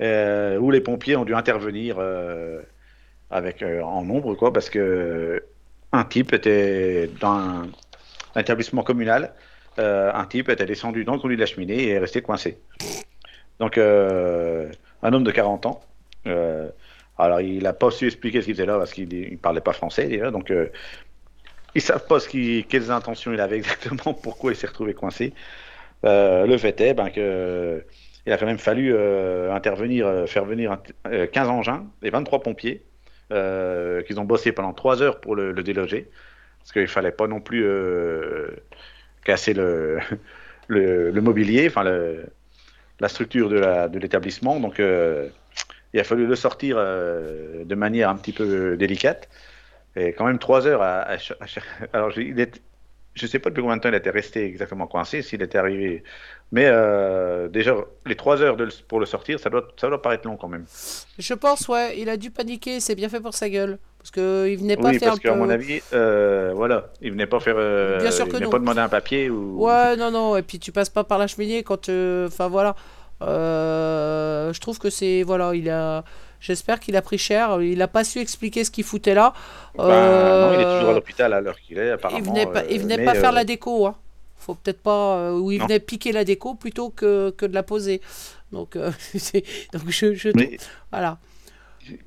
euh, 0.00 0.56
où 0.58 0.70
les 0.70 0.80
pompiers 0.80 1.16
ont 1.16 1.24
dû 1.26 1.34
intervenir 1.34 1.98
avec, 3.30 3.62
en 3.62 4.02
nombre, 4.04 4.34
quoi, 4.36 4.52
parce 4.52 4.70
que 4.70 5.42
un 5.92 6.04
type 6.04 6.32
était 6.32 7.10
dans 7.20 7.32
un, 7.32 7.68
établissement 8.36 8.82
communal, 8.82 9.34
un 9.76 10.24
type 10.26 10.48
était 10.48 10.66
descendu 10.66 11.04
dans 11.04 11.14
le 11.14 11.20
conduit 11.20 11.36
de 11.36 11.40
la 11.42 11.46
cheminée 11.46 11.82
et 11.84 11.88
est 11.90 11.98
resté 11.98 12.22
coincé. 12.22 12.58
Donc, 13.60 13.78
euh, 13.78 14.70
un 15.02 15.12
homme 15.14 15.24
de 15.24 15.30
40 15.32 15.66
ans. 15.66 15.82
euh, 16.28 16.70
alors, 17.18 17.42
il 17.42 17.62
n'a 17.64 17.74
pas 17.74 17.90
su 17.90 18.06
expliquer 18.06 18.40
ce 18.40 18.46
qu'il 18.46 18.54
faisait 18.54 18.66
là 18.66 18.78
parce 18.78 18.92
qu'il 18.94 19.08
ne 19.08 19.36
parlait 19.36 19.60
pas 19.60 19.74
français 19.74 20.08
déjà. 20.08 20.30
Donc, 20.32 20.50
euh, 20.50 20.68
ils 21.74 21.82
savent 21.82 22.06
pas 22.06 22.20
ce 22.20 22.28
qu'il- 22.28 22.66
quelles 22.66 22.90
intentions 22.90 23.32
il 23.32 23.40
avait 23.40 23.56
exactement, 23.56 24.14
pourquoi 24.22 24.52
il 24.52 24.56
s'est 24.56 24.66
retrouvé 24.66 24.94
coincé. 24.94 25.34
Euh, 26.06 26.46
le 26.46 26.58
fait 26.58 26.80
est 26.82 26.94
ben, 26.94 27.10
que 27.10 27.84
il 28.26 28.32
a 28.32 28.38
quand 28.38 28.46
même 28.46 28.58
fallu 28.58 28.94
euh, 28.94 29.52
intervenir, 29.54 30.28
faire 30.28 30.44
venir 30.46 30.72
un- 30.72 30.82
euh, 31.08 31.26
15 31.26 31.48
engins 31.48 31.86
et 32.02 32.10
23 32.10 32.42
pompiers 32.42 32.84
qu'ils 33.30 34.20
ont 34.20 34.24
bossé 34.24 34.52
pendant 34.52 34.72
3 34.74 35.02
heures 35.02 35.20
pour 35.20 35.36
le, 35.36 35.52
le 35.52 35.62
déloger. 35.62 36.10
Parce 36.60 36.72
qu'il 36.72 36.88
fallait 36.88 37.12
pas 37.12 37.26
non 37.28 37.40
plus 37.40 37.64
casser 39.24 39.54
le, 39.54 39.98
le, 40.68 41.10
le 41.10 41.20
mobilier, 41.20 41.66
enfin 41.68 41.84
le- 41.84 42.26
la 43.00 43.08
structure 43.08 43.48
de 43.48 43.98
l'établissement. 43.98 44.60
Donc 44.60 44.80
euh, 44.80 45.30
il 45.92 46.00
a 46.00 46.04
fallu 46.04 46.26
le 46.26 46.36
sortir 46.36 46.76
euh, 46.78 47.64
de 47.64 47.74
manière 47.74 48.10
un 48.10 48.16
petit 48.16 48.32
peu 48.32 48.76
délicate. 48.76 49.28
Et 49.96 50.12
quand 50.14 50.26
même 50.26 50.38
trois 50.38 50.66
heures 50.66 50.82
à, 50.82 51.16
Alors, 51.92 52.16
il 52.18 52.40
est- 52.40 52.62
je 53.14 53.26
ne 53.26 53.30
sais 53.30 53.38
pas 53.38 53.50
depuis 53.50 53.62
combien 53.62 53.76
de 53.76 53.82
temps 53.82 53.88
il 53.88 53.94
était 53.94 54.10
resté 54.10 54.44
exactement 54.44 54.86
coincé, 54.86 55.22
s'il 55.22 55.42
était 55.42 55.58
arrivé. 55.58 56.04
Mais 56.52 56.66
euh, 56.66 57.48
déjà, 57.48 57.74
les 58.06 58.16
trois 58.16 58.40
heures 58.42 58.56
de 58.56 58.64
le- 58.64 58.72
pour 58.88 59.00
le 59.00 59.06
sortir, 59.06 59.38
ça 59.40 59.50
doit, 59.50 59.68
ça 59.76 59.88
doit 59.88 60.00
paraître 60.02 60.26
long 60.26 60.36
quand 60.36 60.48
même. 60.48 60.64
Je 61.18 61.34
pense, 61.34 61.68
ouais, 61.68 61.98
il 61.98 62.08
a 62.08 62.16
dû 62.16 62.30
paniquer, 62.30 62.80
c'est 62.80 62.94
bien 62.94 63.08
fait 63.08 63.20
pour 63.20 63.34
sa 63.34 63.48
gueule. 63.48 63.78
Parce 63.98 64.10
qu'il 64.10 64.56
venait 64.58 64.76
pas 64.76 64.88
oui, 64.88 64.98
faire 64.98 65.08
parce 65.10 65.20
qu'à 65.20 65.32
peu- 65.32 65.38
mon 65.38 65.50
avis, 65.50 65.82
euh, 65.92 66.52
voilà, 66.54 66.90
il 67.02 67.10
venait 67.12 67.26
pas 67.26 67.38
faire. 67.40 67.56
euh, 67.58 67.98
Bien 67.98 68.10
sûr 68.10 68.24
il 68.26 68.28
que 68.28 68.36
venait 68.36 68.46
non. 68.46 68.50
pas 68.50 68.58
demander 68.58 68.80
un 68.80 68.88
papier 68.88 69.28
ou. 69.28 69.62
Ouais, 69.64 69.96
non, 69.96 70.10
non, 70.10 70.36
et 70.36 70.42
puis 70.42 70.58
tu 70.58 70.72
passes 70.72 70.88
pas 70.88 71.04
par 71.04 71.18
la 71.18 71.26
cheminée 71.26 71.62
quand. 71.62 71.88
euh, 71.90 72.26
Enfin, 72.28 72.48
voilà. 72.48 72.74
Je 73.20 74.58
trouve 74.60 74.78
que 74.78 74.90
c'est. 74.90 75.22
Voilà, 75.22 75.54
il 75.54 75.68
a. 75.68 76.04
J'espère 76.40 76.80
qu'il 76.80 76.96
a 76.96 77.02
pris 77.02 77.18
cher. 77.18 77.60
Il 77.62 77.80
a 77.82 77.88
pas 77.88 78.02
su 78.04 78.18
expliquer 78.18 78.64
ce 78.64 78.70
qu'il 78.70 78.84
foutait 78.84 79.14
là. 79.14 79.32
Bah, 79.76 79.84
non, 80.38 80.52
il 80.54 80.60
est 80.60 80.64
Euh, 80.64 80.74
toujours 80.74 80.90
à 80.90 80.94
l'hôpital 80.94 81.32
à 81.34 81.40
l'heure 81.40 81.60
qu'il 81.60 81.78
est, 81.78 81.90
apparemment. 81.90 82.18
Il 82.24 82.24
venait 82.28 82.46
pas, 82.46 82.64
il 82.70 82.78
euh, 82.78 82.82
venait 82.82 82.96
mais, 82.96 83.04
pas 83.04 83.14
faire 83.14 83.30
euh, 83.30 83.34
la 83.34 83.44
déco, 83.44 83.86
hein. 83.86 83.96
Faut 84.36 84.54
peut-être 84.54 84.80
pas. 84.80 85.18
euh, 85.18 85.38
ou 85.38 85.52
il 85.52 85.58
Non. 85.58 85.66
venait 85.66 85.80
piquer 85.80 86.12
la 86.12 86.24
déco 86.24 86.54
plutôt 86.54 86.88
que, 86.90 87.30
que 87.36 87.44
de 87.44 87.52
la 87.54 87.62
poser. 87.62 88.00
Donc, 88.52 88.74
euh, 88.76 88.90
donc 89.72 89.82
je, 89.88 90.14
je 90.14 90.30
mais 90.34 90.56
voilà. 90.90 91.18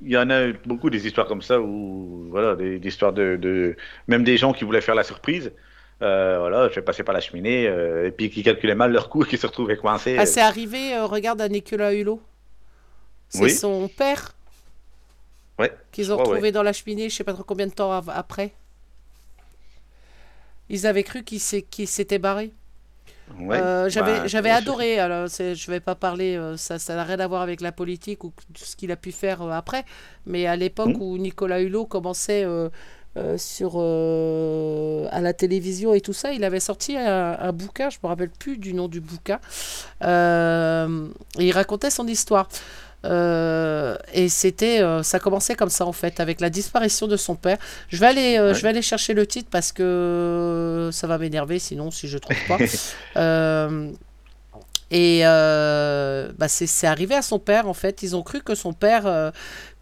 il 0.02 0.10
y 0.10 0.16
en 0.16 0.28
a 0.30 0.52
beaucoup 0.66 0.90
des 0.90 1.06
histoires 1.06 1.26
comme 1.26 1.42
ça 1.42 1.60
où, 1.60 2.26
voilà, 2.30 2.56
des, 2.56 2.78
des 2.78 2.88
histoires 2.88 3.12
de, 3.12 3.36
de- 3.36 3.76
Même 4.08 4.24
des 4.24 4.36
gens 4.36 4.52
qui 4.52 4.64
voulaient 4.64 4.80
faire 4.80 4.94
la 4.94 5.04
surprise. 5.04 5.52
euh, 6.02 6.38
voilà, 6.40 6.68
je 6.70 6.74
vais 6.74 6.82
passer 6.82 7.04
par 7.04 7.14
la 7.14 7.20
cheminée, 7.20 7.66
euh, 7.68 8.08
et 8.08 8.10
puis 8.10 8.30
qui 8.30 8.42
calculaient 8.42 8.74
mal 8.74 8.92
leur 8.92 9.08
coût 9.08 9.24
et 9.24 9.28
qui 9.28 9.38
se 9.38 9.46
retrouvaient 9.46 9.76
coincés. 9.76 10.16
Ah, 10.18 10.26
c'est 10.26 10.40
arrivé. 10.40 10.94
euh, 10.94 11.06
regarde 11.06 11.40
à 11.40 11.48
Nicolas 11.48 11.94
Hulot. 11.94 12.20
C'est 13.34 13.42
Oui. 13.42 13.50
son 13.50 13.88
père 13.88 14.34
Ouais, 15.58 15.72
qu'ils 15.92 16.12
ont 16.12 16.16
retrouvé 16.18 16.50
ouais. 16.50 16.52
dans 16.52 16.62
la 16.62 16.72
cheminée. 16.74 17.08
Je 17.08 17.16
sais 17.16 17.24
pas 17.24 17.32
trop 17.32 17.44
combien 17.44 17.66
de 17.66 17.72
temps 17.72 17.90
après. 17.92 18.54
Ils 20.68 20.86
avaient 20.86 21.02
cru 21.04 21.22
qu'il 21.24 21.40
s'était 21.40 22.18
barré. 22.18 22.52
Ouais, 23.38 23.58
Euh, 23.58 23.88
j'avais 23.90 24.50
bah, 24.50 24.54
adoré, 24.56 24.98
alors 24.98 25.28
je 25.28 25.70
vais 25.70 25.80
pas 25.80 25.94
parler, 25.94 26.36
euh, 26.36 26.56
ça 26.56 26.78
ça 26.78 26.94
n'a 26.96 27.04
rien 27.04 27.20
à 27.20 27.26
voir 27.28 27.42
avec 27.42 27.60
la 27.60 27.72
politique 27.72 28.24
ou 28.24 28.32
ce 28.56 28.76
qu'il 28.76 28.90
a 28.92 28.96
pu 28.96 29.12
faire 29.12 29.42
euh, 29.42 29.50
après, 29.52 29.84
mais 30.26 30.46
à 30.46 30.56
l'époque 30.56 30.92
Mhm. 30.92 31.00
où 31.00 31.18
Nicolas 31.18 31.60
Hulot 31.60 31.86
commençait 31.86 32.44
sur, 33.38 33.78
à 33.80 35.20
la 35.20 35.32
télévision 35.32 35.94
et 35.94 36.00
tout 36.00 36.12
ça, 36.12 36.32
il 36.32 36.44
avait 36.44 36.60
sorti 36.60 36.96
un, 36.96 37.36
un 37.38 37.52
bouquin, 37.52 37.90
je 37.90 37.98
me 38.02 38.08
rappelle 38.08 38.30
plus 38.30 38.58
du 38.58 38.74
nom 38.74 38.88
du 38.88 39.00
bouquin, 39.00 39.40
et 40.02 41.44
il 41.46 41.52
racontait 41.52 41.90
son 41.90 42.06
histoire. 42.06 42.48
Euh, 43.04 43.96
et 44.12 44.28
c'était, 44.28 44.80
euh, 44.80 45.02
ça 45.02 45.18
commençait 45.20 45.54
comme 45.54 45.68
ça 45.70 45.84
en 45.86 45.92
fait, 45.92 46.20
avec 46.20 46.40
la 46.40 46.48
disparition 46.50 47.06
de 47.06 47.16
son 47.16 47.36
père. 47.36 47.58
Je 47.88 47.98
vais 47.98 48.06
aller, 48.06 48.38
euh, 48.38 48.48
Ouais. 48.48 48.54
je 48.54 48.62
vais 48.62 48.68
aller 48.70 48.82
chercher 48.82 49.12
le 49.14 49.26
titre 49.26 49.48
parce 49.50 49.72
que 49.72 50.88
ça 50.92 51.06
va 51.06 51.18
m'énerver 51.18 51.58
sinon 51.58 51.90
si 51.90 52.08
je 52.08 52.16
trouve 52.18 52.36
pas. 52.48 52.58
Et 54.90 55.22
bah 55.22 56.46
c'est 56.48 56.66
c'est 56.66 56.86
arrivé 56.86 57.14
à 57.14 57.22
son 57.22 57.38
père 57.38 57.68
en 57.68 57.74
fait. 57.74 58.02
Ils 58.02 58.14
ont 58.14 58.22
cru 58.22 58.42
que 58.42 58.54
son 58.54 58.72
père, 58.72 59.32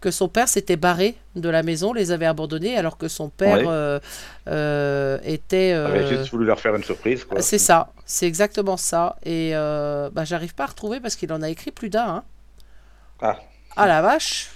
que 0.01 0.11
son 0.11 0.27
père 0.27 0.47
s'était 0.47 0.75
barré 0.75 1.15
de 1.35 1.49
la 1.49 1.61
maison, 1.61 1.93
les 1.93 2.11
avait 2.11 2.25
abandonnés, 2.25 2.77
alors 2.77 2.97
que 2.97 3.07
son 3.07 3.29
père 3.29 3.57
Ouais. 3.57 3.65
euh, 3.67 3.99
euh, 4.47 5.17
était. 5.23 5.71
avait 5.73 6.07
juste 6.07 6.31
voulu 6.31 6.45
leur 6.45 6.59
faire 6.59 6.75
une 6.75 6.83
surprise. 6.83 7.25
Quoi. 7.25 7.41
c'est 7.41 7.57
ça, 7.59 7.91
c'est 8.05 8.25
exactement 8.27 8.77
ça. 8.77 9.17
Et 9.23 9.51
bah, 9.53 10.23
j'arrive 10.23 10.55
pas 10.55 10.63
à 10.63 10.67
retrouver 10.67 10.99
parce 10.99 11.15
qu'il 11.15 11.31
en 11.31 11.41
a 11.41 11.49
écrit 11.49 11.71
plus 11.71 11.89
d'un. 11.89 12.07
hein. 12.07 12.23
Ah. 13.23 13.87
La 13.87 14.01
vache! 14.01 14.51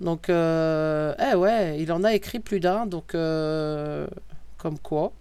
Donc, 0.00 0.28
euh, 0.28 1.14
eh 1.18 1.34
ouais, 1.34 1.80
il 1.80 1.90
en 1.92 2.04
a 2.04 2.14
écrit 2.14 2.38
plus 2.38 2.60
d'un, 2.60 2.86
donc 2.86 3.14
euh, 3.14 4.06
comme 4.58 4.78
quoi. 4.78 5.12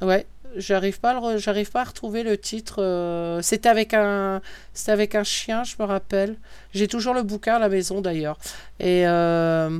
Ouais, 0.00 0.26
j'arrive 0.56 0.98
pas, 0.98 1.36
j'arrive 1.38 1.70
pas 1.70 1.82
à 1.82 1.84
retrouver 1.84 2.22
le 2.22 2.36
titre. 2.38 2.82
euh, 2.82 3.40
C'était 3.42 3.68
avec 3.68 3.94
un, 3.94 4.40
c'était 4.74 4.92
avec 4.92 5.14
un 5.14 5.22
chien, 5.24 5.64
je 5.64 5.76
me 5.78 5.84
rappelle. 5.84 6.36
J'ai 6.74 6.88
toujours 6.88 7.14
le 7.14 7.22
bouquin 7.22 7.56
à 7.56 7.58
la 7.58 7.68
maison 7.68 8.00
d'ailleurs. 8.00 8.38
Et 8.80 9.06
euh, 9.06 9.78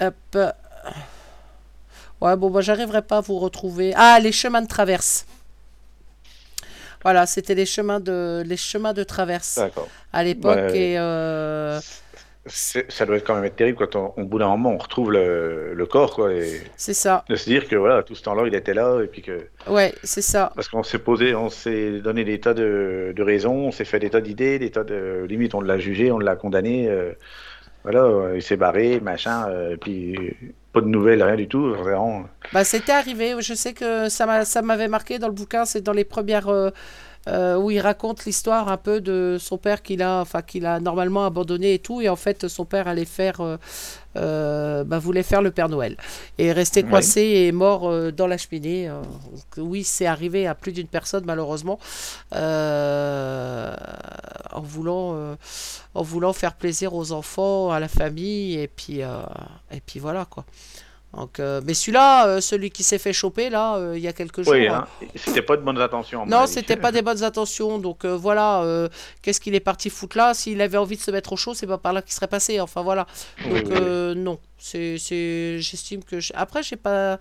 hop. 0.00 0.38
Ouais, 2.20 2.36
bon, 2.36 2.50
bah, 2.50 2.60
j'arriverai 2.60 3.02
pas 3.02 3.16
à 3.18 3.20
vous 3.20 3.38
retrouver. 3.38 3.92
Ah, 3.96 4.18
les 4.20 4.30
chemins 4.30 4.62
de 4.62 4.68
traverse. 4.68 5.26
Voilà, 7.04 7.26
c'était 7.26 7.54
les 7.54 7.66
chemins 7.66 8.00
de, 8.00 8.42
les 8.46 8.56
chemins 8.56 8.92
de 8.92 9.02
traverse 9.04 9.60
à 10.12 10.24
l'époque. 10.24 10.58
Et 10.74 10.98
euh, 10.98 11.80
Ça 12.46 13.06
doit 13.06 13.20
quand 13.20 13.36
même 13.36 13.44
être 13.44 13.54
terrible 13.54 13.78
quand, 13.78 13.94
on, 13.94 14.20
au 14.20 14.24
bout 14.24 14.38
d'un 14.40 14.48
moment, 14.48 14.70
on 14.72 14.78
retrouve 14.78 15.12
le, 15.12 15.74
le 15.74 15.86
corps, 15.86 16.14
quoi, 16.14 16.32
et 16.32 16.60
c'est 16.76 16.94
ça. 16.94 17.24
de 17.28 17.36
se 17.36 17.44
dire 17.48 17.68
que 17.68 17.76
voilà, 17.76 18.02
tout 18.02 18.16
ce 18.16 18.22
temps-là, 18.24 18.44
il 18.48 18.54
était 18.56 18.74
là, 18.74 19.00
et 19.00 19.06
puis 19.06 19.22
que. 19.22 19.46
Ouais, 19.68 19.94
c'est 20.02 20.22
ça. 20.22 20.52
Parce 20.56 20.68
qu'on 20.68 20.82
s'est 20.82 20.98
posé, 20.98 21.36
on 21.36 21.50
s'est 21.50 22.00
donné 22.00 22.24
des 22.24 22.40
tas 22.40 22.52
de, 22.54 23.12
de 23.14 23.22
raisons, 23.22 23.68
on 23.68 23.70
s'est 23.70 23.84
fait 23.84 24.00
des 24.00 24.10
tas 24.10 24.20
d'idées, 24.20 24.58
des 24.58 24.70
tas 24.72 24.82
de. 24.82 25.24
Limite, 25.28 25.54
on 25.54 25.60
l'a 25.60 25.78
jugé, 25.78 26.10
on 26.10 26.18
l'a 26.18 26.34
condamné. 26.34 26.88
euh, 26.88 27.12
voilà, 27.84 28.34
il 28.36 28.42
s'est 28.42 28.56
barré, 28.56 29.00
machin, 29.00 29.48
euh, 29.48 29.76
puis 29.76 30.36
pas 30.72 30.80
de 30.80 30.86
nouvelles, 30.86 31.22
rien 31.22 31.36
du 31.36 31.48
tout. 31.48 31.74
Bah, 32.52 32.64
c'était 32.64 32.92
arrivé. 32.92 33.34
Je 33.40 33.54
sais 33.54 33.74
que 33.74 34.08
ça 34.08 34.62
m'avait 34.62 34.88
marqué 34.88 35.18
dans 35.18 35.28
le 35.28 35.34
bouquin. 35.34 35.64
C'est 35.64 35.82
dans 35.82 35.92
les 35.92 36.04
premières 36.04 36.48
euh, 36.48 36.70
euh, 37.28 37.56
où 37.56 37.70
il 37.70 37.78
raconte 37.78 38.24
l'histoire 38.24 38.68
un 38.68 38.76
peu 38.76 39.00
de 39.00 39.36
son 39.38 39.56
père 39.56 39.82
qu'il 39.82 40.02
a, 40.02 40.20
enfin 40.20 40.42
qu'il 40.42 40.66
a 40.66 40.80
normalement 40.80 41.24
abandonné 41.24 41.74
et 41.74 41.78
tout. 41.78 42.00
Et 42.00 42.08
en 42.08 42.16
fait, 42.16 42.48
son 42.48 42.64
père 42.64 42.88
allait 42.88 43.04
faire, 43.04 43.40
euh, 43.40 43.58
euh, 44.16 44.82
bah, 44.82 44.98
voulait 44.98 45.22
faire 45.22 45.40
le 45.40 45.52
Père 45.52 45.68
Noël 45.68 45.96
et 46.38 46.46
est 46.46 46.52
resté 46.52 46.82
coincé 46.82 47.20
et 47.20 47.48
est 47.48 47.52
mort 47.52 48.12
dans 48.12 48.26
la 48.26 48.38
cheminée. 48.38 48.88
Donc, 48.88 49.58
oui, 49.58 49.84
c'est 49.84 50.06
arrivé 50.06 50.48
à 50.48 50.56
plus 50.56 50.72
d'une 50.72 50.88
personne 50.88 51.24
malheureusement 51.24 51.78
en 52.32 53.70
voulant, 54.60 55.36
en 55.94 56.02
voulant 56.02 56.32
faire 56.32 56.54
plaisir 56.54 56.94
aux 56.94 57.12
enfants, 57.12 57.70
à 57.70 57.78
la 57.78 57.88
famille 57.88 58.58
et 58.58 58.68
puis, 58.68 59.00
et 59.00 59.80
puis 59.86 60.00
voilà 60.00 60.24
quoi. 60.24 60.44
Donc, 61.14 61.40
euh, 61.40 61.60
mais 61.66 61.74
celui-là, 61.74 62.26
euh, 62.26 62.40
celui 62.40 62.70
qui 62.70 62.82
s'est 62.82 62.98
fait 62.98 63.12
choper 63.12 63.50
là, 63.50 63.76
euh, 63.76 63.92
il 63.98 64.02
y 64.02 64.08
a 64.08 64.14
quelques 64.14 64.42
jours. 64.42 64.54
Oui, 64.54 64.66
hein. 64.66 64.86
hein. 65.02 65.06
C'était 65.14 65.42
pas 65.42 65.56
de 65.58 65.62
bonnes 65.62 65.78
intentions. 65.80 66.24
Non, 66.26 66.46
c'était 66.46 66.76
pas 66.76 66.90
des 66.90 67.02
bonnes 67.02 67.22
intentions. 67.22 67.78
Donc 67.78 68.06
voilà, 68.06 68.88
qu'est-ce 69.20 69.40
qu'il 69.40 69.54
est 69.54 69.60
parti 69.60 69.90
foutre 69.90 70.16
là? 70.16 70.32
S'il 70.34 70.60
avait 70.62 70.78
envie 70.78 70.96
de 70.96 71.02
se 71.02 71.10
mettre 71.10 71.32
au 71.32 71.36
chaud, 71.36 71.52
c'est 71.54 71.66
pas 71.66 71.76
par 71.78 71.92
là 71.92 72.00
qu'il 72.02 72.12
serait 72.14 72.28
passé. 72.28 72.60
Enfin 72.60 72.82
voilà. 72.82 73.06
Donc 73.44 73.62
oui, 73.66 73.74
oui. 73.78 74.14
non, 74.16 74.38
c'est, 74.58 74.96
j'estime 74.96 76.02
que 76.02 76.18
je- 76.20 76.32
après 76.34 76.62
j'ai 76.62 76.76
pas. 76.76 77.18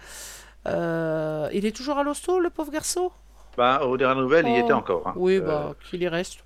il 0.66 1.66
est 1.66 1.76
toujours 1.76 1.98
à 1.98 2.04
l'hosto, 2.04 2.40
le 2.40 2.50
pauvre 2.50 2.72
garçon? 2.72 3.12
Bah, 3.58 3.82
aux 3.86 3.98
dernières 3.98 4.22
nouvelles, 4.24 4.48
il 4.48 4.56
y 4.56 4.62
Oh. 4.62 4.64
était 4.64 4.74
encore. 4.74 5.06
hein. 5.08 5.14
Oui, 5.18 5.40
bah 5.42 5.74
qu'il 5.90 6.02
y 6.02 6.08
reste. 6.08 6.38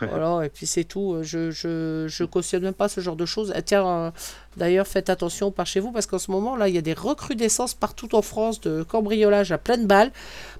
Voilà, 0.00 0.44
et 0.44 0.48
puis 0.48 0.66
c'est 0.66 0.84
tout. 0.84 1.18
Je, 1.22 1.50
je, 1.50 2.06
je 2.08 2.24
cautionne 2.24 2.62
même 2.62 2.74
pas 2.74 2.88
ce 2.88 3.00
genre 3.00 3.16
de 3.16 3.26
choses. 3.26 3.52
Eh, 3.56 3.62
tiens, 3.62 3.86
euh, 3.86 4.10
d'ailleurs, 4.56 4.86
faites 4.86 5.10
attention 5.10 5.50
par 5.50 5.66
chez 5.66 5.80
vous 5.80 5.92
parce 5.92 6.06
qu'en 6.06 6.18
ce 6.18 6.30
moment, 6.30 6.56
là, 6.56 6.68
il 6.68 6.74
y 6.74 6.78
a 6.78 6.82
des 6.82 6.94
recrudescences 6.94 7.74
partout 7.74 8.14
en 8.14 8.22
France 8.22 8.60
de 8.60 8.82
cambriolage 8.82 9.52
à 9.52 9.58
pleine 9.58 9.86
balle. 9.86 10.10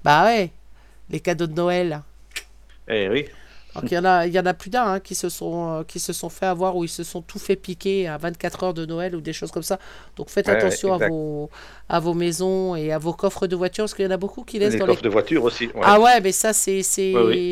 Bah 0.03 0.23
ouais, 0.25 0.51
les 1.09 1.19
cadeaux 1.19 1.47
de 1.47 1.53
Noël. 1.53 2.01
Eh 2.87 3.09
oui. 3.09 3.25
Donc 3.75 3.91
il 3.91 3.95
y 3.95 3.97
en 3.97 4.05
a, 4.05 4.27
il 4.27 4.33
y 4.33 4.39
en 4.39 4.45
a 4.45 4.53
plus 4.53 4.69
d'un 4.69 4.85
hein, 4.85 4.99
qui 4.99 5.15
se 5.15 5.29
sont, 5.29 5.79
euh, 5.79 5.83
qui 5.83 5.99
se 5.99 6.13
sont 6.13 6.29
fait 6.29 6.45
avoir 6.45 6.75
ou 6.75 6.83
ils 6.83 6.89
se 6.89 7.03
sont 7.03 7.21
tout 7.21 7.39
fait 7.39 7.55
piquer 7.55 8.07
à 8.07 8.17
24 8.17 8.63
heures 8.63 8.73
de 8.73 8.85
Noël 8.85 9.15
ou 9.15 9.21
des 9.21 9.33
choses 9.33 9.51
comme 9.51 9.63
ça. 9.63 9.79
Donc 10.15 10.29
faites 10.29 10.47
Ouais, 10.47 10.53
attention 10.53 10.93
à 10.93 10.97
vos, 10.99 11.49
à 11.89 11.99
vos 11.99 12.13
maisons 12.13 12.75
et 12.75 12.91
à 12.91 12.97
vos 12.99 13.13
coffres 13.13 13.47
de 13.47 13.55
voiture 13.55 13.83
parce 13.83 13.93
qu'il 13.95 14.05
y 14.05 14.07
en 14.07 14.11
a 14.11 14.17
beaucoup 14.17 14.43
qui 14.43 14.59
laissent 14.59 14.75
Les 14.75 14.77
dans 14.77 14.85
coffres 14.85 15.01
les 15.01 15.03
de 15.03 15.09
voiture 15.09 15.43
aussi. 15.43 15.67
ouais. 15.75 15.81
ah 15.85 15.99
ouais, 15.99 16.21
mais 16.21 16.31
ça, 16.31 16.53
c'est 16.53 16.83
c'est 16.83 17.11
Ouais, 17.13 17.23
oui. 17.23 17.43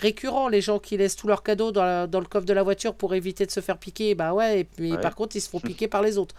récurrent, 0.00 0.48
les 0.48 0.60
gens 0.62 0.78
qui 0.78 0.96
laissent 0.96 1.16
tous 1.16 1.28
leurs 1.28 1.42
cadeaux 1.42 1.72
dans, 1.72 1.84
la- 1.84 2.06
dans 2.06 2.20
le 2.20 2.26
coffre 2.26 2.46
de 2.46 2.52
la 2.54 2.62
voiture 2.62 2.94
pour 2.94 3.14
éviter 3.14 3.46
de 3.46 3.50
se 3.50 3.60
faire 3.60 3.78
piquer. 3.78 4.14
Bah 4.14 4.32
ouais, 4.34 4.60
et 4.60 4.64
puis 4.64 4.98
par 4.98 5.14
contre, 5.14 5.36
ils 5.36 5.40
se 5.40 5.48
font 5.50 5.60
piquer 5.60 5.88
par 5.88 6.02
les 6.02 6.18
autres. 6.18 6.34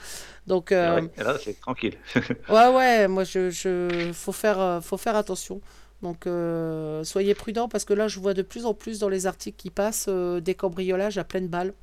Donc, 0.48 0.72
Et 0.82 0.88
euh, 0.88 1.02
là, 1.18 1.38
c'est 1.38 1.60
tranquille. 1.60 1.98
ouais, 2.49 2.68
ouais, 2.70 3.07
moi, 3.07 3.24
je, 3.24 3.49
je, 3.49 4.12
faut, 4.14 4.32
faire, 4.32 4.60
euh, 4.60 4.82
faut 4.82 4.98
faire 4.98 5.16
attention. 5.16 5.62
Donc, 6.02 6.28
euh, 6.28 7.04
soyez 7.04 7.34
prudents 7.36 7.68
parce 7.68 7.86
que 7.86 7.94
là, 7.94 8.08
je 8.08 8.20
vois 8.20 8.34
de 8.34 8.42
plus 8.42 8.66
en 8.66 8.74
plus 8.74 9.00
dans 9.00 9.10
les 9.10 9.26
articles 9.28 9.58
qui 9.58 9.70
passent 9.70 10.06
euh, 10.10 10.40
des 10.40 10.54
cambriolages 10.56 11.18
à 11.18 11.24
pleine 11.24 11.48
balle. 11.48 11.74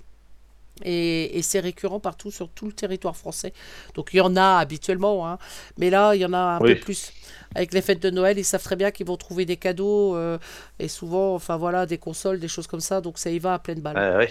Et, 0.85 1.39
et 1.39 1.43
c'est 1.43 1.61
récurrent 1.61 2.01
partout 2.01 2.31
sur 2.31 2.49
tout 2.49 2.67
le 2.67 2.73
territoire 2.73 3.15
français. 3.17 3.53
Donc 3.95 4.11
il 4.15 4.17
y 4.17 4.21
en 4.23 4.37
a 4.37 4.57
habituellement, 4.57 5.29
hein. 5.29 5.39
mais 5.77 5.91
là 5.91 6.15
il 6.15 6.21
y 6.23 6.25
en 6.25 6.33
a 6.33 6.39
un 6.39 6.61
Oui. 6.61 6.75
peu 6.75 6.81
plus. 6.81 7.13
Avec 7.55 7.75
les 7.75 7.83
fêtes 7.83 8.01
de 8.03 8.09
Noël, 8.09 8.39
ils 8.39 8.45
savent 8.45 8.63
très 8.63 8.75
bien 8.75 8.91
qu'ils 8.91 9.07
vont 9.07 9.19
trouver 9.19 9.45
des 9.45 9.59
cadeaux 9.59 10.17
euh, 10.17 10.39
et 10.79 10.89
souvent, 10.89 11.35
enfin 11.35 11.59
voilà, 11.59 11.85
des 11.85 11.99
consoles, 11.99 12.41
des 12.41 12.49
choses 12.49 12.67
comme 12.67 12.81
ça. 12.81 13.03
Donc 13.03 13.19
ça 13.19 13.31
y 13.31 13.39
va 13.39 13.53
à 13.55 13.59
pleine 13.59 13.81
balle. 13.81 13.97
Ouais. 14.19 14.31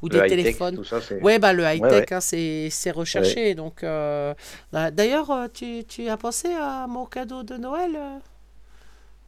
Ou 0.00 0.08
Le 0.08 0.20
des 0.20 0.28
téléphones. 0.28 0.82
Ça. 0.84 1.00
Ouais, 1.22 1.40
bah 1.40 1.52
le 1.52 1.64
high-tech, 1.64 1.80
Ouais, 1.82 1.90
ouais. 1.90 2.12
hein, 2.14 2.20
c'est 2.20 2.90
recherché. 2.92 3.54
Donc, 3.56 3.82
euh, 3.82 4.32
bah, 4.72 4.90
d'ailleurs, 4.92 5.48
tu, 5.52 5.84
tu 5.86 6.08
as 6.08 6.16
pensé 6.16 6.48
à 6.54 6.86
mon 6.86 7.04
cadeau 7.04 7.42
de 7.42 7.56
Noël 7.56 7.98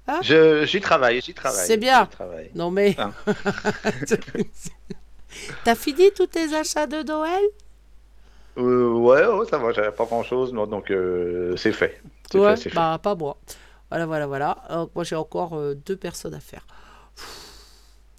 euh 0.08 0.12
Je- 0.22 0.64
J'y 0.66 0.80
travaille, 0.80 1.20
j'y 1.20 1.34
travaille. 1.34 1.66
C'est 1.66 1.76
bien. 1.76 2.06
travaille. 2.06 2.50
Non 2.54 2.70
mais, 2.70 2.96
Hein. 2.98 3.12
t'as 5.64 5.74
fini 5.74 6.10
tous 6.12 6.26
tes 6.26 6.54
achats 6.54 6.86
de 6.86 7.02
Noël? 7.02 7.42
Euh, 8.58 8.92
ouais, 8.92 9.26
ouais, 9.26 9.46
ça 9.46 9.58
va, 9.58 9.72
j'avais 9.72 9.92
pas 9.92 10.04
grand 10.04 10.22
chose, 10.22 10.52
donc 10.52 10.90
euh, 10.90 11.56
c'est 11.56 11.72
fait. 11.72 12.00
Ouais, 12.34 12.56
fait, 12.56 12.56
c'est 12.56 12.70
fait. 12.70 12.76
bah 12.76 12.98
pas 13.02 13.14
moi. 13.14 13.36
Voilà, 13.90 14.06
voilà, 14.06 14.26
voilà. 14.26 14.56
Donc, 14.70 14.90
moi 14.94 15.04
j'ai 15.04 15.16
encore 15.16 15.54
euh, 15.54 15.74
deux 15.74 15.96
personnes 15.96 16.34
à 16.34 16.40
faire. 16.40 16.66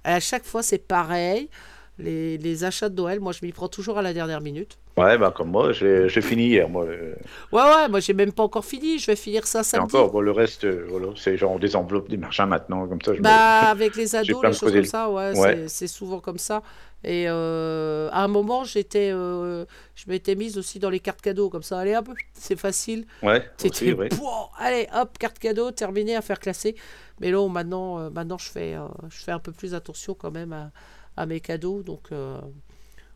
À 0.04 0.20
chaque 0.20 0.46
fois 0.46 0.64
c'est 0.64 0.80
pareil. 0.80 1.50
Les, 2.00 2.40
les 2.40 2.64
achats 2.64 2.90
de 2.90 2.96
Noël, 2.96 3.20
moi 3.20 3.34
je 3.34 3.46
m'y 3.46 3.52
prends 3.52 3.68
toujours 3.68 4.00
à 4.00 4.02
la 4.02 4.14
dernière 4.14 4.42
minute. 4.42 4.80
Ouais, 4.98 5.16
bah 5.18 5.32
comme 5.36 5.50
moi, 5.52 5.72
j'ai 5.74 6.10
fini 6.22 6.48
hier. 6.48 6.68
Moi, 6.68 6.86
Ouais, 6.86 7.62
ouais, 7.62 7.88
moi 7.90 8.00
j'ai 8.00 8.14
même 8.14 8.32
pas 8.32 8.42
encore 8.44 8.66
fini. 8.66 8.98
Je 8.98 9.06
vais 9.08 9.16
finir 9.16 9.46
ça 9.46 9.60
et 9.60 9.64
samedi. 9.64 9.96
encore, 9.96 10.12
bon, 10.12 10.20
le 10.22 10.32
reste, 10.32 10.64
euh, 10.66 10.86
voilà, 10.90 11.08
c'est 11.16 11.38
genre 11.38 11.60
des 11.60 11.76
enveloppes, 11.76 12.10
des 12.10 12.18
machins 12.18 12.46
maintenant, 12.48 12.88
comme 12.88 13.02
ça. 13.02 13.14
Je 13.14 13.20
me- 13.20 13.24
Bah, 13.24 13.60
avec 13.70 13.96
les 13.96 14.16
ados, 14.16 14.42
les 14.42 14.50
me 14.50 14.54
choses 14.54 14.72
comme 14.74 14.86
ça, 14.86 15.10
ouais, 15.10 15.38
Ouais. 15.38 15.66
c'est- 15.68 15.88
souvent 15.88 16.20
comme 16.20 16.40
ça. 16.40 16.64
Et 17.04 17.26
euh, 17.28 18.10
à 18.12 18.24
un 18.24 18.28
moment, 18.28 18.64
j'étais, 18.64 19.12
euh, 19.12 19.66
je 19.94 20.06
m'étais 20.08 20.36
mise 20.36 20.58
aussi 20.58 20.80
dans 20.80 20.90
les 20.90 21.00
cartes 21.00 21.22
cadeaux, 21.22 21.50
comme 21.50 21.62
ça, 21.64 21.78
allez 21.80 21.96
hop, 21.96 22.10
c'est 22.34 22.58
facile. 22.58 23.06
Ouais, 23.22 23.44
C'était, 23.58 23.94
ouais. 23.94 24.10
Allez 24.58 24.88
hop, 24.96 25.18
carte 25.20 25.38
cadeau, 25.38 25.70
terminé 25.72 26.16
à 26.16 26.22
faire 26.22 26.40
classer. 26.40 26.76
Mais 27.20 27.30
là, 27.30 27.48
maintenant, 27.50 28.00
euh, 28.00 28.10
maintenant 28.10 28.38
je, 28.40 28.50
fais, 28.50 28.76
je 29.10 29.18
fais 29.24 29.32
un 29.32 29.40
peu 29.40 29.52
plus 29.52 29.74
attention 29.76 30.14
quand 30.16 30.32
même 30.32 30.54
à, 30.54 30.72
à 31.18 31.26
mes 31.26 31.40
cadeaux. 31.40 31.84
Donc, 31.84 32.12
euh, 32.12 32.40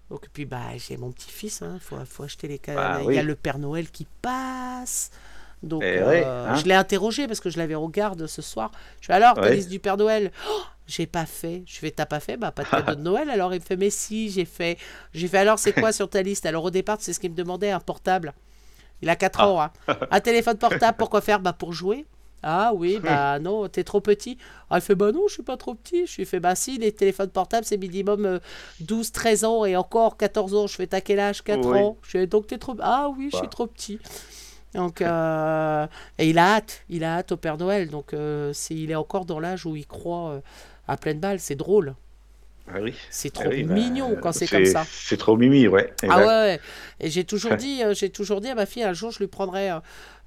donc 0.10 0.26
et 0.26 0.30
puis, 0.32 0.46
bah, 0.46 0.62
j'ai 0.78 0.98
mon 0.98 1.12
petit-fils, 1.12 1.64
il 1.74 1.80
faut, 1.80 1.98
faut 2.06 2.24
acheter 2.24 2.48
les 2.48 2.60
cadeaux. 2.60 2.80
Bah 2.80 3.00
Il 3.02 3.14
y 3.14 3.18
a 3.18 3.22
oui. 3.22 3.28
le 3.28 3.36
Père 3.36 3.60
Noël 3.60 3.90
qui 3.92 4.08
passe. 4.22 5.12
Donc, 5.64 5.82
Eh 5.84 5.98
euh, 6.00 6.48
hein. 6.50 6.56
je 6.56 6.66
l'ai 6.66 6.76
interrogé 6.76 7.28
parce 7.28 7.40
que 7.40 7.50
je 7.50 7.58
l'avais 7.58 7.76
au 7.76 7.88
garde 7.90 8.28
ce 8.28 8.42
soir. 8.44 8.72
Je 9.02 9.08
fais 9.08 9.14
alors, 9.14 9.34
ta 9.36 9.50
liste 9.50 9.70
du 9.70 9.80
Père 9.80 9.98
Noël? 9.98 10.32
Oh, 10.50 10.62
J'ai 10.86 11.08
pas 11.08 11.26
fait. 11.26 11.64
Je 11.66 11.80
fais, 11.80 11.90
t'as 11.92 12.06
pas 12.06 12.20
fait? 12.20 12.38
Bah, 12.38 12.52
pas 12.52 12.64
de 12.64 12.70
cadeau 12.70 12.96
de 12.96 13.02
Noël. 13.10 13.30
Alors, 13.32 13.54
il 13.54 13.60
me 13.60 13.66
fait, 13.66 13.76
mais 13.76 13.90
si, 13.90 14.30
j'ai 14.30 14.46
fait. 14.46 14.78
J'ai 15.14 15.28
fait, 15.28 15.40
alors, 15.40 15.58
c'est 15.60 15.74
quoi 15.74 15.92
sur 15.92 16.10
ta 16.10 16.22
liste? 16.22 16.46
Alors, 16.46 16.64
au 16.64 16.70
départ, 16.72 16.98
c'est 17.00 17.12
ce 17.12 17.20
qu'il 17.20 17.32
me 17.32 17.36
demandait, 17.36 17.72
un 17.72 17.80
portable. 17.80 18.34
Il 19.02 19.10
a 19.10 19.16
4 19.16 19.40
Ah. 19.42 19.48
ans. 19.50 19.62
hein. 19.62 19.72
Un 20.12 20.20
téléphone 20.22 20.58
portable, 20.58 20.96
pourquoi 20.98 21.22
faire? 21.22 21.40
Bah, 21.40 21.54
pour 21.54 21.74
jouer. 21.74 22.06
Ah 22.50 22.72
oui, 22.74 23.00
bah 23.04 23.40
non, 23.40 23.68
t'es 23.68 23.84
trop 23.84 24.00
petit. 24.00 24.38
Ah, 24.70 24.78
il 24.78 24.82
fait, 24.82 24.96
bah 24.96 25.12
non, 25.12 25.24
je 25.28 25.34
suis 25.34 25.44
pas 25.44 25.58
trop 25.58 25.76
petit. 25.76 26.08
Je 26.08 26.16
lui 26.18 26.26
fais, 26.26 26.40
bah 26.40 26.56
si, 26.56 26.78
les 26.78 26.94
téléphones 26.94 27.30
portables, 27.30 27.66
c'est 27.66 27.78
minimum 27.78 28.26
euh, 28.26 28.40
12, 28.80 29.12
13 29.12 29.44
ans 29.44 29.66
et 29.66 29.76
encore 29.76 30.16
14 30.16 30.56
ans. 30.56 30.68
Je 30.68 30.76
fais, 30.76 30.88
t'as 30.88 31.02
quel 31.02 31.20
âge? 31.20 31.44
4 31.44 31.68
Oui. 31.68 31.80
ans. 31.80 31.98
Je 32.04 32.10
fais, 32.12 32.28
donc 32.28 32.48
t'es 32.48 32.58
trop. 32.58 32.76
Ah 32.80 33.10
oui, 33.18 33.30
je 33.32 33.36
suis 33.38 33.46
Bah. 33.46 33.52
trop 33.52 33.68
petit. 33.68 34.00
Donc, 34.76 35.02
euh, 35.02 35.88
et 36.20 36.30
il 36.30 36.38
a 36.38 36.56
hâte, 36.56 36.84
il 36.90 37.04
a 37.04 37.18
hâte 37.18 37.32
au 37.34 37.38
Père 37.38 37.58
Noël. 37.58 37.90
Donc, 37.90 38.14
euh, 38.14 38.54
il 38.70 38.92
est 38.92 38.96
encore 38.96 39.26
dans 39.26 39.40
l'âge 39.40 39.66
où 39.66 39.76
il 39.76 39.88
croit 39.88 40.30
euh, 40.32 40.40
à 40.88 40.98
pleine 40.98 41.20
balle. 41.20 41.40
C'est 41.40 41.56
drôle. 41.56 41.96
Ah 42.70 42.80
oui. 42.82 42.94
C'est 43.10 43.32
Ah 43.38 43.44
trop 43.44 43.50
oui, 43.50 43.64
bah, 43.64 43.74
mignon 43.74 44.18
quand 44.22 44.34
c'est 44.34 44.46
comme 44.48 44.66
ça. 44.66 44.86
C'est 44.90 45.16
trop 45.16 45.38
mimi, 45.38 45.70
ouais. 45.70 45.94
Ah 46.08 46.18
ouais, 46.20 46.26
ouais. 46.26 46.60
Et 47.00 47.10
j'ai 47.10 47.24
toujours 47.24 47.56
dit, 47.56 47.82
euh, 47.82 47.94
j'ai 47.94 48.10
toujours 48.10 48.42
dit 48.42 48.50
à 48.50 48.56
ma 48.56 48.66
fille, 48.66 48.84
un 48.84 48.92
jour 48.94 49.10
je 49.12 49.20
lui 49.20 49.28
prendrai, 49.28 49.72
euh, 49.72 49.80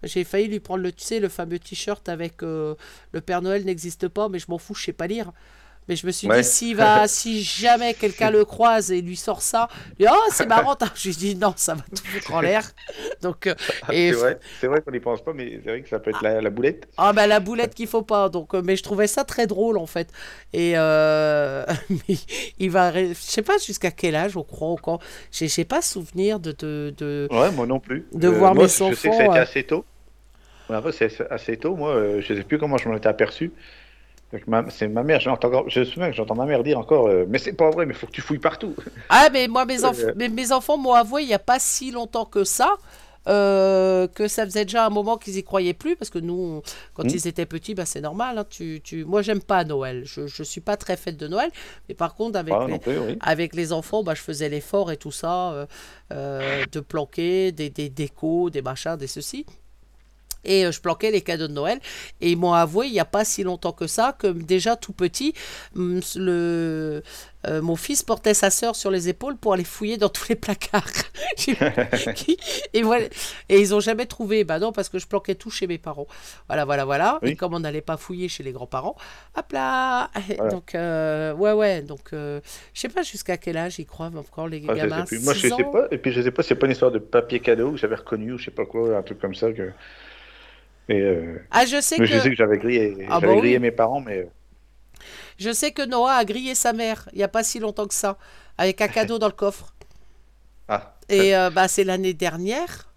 j'ai 0.03 0.25
failli 0.25 0.49
lui 0.49 0.61
prendre 0.61 0.83
le, 0.83 0.93
tu 0.93 1.05
sais, 1.05 1.21
le 1.21 1.29
fameux 1.29 1.59
t-shirt 1.59 2.09
avec 2.09 2.43
euh, 2.43 2.75
le 3.13 3.21
Père 3.21 3.43
Noël 3.43 3.65
n'existe 3.65 4.09
pas, 4.09 4.29
mais 4.29 4.39
je 4.39 4.47
m'en 4.49 4.59
fous, 4.59 4.75
je 4.75 4.85
sais 4.85 4.93
pas 4.93 5.07
lire. 5.07 5.33
Mais 5.89 5.97
je 5.97 6.07
me 6.07 6.13
suis 6.13 6.29
Ouais. 6.29 6.37
dit, 6.37 6.45
s'il 6.45 6.77
va, 6.77 7.09
si 7.09 7.43
jamais 7.43 7.95
quelqu'un 7.95 8.31
le 8.31 8.45
croise 8.45 8.93
et 8.93 9.03
lui 9.03 9.17
sort 9.17 9.43
ça, 9.43 9.69
il 9.99 10.07
dit, 10.07 10.13
oh 10.13 10.29
c'est 10.33 10.47
marrant, 10.47 10.77
t'as- 10.77 10.93
je 10.95 11.09
lui 11.09 11.17
dis 11.17 11.37
non, 11.37 11.55
ça 11.57 11.75
va 11.75 11.83
tout 11.95 12.07
foutre 12.07 12.33
en 12.35 12.41
l'air. 12.41 12.71
Donc, 13.23 13.47
euh, 13.49 13.55
et 13.89 14.13
C'est 14.61 14.67
vrai, 14.67 14.83
qu'on 14.83 14.91
n'y 14.93 15.01
pense 15.01 15.23
pas, 15.23 15.33
mais 15.33 15.61
c'est 15.65 15.71
vrai 15.71 15.83
que 15.83 15.89
ça 15.89 15.99
peut 16.01 16.11
être 16.11 16.23
la, 16.23 16.41
la 16.41 16.51
boulette. 16.51 16.89
ah 16.97 17.13
bah 17.15 17.27
la 17.27 17.41
boulette 17.41 17.75
qu'il 17.75 17.87
faut 17.87 18.03
pas 18.03 18.29
donc 18.29 18.55
euh, 18.55 18.61
mais 18.63 18.77
je 18.77 18.83
trouvais 18.83 19.07
ça 19.07 19.25
très 19.25 19.47
drôle 19.47 19.79
en 19.79 19.87
fait 19.87 20.13
et 20.53 20.73
euh, 20.77 21.65
il 22.59 22.71
va 22.71 22.93
je 22.93 23.15
sais 23.15 23.41
pas 23.43 23.57
jusqu'à 23.59 23.91
quel 23.91 24.15
âge 24.15 24.37
on 24.37 24.43
croit 24.43 24.69
encore 24.69 25.01
j'ai 25.33 25.49
j'ai 25.49 25.65
pas 25.65 25.81
souvenir 25.81 26.41
de 26.41 26.53
de, 26.53 26.93
de... 26.99 27.29
Ouais, 27.31 27.51
moi 27.53 27.67
non 27.67 27.81
plus. 27.81 28.07
De 28.13 28.29
voir 28.29 28.55
moi, 28.55 28.67
mes 28.67 28.83
je 28.89 28.95
sais 28.95 29.09
que 29.11 29.17
ça 29.17 29.23
a 29.23 29.27
enfants, 29.27 29.31
été 29.31 29.39
assez 29.39 29.65
tôt. 29.65 29.85
Après, 30.73 30.93
c'est 30.93 31.11
assez 31.31 31.57
tôt. 31.57 31.75
Moi, 31.77 31.91
euh, 31.91 32.21
je 32.21 32.35
sais 32.35 32.43
plus 32.45 32.59
comment 32.59 32.77
je 32.79 32.89
m'en 32.89 32.97
étais 32.97 33.09
aperçu. 33.09 33.53
C'est 34.71 34.87
ma 34.87 35.03
mère, 35.03 35.21
encore- 35.27 35.69
je 35.69 35.81
me 35.81 35.85
souviens 35.85 36.09
que 36.11 36.15
j'entends 36.17 36.37
ma 36.37 36.47
mère 36.47 36.63
dire 36.63 36.79
encore, 36.79 37.09
euh, 37.09 37.25
mais 37.29 37.39
c'est 37.39 37.53
pas 37.53 37.69
vrai, 37.71 37.85
mais 37.85 37.95
faut 37.95 38.07
que 38.07 38.13
tu 38.13 38.21
fouilles 38.21 38.39
partout. 38.39 38.77
Ah, 39.09 39.29
mais 39.33 39.49
moi, 39.49 39.65
mes, 39.65 39.79
enf- 39.79 40.05
Euh. 40.05 40.13
mes, 40.15 40.29
mes 40.29 40.53
enfants 40.53 40.77
m'ont 40.79 40.93
avoué 40.95 41.23
il 41.23 41.27
n'y 41.27 41.35
a 41.35 41.41
pas 41.41 41.59
si 41.59 41.91
longtemps 41.91 42.25
que 42.27 42.45
ça. 42.45 42.75
euh, 43.29 44.09
que 44.09 44.29
ça 44.29 44.47
faisait 44.47 44.65
déjà 44.65 44.87
un 44.87 44.89
moment 44.89 45.19
qu'ils 45.19 45.37
y 45.37 45.45
croyaient 45.45 45.75
plus 45.75 45.95
parce 45.95 46.09
que 46.09 46.19
nous 46.19 46.33
on- 46.33 46.63
quand 46.95 47.05
Mm. 47.05 47.09
ils 47.17 47.27
étaient 47.29 47.45
petits 47.45 47.75
bah, 47.75 47.85
c'est 47.85 48.01
normal 48.01 48.39
hein, 48.39 48.47
tu, 48.49 48.81
tu... 48.83 49.05
moi 49.05 49.21
j'aime 49.21 49.43
pas 49.43 49.63
Noël 49.65 50.05
je, 50.07 50.27
je 50.27 50.43
suis 50.43 50.63
pas 50.63 50.79
très 50.79 50.97
fête 50.97 51.19
de 51.19 51.29
Noël 51.29 51.51
mais 51.87 51.95
par 51.95 52.15
contre 52.15 52.39
avec 52.39 52.55
Ah, 52.57 52.65
les, 52.67 52.73
non 52.73 52.79
plus, 52.79 52.99
oui. 52.99 53.19
avec 53.21 53.55
les 53.55 53.75
enfants 53.75 54.03
bah, 54.03 54.15
je 54.15 54.23
faisais 54.23 54.49
l'effort 54.49 54.91
et 54.91 54.97
tout 54.97 55.13
ça 55.13 55.67
de 56.11 56.81
planquer 56.81 57.53
des, 57.53 57.69
des 57.69 57.91
décos 57.91 58.49
des 58.49 58.63
machins 58.63 58.97
des 58.97 59.07
ceci 59.07 59.45
et 60.45 60.67
euh, 60.67 60.73
je 60.73 60.81
planquais 60.81 61.11
les 61.11 61.21
cadeaux 61.23 61.49
de 61.49 61.53
Noël. 61.53 61.81
Et 62.21 62.31
ils 62.31 62.37
m'ont 62.39 62.53
avoué, 62.53 62.87
il 62.87 62.93
n'y 62.93 63.01
a 63.01 63.05
pas 63.05 63.25
si 63.25 63.43
longtemps 63.43 63.73
que 63.73 63.87
ça, 63.87 64.15
que 64.19 64.29
déjà 64.29 64.77
tout 64.77 64.93
petit, 64.93 65.35
hum, 65.77 66.01
le, 66.17 67.03
euh, 67.47 67.63
mon 67.63 67.77
fils 67.77 68.03
portait 68.03 68.35
sa 68.35 68.51
sœur 68.51 68.77
sur 68.77 68.91
les 68.91 69.09
épaules 69.09 69.37
pour 69.37 69.55
aller 69.55 69.65
fouiller 69.65 69.97
dans 69.97 70.09
tous 70.11 70.29
les 70.29 70.35
placards. 70.37 70.85
et, 72.75 72.83
voilà. 72.83 73.07
et 73.49 73.61
ils 73.61 73.71
n'ont 73.71 73.81
jamais 73.81 74.07
trouvé. 74.07 74.45
Bah 74.45 74.59
non, 74.59 74.73
parce 74.73 74.89
que 74.89 74.99
je 74.99 75.07
planquais 75.07 75.35
tout 75.35 75.51
chez 75.51 75.67
mes 75.67 75.79
parents. 75.79 76.07
Voilà, 76.49 76.65
voilà, 76.65 76.85
voilà. 76.85 77.19
Oui. 77.23 77.31
Et 77.31 77.37
comme 77.37 77.55
on 77.55 77.61
n'allait 77.61 77.81
pas 77.81 77.97
fouiller 77.97 78.29
chez 78.29 78.43
les 78.43 78.53
grands-parents, 78.53 78.97
hop 79.37 79.53
là 79.53 80.11
Voilà. 80.37 80.51
Donc, 80.51 80.75
euh, 80.75 81.33
ouais, 81.35 81.53
ouais. 81.53 81.83
Donc, 81.83 82.13
euh, 82.13 82.41
je 82.75 82.81
sais 82.81 82.89
pas 82.89 83.03
jusqu'à 83.03 83.37
quel 83.39 83.57
âge 83.57 83.79
ils 83.79 83.87
croient 83.87 84.11
encore 84.15 84.49
les 84.49 84.63
Ah, 84.69 84.75
je 84.75 84.81
gamins. 84.81 85.01
sais 85.07 85.17
plus. 85.17 85.25
Moi, 85.25 85.35
je 85.35 85.49
sais 85.49 85.65
pas. 85.65 85.89
Et 85.91 85.99
puis, 85.99 86.13
je 86.13 86.21
sais 86.21 86.31
pas, 86.31 86.43
c'est 86.43 86.55
pas 86.55 86.67
une 86.67 86.73
histoire 86.73 86.91
de 86.91 86.99
papier 86.99 87.41
cadeau 87.41 87.73
que 87.73 87.79
j'avais 87.79 87.97
reconnu 87.97 88.33
ou 88.33 88.39
je 88.39 88.47
sais 88.47 88.51
pas 88.51 88.67
quoi, 88.67 88.97
un 88.99 89.03
truc 89.03 89.19
comme 89.19 89.35
ça. 89.35 89.51
Que... 89.53 89.71
Et, 90.91 91.01
euh, 91.01 91.39
Ah, 91.51 91.65
je 91.67 91.81
sais 91.81 91.99
mais 91.99 92.07
que... 92.07 92.13
je 92.13 92.19
sais 92.19 92.31
que 92.31 92.37
j'avais 92.37 92.59
grillé, 92.59 93.09
Ah, 93.09 93.21
j'avais 93.21 93.35
bah 93.35 93.37
grillé 93.37 93.59
oui. 93.59 93.59
mes 93.59 93.71
parents, 93.71 94.01
mais. 94.01 94.19
euh, 94.19 94.27
Je 95.39 95.53
sais 95.53 95.73
que 95.73 95.83
Noah 95.85 96.15
a 96.15 96.25
grillé 96.25 96.55
sa 96.55 96.73
mère 96.73 97.09
il 97.13 97.19
n'y 97.19 97.25
a 97.25 97.29
pas 97.29 97.43
si 97.43 97.59
longtemps 97.59 97.87
que 97.87 97.95
ça, 97.95 98.19
avec 98.59 98.81
un 98.81 98.89
cadeau 98.89 99.19
dans 99.19 99.27
le 99.29 99.33
coffre. 99.33 99.75
Ah, 100.69 100.95
Et 101.09 101.37
euh, 101.37 101.51
bah, 101.51 101.69
c'est 101.69 101.85
l'année 101.85 102.15
dernière. 102.15 102.89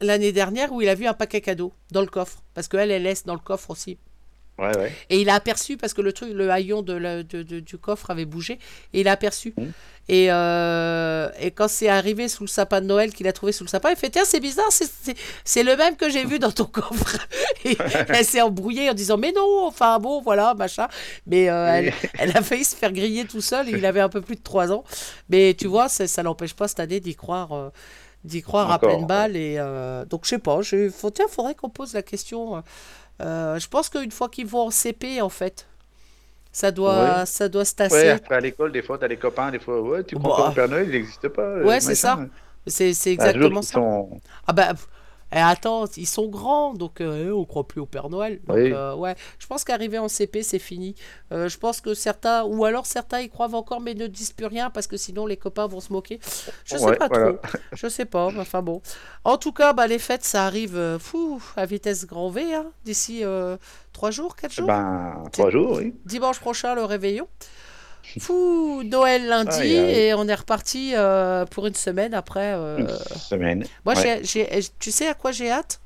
l'année 0.00 0.32
dernière 0.32 0.72
où 0.72 0.82
il 0.82 0.88
a 0.88 0.94
vu 0.94 1.06
un 1.06 1.14
paquet 1.14 1.40
cadeau 1.40 1.72
dans 1.90 2.00
le 2.00 2.06
coffre. 2.08 2.42
Parce 2.54 2.68
qu'elle, 2.68 2.90
elle 2.90 3.02
laisse 3.04 3.24
dans 3.24 3.34
le 3.34 3.40
coffre 3.40 3.70
aussi. 3.70 3.98
Ouais, 4.58 4.76
ouais. 4.76 4.92
Et 5.10 5.20
il 5.20 5.30
a 5.30 5.34
aperçu, 5.34 5.76
parce 5.76 5.94
que 5.94 6.02
le 6.02 6.12
truc, 6.12 6.30
le 6.32 6.50
haillon 6.50 6.82
de 6.82 6.92
la- 6.92 7.22
de- 7.22 7.42
de- 7.42 7.60
du 7.60 7.78
coffre 7.78 8.10
avait 8.10 8.26
bougé, 8.26 8.58
et 8.92 9.00
il 9.00 9.08
a 9.08 9.12
aperçu. 9.12 9.54
Mhm. 9.56 9.72
Et, 10.12 10.26
euh, 10.30 11.30
et 11.40 11.50
quand 11.52 11.68
c'est 11.68 11.88
arrivé 11.88 12.28
sous 12.28 12.42
le 12.42 12.48
sapin 12.48 12.82
de 12.82 12.86
Noël, 12.86 13.14
qu'il 13.14 13.26
a 13.26 13.32
trouvé 13.32 13.50
sous 13.52 13.64
le 13.64 13.68
sapin, 13.70 13.88
il 13.90 13.96
fait 13.96 14.10
Tiens, 14.10 14.26
c'est 14.26 14.40
bizarre, 14.40 14.70
c'est- 14.70 15.62
le 15.62 15.74
même 15.74 15.96
que 15.96 16.10
j'ai 16.10 16.26
vu 16.26 16.38
dans 16.38 16.50
ton 16.52 16.66
coffre. 16.66 17.16
Et 17.64 17.78
elle 18.08 18.24
s'est 18.24 18.42
embrouillée 18.42 18.90
en 18.90 18.94
disant 18.94 19.16
Mais 19.16 19.32
non, 19.32 19.66
enfin 19.66 19.98
bon, 19.98 20.20
voilà, 20.20 20.52
machin. 20.52 20.86
Mais 21.26 21.48
euh, 21.48 21.66
elle, 21.66 21.94
elle 22.18 22.36
a 22.36 22.42
failli 22.42 22.62
se 22.64 22.76
faire 22.76 22.92
griller 22.92 23.24
tout 23.24 23.40
seul, 23.40 23.70
et 23.70 23.72
il 23.72 23.86
avait 23.86 24.00
un 24.02 24.10
peu 24.10 24.20
plus 24.20 24.36
de 24.36 24.42
3 24.42 24.70
ans. 24.70 24.84
Mais 25.30 25.54
tu 25.58 25.66
vois, 25.66 25.88
ça, 25.88 26.22
n'empêche 26.22 26.52
pas 26.54 26.68
cette 26.68 26.80
année 26.80 27.00
d'y 27.00 27.14
croire. 27.14 27.52
euh, 27.52 27.70
d'y 28.24 28.40
croire 28.42 28.70
à 28.70 28.78
pleine 28.78 29.04
balle 29.04 29.34
et 29.36 29.56
donc 30.08 30.20
je 30.22 30.28
sais 30.28 30.38
pas 30.38 30.62
je 30.62 30.88
faut 30.90 31.10
tiens 31.10 31.26
faudrait 31.28 31.56
qu'on 31.56 31.70
pose 31.70 31.92
la 31.94 32.02
question 32.02 32.62
je 33.18 33.66
pense 33.66 33.88
qu'une 33.88 34.12
fois 34.12 34.28
qu'ils 34.28 34.46
vont 34.46 34.66
en 34.68 34.70
CP, 34.70 35.20
en 35.20 35.28
fait, 35.28 35.66
ça 36.52 36.70
doit, 36.70 37.18
Ouais. 37.20 37.26
ça 37.26 37.48
doit 37.48 37.64
se 37.64 37.74
tasser. 37.74 37.94
Ouais, 37.94 38.08
après 38.10 38.34
à 38.36 38.40
l'école, 38.40 38.70
des 38.72 38.82
fois, 38.82 38.98
t'as 38.98 39.08
les 39.08 39.16
copains, 39.16 39.50
des 39.50 39.58
fois, 39.58 39.80
ouais, 39.80 40.04
tu 40.04 40.16
crois 40.16 40.48
Bah. 40.48 40.52
Père 40.54 40.68
Noël, 40.68 40.86
il 40.86 40.92
n'existe 40.92 41.28
pas. 41.28 41.42
euh, 41.42 41.64
Ouais, 41.64 41.80
c'est 41.80 41.94
ça. 41.94 42.18
C'est 42.66 42.90
Ah, 42.90 42.92
toujours 42.92 43.12
exactement 43.14 43.62
ça. 43.62 43.72
sont- 43.72 44.20
Ah 44.46 44.52
bah, 44.52 44.72
eh, 45.34 45.38
attends, 45.38 45.86
ils 45.96 46.06
sont 46.06 46.28
grands, 46.28 46.74
donc 46.74 47.00
euh, 47.00 47.32
on 47.32 47.44
croit 47.44 47.66
plus 47.66 47.80
au 47.80 47.86
Père 47.86 48.08
Noël. 48.10 48.40
Donc, 48.46 48.56
Oui. 48.56 48.70
euh, 48.72 48.94
ouais, 48.94 49.14
je 49.38 49.46
pense 49.46 49.64
qu'arriver 49.64 49.98
en 49.98 50.08
CP, 50.08 50.42
c'est 50.42 50.58
fini. 50.58 50.94
Euh, 51.32 51.48
je 51.48 51.58
pense 51.58 51.80
que 51.80 51.94
certains, 51.94 52.44
ou 52.44 52.64
alors 52.64 52.86
certains 52.86 53.20
y 53.20 53.28
croient 53.28 53.54
encore, 53.54 53.80
mais 53.80 53.94
ne 53.94 54.06
disent 54.06 54.32
plus 54.32 54.46
rien 54.46 54.70
parce 54.70 54.86
que 54.86 54.96
sinon 54.96 55.26
les 55.26 55.36
copains 55.36 55.66
vont 55.66 55.80
se 55.80 55.92
moquer. 55.92 56.20
Je 56.64 56.76
sais 56.76 56.84
Ouais, 56.84 56.96
pas 56.96 57.08
voilà. 57.08 57.32
trop. 57.34 57.58
Je 57.72 57.88
sais 57.88 58.04
pas, 58.04 58.26
enfin 58.26 58.62
bon. 58.62 58.82
En 59.24 59.38
tout 59.38 59.52
cas, 59.52 59.72
bah, 59.72 59.86
les 59.86 59.98
fêtes, 59.98 60.24
ça 60.24 60.44
arrive 60.46 60.76
euh, 60.76 60.98
fou, 60.98 61.42
à 61.56 61.64
vitesse 61.66 62.06
grand 62.06 62.28
V, 62.30 62.54
hein, 62.54 62.66
d'ici 62.84 63.24
euh, 63.24 63.56
trois 63.92 64.10
jours, 64.10 64.36
quatre 64.36 64.52
jours. 64.52 64.66
Ben, 64.66 65.24
trois 65.32 65.50
jours, 65.50 65.78
oui. 65.78 65.94
Dimanche 66.04 66.40
prochain, 66.40 66.74
le 66.74 66.84
réveillon. 66.84 67.26
Fou, 68.18 68.82
Noël 68.84 69.26
lundi, 69.26 69.74
et 69.74 70.12
on 70.14 70.26
est 70.28 70.34
reparti 70.34 70.92
euh, 70.94 71.44
pour 71.46 71.66
une 71.66 71.74
semaine 71.74 72.14
après. 72.14 72.52
euh, 72.54 72.78
Une 72.78 72.88
semaine. 73.18 73.64
Moi, 73.84 73.94
Ouais. 73.94 74.22
tu 74.78 74.90
sais 74.90 75.06
à 75.08 75.14
quoi 75.14 75.32
j'ai 75.32 75.50
hâte? 75.50 75.80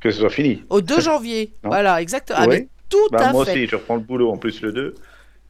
Que 0.00 0.10
ce 0.10 0.18
soit 0.20 0.30
fini. 0.30 0.64
Au 0.68 0.80
2 0.80 1.00
janvier. 1.00 1.52
Voilà, 1.62 2.00
exactement. 2.02 2.40
Oui. 2.42 2.48
mais 2.48 2.68
tout 2.88 2.98
Bah, 3.10 3.28
à 3.28 3.32
moi 3.32 3.44
fait. 3.44 3.52
aussi, 3.52 3.66
je 3.68 3.76
reprends 3.76 3.94
le 3.96 4.02
boulot 4.02 4.30
en 4.32 4.36
plus 4.36 4.60
le 4.60 4.72
2. 4.72 4.94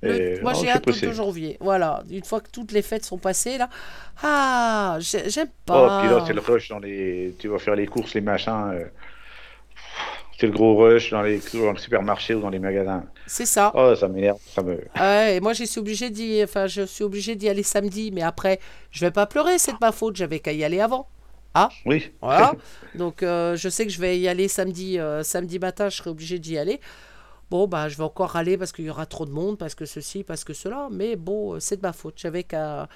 Le- 0.02 0.20
Et- 0.38 0.40
moi, 0.42 0.52
j'ai 0.52 0.68
hâte 0.68 0.86
au 0.86 0.90
2 0.90 0.98
poussé. 1.00 1.12
janvier. 1.12 1.56
Voilà, 1.60 2.02
une 2.10 2.24
fois 2.24 2.40
que 2.40 2.50
toutes 2.50 2.72
les 2.72 2.82
fêtes 2.82 3.04
sont 3.04 3.18
passées, 3.18 3.56
là. 3.56 3.68
Ah, 4.22 4.96
j'ai- 5.00 5.30
j'aime 5.30 5.48
Oh, 5.48 5.62
pas. 5.66 6.00
puis 6.02 6.10
là, 6.10 6.24
c'est 6.26 6.32
le 6.34 6.40
rush 6.40 6.68
dans 6.68 6.78
les. 6.80 7.34
Tu 7.38 7.48
vas 7.48 7.58
faire 7.58 7.74
les 7.76 7.86
courses, 7.86 8.14
les 8.14 8.20
machins. 8.20 8.70
euh, 8.74 8.84
Le 10.46 10.52
gros 10.52 10.76
rush 10.76 11.10
dans, 11.10 11.22
les... 11.22 11.40
dans 11.54 11.72
le 11.72 11.78
supermarché 11.78 12.34
ou 12.34 12.40
dans 12.40 12.50
les 12.50 12.58
magasins. 12.58 13.04
C'est 13.26 13.46
ça. 13.46 13.72
Oh, 13.74 13.94
ça 13.94 14.08
m'énerve. 14.08 14.38
Ça 14.54 14.62
me... 14.62 14.78
Ouais, 14.96 15.36
et 15.36 15.40
moi, 15.40 15.52
je 15.52 15.64
suis 15.64 15.80
obligée 15.80 16.10
d'y, 16.10 16.42
enfin, 16.42 16.66
je 16.66 16.82
suis 16.82 17.04
obligée 17.04 17.36
d'y 17.36 17.48
aller 17.48 17.62
samedi, 17.62 18.10
mais 18.12 18.22
après, 18.22 18.58
je 18.90 19.00
vais 19.04 19.10
pas 19.10 19.26
pleurer, 19.26 19.58
c'est 19.58 19.72
de 19.72 19.78
ma 19.80 19.92
faute. 19.92 20.16
J'avais 20.16 20.40
qu'à 20.40 20.52
y 20.52 20.64
aller 20.64 20.80
avant. 20.80 21.08
Oui. 21.86 22.12
Voilà. 22.20 22.54
Donc, 22.94 23.22
euh, 23.22 23.56
je 23.56 23.68
sais 23.68 23.86
que 23.86 23.92
je 23.92 24.00
vais 24.00 24.18
y 24.18 24.28
aller 24.28 24.48
samedi, 24.48 24.98
euh, 24.98 25.22
samedi 25.22 25.58
matin, 25.58 25.88
je 25.88 25.96
serai 25.96 26.10
obligée 26.10 26.38
d'y 26.38 26.58
aller. 26.58 26.80
Bon, 27.50 27.68
bah, 27.68 27.88
je 27.88 27.96
vais 27.96 28.04
encore 28.04 28.36
aller 28.36 28.56
parce 28.56 28.72
qu'il 28.72 28.86
y 28.86 28.90
aura 28.90 29.06
trop 29.06 29.26
de 29.26 29.30
monde, 29.30 29.58
parce 29.58 29.74
que 29.74 29.84
ceci, 29.84 30.24
parce 30.24 30.44
que 30.44 30.54
cela. 30.54 30.88
Mais 30.90 31.16
bon, 31.16 31.54
euh, 31.54 31.60
c'est 31.60 31.76
de 31.76 31.82
ma 31.82 31.92
faute. 31.92 32.14
J'avais 32.16 32.44
qu'à 32.44 32.88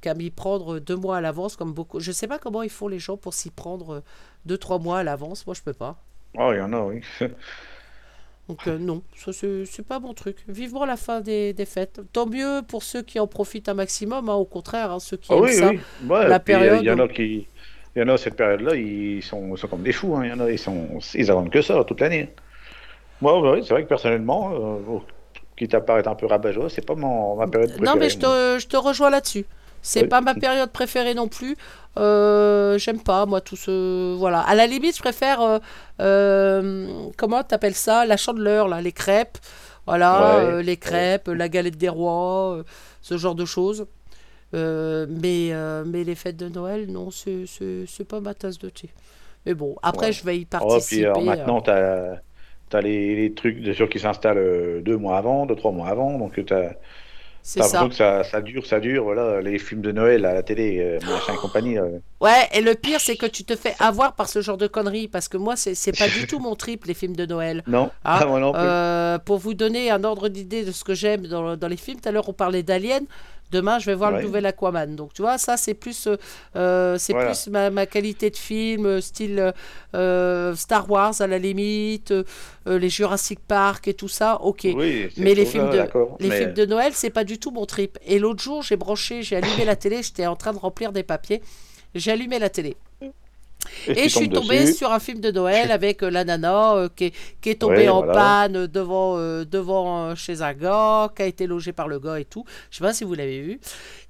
qu'à 0.00 0.14
m'y 0.14 0.30
prendre 0.30 0.78
deux 0.78 0.96
mois 0.96 1.18
à 1.18 1.20
l'avance, 1.20 1.56
comme 1.56 1.74
beaucoup. 1.74 2.00
Je 2.00 2.10
sais 2.10 2.26
pas 2.26 2.38
comment 2.38 2.62
ils 2.62 2.70
font 2.70 2.88
les 2.88 2.98
gens 2.98 3.18
pour 3.18 3.34
s'y 3.34 3.50
prendre 3.50 4.02
deux, 4.46 4.56
trois 4.56 4.78
mois 4.78 5.00
à 5.00 5.02
l'avance. 5.02 5.46
Moi, 5.46 5.54
je 5.54 5.60
peux 5.60 5.74
pas. 5.74 6.02
Oh, 6.38 6.52
il 6.52 6.58
y 6.58 6.60
en 6.60 6.72
a, 6.72 6.80
oui. 6.82 7.02
Donc, 8.48 8.66
euh, 8.66 8.78
non, 8.78 9.04
ça, 9.14 9.32
c'est 9.32 9.86
pas 9.86 10.00
mon 10.00 10.12
truc. 10.14 10.44
Vivement 10.48 10.84
la 10.84 10.96
fin 10.96 11.20
des, 11.20 11.52
des 11.52 11.66
fêtes. 11.66 12.00
Tant 12.12 12.26
mieux 12.26 12.62
pour 12.66 12.82
ceux 12.82 13.02
qui 13.02 13.20
en 13.20 13.26
profitent 13.28 13.68
un 13.68 13.74
maximum. 13.74 14.28
hein, 14.28 14.34
au 14.34 14.44
contraire, 14.44 14.90
hein, 14.90 14.98
ceux 15.00 15.16
qui 15.16 15.32
Ah 15.32 15.36
aiment 15.36 15.46
oui, 15.46 15.50
ça. 15.50 15.76
oui. 16.02 16.06
Ouais, 16.08 16.26
la 16.26 16.40
puis, 16.44 16.66
euh, 16.66 16.76
période 16.76 16.80
Il 16.80 16.84
y 16.84 16.90
en 16.90 16.98
a 16.98 17.08
qui. 17.08 17.46
Il 17.96 18.00
y 18.00 18.02
en 18.04 18.08
a 18.08 18.16
cette 18.18 18.36
période-là, 18.36 18.74
ils 18.76 19.22
sont, 19.22 19.56
sont 19.56 19.68
comme 19.68 19.82
des 19.82 19.92
fous. 19.92 20.14
hein. 20.16 20.24
Il 20.24 20.30
y 20.30 20.32
en 20.32 20.40
a, 20.40 20.50
ils 20.50 20.58
sont, 20.58 20.98
ils 21.14 21.30
attendent 21.30 21.50
que 21.50 21.60
ça 21.62 21.82
toute 21.84 22.00
l'année. 22.00 22.28
Moi, 23.20 23.40
bah 23.42 23.52
oui, 23.54 23.64
c'est 23.64 23.74
vrai 23.74 23.84
que 23.84 23.88
personnellement, 23.88 24.52
euh, 24.54 24.80
bon, 24.80 25.02
quitte 25.56 25.74
à 25.74 25.80
paraître 25.82 26.08
un 26.10 26.14
peu 26.16 26.26
rabat-joie, 26.26 26.70
c'est 26.70 26.86
pas 26.86 26.94
mon, 26.96 27.36
ma 27.36 27.48
période 27.48 27.74
préférée. 27.76 27.86
Non, 27.86 27.96
mais 27.96 28.10
je 28.10 28.18
te, 28.18 28.58
je 28.60 28.66
te 28.66 28.76
rejoins 28.76 29.10
là-dessus. 29.10 29.46
C'est 29.82 30.02
Oui. 30.02 30.08
pas 30.08 30.20
ma 30.20 30.34
période 30.34 30.70
préférée 30.72 31.14
non 31.14 31.28
plus. 31.28 31.56
Euh, 31.98 32.78
J'aime 32.78 33.00
pas, 33.00 33.26
moi, 33.26 33.40
tout 33.40 33.56
ce. 33.56 34.14
Voilà. 34.16 34.40
À 34.40 34.54
la 34.54 34.66
limite, 34.66 34.96
je 34.96 35.02
préfère. 35.02 35.40
euh, 35.40 35.58
euh, 36.00 37.08
comment 37.16 37.42
t'appelles 37.42 37.74
ça? 37.74 38.04
La 38.06 38.16
chandeleur, 38.16 38.68
là, 38.68 38.80
les 38.80 38.92
crêpes. 38.92 39.38
Voilà, 39.86 40.20
Ouais. 40.20 40.44
euh, 40.44 40.62
les 40.62 40.76
crêpes, 40.76 41.28
la 41.28 41.48
galette 41.48 41.76
des 41.78 41.88
rois, 41.88 42.56
euh, 42.58 42.62
ce 43.00 43.16
genre 43.16 43.34
de 43.34 43.44
choses. 43.44 43.86
Mais, 44.52 45.52
mais 45.86 46.04
les 46.04 46.14
fêtes 46.14 46.36
de 46.36 46.48
Noël, 46.48 46.86
non, 46.90 47.10
c'est- 47.10 48.04
pas 48.08 48.20
ma 48.20 48.34
tasse 48.34 48.58
de 48.58 48.68
thé. 48.68 48.90
Mais 49.46 49.54
bon, 49.54 49.76
après, 49.82 50.06
Ouais. 50.06 50.12
je 50.12 50.24
vais 50.24 50.38
y 50.38 50.42
Oh, 50.42 50.46
participer. 50.58 50.96
puis 50.96 51.04
alors, 51.06 51.22
maintenant, 51.22 51.60
tu 51.62 51.70
as, 51.70 52.80
les, 52.82 53.16
les 53.16 53.32
trucs 53.34 53.60
de 53.62 53.72
sûr 53.72 53.88
qui 53.88 53.98
s'installent 53.98 54.82
deux 54.82 54.96
mois 54.96 55.16
avant, 55.18 55.46
deux, 55.46 55.56
trois 55.56 55.72
mois 55.72 55.88
avant. 55.88 56.18
Donc, 56.18 56.44
tu 56.44 56.52
as, 56.54 56.74
C'est 57.42 57.62
ça. 57.62 57.88
que 57.88 57.94
ça, 57.94 58.22
ça 58.22 58.40
dure, 58.40 58.66
ça 58.66 58.80
dure. 58.80 59.04
Voilà, 59.04 59.40
les 59.40 59.58
films 59.58 59.80
de 59.80 59.92
Noël 59.92 60.24
à 60.24 60.34
la 60.34 60.42
télé, 60.42 60.78
euh, 60.80 60.98
machin 61.06 61.32
et 61.34 61.36
compagnie. 61.36 61.78
euh. 61.78 61.98
Ouais, 62.20 62.48
et 62.52 62.60
le 62.60 62.74
pire, 62.74 63.00
c'est 63.00 63.16
que 63.16 63.26
tu 63.26 63.44
te 63.44 63.56
fais 63.56 63.74
avoir 63.78 64.14
par 64.14 64.28
ce 64.28 64.40
genre 64.42 64.58
de 64.58 64.66
conneries. 64.66 65.08
Parce 65.08 65.28
que 65.28 65.36
moi, 65.36 65.54
c'est 65.56 65.98
pas 65.98 66.08
du 66.08 66.26
tout 66.26 66.38
mon 66.38 66.54
trip, 66.54 66.84
les 66.84 66.94
films 66.94 67.16
de 67.16 67.26
Noël. 67.26 67.62
Non, 67.66 67.90
Ah, 68.04 68.24
moi 68.28 68.40
non 68.40 68.52
plus. 68.52 68.60
Euh, 68.62 69.18
pour 69.18 69.38
vous 69.38 69.54
donner 69.54 69.90
un 69.90 70.04
ordre 70.04 70.28
d'idée 70.28 70.64
de 70.64 70.72
ce 70.72 70.84
que 70.84 70.94
j'aime 70.94 71.26
dans, 71.26 71.56
dans 71.56 71.68
les 71.68 71.76
films, 71.76 71.98
tout 72.00 72.08
à 72.08 72.12
l'heure 72.12 72.28
on 72.28 72.32
parlait 72.34 72.62
d'Alien. 72.62 73.04
Demain, 73.50 73.78
je 73.78 73.86
vais 73.86 73.94
voir 73.94 74.12
Ouais. 74.12 74.18
le 74.20 74.26
nouvel 74.26 74.46
Aquaman. 74.46 74.94
Donc, 74.94 75.12
tu 75.12 75.22
vois, 75.22 75.36
ça, 75.38 75.56
c'est 75.56 75.74
plus, 75.74 76.06
euh, 76.06 76.16
euh, 76.56 76.96
c'est 76.98 77.12
Voilà. 77.12 77.30
plus 77.32 77.48
ma, 77.48 77.70
ma 77.70 77.86
qualité 77.86 78.30
de 78.30 78.36
film, 78.36 78.86
euh, 78.86 79.00
style 79.00 79.52
euh, 79.94 80.54
Star 80.54 80.88
Wars 80.90 81.14
à 81.20 81.26
la 81.26 81.38
limite, 81.38 82.12
euh, 82.12 82.24
les 82.78 82.88
Jurassic 82.88 83.40
Park 83.40 83.88
et 83.88 83.94
tout 83.94 84.08
ça. 84.08 84.40
Ok. 84.42 84.60
oui, 84.64 85.08
mais 85.16 85.34
les 85.34 85.44
films 85.46 85.70
de- 85.70 85.84
Les 86.20 86.28
mais- 86.28 86.38
films 86.38 86.54
de 86.54 86.64
Noël, 86.66 86.92
c'est 86.94 87.10
pas 87.10 87.24
du 87.24 87.38
tout 87.38 87.50
mon 87.50 87.66
trip. 87.66 87.98
Et 88.06 88.18
l'autre 88.18 88.42
jour, 88.42 88.62
j'ai 88.62 88.76
branché, 88.76 89.22
j'ai 89.22 89.36
allumé 89.36 89.64
la 89.64 89.76
télé, 89.76 90.02
j'étais 90.02 90.26
en 90.26 90.36
train 90.36 90.52
de 90.52 90.58
remplir 90.58 90.92
des 90.92 91.02
papiers. 91.02 91.42
J'ai 91.94 92.12
allumé 92.12 92.38
la 92.38 92.50
télé. 92.50 92.76
Et, 93.88 94.04
je 94.08 94.16
suis 94.16 94.28
tombée 94.28 94.60
dessus. 94.60 94.74
sur 94.74 94.92
un 94.92 94.98
film 95.00 95.20
de 95.20 95.30
Noël 95.30 95.70
avec 95.70 96.02
euh, 96.02 96.10
la 96.10 96.24
nana 96.24 96.74
euh, 96.74 96.88
qui, 96.94 97.06
est, 97.06 97.12
qui 97.40 97.50
est 97.50 97.54
tombée 97.54 97.76
Ouais, 97.78 97.88
en 97.88 98.02
voilà. 98.02 98.12
panne 98.12 98.66
devant, 98.66 99.16
euh, 99.18 99.44
devant 99.44 100.08
euh, 100.10 100.14
chez 100.14 100.42
un 100.42 100.52
gars, 100.54 101.10
qui 101.14 101.22
a 101.22 101.26
été 101.26 101.46
logé 101.46 101.72
par 101.72 101.88
le 101.88 101.98
gars 101.98 102.18
et 102.18 102.24
tout. 102.24 102.44
Je 102.70 102.78
sais 102.78 102.84
pas 102.84 102.92
si 102.92 103.04
vous 103.04 103.14
l'avez 103.14 103.40
vu. 103.40 103.60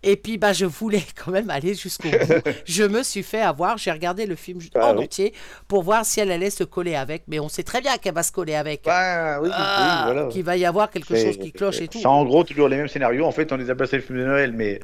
Et 0.03 0.17
puis 0.17 0.39
bah, 0.39 0.53
je 0.53 0.65
voulais 0.67 1.03
quand 1.25 1.31
même 1.31 1.51
aller 1.51 1.75
jusqu'au 1.75 2.09
bout. 2.09 2.17
je 2.65 2.85
me 2.85 3.03
suis 3.03 3.23
fait 3.23 3.41
avoir. 3.43 3.77
J'ai 3.79 3.93
regardé 3.93 4.27
le 4.27 4.35
film 4.35 4.61
Ah 4.75 4.93
en 4.93 4.97
oui. 4.97 5.05
entier 5.05 5.35
pour 5.69 5.83
voir 5.83 6.05
si 6.05 6.21
elle 6.21 6.31
allait 6.31 6.51
se 6.51 6.65
coller 6.65 6.95
avec. 6.95 7.25
Mais 7.29 7.39
on 7.39 7.49
sait 7.49 7.63
très 7.63 7.81
bien 7.81 7.97
qu'elle 7.99 8.15
va 8.15 8.23
se 8.23 8.33
coller 8.33 8.55
avec. 8.55 8.85
Bah, 8.85 9.41
oui, 9.41 9.49
oui, 9.49 9.55
Ah, 9.57 10.03
voilà. 10.07 10.29
Qu'il 10.29 10.43
va 10.45 10.57
y 10.57 10.65
avoir 10.65 10.91
quelque 10.91 11.15
chose 11.15 11.37
qui 11.37 11.53
cloche 11.53 11.81
et 11.81 11.89
tout. 11.89 11.99
C'est 11.99 12.07
en 12.07 12.25
gros 12.25 12.45
toujours 12.45 12.69
les 12.69 12.77
mêmes 12.77 12.89
scénarios. 12.89 13.25
En 13.27 13.33
fait, 13.33 13.53
on 13.53 13.57
les 13.57 13.69
a 13.71 13.75
passés 13.75 13.97
le 13.97 14.03
film 14.03 14.19
de 14.19 14.25
Noël, 14.25 14.53
mais 14.53 14.81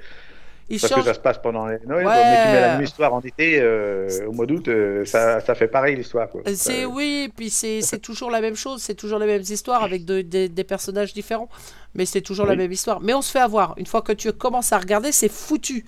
Il 0.69 0.81
parce 0.81 0.93
change. 0.93 1.03
que 1.03 1.09
ça 1.09 1.15
se 1.15 1.21
passe 1.21 1.39
pendant 1.39 1.67
les 1.67 1.79
Noël. 1.87 2.07
Ouais. 2.07 2.13
Mais 2.13 2.43
tu 2.45 2.49
mets 2.53 2.61
la 2.61 2.73
même 2.75 2.83
histoire 2.83 3.15
en 3.15 3.21
été, 3.21 3.61
euh, 3.61 4.09
au 4.27 4.33
mois 4.33 4.47
d'août, 4.47 4.67
euh, 4.69 5.05
ça, 5.05 5.41
ça 5.41 5.55
fait 5.55 5.69
pareil 5.69 5.95
l'histoire. 5.97 6.29
quoi. 6.29 6.41
C'est 6.55 6.83
Euh, 6.83 6.87
oui, 6.87 7.33
puis 7.37 7.51
c'est 7.51 8.01
toujours 8.03 8.31
la 8.31 8.41
même 8.41 8.57
chose, 8.57 8.83
c'est 8.83 8.95
toujours 8.97 9.19
les 9.21 9.27
mêmes 9.27 9.43
histoires 9.49 9.85
avec 9.85 10.05
de- 10.05 10.23
des- 10.23 10.49
des 10.49 10.65
personnages 10.65 11.15
différents, 11.15 11.49
mais 11.95 12.05
c'est 12.05 12.21
toujours 12.21 12.47
la 12.47 12.57
même 12.57 12.73
histoire. 12.73 13.01
Mais 13.01 13.15
on 13.15 13.23
se 13.23 13.31
fait 13.31 13.39
avoir. 13.41 13.75
Une 13.77 13.87
fois 13.87 14.03
que 14.03 14.13
tu 14.13 14.33
commences 14.33 14.73
à 14.73 14.79
regarder, 14.79 15.13
c'est 15.13 15.31
foutu. 15.31 15.85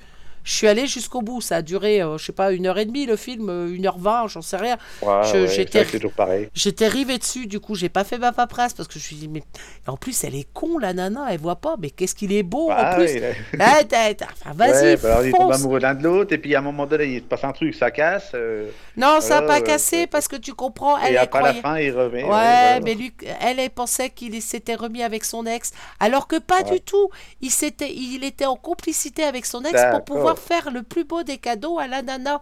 Je 0.48 0.54
suis 0.54 0.66
allé 0.66 0.86
jusqu'au 0.86 1.20
bout. 1.20 1.42
Ça 1.42 1.56
a 1.56 1.62
duré, 1.62 2.00
euh, 2.00 2.16
je 2.16 2.24
sais 2.24 2.32
pas, 2.32 2.52
une 2.52 2.66
heure 2.66 2.78
et 2.78 2.86
demie 2.86 3.04
le 3.04 3.16
film, 3.16 3.50
euh, 3.50 3.68
une 3.70 3.86
heure 3.86 3.98
vingt, 3.98 4.28
j'en 4.28 4.40
sais 4.40 4.56
rien. 4.56 4.78
ouais, 5.02 5.08
je- 5.24 5.36
ouais, 5.40 5.46
j'étais- 5.46 5.72
c'est 5.72 5.78
vrai 5.78 5.84
que 5.84 5.90
c'est 5.90 5.98
toujours 5.98 6.12
pareil. 6.14 6.48
J'étais 6.54 6.88
rivé 6.88 7.18
dessus, 7.18 7.46
du 7.46 7.60
coup, 7.60 7.74
j'ai 7.74 7.90
pas 7.90 8.02
fait 8.02 8.16
ma 8.16 8.32
paperasse 8.32 8.72
parce 8.72 8.88
que 8.88 8.94
je 8.94 8.98
me 9.00 9.02
suis 9.04 9.16
dit, 9.16 9.28
mais 9.28 9.42
en 9.86 9.98
plus, 9.98 10.24
elle 10.24 10.34
est 10.34 10.48
con, 10.54 10.78
la 10.78 10.94
nana, 10.94 11.26
elle 11.30 11.38
voit 11.38 11.56
pas, 11.56 11.76
mais 11.78 11.90
qu'est-ce 11.90 12.14
qu'il 12.14 12.32
est 12.32 12.42
beau 12.42 12.70
en 12.70 12.74
Ah, 12.78 12.94
plus. 12.94 13.04
ouais, 13.12 13.36
Ah, 13.60 13.80
enfin, 13.82 14.52
vas-y, 14.54 14.96
bah 14.96 15.08
alors, 15.16 15.26
ils 15.26 15.32
tombent 15.32 15.52
amoureux 15.52 15.80
l'un 15.80 15.94
de 15.94 16.02
l'autre, 16.02 16.32
et 16.32 16.38
puis 16.38 16.54
à 16.54 16.60
un 16.60 16.62
moment 16.62 16.86
donné, 16.86 17.04
il 17.04 17.18
se 17.20 17.24
passe 17.24 17.44
un 17.44 17.52
truc, 17.52 17.74
ça 17.74 17.90
casse, 17.90 18.30
euh, 18.34 18.70
Non, 18.96 19.20
ça 19.20 19.38
a 19.38 19.40
Voilà, 19.42 19.60
pas 19.60 19.60
cassé 19.60 20.06
parce 20.06 20.28
que 20.28 20.36
tu 20.36 20.54
comprends, 20.54 20.96
elle 20.98 21.12
et 21.14 21.18
après 21.18 21.40
à 21.40 21.42
la 21.42 21.54
fin, 21.54 21.78
il 21.78 21.90
remet. 21.92 22.22
Ouais, 22.22 22.28
voilà. 22.28 22.80
mais 22.80 22.94
lui, 22.94 23.12
elle, 23.42 23.58
elle 23.60 23.70
pensait 23.70 24.08
qu'il 24.10 24.40
s'était 24.40 24.74
remis 24.76 25.02
avec 25.02 25.24
son 25.24 25.44
ex, 25.44 25.72
alors 26.00 26.26
que 26.26 26.36
pas 26.36 26.62
du 26.62 26.80
tout. 26.80 27.10
Il 27.42 27.50
s'était, 27.50 27.92
il 27.92 28.24
était 28.24 28.46
en 28.46 28.56
complicité 28.56 29.24
avec 29.24 29.44
son 29.44 29.62
ex 29.62 29.78
pour 29.90 30.04
pouvoir 30.04 30.37
faire 30.38 30.70
le 30.70 30.82
plus 30.82 31.04
beau 31.04 31.22
des 31.22 31.38
cadeaux 31.38 31.78
à 31.78 31.86
la 31.86 32.02
nana 32.02 32.40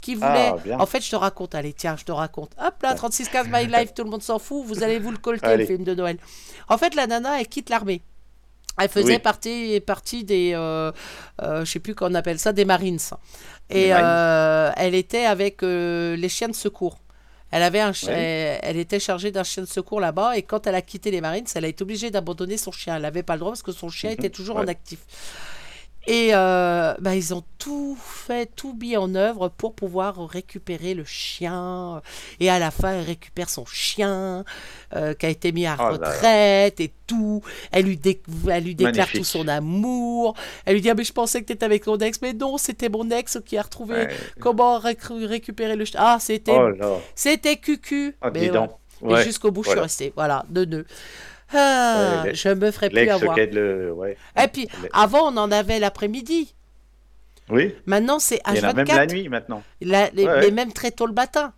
qui 0.00 0.14
voulait. 0.16 0.50
Ah, 0.52 0.56
bien. 0.64 0.80
en 0.80 0.86
fait, 0.86 1.00
je 1.00 1.10
te 1.10 1.16
raconte. 1.16 1.54
Allez, 1.54 1.72
tiens, 1.72 1.96
je 1.96 2.04
te 2.04 2.10
raconte. 2.12 2.50
Hop 2.60 2.82
là, 2.82 2.94
3615 2.94 3.48
My 3.52 3.66
Life, 3.66 3.94
tout 3.94 4.02
le 4.04 4.10
monde 4.10 4.22
s'en 4.22 4.38
fout. 4.38 4.64
Vous 4.66 4.82
allez 4.82 4.98
vous 4.98 5.10
le 5.12 5.18
colter 5.18 5.56
le 5.56 5.64
film 5.66 5.84
de 5.84 5.94
Noël. 5.94 6.18
En 6.68 6.76
fait, 6.78 6.94
la 6.94 7.06
nana, 7.06 7.40
elle 7.40 7.46
quitte 7.48 7.70
l'armée. 7.70 8.02
Elle 8.80 8.88
faisait 8.88 9.12
Oui. 9.14 9.18
partie, 9.18 9.80
partie 9.86 10.24
des, 10.24 10.52
euh, 10.54 10.90
euh, 11.42 11.64
je 11.64 11.70
sais 11.70 11.78
plus 11.78 11.94
qu'on 11.94 12.14
appelle 12.14 12.38
ça, 12.38 12.52
des 12.52 12.64
Marines. 12.64 12.98
Et 13.68 13.90
Marines. 13.90 14.06
euh, 14.06 14.70
elle 14.76 14.94
était 14.94 15.26
avec 15.26 15.62
euh, 15.62 16.16
les 16.16 16.28
chiens 16.30 16.48
de 16.48 16.54
secours. 16.54 16.98
Elle, 17.50 17.62
avait 17.62 17.80
un 17.80 17.92
elle, 18.08 18.60
elle 18.62 18.76
était 18.78 18.98
chargée 18.98 19.30
d'un 19.30 19.44
chien 19.44 19.62
de 19.62 19.68
secours 19.68 20.00
là-bas 20.00 20.38
et 20.38 20.42
quand 20.42 20.66
elle 20.66 20.74
a 20.74 20.80
quitté 20.80 21.10
les 21.10 21.20
Marines, 21.20 21.44
elle 21.54 21.66
a 21.66 21.68
été 21.68 21.82
obligée 21.82 22.10
d'abandonner 22.10 22.56
son 22.56 22.72
chien. 22.72 22.96
Elle 22.96 23.02
n'avait 23.02 23.22
pas 23.22 23.34
le 23.34 23.40
droit 23.40 23.52
parce 23.52 23.62
que 23.62 23.72
son 23.72 23.90
chien 23.90 24.08
Mhm. 24.08 24.14
était 24.14 24.30
toujours 24.30 24.56
en 24.56 24.66
actif. 24.66 25.00
Et 26.08 26.30
euh, 26.34 26.94
bah, 26.98 27.14
ils 27.14 27.32
ont 27.32 27.44
tout 27.58 27.96
fait, 28.00 28.50
tout 28.56 28.76
mis 28.80 28.96
en 28.96 29.14
œuvre 29.14 29.48
pour 29.48 29.72
pouvoir 29.74 30.26
récupérer 30.28 30.94
le 30.94 31.04
chien. 31.04 32.02
Et 32.40 32.50
à 32.50 32.58
la 32.58 32.72
fin, 32.72 32.94
elle 32.94 33.04
récupère 33.04 33.48
son 33.48 33.64
chien 33.64 34.44
euh, 34.96 35.14
qui 35.14 35.26
a 35.26 35.28
été 35.28 35.52
mis 35.52 35.64
à 35.64 35.76
Oh 35.78 35.82
là. 35.82 35.88
retraite 35.92 36.80
et 36.80 36.92
tout. 37.06 37.40
Elle 37.70 37.84
lui, 37.86 37.96
dé- 37.96 38.20
elle 38.50 38.64
lui 38.64 38.74
déclare 38.74 38.94
Magnifique. 39.06 39.20
tout 39.20 39.24
son 39.24 39.46
amour. 39.46 40.34
Elle 40.64 40.74
lui 40.74 40.80
dit 40.80 40.90
ah, 40.90 40.94
mais 40.94 41.04
Je 41.04 41.12
pensais 41.12 41.40
que 41.40 41.46
tu 41.46 41.52
étais 41.52 41.64
avec 41.64 41.84
ton 41.84 41.96
ex. 41.98 42.18
Mais 42.20 42.32
non, 42.32 42.58
c'était 42.58 42.88
mon 42.88 43.08
ex 43.10 43.38
qui 43.46 43.56
a 43.56 43.62
retrouvé 43.62 43.94
Ouais. 43.94 44.08
comment 44.40 44.80
réc- 44.80 45.24
récupérer 45.26 45.76
le 45.76 45.84
chien. 45.84 46.00
Ah, 46.02 46.18
c'était 46.20 46.52
Oh 46.58 46.98
c'était 47.14 47.56
Cucu. 47.56 48.16
Oh, 48.24 48.28
Mais 48.34 48.50
Ouais. 49.02 49.24
jusqu'au 49.24 49.50
bout, 49.50 49.62
je 49.62 49.66
voilà. 49.70 49.82
suis 49.82 50.04
restée. 50.04 50.12
Voilà, 50.16 50.44
de 50.48 50.64
nœuds. 50.64 50.86
Ah, 51.54 52.22
Ouais, 52.24 52.30
les- 52.30 52.34
je 52.34 52.48
me 52.48 52.70
ferai 52.70 52.90
plus 52.90 53.08
avoir. 53.08 53.36
le. 53.36 53.92
Ouais. 53.92 54.16
Et 54.42 54.48
puis, 54.48 54.68
Les- 54.82 54.88
avant, 54.92 55.32
on 55.32 55.36
en 55.36 55.50
avait 55.52 55.78
l'après-midi. 55.78 56.54
Oui. 57.50 57.74
Maintenant, 57.86 58.18
c'est 58.18 58.40
Il 58.48 58.56
y 58.56 58.60
en 58.64 58.70
a 58.70 58.72
même 58.72 58.86
H24. 58.86 58.96
la 58.96 59.06
nuit 59.06 59.28
maintenant. 59.28 59.62
La- 59.80 60.08
les- 60.10 60.24
Ouais, 60.24 60.38
Mais 60.40 60.44
ouais. 60.46 60.50
même 60.52 60.72
très 60.72 60.90
tôt 60.90 61.06
le 61.06 61.12
matin. 61.12 61.52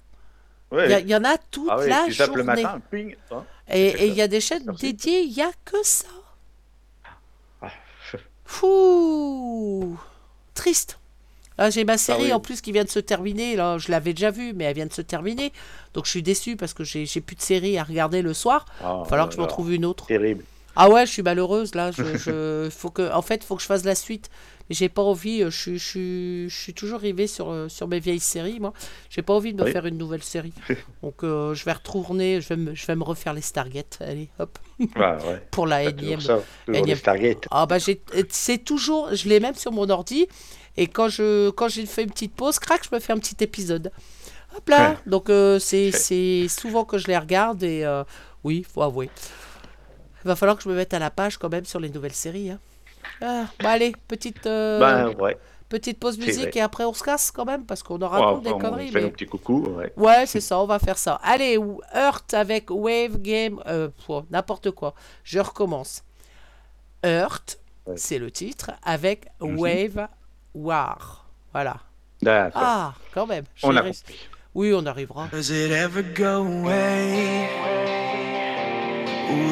Il 0.73 0.91
y 0.91 1.03
il 1.09 1.15
en 1.15 1.23
a 1.25 1.37
toute 1.39 1.69
ah 1.71 1.77
la 1.87 2.05
tu 2.07 2.13
journée. 2.13 2.35
le 2.37 2.43
matin, 2.45 2.81
ping. 2.91 3.15
hein. 3.31 3.45
Et 3.69 4.09
il 4.09 4.15
y 4.15 4.23
a 4.23 4.27
des 4.27 4.41
chaînes 4.41 4.67
dédiées, 4.81 5.21
il 5.21 5.33
n'y 5.33 5.43
a 5.43 5.51
que 5.65 5.77
ça. 5.85 6.09
Ah. 7.63 7.69
Fou 8.45 9.97
Triste. 10.55 10.99
Là, 11.59 11.71
j'ai 11.71 11.85
ma 11.85 11.99
série 11.99 12.19
Ah 12.23 12.27
oui. 12.27 12.33
en 12.33 12.41
plus 12.41 12.61
qui 12.61 12.73
vient 12.73 12.85
de 12.85 12.89
se 12.91 12.99
terminer. 12.99 13.55
Là, 13.57 13.79
je 13.79 13.91
l'avais 13.91 14.13
déjà 14.13 14.31
vue, 14.31 14.53
mais 14.55 14.65
elle 14.65 14.75
vient 14.75 14.87
de 14.87 14.93
se 14.93 15.03
terminer. 15.03 15.53
Donc, 15.95 16.05
je 16.07 16.11
suis 16.11 16.23
déçu 16.23 16.57
parce 16.57 16.75
que 16.75 16.83
j'ai 16.85 17.07
plus 17.21 17.37
de 17.37 17.43
série 17.43 17.79
à 17.79 17.85
regarder 17.85 18.23
le 18.23 18.35
soir. 18.35 18.67
Il 18.81 18.87
va 18.87 19.05
falloir 19.05 19.29
que 19.29 19.35
je 19.35 19.41
m'en 19.41 19.47
trouve 19.47 19.73
une 19.73 19.85
autre. 19.85 20.07
Terrible. 20.07 20.45
Ah 20.77 20.91
ouais, 20.91 21.07
je 21.07 21.13
suis 21.13 21.23
malheureuse 21.23 21.77
là. 21.77 21.93
Je, 21.93 22.03
je- 22.17 22.69
faut 22.71 22.91
que, 22.91 23.13
en 23.13 23.23
fait, 23.23 23.37
il 23.37 23.45
faut 23.47 23.55
que 23.55 23.63
je 23.63 23.67
fasse 23.67 23.85
la 23.85 23.95
suite. 23.95 24.29
Mais 24.69 24.75
j'ai 24.75 24.89
pas 24.89 25.03
envie. 25.03 25.43
euh, 25.43 25.51
Je, 25.51 25.57
suis- 25.61 25.79
je, 25.79 25.85
suis- 25.89 26.49
je 26.51 26.57
suis 26.63 26.75
toujours 26.75 26.99
rivée 26.99 27.29
sur, 27.29 27.51
euh, 27.51 27.69
sur 27.69 27.87
mes 27.87 28.01
vieilles 28.01 28.19
séries, 28.19 28.59
moi. 28.59 28.73
J'ai 29.11 29.23
pas 29.23 29.35
envie 29.35 29.53
de 29.53 29.61
me 29.61 29.67
Oui. 29.67 29.73
faire 29.73 29.87
une 29.87 29.99
nouvelle 29.99 30.23
série. 30.25 30.55
Donc 31.05 31.23
euh, 31.23 31.55
je 31.55 31.65
vais 31.65 31.73
retourner. 31.75 32.41
Je 32.41 32.49
vais, 32.49 32.57
me, 32.57 32.75
je 32.75 32.85
vais 32.87 32.97
me 32.97 33.05
refaire 33.05 33.35
les 33.35 33.43
Stargate. 33.43 33.99
Allez, 34.01 34.31
hop, 34.41 34.59
Ouais, 34.81 34.87
ouais. 34.97 35.47
pour 35.53 35.69
la 35.69 35.85
énième. 35.85 36.19
Ah 37.53 37.67
bah 37.67 37.77
c'est 37.79 38.59
toujours. 38.65 39.15
Je 39.15 39.29
l'ai 39.29 39.39
même 39.39 39.55
sur 39.55 39.71
mon 39.71 39.89
ordi. 39.91 40.27
Et 40.77 40.87
quand 40.89 41.09
je, 41.09 41.51
quand 41.51 41.69
j'ai 41.69 41.87
fait 41.87 42.03
une 42.03 42.11
petite 42.11 42.35
pause, 42.35 42.59
crac, 42.59 42.83
je 42.89 42.95
me 42.95 43.01
fais 43.01 43.13
un 43.13 43.19
petit 43.19 43.37
épisode. 43.45 43.91
Hop 44.57 44.69
là. 44.69 44.91
Ouais. 44.91 44.97
Donc 45.07 45.31
euh, 45.31 45.59
c'est, 45.59 45.91
Ouais. 45.93 46.49
souvent 46.49 46.85
que 46.85 46.99
je 46.99 47.07
les 47.07 47.19
regarde 47.19 47.63
et 47.63 47.85
euh, 47.85 48.05
oui, 48.45 48.65
faut 48.69 48.83
avouer. 48.83 49.11
Il 50.25 50.29
va 50.29 50.37
falloir 50.37 50.57
que 50.57 50.63
je 50.63 50.69
me 50.69 50.75
mette 50.75 50.95
à 50.95 50.99
la 50.99 51.11
page 51.11 51.37
quand 51.39 51.49
même 51.51 51.65
sur 51.65 51.81
les 51.81 51.91
nouvelles 51.91 52.13
séries. 52.15 52.51
hein. 52.51 52.59
Ah, 53.21 53.47
bon 53.61 53.69
allez, 53.69 53.93
petite, 54.09 54.47
euh, 54.47 55.13
ouais. 55.15 55.37
petite 55.69 55.99
pause 56.01 56.19
musique 56.19 56.57
et 56.57 56.61
après 56.63 56.85
on 56.85 56.95
se 56.95 57.03
casse 57.05 57.31
quand 57.31 57.45
même 57.45 57.65
parce 57.67 57.83
qu'on 57.83 58.01
Oh, 58.01 58.09
raconte 58.09 58.43
des 58.45 58.51
on 58.51 58.59
conneries. 58.59 58.91
fait 58.91 59.01
mais- 59.01 59.07
un 59.07 59.11
petit 59.11 59.27
coucou. 59.27 59.69
Ouais. 59.97 60.27
C'est 60.27 60.41
ça, 60.41 60.59
on 60.59 60.67
va 60.67 60.79
faire 60.79 60.97
ça. 60.99 61.21
Allez, 61.23 61.59
Earth 61.95 62.33
avec 62.35 62.71
Wave 62.71 63.19
Game, 63.21 63.61
euh, 63.67 63.91
n'importe 64.31 64.71
quoi. 64.71 64.95
Je 65.23 65.39
recommence. 65.39 66.03
Earth, 67.05 67.59
Ouais. 67.87 67.95
c'est 67.99 68.19
le 68.19 68.31
titre, 68.31 68.71
avec 68.83 69.27
Mhm. 69.41 69.59
Wave 69.59 70.09
War. 70.55 71.25
Voilà. 71.53 71.77
D'accord. 72.23 72.63
Ah, 72.65 72.95
quand 73.13 73.27
même. 73.27 73.45
j'ai 73.57 73.67
on 73.67 73.77
a 73.77 73.81
réussi. 73.83 74.03
compris. 74.05 74.29
Oui, 74.55 74.73
on 74.73 74.87
arrivera. 74.87 75.29
Does 75.33 75.51
it 75.51 75.73
ever 75.73 76.03
go 76.03 76.45
away? 76.45 77.49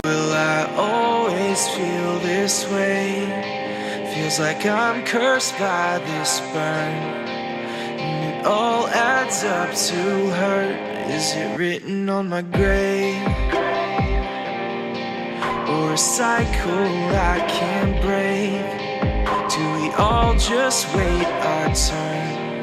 Will 0.05 0.33
I 0.33 0.69
always 0.77 1.69
feel 1.70 2.19
this 2.20 2.66
way? 2.70 3.27
Feels 4.15 4.39
like 4.39 4.65
I'm 4.65 5.05
cursed 5.05 5.59
by 5.59 5.99
this 6.07 6.41
burn. 6.53 6.95
And 7.99 8.35
it 8.41 8.47
all 8.47 8.87
adds 8.89 9.43
up 9.45 9.74
to 9.74 10.31
hurt. 10.31 10.77
Is 11.11 11.35
it 11.35 11.59
written 11.59 12.09
on 12.09 12.29
my 12.29 12.43
grave? 12.43 13.27
Or 15.69 15.93
a 15.95 15.99
cycle 15.99 16.87
I 17.16 17.45
can't 17.49 18.01
break? 18.03 18.91
All 19.98 20.35
just 20.35 20.94
wait 20.94 21.24
our 21.24 21.74
turn? 21.74 22.62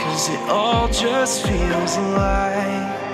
Cause 0.00 0.28
it 0.28 0.40
all 0.48 0.88
just 0.88 1.46
feels 1.46 1.96
alive. 1.96 3.07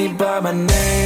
Me 0.00 0.12
by 0.14 0.40
my 0.40 0.52
name? 0.52 0.99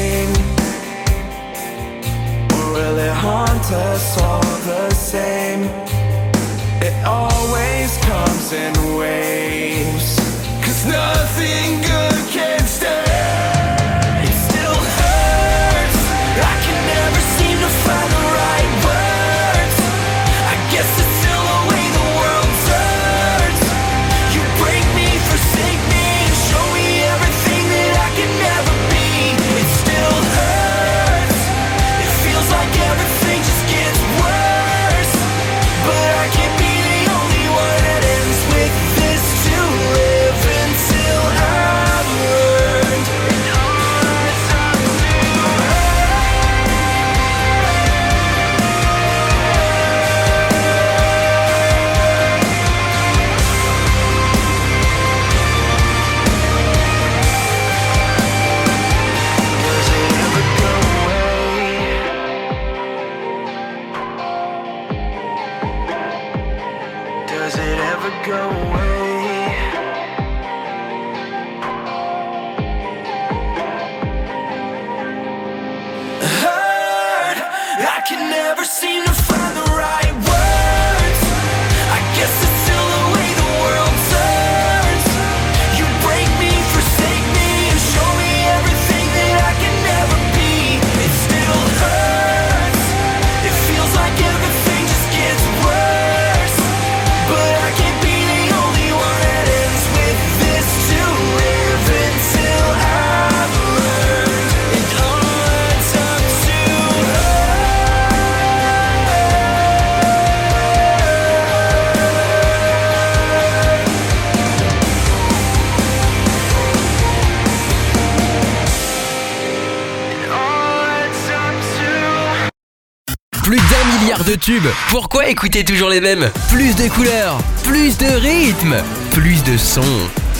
Tubes. 124.44 124.68
Pourquoi 124.90 125.28
écouter 125.28 125.64
toujours 125.64 125.88
les 125.88 126.02
mêmes? 126.02 126.30
Plus 126.50 126.76
de 126.76 126.86
couleurs, 126.92 127.38
plus 127.62 127.96
de 127.96 128.04
rythme, 128.04 128.76
plus 129.10 129.42
de 129.42 129.56
sons. 129.56 129.80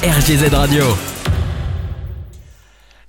RGZ 0.03 0.53
Radio. 0.53 0.85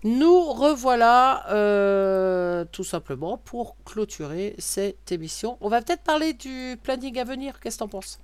Nous 0.05 0.53
revoilà 0.53 1.43
euh, 1.51 2.63
tout 2.71 2.85
simplement 2.85 3.37
pour 3.37 3.75
clôturer 3.83 4.55
cette 4.57 5.11
émission. 5.11 5.57
On 5.59 5.67
va 5.67 5.81
peut-être 5.81 6.03
parler 6.03 6.31
du 6.31 6.77
planning 6.81 7.19
à 7.19 7.25
venir. 7.25 7.59
Qu'est-ce 7.59 7.75
que 7.75 7.79
t'en 7.79 7.89
penses? 7.89 8.19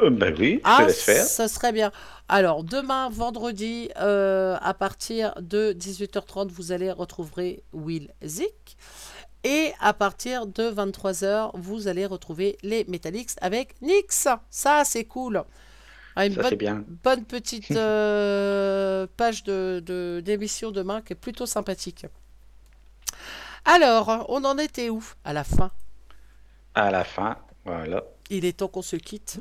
Euh, 0.00 0.10
ben 0.10 0.32
oui, 0.38 0.60
je 0.64 0.70
Ah, 0.70 0.84
laisse 0.86 1.02
faire. 1.02 1.24
ça 1.24 1.48
serait 1.48 1.72
bien. 1.72 1.90
Alors, 2.28 2.62
demain, 2.62 3.08
vendredi, 3.10 3.88
euh, 3.98 4.56
à 4.60 4.74
partir 4.74 5.32
de 5.40 5.72
18h30, 5.72 6.50
vous 6.52 6.70
allez 6.70 6.92
retrouver 6.92 7.64
Will 7.72 8.10
Zik. 8.24 8.76
Et 9.46 9.72
à 9.80 9.92
partir 9.94 10.46
de 10.46 10.64
23h, 10.70 11.52
vous 11.54 11.86
allez 11.88 12.04
retrouver 12.06 12.58
les 12.64 12.84
Metallics 12.88 13.30
avec 13.40 13.80
Nix. 13.80 14.28
Ça, 14.50 14.82
c'est 14.84 15.04
cool. 15.04 15.44
Ah, 16.16 16.26
une 16.26 16.34
Ça, 16.34 16.42
bonne, 16.42 16.50
c'est 16.50 16.56
bien. 16.56 16.84
bonne 17.04 17.24
petite 17.24 17.70
euh, 17.76 19.06
page 19.16 19.44
de, 19.44 19.82
de- 19.86 20.20
d'émission 20.24 20.70
demain 20.72 21.00
qui 21.02 21.12
est 21.12 21.16
plutôt 21.16 21.46
sympathique. 21.46 22.06
Alors, 23.66 24.24
on 24.30 24.44
en 24.44 24.56
était 24.58 24.88
où? 24.88 25.04
À 25.24 25.32
la 25.34 25.44
fin. 25.44 25.70
À 26.76 26.92
la 26.92 27.02
fin, 27.02 27.38
voilà. 27.64 28.04
Il 28.30 28.44
est 28.44 28.58
temps 28.58 28.68
qu'on 28.68 28.82
se 28.82 28.94
quitte. 28.94 29.40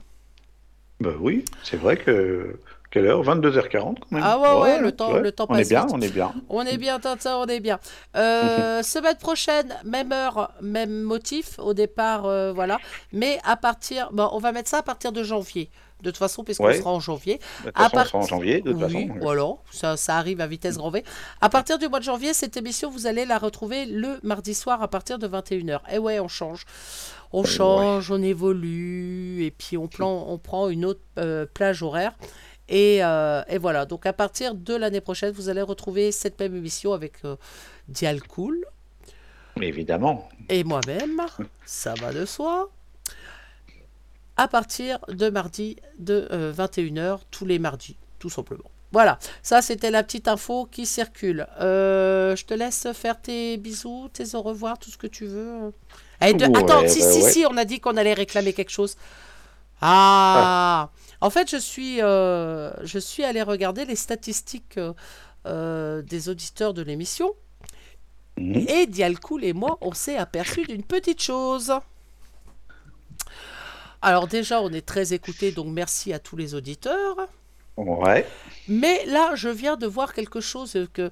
Ben 1.00 1.16
oui, 1.20 1.46
c'est 1.64 1.78
vrai 1.78 1.98
que. 1.98 2.60
Quelle 2.96 3.08
heure? 3.08 3.24
22h40 3.24 3.72
quand 3.74 3.96
même. 4.12 4.24
Ah 4.24 4.40
ouais, 4.40 4.62
ouais, 4.62 4.80
le 4.80 4.94
temps- 4.94 5.18
le 5.18 5.32
temps 5.34 5.48
On 5.50 5.56
est 5.56 5.60
passe 5.60 5.68
bien, 5.70 5.82
vite. 5.86 5.92
on 5.94 6.00
est 6.00 6.08
bien. 6.14 6.34
On 6.50 6.62
est 6.66 6.78
bien, 6.78 6.98
Tintin, 6.98 7.36
on 7.40 7.46
est 7.46 7.60
bien. 7.60 7.78
Euh, 8.16 8.82
semaine 8.84 9.18
prochaine, 9.18 9.76
même 9.84 10.14
heure, 10.14 10.54
même 10.62 11.02
motif. 11.02 11.60
Au 11.60 11.74
départ, 11.74 12.26
euh, 12.26 12.54
voilà. 12.54 12.78
Mais 13.12 13.38
à 13.44 13.58
partir. 13.58 14.12
Bon, 14.14 14.30
on 14.32 14.40
va 14.40 14.54
mettre 14.54 14.70
ça 14.70 14.78
à 14.78 14.82
partir 14.82 15.12
de 15.12 15.24
janvier. 15.24 15.70
De 16.04 16.10
toute 16.10 16.18
façon, 16.20 16.46
puisqu'on 16.46 16.72
sera 16.72 16.90
en 16.92 17.02
janvier. 17.02 17.40
De 17.66 17.72
toute 17.72 17.74
À 17.78 17.90
façon, 17.90 17.98
on 17.98 18.04
sera 18.06 18.18
en 18.18 18.22
part- 18.22 18.28
janvier, 18.30 18.62
de 18.62 18.72
toute 18.72 18.82
Oui, 18.84 19.08
façon. 19.08 19.20
voilà, 19.20 19.48
ça, 19.72 19.98
ça 19.98 20.16
arrive 20.16 20.40
à 20.40 20.48
vitesse 20.48 20.78
grand 20.78 20.90
V. 20.92 21.04
À 21.42 21.50
partir 21.50 21.78
du 21.78 21.90
mois 21.90 22.00
de 22.00 22.06
janvier, 22.06 22.34
cette 22.34 22.56
émission, 22.56 22.90
vous 22.90 23.08
allez 23.08 23.26
la 23.26 23.38
retrouver 23.40 23.86
le 23.86 24.20
mardi 24.24 24.54
soir 24.54 24.82
à 24.82 24.88
partir 24.88 25.20
de 25.20 25.28
21h. 25.28 25.80
Et 25.92 25.98
ouais, 25.98 26.22
on 26.22 26.30
change. 26.30 26.64
On 27.34 27.42
Ouais. 27.42 27.48
change, 27.48 28.10
on 28.12 28.22
évolue, 28.22 29.44
et 29.44 29.52
puis 29.52 29.78
on, 29.78 29.88
plan, 29.88 30.26
on 30.30 30.38
prend 30.38 30.70
une 30.70 30.86
autre 30.86 31.02
euh, 31.20 31.46
plage 31.54 31.84
horaire. 31.84 32.14
Et, 32.68 33.04
euh, 33.04 33.44
et 33.48 33.58
voilà, 33.60 33.86
donc 33.86 34.06
à 34.06 34.14
partir 34.14 34.56
de 34.56 34.74
l'année 34.76 35.02
prochaine, 35.02 35.32
vous 35.32 35.50
allez 35.50 35.62
retrouver 35.62 36.12
cette 36.12 36.40
même 36.40 36.56
émission 36.56 36.94
avec 36.94 37.14
euh, 37.26 37.36
Dial 37.88 38.22
Cool 38.24 38.66
Évidemment. 39.62 40.28
et 40.50 40.64
moi-même, 40.64 41.22
ça 41.66 41.94
va 42.02 42.12
de 42.12 42.26
soi. 42.26 42.70
À 44.38 44.48
partir 44.50 45.00
de 45.08 45.30
mardi 45.30 45.78
de 45.98 46.28
21h, 46.58 47.20
tous 47.32 47.46
les 47.46 47.58
mardis, 47.60 47.96
tout 48.20 48.30
simplement. 48.30 48.70
Voilà, 48.92 49.18
ça 49.44 49.62
c'était 49.62 49.92
la 49.92 50.04
petite 50.04 50.28
info 50.28 50.68
qui 50.70 50.86
circule. 50.86 51.48
Euh, 51.62 52.36
je 52.36 52.46
te 52.46 52.54
laisse 52.54 52.88
faire 52.94 53.22
tes 53.22 53.58
bisous, 53.58 54.10
tes 54.12 54.36
au 54.36 54.42
revoir, 54.42 54.78
tout 54.78 54.90
ce 54.90 54.98
que 54.98 55.08
tu 55.08 55.26
veux. 55.26 55.72
Eh, 56.22 56.34
de- 56.34 56.46
Ouais, 56.48 56.58
Attends, 56.60 56.88
si, 56.88 57.00
bah 57.00 57.12
si, 57.12 57.22
ouais. 57.22 57.32
si, 57.32 57.46
on 57.50 57.56
a 57.58 57.64
dit 57.66 57.80
qu'on 57.80 57.96
allait 57.98 58.14
réclamer 58.14 58.52
quelque 58.54 58.72
chose. 58.72 58.96
Ah, 59.82 60.90
En 61.22 61.30
fait, 61.30 61.50
je 61.50 61.58
suis, 61.58 62.02
euh, 62.02 62.72
je 62.84 63.00
suis 63.00 63.24
allé 63.24 63.42
regarder 63.42 63.86
les 63.86 63.96
statistiques 63.96 64.78
euh, 64.78 64.94
euh, 65.46 66.02
des 66.02 66.30
auditeurs 66.30 66.74
de 66.74 66.82
l'émission. 66.82 67.34
Mhm. 68.38 68.66
Et 68.68 68.86
Dialcool 68.88 69.44
et 69.44 69.54
moi, 69.54 69.78
on 69.82 69.94
s'est 69.94 70.18
aperçu 70.18 70.64
d'une 70.66 70.84
petite 70.84 71.22
chose. 71.22 71.74
Alors 74.02 74.28
déjà, 74.28 74.62
on 74.62 74.70
est 74.70 74.86
très 74.86 75.14
écoutés, 75.14 75.52
donc 75.52 75.68
merci 75.68 76.14
à 76.14 76.20
tous 76.20 76.36
les 76.36 76.54
auditeurs. 76.54 77.16
Ouais. 77.78 78.26
Mais 78.68 79.06
là, 79.06 79.36
je 79.36 79.50
viens 79.50 79.78
de 79.78 79.88
voir 79.88 80.14
quelque 80.14 80.42
chose 80.42 80.78
que... 80.94 81.10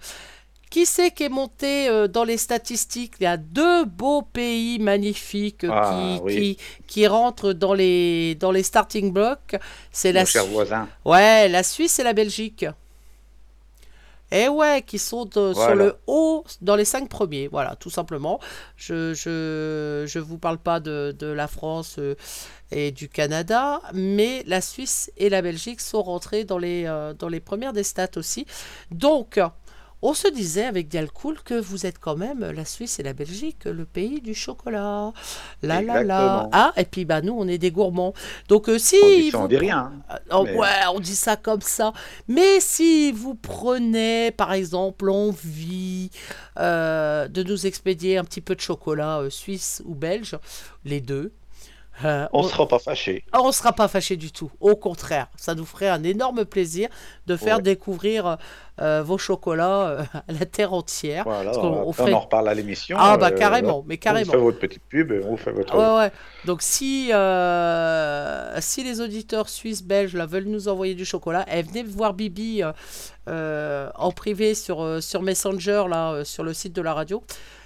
Qui 0.73 0.87
c'est 0.87 1.11
qui 1.11 1.23
est 1.25 1.29
monté 1.29 1.87
euh, 1.87 2.07
dans 2.07 2.23
les 2.23 2.37
statistiques? 2.37 3.13
Il 3.19 3.25
y 3.25 3.27
a 3.27 3.37
deux 3.37 3.85
beaux 3.85 4.23
pays 4.23 4.79
magnifiques 4.79 5.67
Ah, 5.69 6.17
qui, 6.17 6.21
oui. 6.23 6.35
qui, 6.35 6.63
qui 6.87 7.05
rentrent 7.05 7.53
dans 7.53 7.75
les, 7.75 8.33
dans 8.43 8.49
les 8.51 8.63
starting 8.63 9.13
blocks. 9.13 9.55
C'est 9.91 10.11
la, 10.11 10.21
Mon 10.21 10.25
cher 10.25 10.43
Su- 10.45 10.49
voisin. 10.49 10.89
Ouais, 11.05 11.47
la 11.47 11.61
Suisse 11.61 11.99
et 11.99 12.03
la 12.03 12.13
Belgique. 12.13 12.65
Et 14.31 14.47
ouais, 14.47 14.81
qui 14.81 14.97
sont 14.97 15.29
euh, 15.37 15.53
sur 15.53 15.75
le 15.75 15.95
haut, 16.07 16.43
dans 16.61 16.75
les 16.75 16.85
cinq 16.85 17.07
premiers, 17.07 17.47
voilà, 17.47 17.75
tout 17.75 17.91
simplement. 17.91 18.39
Je 18.77 19.13
je, 19.13 20.05
je 20.07 20.19
vous 20.19 20.39
parle 20.39 20.57
pas 20.57 20.79
de, 20.79 21.15
de 21.19 21.27
la 21.27 21.47
France 21.47 21.97
euh, 21.99 22.15
et 22.71 22.89
du 22.91 23.09
Canada, 23.09 23.79
mais 23.93 24.43
la 24.47 24.59
Suisse 24.61 25.11
et 25.17 25.29
la 25.29 25.43
Belgique 25.43 25.81
sont 25.81 26.01
rentrés 26.01 26.45
dans 26.45 26.57
les, 26.57 26.85
euh, 26.87 27.13
dans 27.13 27.29
les 27.29 27.41
premières 27.41 27.73
des 27.73 27.83
stats 27.83 28.17
aussi. 28.17 28.47
Donc, 28.89 29.39
on 30.05 30.13
se 30.13 30.27
disait 30.27 30.65
avec 30.65 30.87
Dialcool 30.89 31.41
que 31.43 31.53
vous 31.55 31.85
êtes 31.85 31.97
quand 31.97 32.15
même 32.15 32.41
la 32.51 32.65
Suisse 32.65 32.99
et 32.99 33.03
la 33.03 33.13
Belgique, 33.13 33.65
le 33.65 33.85
pays 33.85 34.21
du 34.21 34.33
chocolat. 34.35 35.11
Là, 35.61 35.81
là, 35.81 35.81
là. 35.81 36.01
Exactement. 36.01 36.49
Ah, 36.51 36.73
et 36.77 36.85
puis 36.85 37.05
bah, 37.05 37.21
nous, 37.21 37.33
on 37.35 37.47
est 37.47 37.57
des 37.57 37.71
gourmands. 37.71 38.13
Donc, 38.49 38.69
euh, 38.69 38.77
si. 38.77 38.97
On 39.03 39.07
dit 39.07 39.31
ça, 39.31 39.37
on 39.39 39.41
vous 39.43 39.47
dit 39.47 39.57
rien. 39.57 39.93
hein. 40.09 40.19
Oh, 40.31 40.43
Mais- 40.43 40.57
Ouais, 40.57 40.67
on 40.93 40.99
dit 40.99 41.15
ça 41.15 41.35
comme 41.37 41.61
ça. 41.61 41.93
Mais 42.27 42.59
si 42.59 43.11
vous 43.11 43.33
prenez, 43.35 44.31
par 44.31 44.53
exemple, 44.53 45.09
envie 45.09 46.09
euh, 46.59 47.27
de 47.27 47.41
nous 47.43 47.65
expédier 47.65 48.17
un 48.17 48.23
petit 48.23 48.41
peu 48.41 48.55
de 48.55 48.61
chocolat 48.61 49.19
euh, 49.19 49.29
suisse 49.29 49.81
ou 49.85 49.95
belge, 49.95 50.37
les 50.85 51.01
deux, 51.01 51.31
euh, 52.05 52.27
On 52.33 52.43
ne 52.43 52.47
sera 52.47 52.67
pas 52.67 52.79
fâché. 52.79 53.23
on 53.33 53.47
ne 53.47 53.51
sera 53.51 53.71
pas 53.73 53.87
fâché 53.87 54.15
du 54.17 54.31
tout. 54.31 54.51
Au 54.59 54.75
contraire, 54.75 55.27
ça 55.35 55.53
nous 55.55 55.65
ferait 55.65 55.89
un 55.89 56.03
énorme 56.03 56.45
plaisir 56.45 56.89
de 57.27 57.35
faire 57.35 57.57
Ouais. 57.57 57.61
découvrir 57.63 58.37
euh, 58.81 59.03
vos 59.03 59.17
chocolats 59.19 59.87
euh, 59.87 60.03
à 60.27 60.31
la 60.39 60.45
terre 60.45 60.73
entière. 60.73 61.23
Voilà, 61.25 61.51
on, 61.59 61.61
on 61.67 61.87
on 61.89 61.93
ferait- 61.93 62.13
en 62.13 62.19
reparle 62.21 62.49
à 62.49 62.53
l'émission. 62.55 62.97
Ah, 62.99 63.17
bah, 63.17 63.29
carrément, 63.31 63.83
mais 63.87 63.97
carrément. 63.97 64.29
On 64.29 64.33
fait 64.33 64.39
votre 64.41 64.59
petite 64.59 64.83
pub, 64.89 65.13
on 65.27 65.37
fait 65.37 65.51
votre. 65.51 65.75
Ouais, 65.77 65.99
ouais. 66.05 66.11
Donc 66.45 66.61
si, 66.63 67.11
si 68.61 68.83
les 68.83 69.01
auditeurs 69.01 69.49
suisses, 69.49 69.83
belges 69.83 70.15
là, 70.15 70.25
veulent 70.25 70.45
nous 70.45 70.67
envoyer 70.67 70.95
du 70.95 71.05
chocolat, 71.05 71.45
eh, 71.51 71.61
venez 71.61 71.83
voir 71.83 72.13
Bibi 72.13 72.63
en 73.27 74.11
privé 74.11 74.55
sur, 74.55 75.01
sur 75.01 75.21
Messenger, 75.21 75.83
là, 75.89 76.23
sur 76.25 76.43
le 76.43 76.53
site 76.53 76.73
de 76.73 76.81
la 76.81 76.93
radio. 76.93 77.23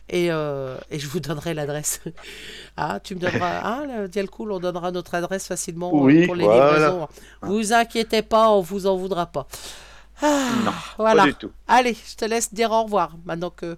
Et, 0.10 0.32
euh, 0.32 0.78
et 0.90 1.00
je 1.00 1.08
vous 1.08 1.20
donnerai 1.20 1.54
l'adresse. 1.54 2.02
ah, 2.78 3.00
tu 3.04 3.16
me 3.16 3.20
donneras. 3.20 3.60
Ah, 3.64 3.84
le 4.02 4.08
Dialcool, 4.08 4.52
on 4.54 4.60
donnera 4.60 4.92
notre 4.92 5.16
adresse 5.16 5.48
facilement 5.48 5.90
euh, 5.90 6.00
Oui, 6.00 6.26
pour 6.26 6.36
les 6.36 6.46
voilà. 6.46 6.72
livraisons. 6.78 7.08
Vous 7.42 7.74
inquiétez 7.74 8.22
pas, 8.22 8.50
on 8.50 8.62
vous 8.62 8.88
en 8.88 8.96
voudra 8.96 9.26
pas. 9.26 9.48
Ah, 10.22 10.50
Non, 10.66 10.72
voilà. 10.98 11.24
Pas 11.24 11.28
du 11.28 11.34
tout. 11.36 11.52
Allez, 11.68 11.94
je 11.94 12.16
te 12.16 12.26
laisse 12.26 12.54
dire 12.54 12.72
au 12.72 12.84
revoir 12.84 13.12
maintenant 13.26 13.50
que, 13.52 13.76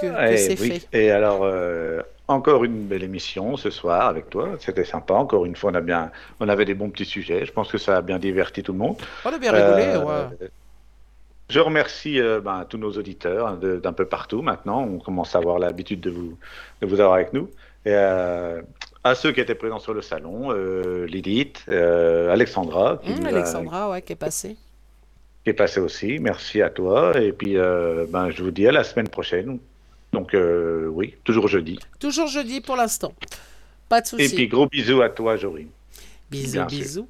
que, 0.00 0.06
que 0.06 0.32
Eh 0.32 0.36
c'est 0.38 0.60
oui. 0.60 0.80
fait. 0.80 0.88
Et 0.98 1.10
alors, 1.10 1.40
euh, 1.44 2.00
encore 2.26 2.64
une 2.64 2.86
belle 2.86 3.02
émission 3.04 3.56
ce 3.58 3.70
soir 3.70 4.06
avec 4.08 4.30
toi. 4.30 4.48
C'était 4.60 4.84
sympa. 4.84 5.14
Encore 5.14 5.44
une 5.44 5.54
fois, 5.56 5.70
on 5.70 5.74
a 5.74 5.80
bien, 5.82 6.10
on 6.40 6.48
avait 6.48 6.64
des 6.64 6.74
bons 6.74 6.88
petits 6.90 7.04
sujets. 7.04 7.44
Je 7.44 7.52
pense 7.52 7.70
que 7.70 7.78
ça 7.78 7.98
a 7.98 8.02
bien 8.02 8.18
diverti 8.18 8.62
tout 8.62 8.72
le 8.72 8.78
monde. 8.78 8.96
On 9.26 9.28
a 9.32 9.38
bien 9.38 9.52
rigolé, 9.52 9.84
Euh, 9.88 10.04
ouais. 10.04 10.48
Je 11.54 11.60
remercie 11.60 12.18
euh, 12.20 12.40
ben, 12.40 12.66
tous 12.68 12.78
nos 12.78 12.90
auditeurs 12.90 13.46
hein, 13.46 13.58
d'un 13.80 13.92
peu 13.92 14.06
partout 14.06 14.42
maintenant. 14.42 14.82
On 14.82 14.98
commence 14.98 15.36
à 15.36 15.38
avoir 15.38 15.60
l'habitude 15.60 16.00
de 16.00 16.10
vous, 16.10 16.36
de 16.82 16.86
vous 16.88 16.98
avoir 16.98 17.14
avec 17.14 17.32
nous. 17.32 17.48
Et 17.86 17.92
euh, 17.94 18.60
à 19.04 19.14
ceux 19.14 19.30
qui 19.30 19.38
étaient 19.40 19.54
présents 19.54 19.78
sur 19.78 19.94
le 19.94 20.02
salon, 20.02 20.50
euh, 20.50 21.06
Lilith, 21.06 21.64
euh, 21.68 22.32
Alexandra, 22.32 23.00
qui, 23.04 23.12
Hum, 23.12 23.24
a- 23.24 23.28
Alexandra, 23.28 23.88
ouais, 23.90 24.02
qui 24.02 24.14
est 24.14 24.16
passée. 24.16 24.56
qui 25.44 25.50
est 25.50 25.52
passée 25.52 25.78
aussi. 25.78 26.18
Merci 26.18 26.60
à 26.60 26.70
toi. 26.70 27.12
Et 27.20 27.30
puis, 27.30 27.54
ben, 27.54 28.30
je 28.30 28.42
vous 28.42 28.50
dis 28.50 28.66
à 28.66 28.72
la 28.72 28.82
semaine 28.82 29.08
prochaine. 29.08 29.60
Donc, 30.12 30.34
oui, 30.34 31.14
toujours 31.22 31.46
jeudi. 31.46 31.78
Toujours 32.00 32.26
jeudi 32.26 32.62
pour 32.62 32.74
l'instant. 32.74 33.12
Pas 33.88 34.00
de 34.00 34.06
Et 34.06 34.08
souci. 34.24 34.34
puis, 34.34 34.48
gros 34.48 34.66
bisous 34.66 35.02
à 35.02 35.08
toi, 35.08 35.36
Jory. 35.36 35.68
Bisous, 36.42 36.64
bisous. 36.66 37.08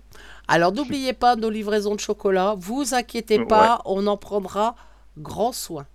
Alors 0.49 0.73
n'oubliez 0.73 1.13
pas 1.13 1.37
nos 1.37 1.51
livraisons 1.51 1.95
de 1.95 2.01
chocolat. 2.01 2.55
Vous 2.59 2.95
inquiétez 2.95 3.45
pas, 3.45 3.81
on 3.85 4.07
en 4.07 4.17
prendra 4.17 4.77
grand 5.19 5.53
soin. 5.53 5.87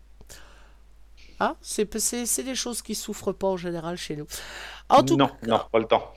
Ah, 1.40 1.56
c'est 1.62 2.44
des 2.44 2.56
choses 2.56 2.82
qui 2.82 2.96
souffrent 2.96 3.32
pas 3.32 3.48
en 3.48 3.58
général 3.58 3.96
chez 3.96 4.16
nous. 4.16 4.28
En 4.90 5.04
tout 5.04 5.16
non, 5.16 5.28
cas, 5.28 5.48
non, 5.48 5.62
pas 5.72 5.80
le 5.80 5.86
temps. 5.86 6.14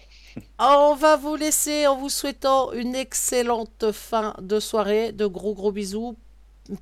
on 0.59 0.94
va 0.94 1.16
vous 1.16 1.36
laisser 1.36 1.86
en 1.86 1.97
vous 1.97 2.09
souhaitant 2.09 2.72
une 2.72 2.94
excellente 2.97 3.93
fin 3.93 4.34
de 4.40 4.59
soirée. 4.59 5.12
De 5.12 5.26
gros 5.26 5.55
gros 5.55 5.70
bisous. 5.70 6.16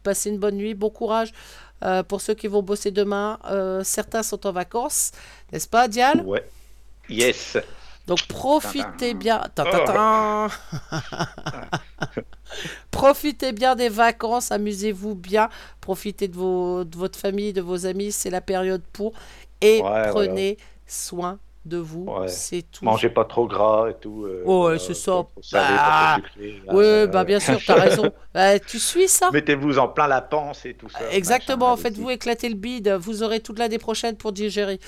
Passez 0.02 0.31
une 0.31 0.39
bonne 0.39 0.57
nuit, 0.57 0.74
bon 0.74 0.90
courage 0.90 1.32
euh, 1.82 2.02
pour 2.02 2.20
ceux 2.20 2.35
qui 2.35 2.47
vont 2.47 2.62
bosser 2.62 2.90
demain. 2.90 3.39
Euh, 3.47 3.82
certains 3.85 4.23
sont 4.23 4.47
en 4.47 4.52
vacances, 4.52 5.12
n'est-ce 5.52 5.69
pas, 5.69 5.89
Dial 5.89 6.23
Ouais. 6.24 6.47
Yes. 7.09 7.57
Donc 8.11 8.27
profitez 8.27 9.15
bien. 9.15 9.41
Tintin. 9.55 10.49
profitez 12.91 13.53
bien 13.53 13.77
des 13.77 13.89
vacances, 13.89 14.51
amusez-vous 14.51 15.15
bien, 15.15 15.49
profitez 15.81 16.27
de, 16.27 16.35
vos, 16.35 16.82
de 16.82 16.97
votre 16.97 17.16
famille, 17.16 17.53
de 17.53 17.61
vos 17.61 17.87
amis, 17.87 18.11
c'est 18.11 18.31
la 18.31 18.41
période 18.41 18.82
pour. 18.93 19.12
Et 19.61 19.81
Ouais, 19.81 20.09
prenez 20.09 20.59
soin 20.89 21.39
de 21.66 21.77
vous, 21.77 22.07
Ouais. 22.07 22.28
c'est 22.28 22.62
tout. 22.62 22.85
Mangez 22.85 23.11
pas 23.11 23.24
trop 23.27 23.47
gras 23.47 23.91
et 23.91 23.95
tout. 23.95 24.24
euh, 24.24 24.43
Oh, 24.47 24.69
ouais, 24.69 24.78
c'est 24.78 24.95
ça. 24.95 25.27
Bah, 25.53 26.16
Oui, 26.73 26.85
euh, 26.85 27.07
bah 27.07 27.24
bien 27.24 27.39
sûr, 27.39 27.59
t'as 27.66 27.74
raison. 27.74 28.11
Bah, 28.32 28.59
tu 28.61 28.78
suis 28.78 29.09
ça 29.09 29.28
Mettez-vous 29.32 29.78
en 29.81 29.89
plein 29.89 30.07
la 30.07 30.20
panse 30.23 30.65
et 30.65 30.74
tout 30.74 30.89
ça. 30.89 31.01
Exactement, 31.12 31.77
faites-vous 31.77 32.11
éclater 32.11 32.49
le 32.49 32.55
bide, 32.55 32.89
vous 33.01 33.23
aurez 33.24 33.41
toute 33.41 33.59
l'année 33.59 33.78
prochaine 33.78 34.16
pour 34.16 34.32
digérer. 34.32 34.78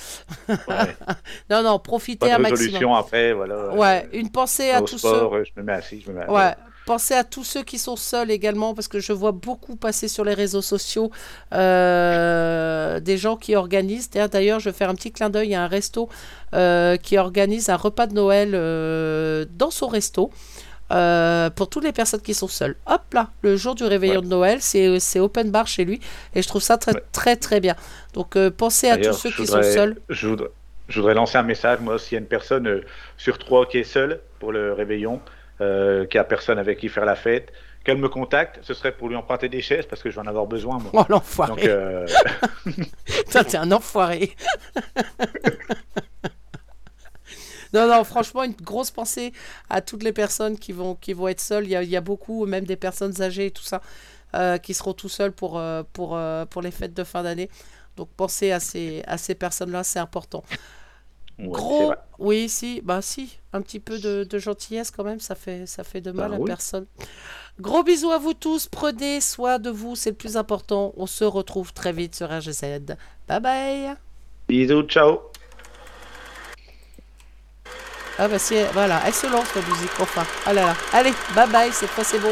Ouais. 0.48 0.56
Non, 1.50 1.62
non, 1.62 1.78
profitez 1.78 2.28
Pas 2.28 2.34
un 2.34 2.38
de 2.38 2.42
maximum. 2.42 2.58
résolution 2.66 2.94
après, 2.94 3.32
voilà. 3.32 3.74
Ouais, 3.74 4.08
une 4.12 4.30
pensée 4.30 4.70
à 4.70 4.80
tous 4.80 4.98
sport, 4.98 5.34
euh, 5.34 5.42
je 5.44 5.50
me 5.60 5.64
mets 5.66 5.72
assis, 5.72 6.00
je 6.00 6.10
me 6.10 6.18
mets 6.18 6.26
ceux. 6.26 6.32
Ouais, 6.32 6.52
pensez 6.86 7.14
à 7.14 7.24
tous 7.24 7.44
ceux 7.44 7.62
qui 7.62 7.78
sont 7.78 7.96
seuls 7.96 8.30
également, 8.30 8.74
parce 8.74 8.88
que 8.88 8.98
je 9.00 9.12
vois 9.12 9.32
beaucoup 9.32 9.76
passer 9.76 10.08
sur 10.08 10.24
les 10.24 10.34
réseaux 10.34 10.62
sociaux 10.62 11.10
euh, 11.52 13.00
des 13.00 13.16
gens 13.18 13.36
qui 13.36 13.54
organisent. 13.56 14.10
D'ailleurs, 14.10 14.60
je 14.60 14.70
vais 14.70 14.76
faire 14.76 14.90
un 14.90 14.94
petit 14.94 15.12
clin 15.12 15.30
d'œil 15.30 15.54
à 15.54 15.62
un 15.62 15.68
resto 15.68 16.08
euh, 16.54 16.96
qui 16.96 17.18
organise 17.18 17.68
un 17.70 17.76
repas 17.76 18.06
de 18.06 18.14
Noël 18.14 18.50
euh, 18.54 19.44
dans 19.56 19.70
son 19.70 19.86
resto. 19.88 20.30
euh, 20.90 21.48
pour 21.48 21.70
toutes 21.70 21.84
les 21.84 21.92
personnes 21.92 22.20
qui 22.20 22.34
sont 22.34 22.48
seules. 22.48 22.76
Hop 22.84 23.00
là, 23.14 23.30
le 23.40 23.56
jour 23.56 23.74
du 23.74 23.82
réveillon 23.84 24.16
Ouais. 24.16 24.20
de 24.20 24.26
Noël, 24.26 24.58
c'est 24.60 25.20
open 25.20 25.50
bar 25.50 25.66
chez 25.66 25.86
lui 25.86 26.00
et 26.34 26.42
je 26.42 26.48
trouve 26.48 26.60
ça 26.60 26.76
très 26.76 26.92
Ouais. 26.94 27.02
très 27.12 27.36
très 27.36 27.60
bien. 27.60 27.76
Donc 28.12 28.36
euh, 28.36 28.50
pensez 28.50 28.90
à 28.90 28.98
tous 28.98 29.14
ceux 29.14 29.30
qui 29.30 29.42
voudrais- 29.46 29.62
sont 29.62 29.72
seuls. 29.72 29.96
Je 30.10 30.28
voudrais, 30.28 30.48
je 30.88 31.00
voudrais 31.00 31.14
lancer 31.14 31.38
un 31.38 31.44
message, 31.44 31.78
moi, 31.80 31.98
s'il 31.98 32.12
y 32.12 32.16
a 32.16 32.20
une 32.20 32.26
personne 32.26 32.66
euh, 32.68 32.84
sur 33.16 33.38
trois 33.38 33.64
qui 33.64 33.78
est 33.78 33.84
seule 33.84 34.20
pour 34.38 34.52
le 34.52 34.74
réveillon, 34.74 35.20
euh, 35.62 36.06
qui 36.06 36.18
a 36.18 36.24
personne 36.24 36.58
avec 36.58 36.78
qui 36.78 36.88
faire 36.88 37.04
la 37.04 37.14
fête, 37.14 37.52
qu'elle 37.84 37.98
me 37.98 38.08
contacte, 38.08 38.58
ce 38.62 38.74
serait 38.74 38.92
pour 38.92 39.08
lui 39.08 39.16
emprunter 39.16 39.48
des 39.48 39.62
chaises 39.62 39.86
parce 39.86 40.02
que 40.02 40.10
je 40.10 40.16
vais 40.16 40.20
en 40.20 40.26
avoir 40.26 40.46
besoin, 40.46 40.78
moi. 40.78 40.90
Oh 40.94 41.04
l'enfoiré, 41.08 41.50
Donc, 41.50 41.64
euh, 41.64 42.06
Putain, 43.06 43.44
t'es 43.44 43.56
un 43.56 43.72
enfoiré. 43.72 44.34
non, 47.72 47.88
non, 47.88 48.04
franchement, 48.04 48.44
une 48.44 48.52
grosse 48.52 48.90
pensée 48.90 49.32
à 49.70 49.80
toutes 49.80 50.02
les 50.02 50.12
personnes 50.12 50.58
qui 50.58 50.72
vont, 50.72 50.94
qui 50.94 51.12
vont 51.12 51.28
être 51.28 51.40
seules. 51.40 51.64
Il 51.64 51.70
y 51.70 51.76
a, 51.76 51.82
il 51.82 51.90
y 51.90 51.96
a 51.96 52.00
beaucoup, 52.00 52.46
même 52.46 52.64
des 52.64 52.76
personnes 52.76 53.20
âgées 53.22 53.46
et 53.46 53.50
tout 53.50 53.64
ça, 53.64 53.80
euh, 54.34 54.58
qui 54.58 54.74
seront 54.74 54.92
tout 54.92 55.08
seuls 55.08 55.32
pour, 55.32 55.58
euh, 55.58 55.82
pour, 55.92 56.18
pour 56.50 56.62
les 56.62 56.70
fêtes 56.70 56.94
de 56.94 57.04
fin 57.04 57.22
d'année. 57.22 57.48
Donc 57.96 58.08
pensez 58.16 58.52
à 58.52 58.60
ces, 58.60 59.02
à 59.06 59.18
ces 59.18 59.34
personnes-là, 59.34 59.84
c'est 59.84 59.98
important. 59.98 60.44
Ouais, 61.42 61.48
Gros, 61.50 61.92
oui, 62.18 62.48
si, 62.48 62.80
bah 62.82 63.02
si, 63.02 63.38
un 63.52 63.60
petit 63.60 63.80
peu 63.80 63.98
de, 63.98 64.24
de 64.24 64.38
gentillesse 64.38 64.90
quand 64.90 65.04
même, 65.04 65.20
ça 65.20 65.34
fait, 65.34 65.66
ça 65.66 65.84
fait 65.84 66.00
de 66.00 66.12
mal 66.12 66.30
Bah 66.30 66.36
à 66.36 66.38
oui. 66.40 66.46
personne. 66.46 66.86
Gros 67.60 67.82
bisous 67.82 68.10
à 68.10 68.18
vous 68.18 68.34
tous, 68.34 68.66
prenez 68.66 69.20
soin 69.20 69.58
de 69.58 69.70
vous, 69.70 69.94
c'est 69.96 70.10
le 70.10 70.16
plus 70.16 70.36
important. 70.36 70.92
On 70.96 71.06
se 71.06 71.24
retrouve 71.24 71.72
très 71.72 71.92
vite 71.92 72.14
sur 72.14 72.28
RGZ. 72.30 72.62
Bye 73.28 73.40
bye. 73.40 73.94
Bisous, 74.48 74.82
ciao. 74.84 75.20
Ah 78.18 78.28
bah 78.28 78.38
c'est, 78.38 78.64
voilà, 78.72 79.00
elle 79.06 79.14
se 79.14 79.26
lance 79.26 79.54
la 79.54 79.62
musique, 79.62 79.90
enfin. 80.00 80.24
Ah 80.46 80.52
là 80.52 80.66
là. 80.66 80.76
Allez, 80.92 81.12
bye 81.34 81.48
bye, 81.50 81.72
cette 81.72 81.88
fois 81.90 82.04
c'est 82.04 82.18
bon. 82.18 82.28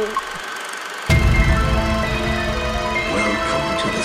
Welcome 3.12 3.76
to 3.80 3.88
the 3.98 4.04